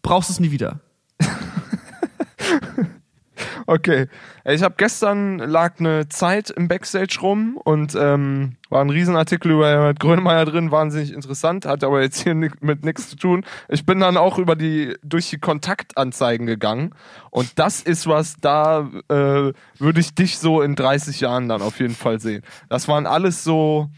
brauchst 0.00 0.30
du 0.30 0.32
es 0.32 0.40
nie 0.40 0.50
wieder. 0.50 0.80
Okay. 3.66 4.08
Ich 4.44 4.62
habe 4.62 4.74
gestern 4.76 5.38
lag 5.38 5.78
eine 5.78 6.08
Zeit 6.08 6.50
im 6.50 6.68
Backstage 6.68 7.18
rum 7.20 7.56
und 7.62 7.94
ähm, 7.94 8.56
war 8.70 8.80
ein 8.80 8.90
Riesenartikel 8.90 9.52
über 9.52 9.94
Grönemeyer 9.94 10.44
drin, 10.44 10.70
wahnsinnig 10.70 11.12
interessant, 11.12 11.66
hat 11.66 11.84
aber 11.84 12.02
jetzt 12.02 12.22
hier 12.22 12.34
mit 12.34 12.84
nichts 12.84 13.10
zu 13.10 13.16
tun. 13.16 13.44
Ich 13.68 13.86
bin 13.86 14.00
dann 14.00 14.16
auch 14.16 14.38
über 14.38 14.56
die 14.56 14.96
durch 15.02 15.30
die 15.30 15.38
Kontaktanzeigen 15.38 16.46
gegangen 16.46 16.94
und 17.30 17.58
das 17.58 17.82
ist 17.82 18.06
was, 18.06 18.36
da 18.40 18.90
äh, 19.08 19.52
würde 19.78 20.00
ich 20.00 20.14
dich 20.14 20.38
so 20.38 20.62
in 20.62 20.74
30 20.74 21.20
Jahren 21.20 21.48
dann 21.48 21.62
auf 21.62 21.78
jeden 21.78 21.94
Fall 21.94 22.20
sehen. 22.20 22.42
Das 22.68 22.88
waren 22.88 23.06
alles 23.06 23.44
so 23.44 23.90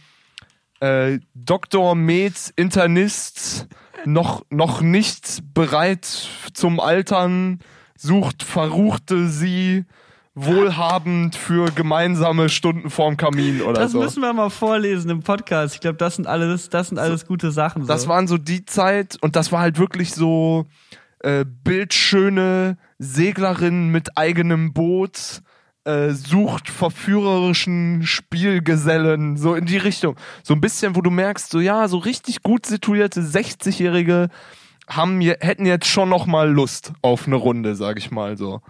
äh, 0.81 1.21
Doktor, 1.35 1.95
Med, 1.95 2.35
Internist, 2.57 3.69
noch, 4.05 4.45
noch 4.51 4.81
nicht 4.83 5.55
bereit 5.55 6.05
zum 6.53 6.81
Altern, 6.81 7.61
sucht 7.97 8.43
Verruchte 8.43 9.29
sie 9.29 9.85
wohlhabend 10.35 11.37
für 11.37 11.71
gemeinsame 11.71 12.49
Stunden 12.49 12.91
vorm 12.91 13.17
Kamin 13.17 13.63
oder 13.63 13.81
Das 13.83 13.93
so. 13.93 14.01
müssen 14.01 14.21
wir 14.21 14.33
mal 14.33 14.51
vorlesen 14.51 15.11
im 15.11 15.23
Podcast. 15.23 15.75
Ich 15.77 15.81
glaube, 15.81 15.97
das 15.97 16.17
sind 16.17 16.27
alles, 16.27 16.69
das 16.71 16.89
sind 16.89 16.99
alles 16.99 17.27
gute 17.27 17.53
Sachen. 17.53 17.83
So. 17.83 17.89
Das 17.89 18.09
waren 18.09 18.27
so 18.27 18.37
die 18.37 18.65
Zeit 18.65 19.17
und 19.21 19.37
das 19.37 19.53
war 19.53 19.61
halt 19.61 19.79
wirklich 19.79 20.13
so 20.13 20.67
äh, 21.21 21.45
bildschöne 21.45 22.79
Seglerin 22.99 23.91
mit 23.91 24.19
eigenem 24.19 24.73
Boot 24.73 25.41
äh, 25.85 26.11
sucht 26.11 26.69
verführerischen 26.69 28.03
Spielgesellen, 28.05 29.37
so 29.37 29.55
in 29.55 29.67
die 29.67 29.77
Richtung. 29.77 30.17
So 30.43 30.55
ein 30.55 30.61
bisschen, 30.61 30.97
wo 30.97 31.01
du 31.01 31.11
merkst, 31.11 31.51
so 31.51 31.61
ja, 31.61 31.87
so 31.89 31.99
richtig 31.99 32.43
gut 32.43 32.67
situierte 32.67 33.21
60-Jährige 33.21 34.31
haben 34.89 35.21
hätten 35.21 35.67
jetzt 35.67 35.87
schon 35.87 36.09
noch 36.09 36.27
mal 36.27 36.51
Lust 36.51 36.93
auf 37.03 37.27
eine 37.27 37.37
Runde, 37.37 37.75
sag 37.75 37.99
ich 37.99 38.11
mal 38.11 38.37
so. 38.37 38.61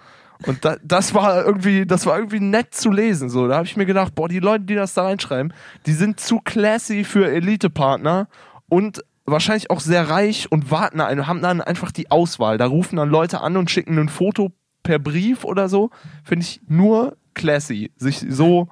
Und 0.46 0.64
da, 0.64 0.76
das 0.82 1.14
war 1.14 1.44
irgendwie, 1.44 1.86
das 1.86 2.06
war 2.06 2.18
irgendwie 2.18 2.40
nett 2.40 2.74
zu 2.74 2.90
lesen. 2.90 3.30
So, 3.30 3.48
da 3.48 3.56
habe 3.56 3.66
ich 3.66 3.76
mir 3.76 3.86
gedacht, 3.86 4.14
boah, 4.14 4.28
die 4.28 4.40
Leute, 4.40 4.64
die 4.64 4.74
das 4.74 4.94
da 4.94 5.04
reinschreiben, 5.04 5.52
die 5.86 5.92
sind 5.92 6.20
zu 6.20 6.40
classy 6.40 7.04
für 7.04 7.30
Elite-Partner 7.30 8.28
und 8.68 9.04
wahrscheinlich 9.24 9.70
auch 9.70 9.80
sehr 9.80 10.10
reich 10.10 10.50
und 10.50 10.70
warten 10.70 11.00
ein, 11.00 11.26
haben 11.26 11.40
dann 11.40 11.60
einfach 11.60 11.92
die 11.92 12.10
Auswahl. 12.10 12.58
Da 12.58 12.66
rufen 12.66 12.96
dann 12.96 13.08
Leute 13.08 13.40
an 13.40 13.56
und 13.56 13.70
schicken 13.70 13.98
ein 13.98 14.08
Foto 14.08 14.52
per 14.82 14.98
Brief 14.98 15.44
oder 15.44 15.68
so. 15.68 15.90
Finde 16.24 16.44
ich 16.44 16.60
nur 16.68 17.16
classy, 17.34 17.90
sich 17.96 18.24
so 18.28 18.68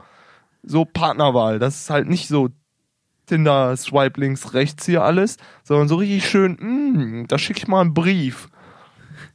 so 0.63 0.85
Partnerwahl. 0.85 1.59
Das 1.59 1.81
ist 1.81 1.91
halt 1.91 2.09
nicht 2.09 2.29
so 2.29 2.49
Tinder, 3.27 3.77
Swipe 3.77 4.21
links, 4.21 4.55
rechts 4.55 4.87
hier 4.87 5.03
alles, 5.03 5.37
sondern 5.65 5.89
so 5.89 5.97
richtig 5.97 6.29
schön, 6.29 6.53
mm, 6.53 7.27
da 7.29 7.39
schicke 7.39 7.61
ich 7.61 7.69
mal 7.69 7.81
einen 7.81 7.95
Brief. 7.95 8.49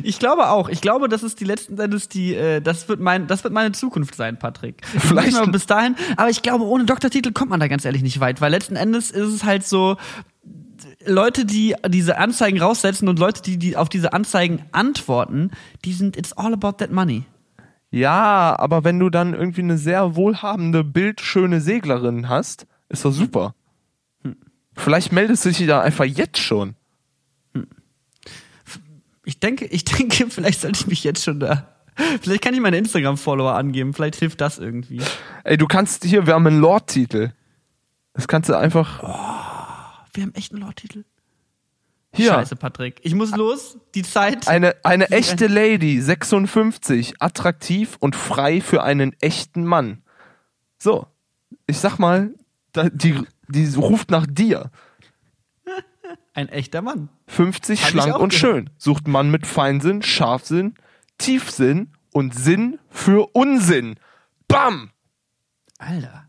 Ich 0.03 0.19
glaube 0.19 0.49
auch. 0.51 0.69
Ich 0.69 0.81
glaube, 0.81 1.09
das 1.09 1.23
ist 1.23 1.41
die 1.41 1.45
letzten 1.45 1.79
Endes 1.79 2.09
die, 2.09 2.35
äh, 2.35 2.61
das 2.61 2.89
wird 2.89 3.01
mein, 3.01 3.27
das 3.27 3.45
wird 3.45 3.53
meine 3.55 3.73
Zukunft 3.73 4.15
sein, 4.15 4.39
Patrick. 4.39 4.85
Vielleicht- 4.99 5.33
mal 5.33 5.47
bis 5.49 5.67
dahin. 5.67 5.97
Aber 6.17 6.31
ich 6.31 6.43
glaube, 6.43 6.65
ohne 6.65 6.85
Doktortitel 6.85 7.33
kommt 7.33 7.51
man 7.51 7.61
da 7.61 7.69
ganz 7.69 7.85
ehrlich 7.85 8.03
nicht 8.03 8.21
weit, 8.21 8.41
weil 8.41 8.51
letzten 8.51 8.77
Endes 8.77 9.11
ist 9.11 9.29
es 9.29 9.45
halt 9.45 9.67
so, 9.67 9.97
Leute, 11.07 11.45
die 11.45 11.75
diese 11.89 12.19
Anzeigen 12.19 12.61
raussetzen 12.61 13.09
und 13.09 13.19
Leute, 13.19 13.43
die, 13.43 13.57
die 13.57 13.77
auf 13.77 13.89
diese 13.89 14.13
Anzeigen 14.13 14.63
antworten, 14.73 15.51
die 15.85 15.93
sind, 15.93 16.17
it's 16.17 16.33
all 16.33 16.53
about 16.53 16.73
that 16.73 16.91
money. 16.91 17.25
Ja, 17.93 18.59
aber 18.59 18.85
wenn 18.85 18.99
du 18.99 19.11
dann 19.11 19.35
irgendwie 19.35 19.61
eine 19.61 19.77
sehr 19.77 20.17
wohlhabende, 20.17 20.83
bildschöne 20.83 21.61
Seglerin 21.61 22.29
hast, 22.31 22.67
ist 22.89 23.05
das 23.05 23.15
super. 23.15 23.55
Vielleicht 24.75 25.13
meldest 25.13 25.45
du 25.45 25.51
dich 25.51 25.67
da 25.67 25.83
einfach 25.83 26.07
jetzt 26.07 26.39
schon. 26.39 26.75
Ich 29.25 29.39
denke, 29.39 29.67
ich 29.67 29.85
denke, 29.85 30.31
vielleicht 30.31 30.63
sollte 30.63 30.81
ich 30.81 30.87
mich 30.87 31.05
jetzt 31.05 31.23
schon 31.23 31.39
da. 31.39 31.69
Vielleicht 32.23 32.43
kann 32.43 32.55
ich 32.55 32.61
meine 32.61 32.79
Instagram-Follower 32.79 33.55
angeben. 33.55 33.93
Vielleicht 33.93 34.17
hilft 34.17 34.41
das 34.41 34.59
irgendwie. 34.59 35.03
Ey, 35.45 35.59
du 35.59 35.67
kannst 35.67 36.05
hier, 36.05 36.27
wir 36.27 36.33
haben 36.33 36.47
einen 36.47 36.61
Lord-Titel. 36.61 37.33
Das 38.15 38.27
kannst 38.27 38.49
du 38.49 38.57
einfach. 38.57 39.03
Wir 40.15 40.23
haben 40.23 40.35
echt 40.35 40.53
einen 40.53 40.63
Lord-Titel. 40.63 41.05
Hier. 42.15 42.33
Scheiße, 42.33 42.57
Patrick. 42.57 43.01
Ich 43.03 43.15
muss 43.15 43.35
los. 43.35 43.79
Die 43.95 44.03
Zeit. 44.03 44.47
Eine, 44.49 44.77
eine 44.85 45.11
echte 45.11 45.47
Lady, 45.47 46.01
56, 46.01 47.21
attraktiv 47.21 47.97
und 48.01 48.17
frei 48.17 48.61
für 48.61 48.83
einen 48.83 49.15
echten 49.21 49.65
Mann. 49.65 50.03
So, 50.79 51.07
ich 51.67 51.79
sag 51.79 51.99
mal, 51.99 52.35
die, 52.75 53.23
die 53.49 53.75
ruft 53.75 54.11
nach 54.11 54.27
dir. 54.29 54.71
Ein 56.35 56.49
echter 56.49 56.83
Mann. 56.83 57.09
50, 57.29 57.81
Hab 57.81 57.85
ich 57.87 57.91
schlank 57.93 58.19
und 58.19 58.35
schön. 58.35 58.71
Sucht 58.79 59.07
Mann 59.09 59.31
mit 59.31 59.47
Feinsinn, 59.47 60.03
Scharfsinn, 60.03 60.75
Tiefsinn 61.19 61.93
und 62.13 62.35
Sinn 62.35 62.79
für 62.91 63.29
Unsinn. 63.35 63.97
Bam! 64.49 64.91
Alter. 65.79 66.27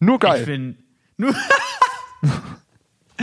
Nur 0.00 0.16
Ich 0.16 0.20
geil. 0.20 0.44
bin. 0.44 0.78
Nur 1.16 1.34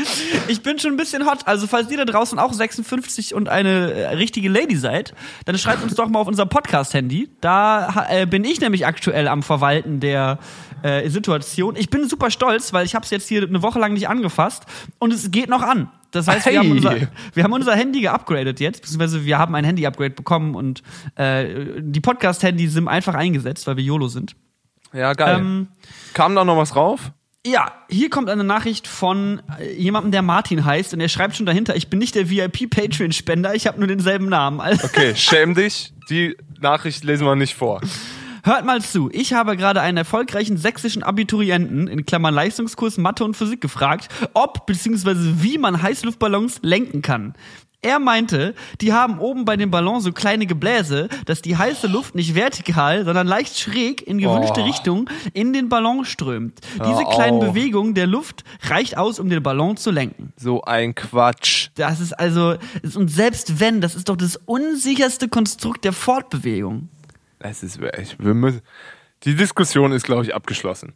ich 0.47 0.61
bin 0.63 0.79
schon 0.79 0.91
ein 0.91 0.97
bisschen 0.97 1.25
hot. 1.25 1.39
Also, 1.45 1.67
falls 1.67 1.89
ihr 1.91 1.97
da 1.97 2.05
draußen 2.05 2.39
auch 2.39 2.53
56 2.53 3.33
und 3.33 3.49
eine 3.49 3.91
äh, 3.93 4.07
richtige 4.15 4.49
Lady 4.49 4.75
seid, 4.75 5.13
dann 5.45 5.57
schreibt 5.57 5.83
uns 5.83 5.95
doch 5.95 6.07
mal 6.09 6.19
auf 6.19 6.27
unser 6.27 6.45
Podcast-Handy. 6.45 7.29
Da 7.41 8.07
äh, 8.09 8.25
bin 8.25 8.43
ich 8.43 8.59
nämlich 8.61 8.85
aktuell 8.85 9.27
am 9.27 9.43
Verwalten 9.43 9.99
der 9.99 10.39
äh, 10.83 11.09
Situation. 11.09 11.75
Ich 11.75 11.89
bin 11.89 12.07
super 12.07 12.31
stolz, 12.31 12.73
weil 12.73 12.85
ich 12.85 12.95
habe 12.95 13.03
es 13.03 13.11
jetzt 13.11 13.27
hier 13.27 13.43
eine 13.43 13.61
Woche 13.61 13.79
lang 13.79 13.93
nicht 13.93 14.09
angefasst 14.09 14.63
und 14.99 15.13
es 15.13 15.31
geht 15.31 15.49
noch 15.49 15.61
an. 15.61 15.89
Das 16.11 16.27
heißt, 16.27 16.45
wir, 16.45 16.59
haben 16.59 16.67
Hey. 16.67 16.71
unser, 16.71 16.95
wir 17.33 17.43
haben 17.43 17.53
unser 17.53 17.75
Handy 17.75 18.01
geupgradet 18.01 18.59
jetzt, 18.59 18.81
beziehungsweise 18.81 19.25
wir 19.25 19.37
haben 19.37 19.53
ein 19.55 19.65
Handy-Upgrade 19.65 20.11
bekommen 20.11 20.55
und 20.55 20.81
äh, 21.15 21.81
die 21.81 21.99
Podcast-Handys 21.99 22.73
sind 22.73 22.87
einfach 22.87 23.13
eingesetzt, 23.13 23.67
weil 23.67 23.77
wir 23.77 23.83
YOLO 23.83 24.07
sind. 24.07 24.35
Ja, 24.93 25.13
geil. 25.13 25.37
Ähm, 25.39 25.67
Kam 26.13 26.33
da 26.33 26.45
noch 26.45 26.57
was 26.57 26.75
rauf? 26.75 27.11
Ja, 27.47 27.71
hier 27.89 28.09
kommt 28.09 28.29
eine 28.29 28.43
Nachricht 28.43 28.87
von 28.87 29.41
äh, 29.59 29.73
jemandem, 29.73 30.11
der 30.11 30.21
Martin 30.21 30.65
heißt 30.65 30.93
und 30.93 30.99
er 30.99 31.09
schreibt 31.09 31.35
schon 31.35 31.45
dahinter, 31.45 31.75
ich 31.75 31.89
bin 31.89 31.99
nicht 31.99 32.15
der 32.15 32.29
VIP-Patreon-Spender, 32.29 33.55
ich 33.55 33.67
habe 33.67 33.79
nur 33.79 33.87
denselben 33.87 34.29
Namen. 34.29 34.59
Also, 34.59 34.85
Okay, 34.85 35.13
schäm 35.15 35.53
dich. 35.55 35.93
Die 36.09 36.35
Nachricht 36.59 37.03
lesen 37.03 37.25
wir 37.25 37.35
nicht 37.35 37.55
vor. 37.55 37.81
hört 38.43 38.65
mal 38.65 38.81
zu, 38.81 39.09
ich 39.11 39.33
habe 39.33 39.57
gerade 39.57 39.81
einen 39.81 39.97
erfolgreichen 39.97 40.57
sächsischen 40.57 41.03
Abiturienten 41.03 41.87
in 41.87 42.05
Klammern 42.05 42.33
Leistungskurs 42.33 42.97
Mathe 42.97 43.23
und 43.23 43.35
Physik 43.35 43.61
gefragt, 43.61 44.09
ob 44.33 44.65
bzw. 44.65 45.13
wie 45.41 45.57
man 45.57 45.81
Heißluftballons 45.81 46.59
lenken 46.61 47.01
kann. 47.01 47.33
Er 47.83 47.99
meinte, 47.99 48.55
die 48.81 48.91
haben 48.91 49.19
oben 49.19 49.45
bei 49.45 49.55
dem 49.55 49.69
Ballon 49.69 50.01
so 50.01 50.11
kleine 50.11 50.47
Gebläse, 50.47 51.09
dass 51.25 51.43
die 51.43 51.57
heiße 51.57 51.85
Luft 51.87 52.15
nicht 52.15 52.33
vertikal, 52.33 53.05
sondern 53.05 53.27
leicht 53.27 53.57
schräg 53.59 54.01
in 54.05 54.17
gewünschte 54.17 54.61
Oh. 54.61 54.65
Richtung 54.65 55.07
in 55.33 55.53
den 55.53 55.69
Ballon 55.69 56.03
strömt. 56.03 56.59
Diese 56.73 57.03
kleinen 57.05 57.37
auf. 57.37 57.49
Bewegungen 57.53 57.93
der 57.93 58.07
Luft 58.07 58.43
reicht 58.63 58.97
aus, 58.97 59.19
um 59.19 59.29
den 59.29 59.43
Ballon 59.43 59.77
zu 59.77 59.91
lenken. 59.91 60.33
So 60.37 60.63
ein 60.63 60.95
Quatsch. 60.95 61.69
Das 61.75 61.99
ist 61.99 62.13
also, 62.13 62.55
und 62.95 63.09
selbst 63.09 63.59
wenn, 63.59 63.79
das 63.79 63.93
ist 63.93 64.09
doch 64.09 64.17
das 64.17 64.37
unsicherste 64.37 65.27
Konstrukt 65.29 65.85
der 65.85 65.93
Fortbewegung. 65.93 66.89
Es 67.37 67.61
ist 67.61 67.79
echt, 67.79 68.17
wir 68.23 68.33
müssen, 68.33 68.61
die 69.23 69.35
Diskussion 69.35 69.91
ist, 69.91 70.03
glaube 70.03 70.23
ich, 70.23 70.33
abgeschlossen. 70.33 70.93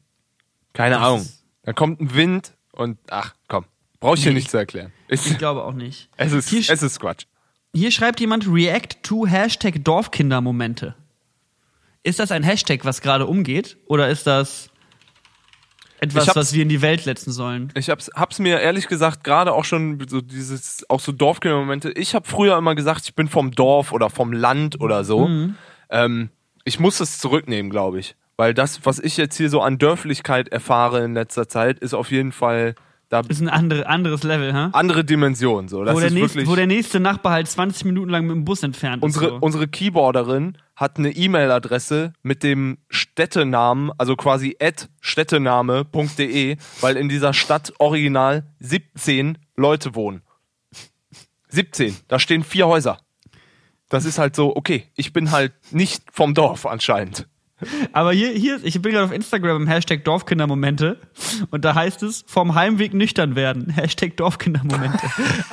Keine 0.74 0.96
Das 0.96 1.04
Ahnung. 1.04 1.30
Da 1.64 1.74
kommt 1.74 2.02
ein 2.02 2.16
Wind 2.16 2.54
und, 2.72 2.98
ach, 3.12 3.36
komm. 3.48 3.66
Brauche 4.00 4.16
ich 4.16 4.24
dir 4.24 4.30
Nee. 4.30 4.36
nicht 4.40 4.50
zu 4.50 4.58
erklären. 4.58 4.92
Ich, 5.12 5.30
Ich 5.30 5.38
glaube 5.38 5.64
auch 5.64 5.74
nicht. 5.74 6.10
es, 6.18 6.32
ist, 6.34 6.50
Hier, 6.50 6.62
es 6.68 6.82
ist 6.82 7.00
Quatsch. 7.00 7.26
hier 7.76 7.92
schreibt 7.92 8.20
jemand 8.20 8.48
React 8.48 9.04
to 9.04 9.28
Hashtag 9.28 9.84
Dorfkindermomente. 9.84 10.96
Ist 12.04 12.18
das 12.20 12.32
ein 12.32 12.42
Hashtag, 12.44 12.84
was 12.86 13.02
gerade 13.02 13.28
umgeht? 13.28 13.78
Oder 13.86 14.10
ist 14.10 14.26
das. 14.26 14.70
Etwas, 16.00 16.36
was 16.36 16.54
wir 16.54 16.64
in 16.64 16.70
die 16.70 16.82
Welt 16.82 17.02
setzen 17.02 17.32
sollen. 17.32 17.72
Ich 17.76 17.92
hab's, 17.92 18.10
hab's 18.16 18.40
mir 18.40 18.60
ehrlich 18.60 18.88
gesagt 18.88 19.24
gerade 19.24 19.54
auch 19.54 19.66
schon 19.66 20.04
so 20.10 20.20
dieses, 20.20 20.84
auch 20.90 21.00
so 21.00 21.12
Dorfkinder-Momente. 21.12 21.92
Ich 21.92 22.16
habe 22.16 22.28
früher 22.28 22.58
immer 22.58 22.74
gesagt, 22.74 23.02
ich 23.06 23.14
bin 23.14 23.28
vom 23.28 23.52
Dorf 23.52 23.92
oder 23.92 24.10
vom 24.10 24.34
Land 24.34 24.82
oder 24.82 25.04
so. 25.04 25.30
Ähm, 25.92 26.30
ich 26.64 26.80
muss 26.80 27.02
es 27.02 27.20
zurücknehmen, 27.20 27.70
glaube 27.70 28.00
ich. 28.00 28.16
Weil 28.36 28.56
das, 28.56 28.84
was 28.84 28.98
ich 28.98 29.16
jetzt 29.18 29.38
hier 29.38 29.52
so 29.52 29.62
an 29.62 29.78
Dörflichkeit 29.78 30.48
erfahre 30.48 31.04
in 31.04 31.14
letzter 31.14 31.48
Zeit, 31.48 31.78
ist 31.78 31.94
auf 31.94 32.10
jeden 32.10 32.32
Fall 32.32 32.74
da 33.12 33.20
Ist 33.28 33.42
ein 33.42 33.50
andere, 33.50 33.88
anderes 33.88 34.24
Level, 34.24 34.54
ha? 34.54 34.70
andere 34.72 35.04
Dimension. 35.04 35.68
So. 35.68 35.84
Das 35.84 35.94
Wo 35.94 36.00
der, 36.00 36.08
ist 36.08 36.14
nächste, 36.14 36.48
wo 36.48 36.56
der 36.56 36.66
nächste 36.66 37.02
Nachbar 37.02 37.34
halt 37.34 37.50
20 37.50 37.84
Minuten 37.84 38.10
lang 38.10 38.26
mit 38.26 38.38
dem 38.38 38.46
Bus 38.46 38.64
entfernt 38.64 39.04
unsere, 39.04 39.26
ist. 39.26 39.32
So. 39.32 39.38
unsere 39.42 39.68
Keyboarderin 39.68 40.58
hat 40.78 40.98
eine 40.98 41.12
E-Mail-Adresse 41.12 42.14
mit 42.24 42.42
dem 42.42 42.78
Städtenamen, 42.90 43.92
also 43.98 44.16
quasi 44.16 44.56
at 44.62 44.88
städtename.de, 45.02 46.56
weil 46.80 46.96
in 46.96 47.10
dieser 47.10 47.34
Stadt 47.34 47.74
original 47.80 48.46
17 48.62 49.38
Leute 49.58 49.94
wohnen. 49.94 50.22
17. 51.50 51.98
Da 52.08 52.18
stehen 52.18 52.46
vier 52.46 52.68
Häuser. 52.68 52.98
Das 53.90 54.06
ist 54.06 54.20
halt 54.20 54.38
so, 54.38 54.56
okay, 54.56 54.86
ich 54.96 55.12
bin 55.12 55.32
halt 55.32 55.52
nicht 55.72 56.04
vom 56.14 56.34
Dorf 56.34 56.66
anscheinend. 56.66 57.28
Aber 57.92 58.12
hier, 58.12 58.32
hier, 58.32 58.60
ich 58.64 58.82
bin 58.82 58.92
gerade 58.92 59.06
auf 59.06 59.12
Instagram 59.12 59.64
im 59.64 59.68
Hashtag 59.68 60.04
Dorfkindermomente 60.04 61.00
und 61.50 61.66
da 61.66 61.76
heißt 61.76 62.04
es, 62.04 62.24
vom 62.28 62.56
Heimweg 62.56 62.94
nüchtern 62.94 63.36
werden. 63.36 63.70
Hashtag 63.76 64.18
Dorfkindermomente. 64.18 65.00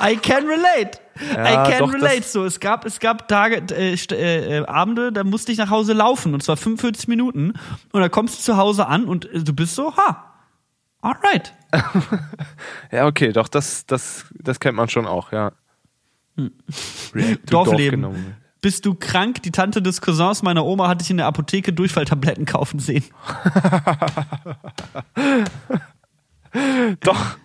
I 0.01 0.15
can 0.17 0.45
relate. 0.45 0.99
Ja, 1.35 1.65
I 1.65 1.71
can 1.71 1.79
doch, 1.79 1.93
relate. 1.93 2.23
So, 2.23 2.45
es 2.45 2.59
gab, 2.59 2.85
es 2.85 2.99
gab 2.99 3.27
Tage, 3.27 3.63
äh, 3.75 3.93
äh, 3.93 4.57
äh, 4.59 4.65
Abende, 4.65 5.11
da 5.11 5.23
musste 5.23 5.51
ich 5.51 5.57
nach 5.57 5.69
Hause 5.69 5.93
laufen 5.93 6.33
und 6.33 6.41
zwar 6.41 6.57
45 6.57 7.07
Minuten 7.07 7.53
und 7.91 8.01
da 8.01 8.09
kommst 8.09 8.39
du 8.39 8.43
zu 8.43 8.57
Hause 8.57 8.87
an 8.87 9.05
und 9.05 9.25
äh, 9.33 9.43
du 9.43 9.53
bist 9.53 9.75
so, 9.75 9.95
ha, 9.95 10.33
alright. 11.01 11.53
Ja, 12.91 13.05
okay, 13.05 13.31
doch, 13.31 13.47
das, 13.47 13.85
das, 13.85 14.25
das 14.33 14.59
kennt 14.59 14.75
man 14.75 14.89
schon 14.89 15.05
auch, 15.05 15.31
ja. 15.31 15.51
To 16.35 16.49
Dorfleben. 17.49 18.01
Dorfkinder. 18.01 18.39
Bist 18.61 18.85
du 18.85 18.93
krank? 18.93 19.41
Die 19.43 19.51
Tante 19.51 19.81
des 19.81 20.01
Cousins 20.01 20.41
meiner 20.43 20.65
Oma 20.65 20.87
hat 20.89 20.99
dich 21.01 21.09
in 21.09 21.17
der 21.17 21.25
Apotheke 21.27 21.71
Durchfalltabletten 21.73 22.45
kaufen 22.45 22.79
sehen. 22.79 23.03
Doch, 27.01 27.37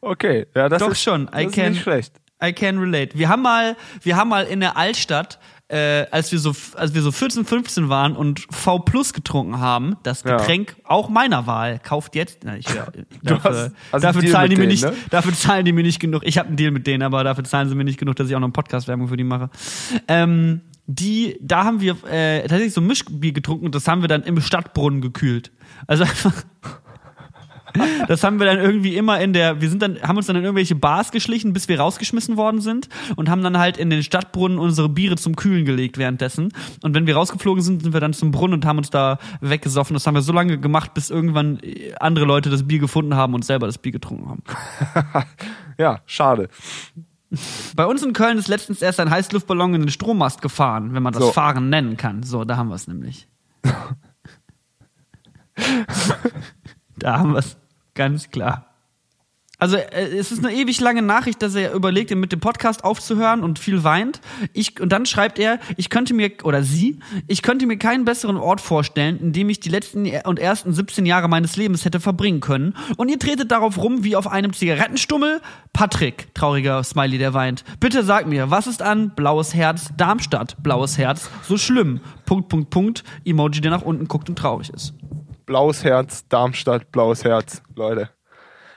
okay, 0.00 0.46
ja, 0.54 0.68
das 0.68 0.80
Doch 0.80 0.90
ist 0.90 1.02
schon, 1.02 1.22
I 1.24 1.26
Das 1.30 1.42
ist 1.46 1.54
can- 1.54 1.72
nicht 1.72 1.82
schlecht. 1.82 2.12
I 2.44 2.52
can 2.52 2.78
relate. 2.78 3.16
Wir 3.16 3.28
haben 3.28 3.42
mal, 3.42 3.76
wir 4.02 4.16
haben 4.16 4.28
mal 4.28 4.44
in 4.46 4.60
der 4.60 4.76
Altstadt, 4.76 5.38
äh, 5.72 6.06
als 6.10 6.30
wir 6.30 6.38
so, 6.38 6.52
als 6.76 6.94
wir 6.94 7.00
so 7.02 7.10
14, 7.10 7.44
15 7.46 7.88
waren 7.88 8.14
und 8.14 8.46
V 8.50 8.78
Plus 8.80 9.12
getrunken 9.12 9.58
haben, 9.58 9.96
das 10.02 10.22
Ja. 10.22 10.36
Getränk 10.36 10.76
auch 10.84 11.08
meiner 11.08 11.46
Wahl. 11.46 11.78
Kauft 11.78 12.14
jetzt. 12.14 12.40
Na, 12.44 12.56
ich, 12.56 12.66
ja, 12.74 12.86
Du 12.90 13.00
dafür, 13.22 13.50
hast- 13.50 13.72
hast 13.92 14.04
dafür 14.04 14.20
Deal 14.22 14.32
zahlen 14.32 14.50
die 14.50 14.56
mir 14.56 14.66
nicht, 14.66 14.84
ne? 14.84 14.92
dafür 15.10 15.32
zahlen 15.32 15.64
die 15.64 15.72
mir 15.72 15.82
nicht 15.82 15.98
genug. 15.98 16.22
Ich 16.24 16.38
habe 16.38 16.48
einen 16.48 16.56
Deal 16.56 16.70
mit 16.70 16.86
denen, 16.86 17.02
aber 17.02 17.24
dafür 17.24 17.44
zahlen 17.44 17.68
sie 17.68 17.74
mir 17.74 17.84
nicht 17.84 17.98
genug, 17.98 18.16
dass 18.16 18.28
ich 18.28 18.36
auch 18.36 18.40
noch 18.40 18.46
eine 18.48 18.52
Podcast-Werbung 18.52 19.08
für 19.08 19.16
die 19.16 19.24
mache. 19.24 19.48
Ähm, 20.08 20.60
die, 20.86 21.38
da 21.40 21.64
haben 21.64 21.80
wir 21.80 21.96
äh, 22.10 22.40
tatsächlich 22.42 22.74
so 22.74 22.80
Mischbier 22.80 23.32
getrunken 23.32 23.64
und 23.66 23.74
das 23.74 23.88
haben 23.88 24.02
wir 24.02 24.08
dann 24.08 24.24
im 24.24 24.40
Stadtbrunnen 24.40 25.00
gekühlt. 25.00 25.52
Also 25.86 26.04
einfach. 26.04 26.32
Das 28.08 28.22
haben 28.24 28.38
wir 28.38 28.46
dann 28.46 28.58
irgendwie 28.58 28.96
immer 28.96 29.20
in 29.20 29.32
der, 29.32 29.60
wir 29.60 29.68
sind 29.68 29.82
dann, 29.82 30.00
haben 30.02 30.16
uns 30.16 30.26
dann 30.26 30.36
in 30.36 30.44
irgendwelche 30.44 30.74
Bars 30.74 31.10
geschlichen, 31.10 31.52
bis 31.52 31.68
wir 31.68 31.80
rausgeschmissen 31.80 32.36
worden 32.36 32.60
sind 32.60 32.88
und 33.16 33.28
haben 33.28 33.42
dann 33.42 33.58
halt 33.58 33.76
in 33.76 33.90
den 33.90 34.02
Stadtbrunnen 34.02 34.58
unsere 34.58 34.88
Biere 34.88 35.16
zum 35.16 35.36
Kühlen 35.36 35.64
gelegt 35.64 35.98
währenddessen. 35.98 36.52
Und 36.82 36.94
wenn 36.94 37.06
wir 37.06 37.16
rausgeflogen 37.16 37.62
sind, 37.62 37.82
sind 37.82 37.92
wir 37.92 38.00
dann 38.00 38.12
zum 38.12 38.30
Brunnen 38.30 38.54
und 38.54 38.64
haben 38.64 38.78
uns 38.78 38.90
da 38.90 39.18
weggesoffen. 39.40 39.94
Das 39.94 40.06
haben 40.06 40.14
wir 40.14 40.22
so 40.22 40.32
lange 40.32 40.58
gemacht, 40.58 40.94
bis 40.94 41.10
irgendwann 41.10 41.58
äh, 41.62 41.92
andere 42.00 42.24
Leute 42.24 42.50
das 42.50 42.66
Bier 42.66 42.78
gefunden 42.78 43.14
haben 43.14 43.34
und 43.34 43.44
selber 43.44 43.66
das 43.66 43.78
Bier 43.78 43.92
getrunken 43.92 44.28
haben. 44.28 44.42
Ja, 45.78 46.00
schade. 46.06 46.48
Bei 47.74 47.86
uns 47.86 48.02
in 48.02 48.12
Köln 48.12 48.36
ist 48.36 48.48
letztens 48.48 48.82
erst 48.82 49.00
ein 49.00 49.10
Heißluftballon 49.10 49.74
in 49.74 49.80
den 49.82 49.90
Strommast 49.90 50.42
gefahren, 50.42 50.92
wenn 50.94 51.02
man 51.02 51.14
das 51.14 51.22
So. 51.22 51.32
Fahren 51.32 51.70
nennen 51.70 51.96
kann. 51.96 52.22
So, 52.22 52.44
da 52.44 52.58
haben 52.58 52.68
wir 52.68 52.74
es 52.74 52.86
nämlich. 52.86 53.26
da 56.98 57.18
haben 57.18 57.32
wir 57.32 57.38
es 57.38 57.56
ganz 57.94 58.30
klar. 58.30 58.72
Also 59.62 59.76
äh, 59.76 60.16
es 60.18 60.32
ist 60.32 60.44
eine 60.44 60.52
ewig 60.52 60.80
lange 60.80 61.02
Nachricht, 61.02 61.40
dass 61.40 61.54
er 61.54 61.72
überlegt, 61.72 62.12
mit 62.16 62.32
dem 62.32 62.40
Podcast 62.40 62.82
aufzuhören 62.82 63.44
und 63.44 63.60
viel 63.60 63.84
weint. 63.84 64.20
Ich, 64.52 64.80
und 64.80 64.90
dann 64.90 65.06
schreibt 65.06 65.38
er, 65.38 65.60
ich 65.76 65.88
könnte 65.88 66.14
mir, 66.14 66.32
oder 66.42 66.64
sie, 66.64 66.98
ich 67.28 67.42
könnte 67.42 67.66
mir 67.66 67.76
keinen 67.76 68.04
besseren 68.04 68.38
Ort 68.38 68.60
vorstellen, 68.60 69.20
in 69.20 69.32
dem 69.32 69.48
ich 69.50 69.60
die 69.60 69.68
letzten 69.68 70.04
und 70.24 70.40
ersten 70.40 70.72
17 70.72 71.06
Jahre 71.06 71.28
meines 71.28 71.56
Lebens 71.56 71.84
hätte 71.84 72.00
verbringen 72.00 72.40
können. 72.40 72.74
Und 72.96 73.08
ihr 73.08 73.20
tretet 73.20 73.52
darauf 73.52 73.78
rum 73.78 74.02
wie 74.02 74.16
auf 74.16 74.26
einem 74.26 74.52
Zigarettenstummel. 74.52 75.40
Patrick, 75.72 76.34
trauriger 76.34 76.82
Smiley, 76.82 77.18
der 77.18 77.32
weint. 77.32 77.62
Bitte 77.78 78.02
sag 78.02 78.26
mir, 78.26 78.50
was 78.50 78.66
ist 78.66 78.82
an 78.82 79.10
Blaues 79.14 79.54
Herz, 79.54 79.90
Darmstadt, 79.96 80.60
Blaues 80.60 80.98
Herz, 80.98 81.30
so 81.46 81.56
schlimm? 81.56 82.00
Punkt, 82.26 82.48
Punkt, 82.48 82.70
Punkt. 82.70 83.04
Emoji, 83.24 83.60
der 83.60 83.70
nach 83.70 83.82
unten 83.82 84.08
guckt 84.08 84.28
und 84.28 84.36
traurig 84.36 84.70
ist. 84.70 84.92
Blaues 85.46 85.84
Herz, 85.84 86.26
Darmstadt, 86.28 86.90
blaues 86.92 87.24
Herz, 87.24 87.62
Leute. 87.74 88.10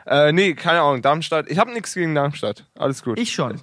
Äh, 0.05 0.31
nee, 0.31 0.53
keine 0.53 0.81
Ahnung, 0.81 1.01
Darmstadt. 1.01 1.49
Ich 1.49 1.57
habe 1.57 1.71
nichts 1.73 1.93
gegen 1.93 2.13
Darmstadt. 2.13 2.65
Alles 2.77 3.03
gut. 3.03 3.19
Ich 3.19 3.33
schon. 3.33 3.61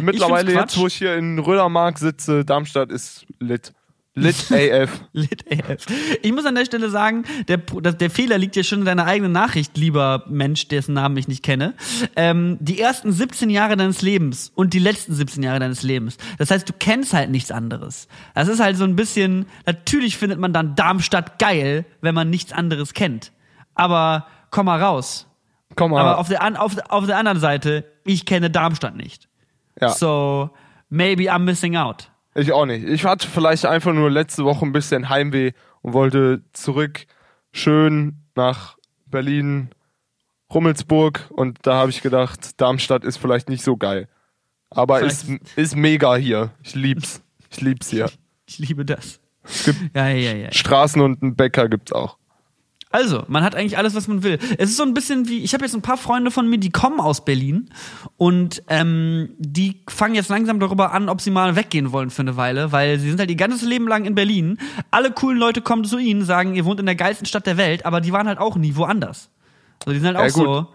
Mittlerweile 0.00 0.50
find's 0.50 0.74
jetzt, 0.74 0.78
wo 0.80 0.86
ich 0.88 0.94
hier 0.94 1.16
in 1.16 1.38
Rödermark 1.38 1.98
sitze, 1.98 2.44
Darmstadt 2.44 2.90
ist 2.90 3.26
lit. 3.38 3.72
Lit 4.16 4.36
AF. 4.52 5.00
Lit 5.12 5.44
AF. 5.50 5.86
Ich 6.22 6.32
muss 6.32 6.46
an 6.46 6.54
der 6.54 6.64
Stelle 6.64 6.88
sagen, 6.88 7.24
der, 7.48 7.58
der 7.58 8.10
Fehler 8.10 8.38
liegt 8.38 8.54
ja 8.54 8.62
schon 8.62 8.80
in 8.80 8.84
deiner 8.84 9.06
eigenen 9.06 9.32
Nachricht, 9.32 9.76
lieber 9.76 10.24
Mensch, 10.28 10.68
dessen 10.68 10.94
Namen 10.94 11.16
ich 11.16 11.26
nicht 11.26 11.42
kenne. 11.42 11.74
Ähm, 12.14 12.56
die 12.60 12.80
ersten 12.80 13.10
17 13.12 13.50
Jahre 13.50 13.76
deines 13.76 14.02
Lebens 14.02 14.52
und 14.54 14.72
die 14.72 14.78
letzten 14.78 15.14
17 15.14 15.42
Jahre 15.42 15.58
deines 15.58 15.82
Lebens. 15.82 16.16
Das 16.38 16.50
heißt, 16.52 16.68
du 16.68 16.72
kennst 16.78 17.12
halt 17.12 17.30
nichts 17.30 17.50
anderes. 17.50 18.06
Das 18.34 18.46
ist 18.46 18.60
halt 18.60 18.76
so 18.76 18.84
ein 18.84 18.94
bisschen, 18.94 19.46
natürlich 19.66 20.16
findet 20.16 20.38
man 20.38 20.52
dann 20.52 20.76
Darmstadt 20.76 21.38
geil, 21.40 21.84
wenn 22.00 22.14
man 22.14 22.30
nichts 22.30 22.52
anderes 22.52 22.94
kennt. 22.94 23.32
Aber 23.74 24.28
komm 24.50 24.66
mal 24.66 24.80
raus. 24.80 25.26
Komm 25.74 25.90
mal. 25.90 26.00
Aber 26.00 26.18
auf 26.18 26.28
der, 26.28 26.62
auf, 26.62 26.76
auf 26.88 27.06
der 27.06 27.16
anderen 27.18 27.40
Seite, 27.40 27.84
ich 28.04 28.26
kenne 28.26 28.48
Darmstadt 28.48 28.94
nicht. 28.94 29.28
ja, 29.80 29.88
So, 29.88 30.50
maybe 30.88 31.24
I'm 31.32 31.40
missing 31.40 31.76
out. 31.76 32.10
Ich 32.34 32.52
auch 32.52 32.66
nicht. 32.66 32.84
Ich 32.84 33.04
hatte 33.04 33.26
vielleicht 33.28 33.66
einfach 33.66 33.92
nur 33.92 34.10
letzte 34.10 34.44
Woche 34.44 34.64
ein 34.64 34.72
bisschen 34.72 35.08
Heimweh 35.08 35.52
und 35.82 35.92
wollte 35.92 36.42
zurück 36.52 37.06
schön 37.52 38.16
nach 38.34 38.76
Berlin, 39.06 39.70
Rummelsburg 40.52 41.26
und 41.30 41.58
da 41.62 41.74
habe 41.74 41.90
ich 41.90 42.02
gedacht, 42.02 42.60
Darmstadt 42.60 43.04
ist 43.04 43.16
vielleicht 43.16 43.48
nicht 43.48 43.62
so 43.64 43.76
geil. 43.76 44.08
Aber 44.70 45.00
ist, 45.00 45.24
Vielleicht- 45.24 45.56
ist 45.58 45.76
mega 45.76 46.16
hier. 46.16 46.50
Ich 46.62 46.74
lieb's. 46.74 47.22
Ich 47.50 47.60
lieb's 47.60 47.90
hier. 47.90 48.10
Ich 48.46 48.58
liebe 48.58 48.84
das. 48.84 49.20
Es 49.44 49.64
gibt 49.64 49.78
Ja, 49.96 50.08
ja, 50.08 50.32
ja. 50.34 50.52
Straßen 50.52 51.00
und 51.00 51.22
einen 51.22 51.36
Bäcker 51.36 51.68
gibt's 51.68 51.92
auch. 51.92 52.18
Also, 52.94 53.24
man 53.26 53.42
hat 53.42 53.56
eigentlich 53.56 53.76
alles, 53.76 53.96
was 53.96 54.06
man 54.06 54.22
will. 54.22 54.38
Es 54.56 54.70
ist 54.70 54.76
so 54.76 54.84
ein 54.84 54.94
bisschen 54.94 55.26
wie, 55.28 55.42
ich 55.42 55.52
habe 55.52 55.64
jetzt 55.64 55.74
ein 55.74 55.82
paar 55.82 55.96
Freunde 55.96 56.30
von 56.30 56.48
mir, 56.48 56.58
die 56.58 56.70
kommen 56.70 57.00
aus 57.00 57.24
Berlin 57.24 57.68
und 58.18 58.62
ähm, 58.68 59.30
die 59.38 59.82
fangen 59.88 60.14
jetzt 60.14 60.28
langsam 60.28 60.60
darüber 60.60 60.92
an, 60.92 61.08
ob 61.08 61.20
sie 61.20 61.32
mal 61.32 61.56
weggehen 61.56 61.90
wollen 61.90 62.10
für 62.10 62.22
eine 62.22 62.36
Weile, 62.36 62.70
weil 62.70 63.00
sie 63.00 63.08
sind 63.10 63.18
halt 63.18 63.30
ihr 63.30 63.36
ganzes 63.36 63.62
Leben 63.62 63.88
lang 63.88 64.04
in 64.04 64.14
Berlin. 64.14 64.58
Alle 64.92 65.10
coolen 65.10 65.38
Leute 65.40 65.60
kommen 65.60 65.84
zu 65.84 65.98
ihnen, 65.98 66.24
sagen, 66.24 66.54
ihr 66.54 66.64
wohnt 66.66 66.78
in 66.78 66.86
der 66.86 66.94
geilsten 66.94 67.26
Stadt 67.26 67.46
der 67.48 67.56
Welt, 67.56 67.84
aber 67.84 68.00
die 68.00 68.12
waren 68.12 68.28
halt 68.28 68.38
auch 68.38 68.54
nie 68.54 68.76
woanders. 68.76 69.28
Also 69.80 69.90
die 69.92 69.98
sind 69.98 70.16
halt 70.16 70.18
auch 70.18 70.38
Ja, 70.38 70.44
gut. 70.44 70.44
so, 70.44 70.68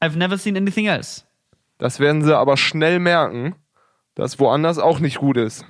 I've 0.00 0.16
never 0.16 0.38
seen 0.38 0.56
anything 0.56 0.86
else. 0.86 1.24
Das 1.76 2.00
werden 2.00 2.24
sie 2.24 2.34
aber 2.34 2.56
schnell 2.56 2.98
merken, 2.98 3.56
dass 4.14 4.38
woanders 4.40 4.78
auch 4.78 5.00
nicht 5.00 5.18
gut 5.18 5.36
ist. 5.36 5.66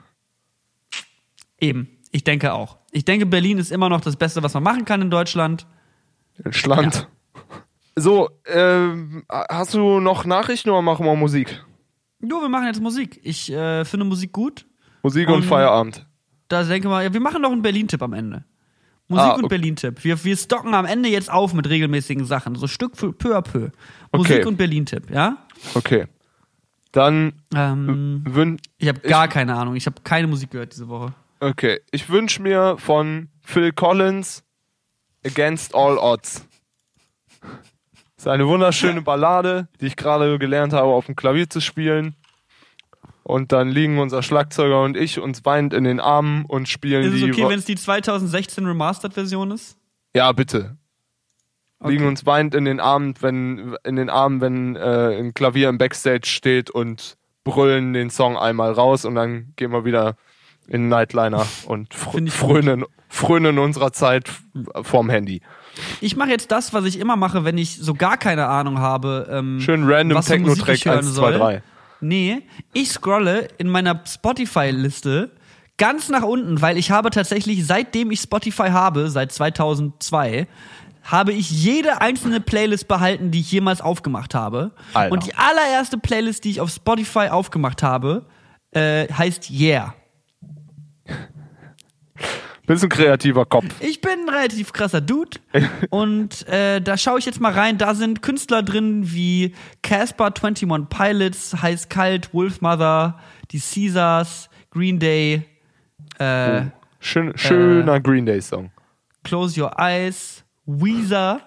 Eben, 1.59 1.89
ich 2.13 2.23
denke 2.25 2.53
auch. 2.53 2.79
Ich 2.93 3.05
denke, 3.05 3.27
Berlin 3.27 3.59
ist 3.59 3.73
immer 3.73 3.89
noch 3.89 4.01
das 4.01 4.17
Beste, 4.17 4.43
was 4.43 4.55
man 4.55 4.63
machen 4.63 4.85
kann 4.85 5.03
in 5.03 5.11
Deutschland. 5.11 5.67
In 6.45 6.53
Schland. 6.53 7.09
So, 7.97 8.31
ähm, 8.47 9.25
hast 9.29 9.75
du 9.75 9.99
noch 10.01 10.25
Nachrichten 10.25 10.71
oder 10.71 10.81
machen 10.83 11.05
wir 11.05 11.15
Musik? 11.17 11.63
Jo, 12.21 12.41
wir 12.41 12.49
machen 12.49 12.67
jetzt 12.67 12.81
Musik. 12.81 13.21
Ich 13.25 13.51
äh, 13.53 13.85
finde 13.85 14.07
Musik 14.07 14.33
gut. 14.33 14.65
Musik 15.03 15.29
und 15.29 15.35
Und- 15.37 15.43
Feierabend. 15.45 16.07
Da 16.49 16.63
denke 16.65 16.87
mal, 16.89 17.03
ja, 17.03 17.13
wir 17.13 17.21
machen 17.21 17.41
noch 17.43 17.51
einen 17.51 17.63
Berlin-Tipp 17.63 18.03
am 18.03 18.13
Ende. 18.13 18.45
Musik 19.09 19.25
Ah, 19.27 19.33
und 19.33 19.45
okay. 19.45 19.57
Berlin-Tipp. 19.57 20.05
Wir, 20.05 20.23
wir 20.23 20.37
stocken 20.37 20.75
am 20.75 20.85
Ende 20.85 21.09
jetzt 21.09 21.31
auf 21.31 21.55
mit 21.55 21.69
regelmäßigen 21.69 22.25
Sachen, 22.27 22.55
so 22.57 22.67
Stück 22.67 22.97
für 22.97 23.13
peu 23.13 23.37
à 23.37 23.41
peu. 23.43 23.71
Musik 24.13 24.37
Okay. 24.39 24.45
und 24.47 24.57
Berlin-Tipp, 24.59 25.11
ja? 25.11 25.39
Okay. 25.75 26.07
Dann 26.93 27.33
Ähm, 27.55 28.59
ich 28.79 28.89
habe 28.89 29.01
gar 29.01 29.29
keine 29.29 29.55
Ahnung. 29.55 29.77
Ich 29.77 29.87
habe 29.87 29.97
keine 30.05 30.27
Musik 30.27 30.51
gehört 30.51 30.73
diese 30.75 30.89
Woche. 30.89 31.15
Okay, 31.43 31.81
ich 31.91 32.09
wünsche 32.09 32.41
mir 32.41 32.77
von 32.79 33.29
Phil 33.43 33.73
Collins 33.73 34.45
Against 35.25 35.75
All 35.75 35.99
Odds. 35.99 36.47
Das 37.41 38.27
ist 38.27 38.29
eine 38.29 38.47
wunderschöne 38.47 39.03
Ballade, 39.03 39.69
die 39.81 39.87
ich 39.87 39.97
gerade 39.97 40.39
gelernt 40.39 40.73
habe, 40.73 40.89
auf 40.89 41.07
dem 41.07 41.17
Klavier 41.17 41.51
zu 41.51 41.61
spielen. 41.61 42.15
Und 43.25 43.53
dann 43.53 43.69
liegen 43.69 43.99
unser 43.99 44.23
Schlagzeuger 44.23 44.83
und 44.83 44.97
ich 44.97 45.21
uns 45.21 45.45
weinend 45.45 45.75
in 45.75 45.85
den 45.85 46.01
Armen 46.01 46.45
und 46.45 46.69
spielen 46.69 47.05
Ist 47.05 47.15
es 47.15 47.21
die. 47.21 47.33
okay, 47.33 47.49
wenn 47.49 47.59
es 47.59 47.65
die 47.65 47.77
2016 47.77 48.67
Remastered-Version 48.67 49.53
ist? 49.53 49.77
ja, 50.15 50.31
bitte. 50.33 50.77
liegen 51.85 52.07
uns 52.07 52.27
weinend 52.27 52.55
in 52.55 52.65
den 52.65 52.81
Armen, 52.81 53.15
wenn 53.21 53.77
in 53.85 53.97
den 53.97 54.11
Armen, 54.11 54.41
wenn 54.41 54.77
äh, 54.77 55.19
ein 55.19 55.35
Klavier 55.35 55.69
im 55.69 55.79
Backstage 55.79 56.27
steht 56.27 56.71
und 56.71 57.17
brüllen 57.45 57.93
den 57.93 58.11
Song 58.11 58.37
einmal 58.37 58.73
raus 58.73 59.05
und 59.05 59.15
dann 59.15 59.53
gehen 59.57 59.73
wir 59.73 59.85
wieder 59.85 60.17
in 60.73 60.89
Nightliner 60.89 61.47
und 61.67 61.93
fr 61.95 62.19
frönen, 62.29 62.85
frönen 63.09 63.59
unserer 63.59 63.93
Zeit 63.93 64.31
vorm 64.83 65.11
Handy. 65.11 65.43
Ich 66.01 66.17
mache 66.17 66.31
jetzt 66.31 66.51
das, 66.51 66.73
was 66.73 66.85
ich 66.87 66.99
immer 66.99 67.17
mache, 67.17 67.45
wenn 67.45 67.59
ich 67.59 67.77
so 67.77 67.95
gar 67.95 68.17
keine 68.17 68.47
Ahnung 68.47 68.79
habe. 68.79 69.29
Ähm, 69.31 69.61
Schön 69.61 69.85
random 69.85 70.21
Techno-Track 70.21 70.75
ich 70.75 70.85
hören 70.87 70.99
1, 70.99 71.15
2, 71.15 71.15
soll. 71.15 71.39
3. 71.39 71.63
Nee, 72.01 72.43
ich 72.73 72.91
scrolle 72.91 73.49
in 73.59 73.69
meiner 73.69 74.03
Spotify-Liste 74.07 75.31
ganz 75.77 76.09
nach 76.09 76.23
unten, 76.23 76.61
weil 76.61 76.79
ich 76.79 76.91
habe 76.91 77.11
tatsächlich, 77.11 77.67
seitdem 77.67 78.11
ich 78.11 78.21
Spotify 78.21 78.71
habe, 78.71 79.09
seit 79.11 79.33
2002, 79.33 80.47
habe 81.05 81.33
ich 81.33 81.51
jede 81.51 82.01
einzelne 82.01 82.41
Playlist 82.41 82.89
behalten, 82.89 83.31
die 83.31 83.41
ich 83.41 83.53
jemals 83.53 83.81
aufgemacht 83.81 84.35
habe. 84.35 84.73
Alter. 84.95 85.13
Und 85.13 85.27
die 85.27 85.35
allererste 85.35 85.99
Playlist, 85.99 86.45
die 86.45 86.51
ich 86.51 86.61
auf 86.61 86.71
Spotify 86.71 87.29
aufgemacht 87.29 87.83
habe, 87.83 88.27
äh, 88.73 89.07
heißt 89.13 89.51
Yeah. 89.51 89.95
Bisschen 92.73 92.89
kreativer 92.89 93.45
Kopf. 93.45 93.67
Ich 93.81 94.01
bin 94.01 94.13
ein 94.13 94.29
relativ 94.29 94.73
krasser 94.73 95.01
Dude 95.01 95.39
und 95.91 96.49
äh, 96.49 96.81
da 96.81 96.97
schaue 96.97 97.19
ich 97.19 97.27
jetzt 97.27 97.41
mal 97.41 97.53
rein. 97.53 97.77
Da 97.77 97.95
sind 97.95 98.23
Künstler 98.23 98.63
drin 98.63 99.13
wie 99.13 99.55
Casper 99.83 100.33
21 100.35 100.69
Pilots, 100.89 101.61
Heiß 101.61 101.91
Kalt, 101.91 102.33
Wolfmother, 102.33 103.19
die 103.51 103.61
Caesars, 103.61 104.49
Green 104.71 104.99
Day, 104.99 105.43
äh, 106.19 106.63
Schön, 107.01 107.37
schöner 107.37 108.01
Green 108.01 108.25
Day 108.25 108.41
Song. 108.41 108.71
Close 109.25 109.61
Your 109.61 109.73
Eyes, 109.79 110.45
Weezer. 110.65 111.41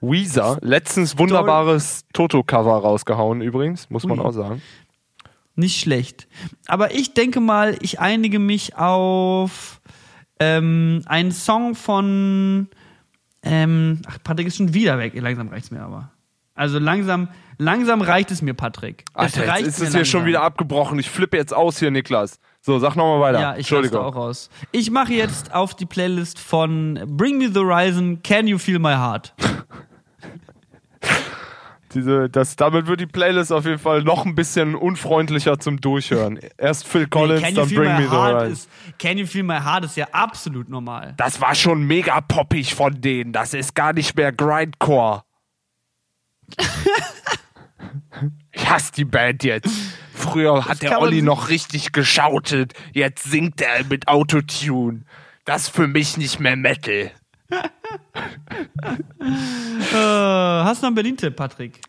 Weezer, 0.00 0.58
letztens 0.62 1.18
wunderbares 1.18 2.04
Toto-Cover 2.12 2.78
rausgehauen 2.78 3.42
übrigens, 3.42 3.90
muss 3.90 4.04
man 4.04 4.20
Ui. 4.20 4.24
auch 4.24 4.32
sagen. 4.32 4.62
Nicht 5.54 5.78
schlecht. 5.80 6.28
Aber 6.66 6.94
ich 6.94 7.12
denke 7.12 7.40
mal, 7.40 7.76
ich 7.82 8.00
einige 8.00 8.38
mich 8.38 8.76
auf 8.76 9.81
ähm, 10.40 11.02
einen 11.06 11.32
Song 11.32 11.74
von. 11.74 12.68
Ähm, 13.42 14.02
ach, 14.06 14.18
Patrick 14.22 14.46
ist 14.46 14.56
schon 14.56 14.72
wieder 14.74 14.98
weg. 14.98 15.12
Langsam 15.14 15.48
reicht's 15.48 15.70
mir 15.70 15.82
aber. 15.82 16.12
Also 16.54 16.78
langsam, 16.78 17.28
langsam 17.58 18.02
reicht 18.02 18.30
es 18.30 18.42
mir, 18.42 18.54
Patrick. 18.54 19.04
Alter, 19.14 19.42
es 19.42 19.48
reicht 19.48 19.66
jetzt 19.66 19.78
ist 19.78 19.88
es 19.88 19.94
hier 19.94 20.04
schon 20.04 20.26
wieder 20.26 20.42
abgebrochen. 20.42 20.98
Ich 20.98 21.08
flippe 21.08 21.36
jetzt 21.36 21.54
aus 21.54 21.78
hier, 21.78 21.90
Niklas. 21.90 22.38
So, 22.60 22.78
sag 22.78 22.94
nochmal 22.94 23.20
weiter. 23.20 23.40
Ja, 23.40 23.56
ich 23.56 23.72
raste 23.72 24.00
auch 24.00 24.14
raus. 24.14 24.50
Ich 24.70 24.90
mache 24.90 25.14
jetzt 25.14 25.52
auf 25.54 25.74
die 25.74 25.86
Playlist 25.86 26.38
von 26.38 27.00
Bring 27.06 27.38
Me 27.38 27.48
the 27.48 27.58
Horizon, 27.58 28.22
Can 28.22 28.46
You 28.46 28.58
Feel 28.58 28.78
My 28.78 28.92
Heart? 28.92 29.34
Diese, 31.94 32.28
das, 32.28 32.56
damit 32.56 32.86
wird 32.86 33.00
die 33.00 33.06
Playlist 33.06 33.52
auf 33.52 33.64
jeden 33.64 33.78
Fall 33.78 34.02
noch 34.02 34.24
ein 34.24 34.34
bisschen 34.34 34.74
unfreundlicher 34.74 35.58
zum 35.58 35.80
Durchhören. 35.80 36.38
Erst 36.58 36.86
Phil 36.86 37.06
Collins, 37.06 37.48
You 37.48 37.54
dann 37.54 37.68
Bring 37.68 37.96
Me 37.96 38.02
the 38.02 38.08
Horizon. 38.08 38.52
ist, 38.52 38.70
Can 38.98 39.18
You 39.18 39.26
Feel 39.26 39.42
My 39.42 39.58
Heart 39.58 39.84
ist 39.84 39.96
ja 39.96 40.06
absolut 40.12 40.68
normal. 40.68 41.14
Das 41.16 41.40
war 41.40 41.54
schon 41.54 41.82
mega 41.86 42.20
poppig 42.20 42.74
von 42.74 43.00
denen. 43.00 43.32
Das 43.32 43.54
ist 43.54 43.74
gar 43.74 43.92
nicht 43.92 44.16
mehr 44.16 44.32
Grindcore. 44.32 45.22
ich 48.52 48.70
hasse 48.70 48.92
die 48.92 49.04
Band 49.04 49.44
jetzt. 49.44 49.70
Früher 50.14 50.66
hat 50.66 50.82
der 50.82 51.00
Olli 51.00 51.22
noch 51.22 51.48
richtig 51.48 51.92
geschautet. 51.92 52.74
Jetzt 52.92 53.24
singt 53.24 53.60
er 53.60 53.84
mit 53.84 54.08
Autotune. 54.08 55.04
Das 55.44 55.62
ist 55.62 55.68
für 55.70 55.88
mich 55.88 56.16
nicht 56.16 56.38
mehr 56.38 56.56
Metal. 56.56 57.10
Äh, 59.20 59.94
hast 59.94 60.82
du 60.82 60.84
noch 60.84 60.88
einen 60.88 60.94
Berlin-Tipp, 60.94 61.36
Patrick? 61.36 61.80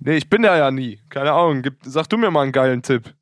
Nee, 0.00 0.16
ich 0.16 0.28
bin 0.28 0.42
da 0.42 0.56
ja 0.56 0.70
nie. 0.70 0.98
Keine 1.08 1.32
Ahnung. 1.32 1.62
Gib, 1.62 1.74
sag 1.82 2.08
du 2.08 2.16
mir 2.16 2.30
mal 2.30 2.42
einen 2.42 2.52
geilen 2.52 2.82
Tipp. 2.82 3.14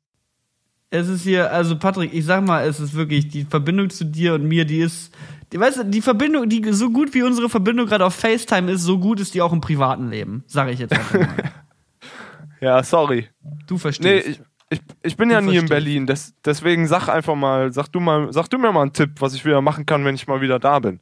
Es 0.91 1.07
ist 1.07 1.21
hier, 1.23 1.51
also 1.51 1.77
Patrick, 1.77 2.13
ich 2.13 2.25
sag 2.25 2.43
mal, 2.43 2.65
es 2.67 2.79
ist 2.79 2.95
wirklich 2.95 3.27
die 3.27 3.43
Verbindung 3.45 3.89
zu 3.89 4.05
dir 4.05 4.33
und 4.33 4.45
mir, 4.47 4.65
die 4.65 4.79
ist, 4.79 5.13
die, 5.53 5.59
weißt 5.59 5.77
du, 5.79 5.83
die 5.85 6.01
Verbindung, 6.01 6.49
die 6.49 6.63
so 6.73 6.89
gut 6.89 7.13
wie 7.13 7.21
unsere 7.21 7.47
Verbindung 7.49 7.85
gerade 7.85 8.05
auf 8.05 8.15
FaceTime 8.15 8.71
ist, 8.71 8.81
so 8.81 8.97
gut 8.97 9.19
ist 9.19 9.35
die 9.35 9.41
auch 9.41 9.53
im 9.53 9.61
privaten 9.61 10.09
Leben, 10.09 10.43
sage 10.47 10.71
ich 10.71 10.79
jetzt 10.79 10.93
einfach 10.93 11.13
mal. 11.19 11.27
Ja, 12.61 12.83
sorry. 12.83 13.29
Du 13.67 13.75
Nee, 13.75 13.79
verstehst. 13.79 14.27
ich, 14.27 14.41
ich, 14.69 14.81
ich 15.01 15.15
bin 15.15 15.29
ja 15.29 15.39
Du 15.39 15.45
nie 15.45 15.51
in 15.55 15.67
verstehst. 15.67 15.69
Berlin. 15.69 16.05
Das, 16.05 16.33
deswegen 16.43 16.87
sag 16.87 17.07
einfach 17.07 17.35
mal, 17.35 17.71
sag 17.71 17.87
du 17.87 18.01
mal, 18.01 18.33
sag 18.33 18.49
du 18.49 18.57
mir 18.57 18.73
mal 18.73 18.81
einen 18.81 18.91
Tipp, 18.91 19.11
was 19.19 19.33
ich 19.33 19.45
wieder 19.45 19.61
machen 19.61 19.85
kann, 19.85 20.03
wenn 20.03 20.15
ich 20.15 20.27
mal 20.27 20.41
wieder 20.41 20.59
da 20.59 20.79
bin. 20.79 20.99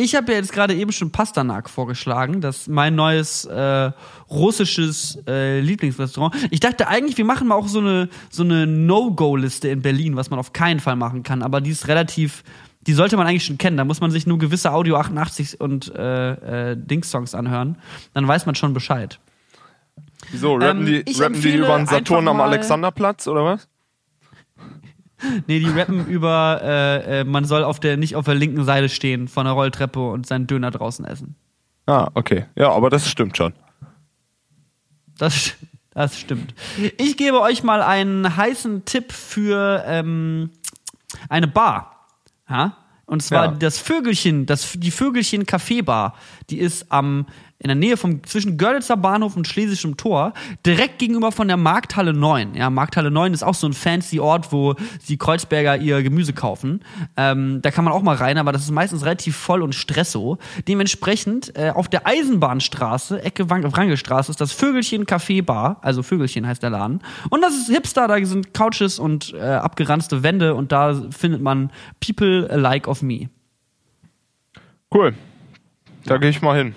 Ich 0.00 0.14
habe 0.14 0.30
ja 0.30 0.38
jetzt 0.38 0.52
gerade 0.52 0.74
eben 0.74 0.92
schon 0.92 1.10
Pastanak 1.10 1.68
vorgeschlagen, 1.68 2.40
das 2.40 2.58
ist 2.58 2.68
mein 2.68 2.94
neues 2.94 3.44
äh, 3.46 3.90
russisches 4.30 5.18
äh, 5.26 5.58
Lieblingsrestaurant. 5.58 6.36
Ich 6.52 6.60
dachte 6.60 6.86
eigentlich, 6.86 7.18
wir 7.18 7.24
machen 7.24 7.48
mal 7.48 7.56
auch 7.56 7.66
so 7.66 7.80
eine 7.80 8.08
so 8.30 8.44
eine 8.44 8.64
No-Go-Liste 8.68 9.68
in 9.68 9.82
Berlin, 9.82 10.14
was 10.14 10.30
man 10.30 10.38
auf 10.38 10.52
keinen 10.52 10.78
Fall 10.78 10.94
machen 10.94 11.24
kann, 11.24 11.42
aber 11.42 11.60
die 11.60 11.70
ist 11.70 11.88
relativ, 11.88 12.44
die 12.82 12.92
sollte 12.92 13.16
man 13.16 13.26
eigentlich 13.26 13.44
schon 13.44 13.58
kennen. 13.58 13.76
Da 13.76 13.84
muss 13.84 14.00
man 14.00 14.12
sich 14.12 14.24
nur 14.24 14.38
gewisse 14.38 14.72
Audio 14.72 14.96
88 14.96 15.60
und 15.60 15.92
äh, 15.96 16.70
äh, 16.70 16.76
Dings-Songs 16.76 17.34
anhören, 17.34 17.76
dann 18.14 18.28
weiß 18.28 18.46
man 18.46 18.54
schon 18.54 18.74
Bescheid. 18.74 19.18
Wieso, 20.30 20.54
rappen 20.54 20.86
Ähm, 20.86 21.04
die, 21.04 21.20
rappen 21.20 21.40
die 21.40 21.56
über 21.56 21.76
den 21.76 21.86
Saturn 21.86 22.28
am 22.28 22.40
Alexanderplatz 22.40 23.26
oder 23.26 23.44
was? 23.44 23.68
Nee, 25.46 25.58
die 25.58 25.68
rappen 25.68 26.06
über, 26.06 26.60
äh, 26.62 27.20
äh, 27.20 27.24
man 27.24 27.44
soll 27.44 27.64
auf 27.64 27.80
der 27.80 27.96
nicht 27.96 28.14
auf 28.16 28.24
der 28.24 28.34
linken 28.34 28.64
Seite 28.64 28.88
stehen 28.88 29.28
von 29.28 29.44
der 29.46 29.54
Rolltreppe 29.54 30.00
und 30.10 30.26
seinen 30.26 30.46
Döner 30.46 30.70
draußen 30.70 31.04
essen. 31.04 31.34
Ah, 31.86 32.08
okay. 32.14 32.46
Ja, 32.54 32.70
aber 32.70 32.90
das 32.90 33.08
stimmt 33.10 33.36
schon. 33.36 33.52
Das, 35.18 35.54
das 35.90 36.18
stimmt. 36.18 36.54
Ich 36.98 37.16
gebe 37.16 37.40
euch 37.40 37.62
mal 37.62 37.82
einen 37.82 38.36
heißen 38.36 38.84
Tipp 38.84 39.12
für 39.12 39.82
ähm, 39.86 40.50
eine 41.28 41.48
Bar. 41.48 42.06
Ja? 42.48 42.76
Und 43.06 43.22
zwar 43.22 43.46
Ja. 43.46 43.50
das 43.52 43.78
Vögelchen, 43.78 44.46
das, 44.46 44.72
die 44.76 44.90
Vögelchen 44.90 45.46
Kaffeebar. 45.46 46.14
Die 46.50 46.58
ist 46.58 46.92
am 46.92 47.26
in 47.60 47.68
der 47.68 47.74
Nähe 47.74 47.96
vom 47.96 48.22
zwischen 48.22 48.56
Görlitzer 48.56 48.96
Bahnhof 48.96 49.36
und 49.36 49.48
Schlesischem 49.48 49.96
Tor, 49.96 50.32
direkt 50.64 50.98
gegenüber 50.98 51.32
von 51.32 51.48
der 51.48 51.56
Markthalle 51.56 52.12
9. 52.12 52.54
Ja, 52.54 52.70
Markthalle 52.70 53.10
9 53.10 53.34
ist 53.34 53.42
auch 53.42 53.54
so 53.54 53.66
ein 53.66 53.72
fancy 53.72 54.20
Ort, 54.20 54.52
wo 54.52 54.74
die 55.08 55.16
Kreuzberger 55.16 55.76
ihr 55.76 56.02
Gemüse 56.02 56.32
kaufen. 56.32 56.84
Ähm, 57.16 57.60
da 57.62 57.72
kann 57.72 57.84
man 57.84 57.92
auch 57.92 58.02
mal 58.02 58.14
rein, 58.14 58.38
aber 58.38 58.52
das 58.52 58.62
ist 58.62 58.70
meistens 58.70 59.04
relativ 59.04 59.36
voll 59.36 59.62
und 59.62 59.74
stresso. 59.74 60.38
Dementsprechend 60.68 61.56
äh, 61.56 61.70
auf 61.74 61.88
der 61.88 62.06
Eisenbahnstraße, 62.06 63.22
Ecke 63.22 63.50
Wrangelstraße, 63.50 64.30
ist 64.30 64.40
das 64.40 64.52
Vögelchen 64.52 65.04
Café 65.04 65.42
Bar, 65.42 65.78
also 65.82 66.04
Vögelchen 66.04 66.46
heißt 66.46 66.62
der 66.62 66.70
Laden. 66.70 67.00
Und 67.30 67.42
das 67.42 67.54
ist 67.54 67.68
Hipster, 67.68 68.06
da 68.06 68.24
sind 68.24 68.54
Couches 68.54 69.00
und 69.00 69.34
äh, 69.34 69.40
abgeranzte 69.40 70.22
Wände 70.22 70.54
und 70.54 70.70
da 70.70 70.94
findet 71.10 71.42
man 71.42 71.72
People 71.98 72.46
like 72.56 72.86
of 72.86 73.02
me. 73.02 73.30
Cool. 74.94 75.14
Da 76.04 76.18
gehe 76.18 76.30
ich 76.30 76.40
mal 76.40 76.56
hin. 76.56 76.74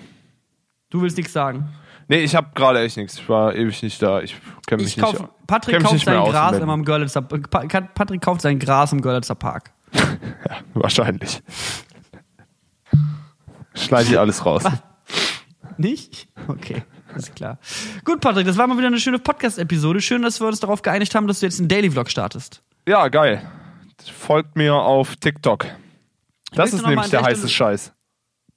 Du 0.92 1.00
willst 1.00 1.16
nichts 1.16 1.32
sagen. 1.32 1.70
Nee, 2.08 2.18
ich 2.18 2.34
habe 2.36 2.48
gerade 2.54 2.80
echt 2.82 2.98
nichts. 2.98 3.18
Ich 3.18 3.26
war 3.26 3.54
ewig 3.54 3.82
nicht 3.82 4.02
da. 4.02 4.20
Ich 4.20 4.36
kenne 4.66 4.82
mich 4.82 4.94
Ich 4.94 5.02
kauf, 5.02 5.18
nicht. 5.18 5.46
Patrick 5.46 5.80
kauft 5.80 5.94
nicht 5.94 6.04
sein 6.04 6.22
Gras 6.22 6.58
immer 6.58 6.74
im 6.74 6.84
Görlitzer 6.84 7.22
Pa- 7.22 7.60
Patrick 7.94 8.20
kauft 8.20 8.42
sein 8.42 8.58
Gras 8.58 8.92
im 8.92 9.00
Görlitzer 9.00 9.34
Park. 9.34 9.70
Ja, 10.48 10.56
wahrscheinlich. 10.74 11.40
Schneide 13.74 14.10
ich 14.10 14.18
alles 14.18 14.44
raus. 14.44 14.64
Nicht? 15.78 16.28
Okay, 16.48 16.82
ist 17.16 17.34
klar. 17.34 17.58
Gut, 18.04 18.20
Patrick, 18.20 18.46
das 18.46 18.58
war 18.58 18.66
mal 18.66 18.76
wieder 18.76 18.88
eine 18.88 18.98
schöne 19.00 19.18
Podcast-Episode. 19.18 20.00
Schön, 20.02 20.20
dass 20.22 20.40
wir 20.40 20.48
uns 20.48 20.60
darauf 20.60 20.82
geeinigt 20.82 21.14
haben, 21.14 21.26
dass 21.26 21.40
du 21.40 21.46
jetzt 21.46 21.58
einen 21.60 21.68
Daily-Vlog 21.68 22.10
startest. 22.10 22.62
Ja, 22.86 23.08
geil. 23.08 23.40
Folgt 24.04 24.56
mir 24.56 24.74
auf 24.74 25.16
TikTok. 25.16 25.66
Das 26.52 26.72
ist 26.74 26.84
nämlich 26.86 27.08
der 27.08 27.22
heiße 27.22 27.48
Scheiß. 27.48 27.92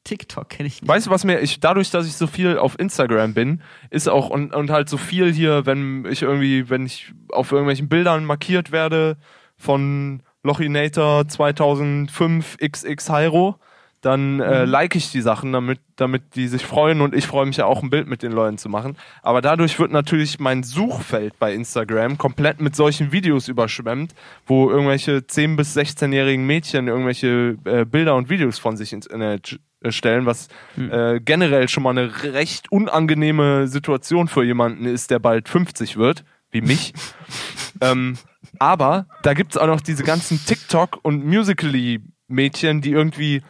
TikTok 0.05 0.47
kenne 0.49 0.67
ich 0.67 0.81
nicht. 0.81 0.87
Weißt 0.87 1.07
du, 1.07 1.11
was 1.11 1.25
mir, 1.25 1.39
ich, 1.39 1.59
dadurch, 1.59 1.91
dass 1.91 2.07
ich 2.07 2.15
so 2.15 2.27
viel 2.27 2.57
auf 2.57 2.79
Instagram 2.79 3.33
bin, 3.33 3.61
ist 3.89 4.07
auch, 4.07 4.29
und, 4.29 4.55
und 4.55 4.69
halt 4.69 4.87
so 4.87 4.97
viel 4.97 5.33
hier, 5.33 5.65
wenn 5.65 6.05
ich 6.05 6.21
irgendwie, 6.21 6.69
wenn 6.69 6.85
ich 6.85 7.11
auf 7.29 7.51
irgendwelchen 7.51 7.89
Bildern 7.89 8.23
markiert 8.23 8.71
werde 8.71 9.17
von 9.57 10.21
Lochinator 10.43 11.27
2005 11.27 12.57
XX 12.57 13.09
Hyro, 13.09 13.59
dann 14.05 14.39
äh, 14.39 14.65
like 14.65 14.95
ich 14.95 15.11
die 15.11 15.21
Sachen, 15.21 15.51
damit, 15.51 15.79
damit 15.95 16.35
die 16.35 16.47
sich 16.47 16.63
freuen 16.63 17.01
und 17.01 17.15
ich 17.15 17.25
freue 17.25 17.47
mich 17.47 17.57
ja 17.57 17.65
auch, 17.65 17.81
ein 17.81 17.89
Bild 17.89 18.07
mit 18.07 18.21
den 18.21 18.31
Leuten 18.31 18.59
zu 18.59 18.69
machen. 18.69 18.97
Aber 19.23 19.41
dadurch 19.41 19.79
wird 19.79 19.91
natürlich 19.91 20.39
mein 20.39 20.61
Suchfeld 20.61 21.39
bei 21.39 21.55
Instagram 21.55 22.19
komplett 22.19 22.61
mit 22.61 22.75
solchen 22.75 23.11
Videos 23.11 23.47
überschwemmt, 23.47 24.13
wo 24.45 24.69
irgendwelche 24.69 25.17
10- 25.17 25.55
bis 25.55 25.75
16-jährigen 25.75 26.45
Mädchen 26.45 26.87
irgendwelche 26.87 27.57
äh, 27.65 27.85
Bilder 27.85 28.15
und 28.15 28.29
Videos 28.29 28.59
von 28.59 28.77
sich 28.77 28.93
ins 28.93 29.07
Internet 29.07 29.53
äh, 29.53 29.57
stellen, 29.91 30.25
was 30.25 30.47
äh, 30.77 31.19
generell 31.19 31.67
schon 31.69 31.83
mal 31.83 31.91
eine 31.91 32.23
recht 32.23 32.71
unangenehme 32.71 33.67
Situation 33.67 34.27
für 34.27 34.43
jemanden 34.43 34.85
ist, 34.85 35.11
der 35.11 35.19
bald 35.19 35.49
50 35.49 35.97
wird, 35.97 36.23
wie 36.51 36.61
mich. 36.61 36.93
ähm, 37.81 38.17
aber 38.59 39.07
da 39.23 39.33
gibt's 39.33 39.57
auch 39.57 39.67
noch 39.67 39.81
diese 39.81 40.03
ganzen 40.03 40.39
TikTok- 40.45 40.99
und 41.03 41.25
Musical.ly-Mädchen, 41.25 42.81
die 42.81 42.91
irgendwie 42.91 43.41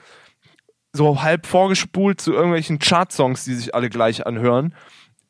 so 0.94 1.22
halb 1.22 1.46
vorgespult 1.46 2.22
zu 2.22 2.34
irgendwelchen 2.34 2.80
Chartsongs, 2.80 3.44
die 3.44 3.54
sich 3.54 3.76
alle 3.76 3.90
gleich 3.90 4.26
anhören. 4.26 4.74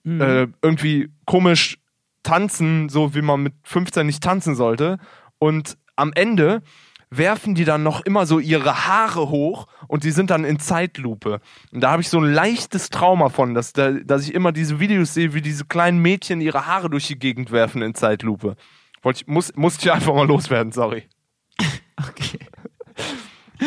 Äh, 0.06 0.48
irgendwie 0.61 1.10
komisch 1.26 1.80
tanzen, 2.22 2.90
so 2.90 3.15
wie 3.15 3.22
man 3.22 3.41
mit 3.41 3.53
15 3.64 4.06
nicht 4.06 4.22
tanzen 4.22 4.56
sollte. 4.56 4.99
Und 5.40 5.77
am 5.95 6.14
Ende 6.14 6.61
werfen 7.10 7.56
die 7.56 7.65
dann 7.65 7.84
noch 7.84 8.02
immer 8.02 8.26
so 8.26 8.40
ihre 8.40 8.88
Haare 8.88 9.30
hoch 9.30 9.68
und 9.88 10.03
die 10.03 10.11
sind 10.11 10.30
dann 10.30 10.45
in 10.45 10.60
Zeitlupe. 10.60 11.40
Und 11.72 11.82
da 11.82 11.91
habe 11.91 12.02
ich 12.02 12.10
so 12.10 12.19
ein 12.19 12.32
leichtes 12.32 12.90
Trauma 12.90 13.30
von, 13.30 13.53
dass, 13.53 13.73
da, 13.73 13.91
dass 13.91 14.23
ich 14.23 14.34
immer 14.34 14.52
diese 14.52 14.80
Videos 14.80 15.14
sehe, 15.14 15.34
wie 15.34 15.41
diese 15.41 15.65
kleinen 15.65 15.99
Mädchen 15.99 16.41
ihre 16.41 16.65
Haare 16.65 16.90
durch 16.90 17.07
die 17.07 17.19
Gegend 17.19 17.52
werfen 17.52 17.82
in 17.82 17.95
Zeitlupe. 17.95 18.56
Wollte 19.02 19.22
ich, 19.22 19.27
muss, 19.27 19.56
musste 19.56 19.86
ich 19.86 19.91
einfach 19.91 20.14
mal 20.14 20.27
loswerden, 20.27 20.72
sorry. 20.72 21.03
Okay. 21.98 22.40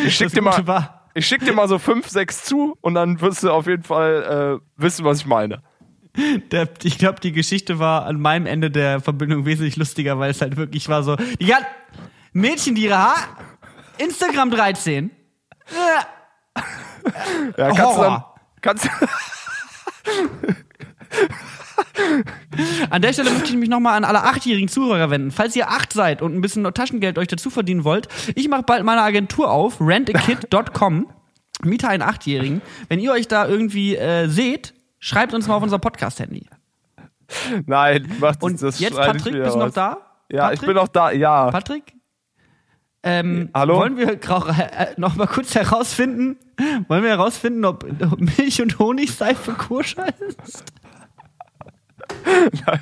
Ich 0.04 0.16
schick 0.16 0.26
Das 0.26 0.34
dir 0.34 0.42
mal, 0.42 0.90
ich 1.14 1.26
schick 1.26 1.42
dir 1.42 1.54
mal 1.54 1.66
so 1.66 1.78
fünf, 1.78 2.08
sechs 2.10 2.44
zu 2.44 2.76
und 2.82 2.92
dann 2.92 3.22
wirst 3.22 3.42
du 3.42 3.50
auf 3.50 3.66
jeden 3.66 3.84
Fall 3.84 4.60
äh, 4.60 4.82
wissen, 4.82 5.06
was 5.06 5.20
ich 5.20 5.26
meine. 5.26 5.62
der, 6.52 6.68
ich 6.82 6.98
glaube, 6.98 7.20
die 7.20 7.32
Geschichte 7.32 7.78
war 7.78 8.04
an 8.06 8.20
meinem 8.20 8.46
Ende 8.46 8.70
der 8.70 9.00
Verbindung 9.00 9.46
wesentlich 9.46 9.76
lustiger, 9.76 10.18
weil 10.18 10.30
es 10.30 10.40
halt 10.40 10.56
wirklich 10.56 10.88
war 10.88 11.02
so, 11.02 11.16
ganzen 11.16 11.66
Mädchen, 12.32 12.74
die 12.74 12.84
ihre 12.84 12.98
Haar, 12.98 13.16
Instagram 13.98 14.50
13. 14.50 15.10
Ja. 15.70 16.62
Kannst 17.56 17.56
du 17.56 17.62
dann, 17.74 17.84
Horror. 17.84 18.34
kannst, 18.60 18.88
An 22.90 23.02
der 23.02 23.12
Stelle 23.12 23.30
möchte 23.30 23.50
ich 23.50 23.56
mich 23.56 23.68
nochmal 23.68 23.96
an 23.96 24.04
alle 24.04 24.22
achtjährigen 24.22 24.68
Zuhörer 24.68 25.10
wenden. 25.10 25.30
Falls 25.30 25.54
ihr 25.56 25.68
acht 25.68 25.92
seid 25.92 26.22
und 26.22 26.34
ein 26.34 26.40
bisschen 26.40 26.64
Taschengeld 26.74 27.18
euch 27.18 27.28
dazu 27.28 27.50
verdienen 27.50 27.84
wollt, 27.84 28.08
ich 28.34 28.48
mache 28.48 28.62
bald 28.62 28.84
meine 28.84 29.02
Agentur 29.02 29.50
auf, 29.50 29.80
rentakid.com, 29.80 31.06
miete 31.62 31.88
einen 31.88 32.02
Achtjährigen. 32.02 32.62
Wenn 32.88 32.98
ihr 33.00 33.12
euch 33.12 33.28
da 33.28 33.46
irgendwie 33.46 33.96
äh, 33.96 34.28
seht, 34.28 34.74
schreibt 34.98 35.34
uns 35.34 35.46
mal 35.46 35.54
auf 35.56 35.62
unser 35.62 35.78
Podcast-Handy. 35.78 36.46
nein, 37.66 38.10
mach 38.20 38.36
das, 38.36 38.42
Und 38.42 38.60
jetzt, 38.80 38.96
Patrick, 38.96 39.34
bist 39.34 39.54
du 39.54 39.58
noch 39.58 39.72
da? 39.72 39.98
Ja, 40.30 40.42
Patrick? 40.42 40.60
ich 40.60 40.66
bin 40.66 40.76
noch 40.76 40.88
da, 40.88 41.10
ja. 41.10 41.50
Patrick? 41.50 41.94
Ähm, 43.04 43.50
Hallo? 43.54 43.76
Wollen 43.76 43.96
wir 43.96 44.16
grau- 44.16 44.46
äh, 44.48 44.94
noch 44.96 45.14
mal 45.14 45.26
kurz 45.28 45.54
herausfinden, 45.54 46.36
wollen 46.88 47.02
wir 47.04 47.10
herausfinden, 47.10 47.64
ob, 47.64 47.84
ob 47.84 48.18
Milch 48.20 48.60
und 48.60 48.78
Honigseife 48.78 49.52
koscher 49.52 50.06
ist? 50.20 50.64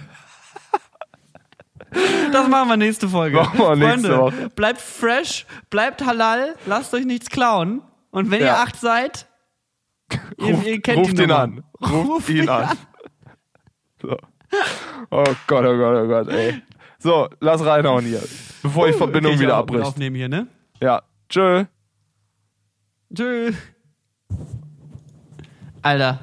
Das 2.33 2.49
machen 2.49 2.69
wir 2.69 2.77
nächste 2.77 3.09
Folge. 3.09 3.37
Machen 3.37 3.59
wir 3.59 3.77
nächste 3.77 4.09
Freunde, 4.15 4.19
Woche. 4.19 4.51
bleibt 4.51 4.81
fresh, 4.81 5.47
bleibt 5.71 6.05
halal, 6.05 6.55
lasst 6.67 6.93
euch 6.95 7.07
nichts 7.07 7.31
klauen. 7.31 7.81
Und 8.11 8.31
wenn 8.31 8.41
ihr 8.41 8.47
Ja. 8.49 8.63
acht 8.63 8.77
seid, 8.79 9.27
ihr, 10.39 10.55
Ruft, 10.55 10.67
ihr 10.67 10.81
kennt 10.83 10.99
ruft 10.99 11.19
ihn 11.19 11.31
an. 11.31 11.65
Ruft 11.81 12.09
Ruft 12.09 12.29
ihn 12.29 12.37
ihn 12.43 12.49
an. 12.49 12.65
an. 12.65 12.79
So. 14.03 14.17
Oh 15.11 15.25
Gott, 15.47 15.65
oh 15.65 15.77
Gott, 15.79 16.05
oh 16.05 16.07
Gott, 16.09 16.29
ey. 16.29 16.63
So, 16.99 17.29
lass 17.41 17.65
reinhauen 17.65 18.05
hier. 18.05 18.23
Bevor 18.63 18.87
die 18.87 18.93
Verbindung 18.93 19.33
Okay, 19.33 19.37
ich 19.37 19.41
wieder 19.43 19.57
abbricht. 19.57 19.85
Aufnehmen 19.85 20.17
hier, 20.17 20.29
ne? 20.29 20.47
Ja. 20.81 21.03
Tschö. 21.29 21.65
Tschüss. 23.15 23.55
Alter, 25.83 26.21